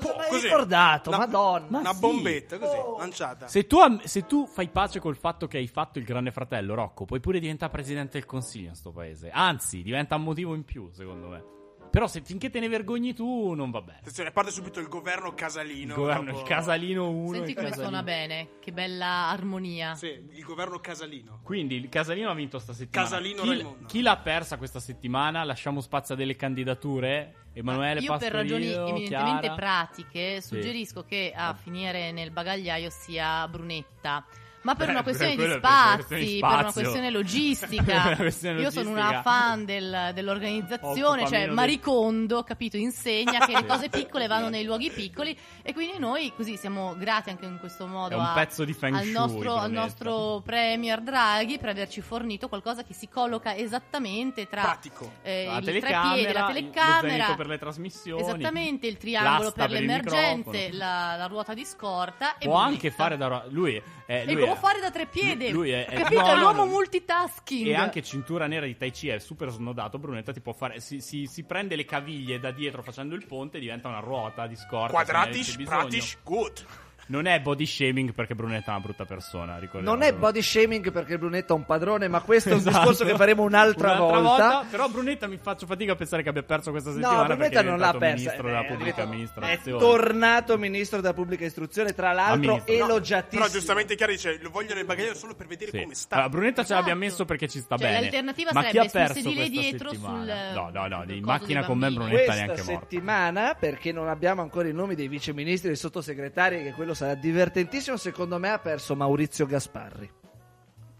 Cosa 0.00 0.14
mi 0.14 0.20
hai 0.22 0.28
Così. 0.30 0.42
ricordato? 0.44 1.08
Una- 1.10 1.18
Madonna. 1.18 1.66
Ma 1.68 1.78
Una 1.80 1.92
sì. 1.92 1.98
bombetta 2.00 2.58
così, 2.58 2.76
lanciata. 2.98 3.48
Se 3.48 3.66
tu, 3.66 3.78
am- 3.78 4.00
se 4.02 4.24
tu 4.26 4.46
fai 4.46 4.68
pace 4.68 5.00
col 5.00 5.16
fatto 5.16 5.46
che 5.46 5.58
hai 5.58 5.66
fatto 5.68 5.98
il 5.98 6.04
Grande 6.04 6.30
Fratello, 6.30 6.74
Rocco, 6.74 7.04
puoi 7.04 7.20
pure 7.20 7.40
diventare 7.40 7.70
presidente 7.72 8.12
del 8.18 8.26
consiglio 8.26 8.68
in 8.68 8.74
sto 8.74 8.90
paese. 8.92 9.30
Anzi, 9.30 9.82
diventa 9.82 10.16
un 10.16 10.22
motivo 10.22 10.54
in 10.54 10.64
più, 10.64 10.88
secondo 10.92 11.28
me. 11.28 11.44
Però 11.90 12.06
se 12.06 12.20
finché 12.22 12.50
te 12.50 12.60
ne 12.60 12.68
vergogni 12.68 13.14
tu, 13.14 13.52
non 13.54 13.70
va 13.70 13.80
bene. 13.82 13.98
Attenzione, 13.98 14.30
parte 14.30 14.50
subito 14.50 14.80
il 14.80 14.88
governo 14.88 15.32
Casalino. 15.34 15.94
Il 15.94 15.98
governo, 15.98 16.24
dopo- 16.32 16.38
il 16.40 16.46
Casalino 16.46 17.08
1. 17.10 17.32
Senti 17.32 17.54
come 17.54 17.72
suona 17.72 18.02
bene, 18.02 18.48
che 18.60 18.72
bella 18.72 19.28
armonia. 19.30 19.94
Sì, 19.94 20.06
il 20.32 20.44
governo 20.44 20.78
Casalino. 20.80 21.40
Quindi 21.42 21.76
il 21.76 21.88
Casalino 21.88 22.30
ha 22.30 22.34
vinto 22.34 22.58
sta 22.58 22.72
settimana. 22.72 23.08
Casalino 23.08 23.42
chi, 23.42 23.48
Raimondo. 23.48 23.86
chi 23.86 24.02
l'ha 24.02 24.16
persa 24.16 24.56
questa 24.58 24.80
settimana? 24.80 25.44
Lasciamo 25.44 25.80
spazio 25.80 26.14
a 26.14 26.16
delle 26.16 26.36
candidature. 26.36 27.46
Emanuele 27.54 28.00
Io 28.00 28.16
per 28.18 28.30
ragioni 28.32 28.66
Pastorino, 28.66 28.88
eminentemente 28.90 29.40
Chiara. 29.40 29.54
pratiche 29.56 30.40
Sì. 30.40 30.46
suggerisco 30.48 31.04
che 31.04 31.32
a 31.34 31.54
finire 31.54 32.12
nel 32.12 32.30
bagagliaio 32.30 32.88
sia 32.90 33.48
Brunetta. 33.48 34.24
Ma 34.62 34.74
per 34.74 34.86
Beh, 34.86 34.92
una 34.92 35.02
questione 35.02 35.30
di 35.32 35.36
per 35.36 35.46
una 35.48 35.56
spazi, 35.58 36.14
di 36.16 36.38
per 36.40 36.50
una 36.50 36.72
questione 36.72 37.00
Per 37.00 37.12
logistica. 37.12 38.16
questione 38.16 38.60
Io 38.60 38.70
sono 38.70 38.90
una 38.90 39.22
fan 39.22 39.64
del- 39.64 40.10
dell'organizzazione, 40.14 41.22
Occupa 41.22 41.36
cioè 41.36 41.46
Maricondo, 41.48 42.42
capito, 42.42 42.76
insegna 42.76 43.44
che 43.46 43.52
le 43.52 43.64
cose 43.66 43.88
piccole 43.88 44.26
vanno 44.26 44.48
nei 44.48 44.64
luoghi 44.64 44.90
piccoli 44.90 45.36
e 45.62 45.72
quindi 45.72 45.98
noi 45.98 46.32
così 46.36 46.56
siamo 46.56 46.94
grati 46.96 47.30
anche 47.30 47.44
in 47.46 47.58
questo 47.58 47.86
modo 47.86 48.16
a- 48.18 48.32
di 48.64 48.76
al, 48.80 49.06
nostro, 49.06 49.54
al 49.54 49.70
nostro 49.70 50.40
Premier 50.44 51.00
Draghi 51.00 51.58
per 51.58 51.70
averci 51.70 52.00
fornito 52.00 52.48
qualcosa 52.48 52.82
che 52.84 52.94
si 52.94 53.08
colloca 53.08 53.54
esattamente 53.56 54.48
tra 54.48 54.78
eh, 55.22 55.44
La 55.46 55.58
il 55.58 55.64
telecamera, 55.64 56.00
treppiede, 56.10 56.32
la 56.32 56.46
telecamera, 56.46 57.34
per 57.36 57.46
le 57.46 57.58
trasmissioni. 57.58 58.22
Esattamente, 58.22 58.86
il 58.86 58.96
triangolo 58.96 59.44
l'asta 59.44 59.62
per 59.62 59.70
le 59.70 59.78
emergenze, 59.78 60.72
la, 60.72 61.16
la 61.16 61.26
ruota 61.26 61.54
di 61.54 61.64
scorta 61.64 62.38
e 62.38 62.46
Può 62.46 62.54
anche 62.56 62.90
Brunetta. 62.90 63.02
fare 63.02 63.16
da 63.16 63.44
lui 63.48 63.74
è, 64.06 64.22
E 64.24 64.32
lui 64.32 64.47
può 64.48 64.68
fare 64.68 64.80
da 64.80 64.90
tre 64.90 65.06
piedi. 65.06 65.50
lui 65.50 65.70
è- 65.70 65.86
è- 65.86 66.02
Capito? 66.02 66.20
no, 66.20 66.32
è 66.32 66.36
l'uomo 66.36 66.64
no. 66.64 66.70
multitasking. 66.70 67.66
e 67.66 67.74
anche 67.74 68.02
cintura 68.02 68.46
nera 68.46 68.66
di 68.66 68.76
Tai 68.76 68.90
Chi 68.90 69.08
è 69.08 69.18
super 69.18 69.50
snodato 69.50 69.98
Brunetta 69.98 70.32
ti 70.32 70.40
può 70.40 70.52
fare 70.52 70.80
si, 70.80 71.00
si- 71.00 71.26
si 71.26 71.44
prende 71.44 71.76
le 71.76 71.84
caviglie 71.84 72.38
da 72.38 72.50
dietro 72.50 72.82
facendo 72.82 73.14
il 73.14 73.24
ponte 73.26 73.56
e 73.58 73.60
diventa 73.60 73.88
una 73.88 74.00
ruota 74.00 74.46
di 74.46 74.56
scorta 74.56 74.92
Quadratish, 74.92 75.56
pratish, 75.62 76.18
good. 76.22 76.64
Non 77.08 77.26
è 77.26 77.40
body 77.40 77.66
shaming 77.66 78.12
perché 78.12 78.34
Brunetta 78.34 78.68
è 78.68 78.74
una 78.74 78.80
brutta 78.80 79.04
persona 79.04 79.58
ricordiamo. 79.58 79.94
Non 79.96 80.02
è 80.06 80.12
body 80.14 80.40
shaming 80.42 80.90
perché 80.92 81.18
Brunetta 81.18 81.52
è 81.52 81.56
un 81.56 81.64
padrone, 81.66 82.08
ma 82.08 82.20
questo 82.20 82.50
è 82.50 82.52
un 82.52 82.58
Esatto. 82.58 82.76
discorso 82.78 83.04
che 83.04 83.14
faremo 83.16 83.42
un'altra, 83.42 83.96
volta. 83.98 84.64
Però 84.70 84.88
Brunetta 84.88 85.26
mi 85.26 85.38
faccio 85.40 85.66
fatica 85.66 85.92
a 85.92 85.96
pensare 85.96 86.22
che 86.22 86.28
abbia 86.28 86.42
perso 86.42 86.70
questa 86.70 86.90
No, 86.90 86.96
settimana 86.96 87.24
Brunetta 87.24 87.48
perché 87.50 87.58
è 87.66 87.70
non 87.70 87.78
l'ha 87.78 87.92
persa. 87.92 88.14
ministro 88.16 88.42
eh, 88.46 88.50
della 88.50 88.62
è 88.62 88.66
pubblica 88.66 89.02
amministrazione 89.02 89.76
È 89.76 89.80
tornato 89.80 90.58
ministro 90.58 91.00
della 91.00 91.14
pubblica 91.14 91.44
istruzione, 91.44 91.92
tra 91.94 92.12
l'altro 92.12 92.52
ministro. 92.54 92.76
No, 92.78 92.84
elogiatissimo. 92.84 93.40
Però 93.42 93.52
giustamente 93.52 93.96
Chiara 93.96 94.12
dice, 94.12 94.38
lo 94.40 94.50
voglio 94.50 94.74
nel 94.74 94.84
bagagliaio 94.84 95.14
solo 95.14 95.34
per 95.34 95.46
vedere 95.46 95.70
Sì. 95.70 95.80
come 95.82 95.94
sta. 95.94 96.14
Allora, 96.16 96.30
Brunetta 96.30 96.64
ce 96.64 96.74
l'abbiamo 96.74 97.00
Esatto. 97.00 97.10
messo 97.12 97.24
perché 97.24 97.48
ci 97.48 97.60
sta 97.60 97.76
Cioè, 97.76 97.86
bene. 97.88 98.00
l'alternativa 98.02 98.50
Ma 98.52 98.60
chi 98.64 98.78
ha 98.78 98.88
sarebbe 98.88 98.90
perso 98.92 99.14
sedile 99.14 99.34
questa 99.46 99.60
dietro 99.60 99.88
settimana? 99.90 100.34
sul- 100.52 100.54
No, 100.54 100.70
no, 100.72 100.86
no, 101.04 101.12
in 101.12 101.24
macchina 101.24 101.64
con 101.64 101.78
me. 101.78 101.90
Brunetta 101.90 102.14
Questa 102.16 102.34
neanche 102.34 102.62
morta. 102.62 102.80
settimana, 102.80 103.56
perché 103.58 103.92
non 103.92 104.08
abbiamo 104.08 104.42
ancora 104.42 104.68
i 104.68 104.72
nomi 104.72 104.94
dei 104.94 105.08
viceministri 105.08 105.68
e 105.68 105.72
dei 105.72 105.80
sottosegretari, 105.80 106.62
che 106.62 106.72
quello 106.72 106.94
sarà 106.98 107.14
divertentissimo, 107.14 107.96
secondo 107.96 108.40
me 108.40 108.50
ha 108.50 108.58
perso 108.58 108.96
Maurizio 108.96 109.46
Gasparri. 109.46 110.10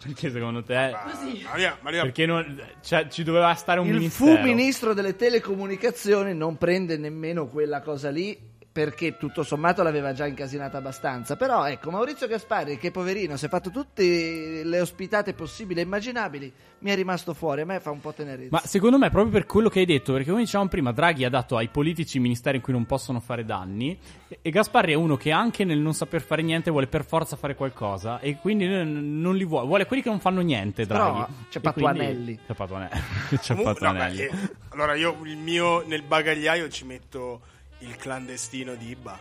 Perché 0.00 0.30
secondo 0.30 0.62
te 0.62 0.94
Maria, 1.42 1.76
Maria, 1.80 2.02
perché 2.02 2.24
non, 2.24 2.62
cioè, 2.82 3.08
ci 3.08 3.24
doveva 3.24 3.52
stare 3.54 3.80
un 3.80 3.86
Il 3.88 3.94
ministero. 3.94 4.36
fu 4.36 4.42
ministro 4.42 4.94
delle 4.94 5.16
telecomunicazioni 5.16 6.34
non 6.34 6.56
prende 6.56 6.96
nemmeno 6.96 7.48
quella 7.48 7.80
cosa 7.80 8.10
lì 8.10 8.38
perché 8.78 9.16
tutto 9.16 9.42
sommato 9.42 9.82
l'aveva 9.82 10.12
già 10.12 10.24
incasinata 10.24 10.78
abbastanza. 10.78 11.34
Però 11.34 11.66
ecco, 11.66 11.90
Maurizio 11.90 12.28
Gasparri, 12.28 12.78
che 12.78 12.92
poverino, 12.92 13.36
si 13.36 13.46
è 13.46 13.48
fatto 13.48 13.70
tutte 13.72 14.62
le 14.62 14.80
ospitate 14.80 15.32
possibili 15.34 15.80
e 15.80 15.82
immaginabili, 15.82 16.52
mi 16.78 16.90
è 16.90 16.94
rimasto 16.94 17.34
fuori. 17.34 17.62
A 17.62 17.64
me 17.64 17.80
fa 17.80 17.90
un 17.90 17.98
po' 18.00 18.12
tenerezza. 18.12 18.50
Ma 18.52 18.60
secondo 18.60 18.96
me, 18.96 19.10
proprio 19.10 19.32
per 19.32 19.46
quello 19.46 19.68
che 19.68 19.80
hai 19.80 19.84
detto, 19.84 20.12
perché 20.12 20.30
come 20.30 20.42
dicevamo 20.42 20.68
prima, 20.68 20.92
Draghi 20.92 21.24
ha 21.24 21.28
dato 21.28 21.56
ai 21.56 21.66
politici 21.66 22.20
ministeri 22.20 22.58
in 22.58 22.62
cui 22.62 22.72
non 22.72 22.86
possono 22.86 23.18
fare 23.18 23.44
danni, 23.44 23.98
e- 24.40 24.48
Gasparri 24.50 24.92
è 24.92 24.96
uno 24.96 25.16
che 25.16 25.32
anche 25.32 25.64
nel 25.64 25.78
non 25.78 25.92
saper 25.92 26.20
fare 26.22 26.42
niente 26.42 26.70
vuole 26.70 26.86
per 26.86 27.04
forza 27.04 27.34
fare 27.34 27.56
qualcosa, 27.56 28.20
e 28.20 28.36
quindi 28.36 28.68
non 28.68 29.34
li 29.34 29.44
vuole, 29.44 29.66
vuole 29.66 29.86
quelli 29.86 30.02
che 30.02 30.08
non 30.08 30.20
fanno 30.20 30.40
niente, 30.40 30.86
Però 30.86 31.14
Draghi. 31.16 31.32
c'è 31.50 31.58
E 31.58 31.60
Patuanelli. 31.62 32.14
quindi- 32.14 32.40
C'è 32.46 32.54
Patuanelli. 32.54 33.00
c'è 33.42 33.54
Comunque, 33.56 33.64
no, 33.64 33.72
Patuanelli. 33.92 34.16
beh, 34.18 34.22
eh, 34.24 34.50
allora 34.68 34.94
io 34.94 35.18
il 35.24 35.36
mio 35.36 35.84
nel 35.84 36.02
bagagliaio 36.02 36.68
ci 36.68 36.84
metto 36.84 37.40
il 37.80 37.96
clandestino 37.96 38.74
di 38.74 38.90
Ibba. 38.90 39.18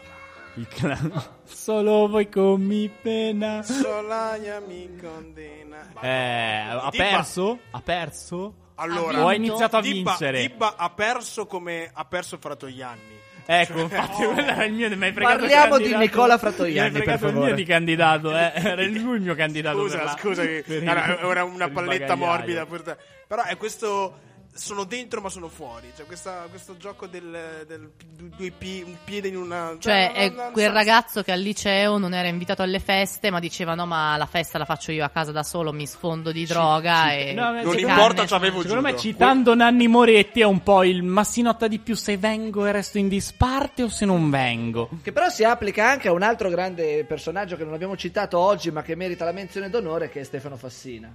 Il 0.55 0.67
clan- 0.67 1.23
Solo 1.43 2.07
voi 2.07 2.29
con 2.29 2.61
mi 2.61 2.89
pena. 2.89 3.61
Solagna 3.63 4.59
mi 4.59 4.89
condena. 4.99 5.89
Eh, 6.01 6.67
ha 6.69 6.89
perso? 6.89 7.59
Ha 7.71 7.81
perso? 7.81 8.53
Allora, 8.75 9.23
O 9.23 9.27
ha 9.27 9.33
iniziato 9.33 9.77
a 9.77 9.79
Ibba, 9.83 10.11
vincere? 10.11 10.41
Ibba 10.41 10.75
ha 10.77 10.89
perso 10.89 11.45
come 11.45 11.89
ha 11.93 12.05
perso 12.05 12.37
Fratoianni. 12.37 13.15
Ecco, 13.49 13.79
infatti, 13.79 14.23
quello 14.25 14.41
era 14.41 14.65
il 14.65 14.73
mio. 14.73 14.89
mi 14.95 15.11
Parliamo 15.13 15.77
di 15.77 15.95
Nicola 15.95 16.37
Frattoianni, 16.37 16.89
Mi 16.91 16.97
hai 16.97 17.01
fregato 17.03 17.27
il 17.29 17.35
mio 17.35 17.53
di 17.55 17.63
candidato, 17.63 18.35
eh. 18.37 18.51
Era 18.59 18.81
lui 18.83 19.15
il 19.15 19.21
mio 19.21 19.35
candidato. 19.35 19.79
Scusa, 19.79 19.95
per 19.97 20.05
la- 20.05 20.17
scusa, 20.19 20.43
il- 20.43 20.63
era 20.67 21.43
una 21.45 21.69
palletta 21.69 22.15
morbida. 22.15 22.65
per 22.65 22.81
te. 22.81 22.97
Però 23.25 23.43
è 23.43 23.55
questo. 23.55 24.19
Sono 24.57 24.83
dentro 24.85 25.21
ma 25.21 25.29
sono 25.29 25.47
fuori. 25.49 25.91
Cioè, 25.95 26.05
questa- 26.05 26.47
questo 26.49 26.77
gioco 26.77 27.05
del, 27.07 27.63
del 27.67 27.91
du- 28.15 28.29
due 28.35 28.51
pi- 28.51 28.83
un 28.85 28.95
piede 29.03 29.27
in 29.27 29.37
una. 29.37 29.75
Cioè, 29.79 30.07
no, 30.07 30.13
è 30.13 30.29
no, 30.29 30.43
no, 30.45 30.51
quel 30.51 30.71
ragazzo 30.71 31.21
che 31.21 31.31
al 31.31 31.39
liceo 31.39 31.97
non 31.99 32.13
era 32.13 32.27
invitato 32.27 32.63
alle 32.63 32.79
feste, 32.79 33.29
ma 33.29 33.39
diceva: 33.39 33.75
No, 33.75 33.85
ma 33.85 34.17
la 34.17 34.25
festa 34.25 34.57
la 34.57 34.65
faccio 34.65 34.91
io 34.91 35.05
a 35.05 35.09
casa 35.09 35.31
da 35.31 35.43
solo, 35.43 35.71
mi 35.71 35.85
sfondo 35.85 36.31
di 36.31 36.45
droga. 36.45 37.13
e 37.13 37.33
No, 37.33 37.51
Non 37.51 37.77
importa, 37.77 38.13
canne. 38.15 38.27
c'avevo 38.27 38.61
Secondo 38.61 38.81
me, 38.81 38.97
citando 38.97 39.53
Nanni 39.55 39.87
Moretti, 39.87 40.41
è 40.41 40.45
un 40.45 40.63
po' 40.63 40.83
il 40.83 41.03
ma 41.03 41.23
si 41.23 41.41
nota 41.43 41.67
di 41.67 41.77
più 41.79 41.95
se 41.95 42.17
vengo 42.17 42.65
e 42.65 42.71
resto 42.71 42.97
in 42.97 43.07
disparte 43.07 43.83
o 43.83 43.89
se 43.89 44.05
non 44.05 44.29
vengo. 44.31 44.89
Che 45.03 45.11
però 45.11 45.29
si 45.29 45.43
applica 45.43 45.87
anche 45.87 46.07
a 46.07 46.11
un 46.13 46.23
altro 46.23 46.49
grande 46.49 47.05
personaggio 47.05 47.55
che 47.57 47.63
non 47.63 47.73
abbiamo 47.73 47.95
citato 47.95 48.39
oggi, 48.39 48.71
ma 48.71 48.81
che 48.81 48.95
merita 48.95 49.23
la 49.23 49.31
menzione 49.33 49.69
d'onore, 49.69 50.09
che 50.09 50.21
è 50.21 50.23
Stefano 50.23 50.57
Fassina. 50.57 51.13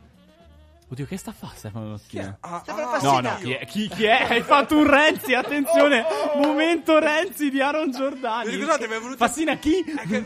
Oddio, 0.93 1.07
che 1.07 1.17
sta 1.17 1.31
a 1.31 1.33
fare 1.33 1.55
Stefano 1.57 1.97
Fassina? 1.97 2.37
Ah, 2.41 2.57
ah, 2.57 2.75
Fassina. 2.75 3.11
No, 3.13 3.21
no, 3.21 3.37
chi 3.41 3.53
è? 3.55 3.65
Chi, 3.65 3.89
chi 3.89 4.05
è? 4.05 4.27
Hai 4.29 4.43
fatto 4.43 4.77
un 4.77 4.87
Renzi, 4.87 5.33
attenzione! 5.33 6.05
Momento 6.37 6.99
Renzi 6.99 7.49
di 7.49 7.63
Aaron 7.63 7.91
Giordani. 7.91 8.53
Scusate, 8.53 8.87
mi 8.89 8.95
è 8.97 8.99
venuto- 8.99 9.17
Fassina 9.17 9.57
chi? 9.57 9.83
È 9.83 10.07
che, 10.07 10.23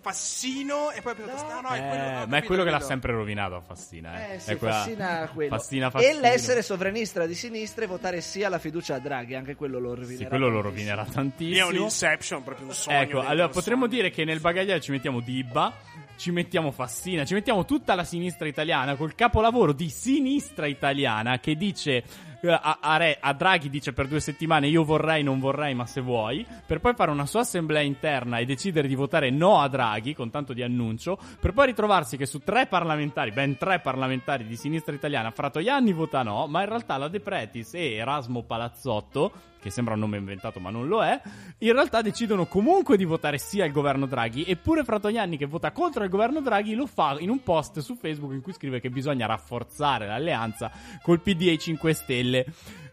Fassino 0.00 0.92
e 0.92 1.02
poi 1.02 1.12
ho 1.12 1.14
pensato, 1.16 1.46
ah, 1.52 1.60
no, 1.62 1.68
è 1.70 1.78
quello, 1.88 2.02
Eh, 2.02 2.22
ho 2.22 2.26
ma 2.28 2.36
è 2.36 2.42
quello 2.44 2.62
che 2.62 2.70
l'ha 2.70 2.80
sempre 2.80 3.10
rovinato 3.12 3.56
a 3.56 3.60
Fassina. 3.60 4.28
Eh, 4.28 4.34
Eh 4.34 4.38
sì, 4.38 4.50
È 4.52 4.56
quella- 4.56 4.74
Fassina 4.74 5.30
quello. 5.34 5.56
Fassina, 5.56 5.86
E 5.88 5.90
Fassino. 5.90 6.20
l'essere 6.20 6.62
sovranista 6.62 7.26
di 7.26 7.34
sinistra 7.34 7.82
e 7.82 7.86
votare 7.88 8.20
sì 8.20 8.44
alla 8.44 8.60
fiducia 8.60 8.94
a 8.94 8.98
Draghi, 9.00 9.34
anche 9.34 9.56
quello 9.56 9.80
lo 9.80 9.94
rovinerà. 9.94 10.16
Sì, 10.22 10.26
quello 10.28 10.48
lo 10.48 10.62
tantissimo. 10.62 10.94
rovinerà 10.94 11.02
Lì 11.02 11.08
è 11.08 11.12
tantissimo. 11.12 11.66
un 11.70 11.74
inception, 11.74 12.42
proprio 12.44 12.66
un 12.68 12.72
sogno. 12.72 13.00
Ecco, 13.00 13.20
allora 13.20 13.48
potremmo 13.48 13.86
sogno. 13.86 13.96
dire 13.96 14.10
che 14.10 14.24
nel 14.24 14.38
bagagliaio 14.38 14.78
ci 14.78 14.92
mettiamo 14.92 15.18
Dibba, 15.18 15.74
ci 16.18 16.32
mettiamo 16.32 16.72
Fassina, 16.72 17.24
ci 17.24 17.34
mettiamo 17.34 17.64
tutta 17.64 17.94
la 17.94 18.02
sinistra 18.02 18.48
italiana 18.48 18.96
col 18.96 19.14
capolavoro 19.14 19.72
di 19.72 19.88
sinistra 19.88 20.66
italiana 20.66 21.38
che 21.38 21.54
dice 21.54 22.02
a, 22.46 22.78
a 22.80 22.96
Re- 22.96 23.18
a 23.20 23.32
Draghi 23.32 23.68
dice 23.68 23.92
per 23.92 24.06
due 24.06 24.20
settimane 24.20 24.68
io 24.68 24.84
vorrei, 24.84 25.22
non 25.22 25.40
vorrei, 25.40 25.74
ma 25.74 25.86
se 25.86 26.00
vuoi, 26.00 26.46
per 26.66 26.80
poi 26.80 26.94
fare 26.94 27.10
una 27.10 27.26
sua 27.26 27.40
assemblea 27.40 27.82
interna 27.82 28.38
e 28.38 28.44
decidere 28.44 28.88
di 28.88 28.94
votare 28.94 29.30
no 29.30 29.60
a 29.60 29.68
Draghi 29.68 30.14
con 30.14 30.30
tanto 30.30 30.52
di 30.52 30.62
annuncio, 30.62 31.18
per 31.40 31.52
poi 31.52 31.66
ritrovarsi 31.66 32.16
che 32.16 32.26
su 32.26 32.40
tre 32.40 32.66
parlamentari, 32.66 33.32
ben 33.32 33.56
tre 33.56 33.80
parlamentari 33.80 34.46
di 34.46 34.56
sinistra 34.56 34.94
italiana, 34.94 35.30
Fratoianni 35.30 35.92
vota 35.92 36.22
no, 36.22 36.46
ma 36.46 36.60
in 36.60 36.68
realtà 36.68 36.96
la 36.96 37.08
De 37.08 37.20
Pretis 37.20 37.74
e 37.74 37.94
Erasmo 37.94 38.42
Palazzotto 38.42 39.32
che 39.60 39.70
sembra 39.70 39.94
un 39.94 40.00
nome 40.00 40.16
inventato 40.16 40.60
ma 40.60 40.70
non 40.70 40.86
lo 40.86 41.02
è, 41.02 41.20
in 41.58 41.72
realtà 41.72 42.00
decidono 42.00 42.46
comunque 42.46 42.96
di 42.96 43.04
votare 43.04 43.38
sì 43.38 43.60
al 43.60 43.70
governo 43.70 44.06
Draghi, 44.06 44.44
eppure 44.46 44.84
Fratoianni 44.84 45.36
che 45.36 45.46
vota 45.46 45.72
contro 45.72 46.04
il 46.04 46.10
governo 46.10 46.40
Draghi 46.40 46.74
lo 46.74 46.86
fa 46.86 47.16
in 47.18 47.30
un 47.30 47.42
post 47.42 47.80
su 47.80 47.94
Facebook 47.96 48.32
in 48.32 48.40
cui 48.40 48.52
scrive 48.52 48.80
che 48.80 48.90
bisogna 48.90 49.26
rafforzare 49.26 50.06
l'alleanza 50.06 50.70
col 51.02 51.20
PD 51.20 51.42
e 51.48 51.52
i 51.52 51.58
5 51.58 51.92
Stelle. 51.92 52.27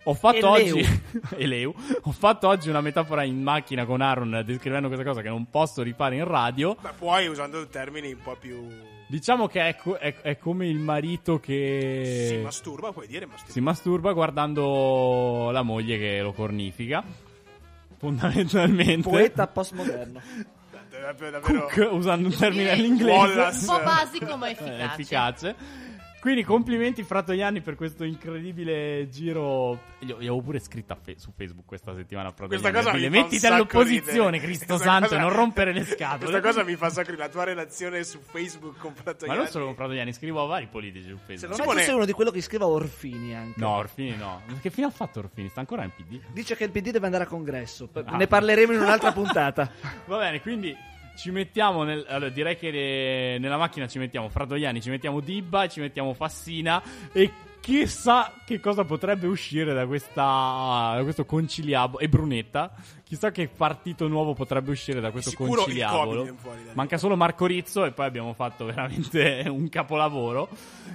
Ho 0.08 0.14
fatto 0.14 0.50
oggi 0.50 0.82
Leu. 0.84 0.86
e 1.36 1.48
Leu. 1.48 1.74
Ho 2.04 2.12
fatto 2.12 2.48
oggi 2.48 2.70
una 2.70 2.82
metafora 2.82 3.24
in 3.24 3.42
macchina 3.42 3.86
con 3.86 4.02
Aaron 4.02 4.44
descrivendo 4.46 4.88
questa 4.88 5.06
cosa 5.06 5.22
che 5.22 5.30
non 5.30 5.50
posso 5.50 5.82
rifare 5.82 6.16
in 6.18 6.26
radio. 6.26 6.76
Beh, 6.80 6.90
poi 6.98 7.28
usando 7.28 7.66
termini 7.68 8.12
un 8.14 8.20
po' 8.24 8.36
più. 8.40 8.68
Diciamo 9.08 9.48
che 9.48 9.68
è, 9.68 9.76
co- 9.76 9.98
è- 9.98 10.22
è 10.22 10.38
come 10.38 10.68
il 10.68 10.78
marito 10.80 11.40
che 11.40 12.26
Si 12.30 12.38
masturba, 12.38 12.92
puoi 12.92 13.06
dire 13.08 13.26
masturba. 13.26 13.52
si 13.52 13.62
masturba 13.62 14.14
guardando 14.14 15.50
la 15.52 15.62
moglie 15.64 15.98
che 15.98 16.22
lo 16.22 16.34
cornifica. 16.34 17.04
Fondamentalmente. 17.98 19.08
Poeta 19.10 19.48
postmoderno. 19.48 20.22
Davvero, 20.90 21.40
Cook, 21.42 21.90
usando 21.92 22.28
un 22.30 22.36
termine 22.36 22.72
all'inglese. 22.72 23.40
Un 23.42 23.66
po' 23.66 23.84
basico 23.84 24.38
ma 24.38 24.48
Eh, 24.48 24.52
efficace. 24.52 24.84
efficace. 24.84 25.56
Quindi 26.26 26.44
complimenti 26.44 27.04
Fratoianni 27.04 27.62
per 27.62 27.76
questo 27.76 28.04
incredibile 28.04 29.08
giro. 29.10 29.74
Io, 30.00 30.08
io 30.08 30.16
avevo 30.16 30.42
pure 30.42 30.58
scritto 30.60 30.98
fe- 31.00 31.20
su 31.20 31.32
Facebook 31.36 31.68
questa 31.68 31.94
settimana 31.94 32.32
Fratoianni. 32.32 32.62
Questa 32.64 32.80
cosa 32.80 32.94
mi 32.94 32.98
dire, 32.98 33.10
fa 33.12 33.16
un 33.18 33.22
Mettiti 33.24 33.40
sacco 33.42 33.54
all'opposizione, 33.54 34.32
ridere. 34.32 34.44
Cristo 34.44 34.66
Questa 34.66 34.86
Santo, 34.86 35.08
cosa- 35.10 35.20
non 35.20 35.30
rompere 35.32 35.72
le 35.72 35.86
scatole. 35.86 36.18
Questa 36.32 36.42
cosa 36.42 36.64
mi 36.64 36.76
fa 36.76 36.88
ridere. 36.88 37.18
La 37.18 37.30
tua 37.30 37.44
relazione 37.44 38.04
su 38.04 38.20
Facebook 38.20 38.80
con 38.80 38.94
Ma 38.96 39.02
Fratoianni. 39.04 39.38
non 39.38 39.48
solo 39.48 39.66
con 39.66 39.76
Fratoianni, 39.76 40.14
scrivo 40.14 40.42
a 40.44 40.46
vari 40.48 40.66
politici 40.68 41.10
su 41.10 41.18
Facebook. 41.18 41.38
Se 41.38 41.46
Sai, 41.46 41.56
Simone- 41.58 41.80
tu 41.82 41.86
sei 41.86 41.94
uno 41.96 42.06
di 42.06 42.12
quello 42.14 42.32
che 42.32 42.42
scrive 42.42 42.64
a 42.64 42.68
Orfini 42.70 43.36
anche. 43.36 43.60
No, 43.60 43.70
Orfini 43.70 44.16
no. 44.18 44.42
Ma 44.48 44.58
Che 44.60 44.70
fine 44.72 44.88
ha 44.88 44.92
fatto 44.92 45.20
Orfini? 45.20 45.50
Sta 45.50 45.60
ancora 45.60 45.84
in 45.84 45.92
PD? 45.96 46.20
Dice 46.34 46.56
che 46.56 46.64
il 46.64 46.72
PD 46.72 46.90
deve 46.90 47.06
andare 47.06 47.26
a 47.26 47.28
congresso. 47.28 47.88
Ah. 48.04 48.16
Ne 48.18 48.26
parleremo 48.26 48.74
in 48.74 48.80
un'altra 48.82 49.12
puntata. 49.12 49.72
Va 50.08 50.18
bene, 50.18 50.42
quindi 50.42 50.76
ci 51.16 51.32
mettiamo 51.32 51.84
nel, 51.84 52.06
allora, 52.08 52.30
direi 52.30 52.58
che 52.58 52.72
le- 52.72 53.38
nella 53.40 53.58
macchina 53.58 53.88
ci 53.88 53.98
mettiamo 54.00 54.30
Fratoiani, 54.30 54.82
ci 54.82 54.90
mettiamo 54.90 55.20
Dibba, 55.20 55.68
ci 55.68 55.80
mettiamo 55.80 56.14
Fassina 56.14 56.82
e 57.12 57.32
chissà 57.66 58.32
che 58.46 58.60
cosa 58.60 58.84
potrebbe 58.84 59.26
uscire 59.26 59.74
da, 59.74 59.88
questa, 59.88 60.94
da 60.96 61.00
questo 61.02 61.26
conciliabolo 61.26 61.98
e 61.98 62.08
Brunetta. 62.08 62.72
Chissà 63.04 63.32
che 63.32 63.48
partito 63.48 64.08
nuovo 64.08 64.36
potrebbe 64.36 64.70
uscire 64.70 65.00
da 65.00 65.10
questo 65.10 65.32
Sicuro 65.32 65.64
conciliabolo. 65.64 66.36
Manca 66.74 67.00
solo 67.00 67.16
Marco 67.16 67.48
Rizzo 67.48 67.84
e 67.84 67.92
poi 67.92 68.06
abbiamo 68.06 68.34
fatto 68.34 68.66
veramente 68.66 69.46
un 69.50 69.68
capolavoro. 69.70 70.48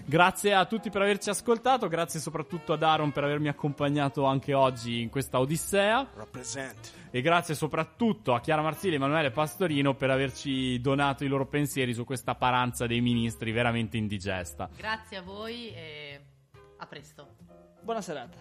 Grazie 0.05 0.55
a 0.55 0.65
tutti 0.65 0.91
per 0.91 1.03
averci 1.03 1.29
ascoltato, 1.31 1.89
grazie 1.89 2.21
soprattutto 2.21 2.75
ad 2.75 2.85
Aaron 2.85 3.11
per 3.11 3.25
avermi 3.25 3.49
accompagnato 3.49 4.25
anche 4.25 4.55
oggi 4.55 5.01
in 5.01 5.09
questa 5.09 5.41
odissea. 5.41 6.09
Represent. 6.15 6.93
E 7.11 7.21
grazie 7.21 7.57
soprattutto 7.57 8.33
a 8.33 8.41
Chiara 8.41 8.63
Marzilli 8.63 8.95
e 8.95 8.97
Emanuele 8.97 9.33
Pastorino 9.33 9.95
per 9.95 10.11
averci 10.11 10.81
donato 10.81 11.25
i 11.25 11.29
loro 11.29 11.47
pensieri 11.47 11.95
su 11.95 12.05
questa 12.05 12.37
paranza 12.37 12.87
dei 12.87 13.01
ministri 13.01 13.51
veramente 13.51 13.97
indigesta. 13.97 14.69
Grazie 14.77 15.17
a 15.17 15.23
voi 15.23 15.73
e 15.75 16.21
a 16.81 16.87
presto. 16.87 17.27
Buona 17.83 18.01
serata. 18.01 18.39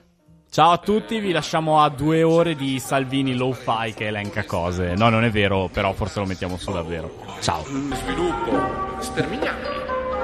Ciao 0.49 0.71
a 0.71 0.77
tutti, 0.77 1.19
vi 1.19 1.31
lasciamo 1.31 1.81
a 1.81 1.89
due 1.89 2.23
ore 2.23 2.55
di 2.55 2.79
Salvini 2.79 3.35
Low-Fi 3.35 3.93
che 3.93 4.07
elenca 4.07 4.45
cose. 4.45 4.95
No, 4.95 5.09
non 5.09 5.23
è 5.23 5.29
vero, 5.29 5.69
però 5.71 5.93
forse 5.93 6.19
lo 6.19 6.25
mettiamo 6.25 6.57
su 6.57 6.71
davvero. 6.71 7.11
Ciao. 7.41 7.63
sviluppo, 7.63 8.99
sterminiamoli, 8.99 9.77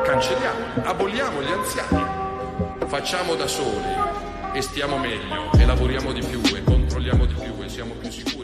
cancelliamoli, 0.03 0.81
aboliamo 0.83 1.41
gli 1.41 1.51
anziani, 1.51 2.03
facciamo 2.87 3.35
da 3.35 3.47
soli 3.47 3.93
e 4.53 4.61
stiamo 4.61 4.97
meglio 4.97 5.51
e 5.51 5.65
lavoriamo 5.65 6.11
di 6.11 6.25
più 6.25 6.41
e 6.55 6.63
controlliamo 6.63 7.25
di 7.25 7.33
più 7.33 7.61
e 7.61 7.69
siamo 7.69 7.93
più 7.93 8.09
sicuri, 8.09 8.34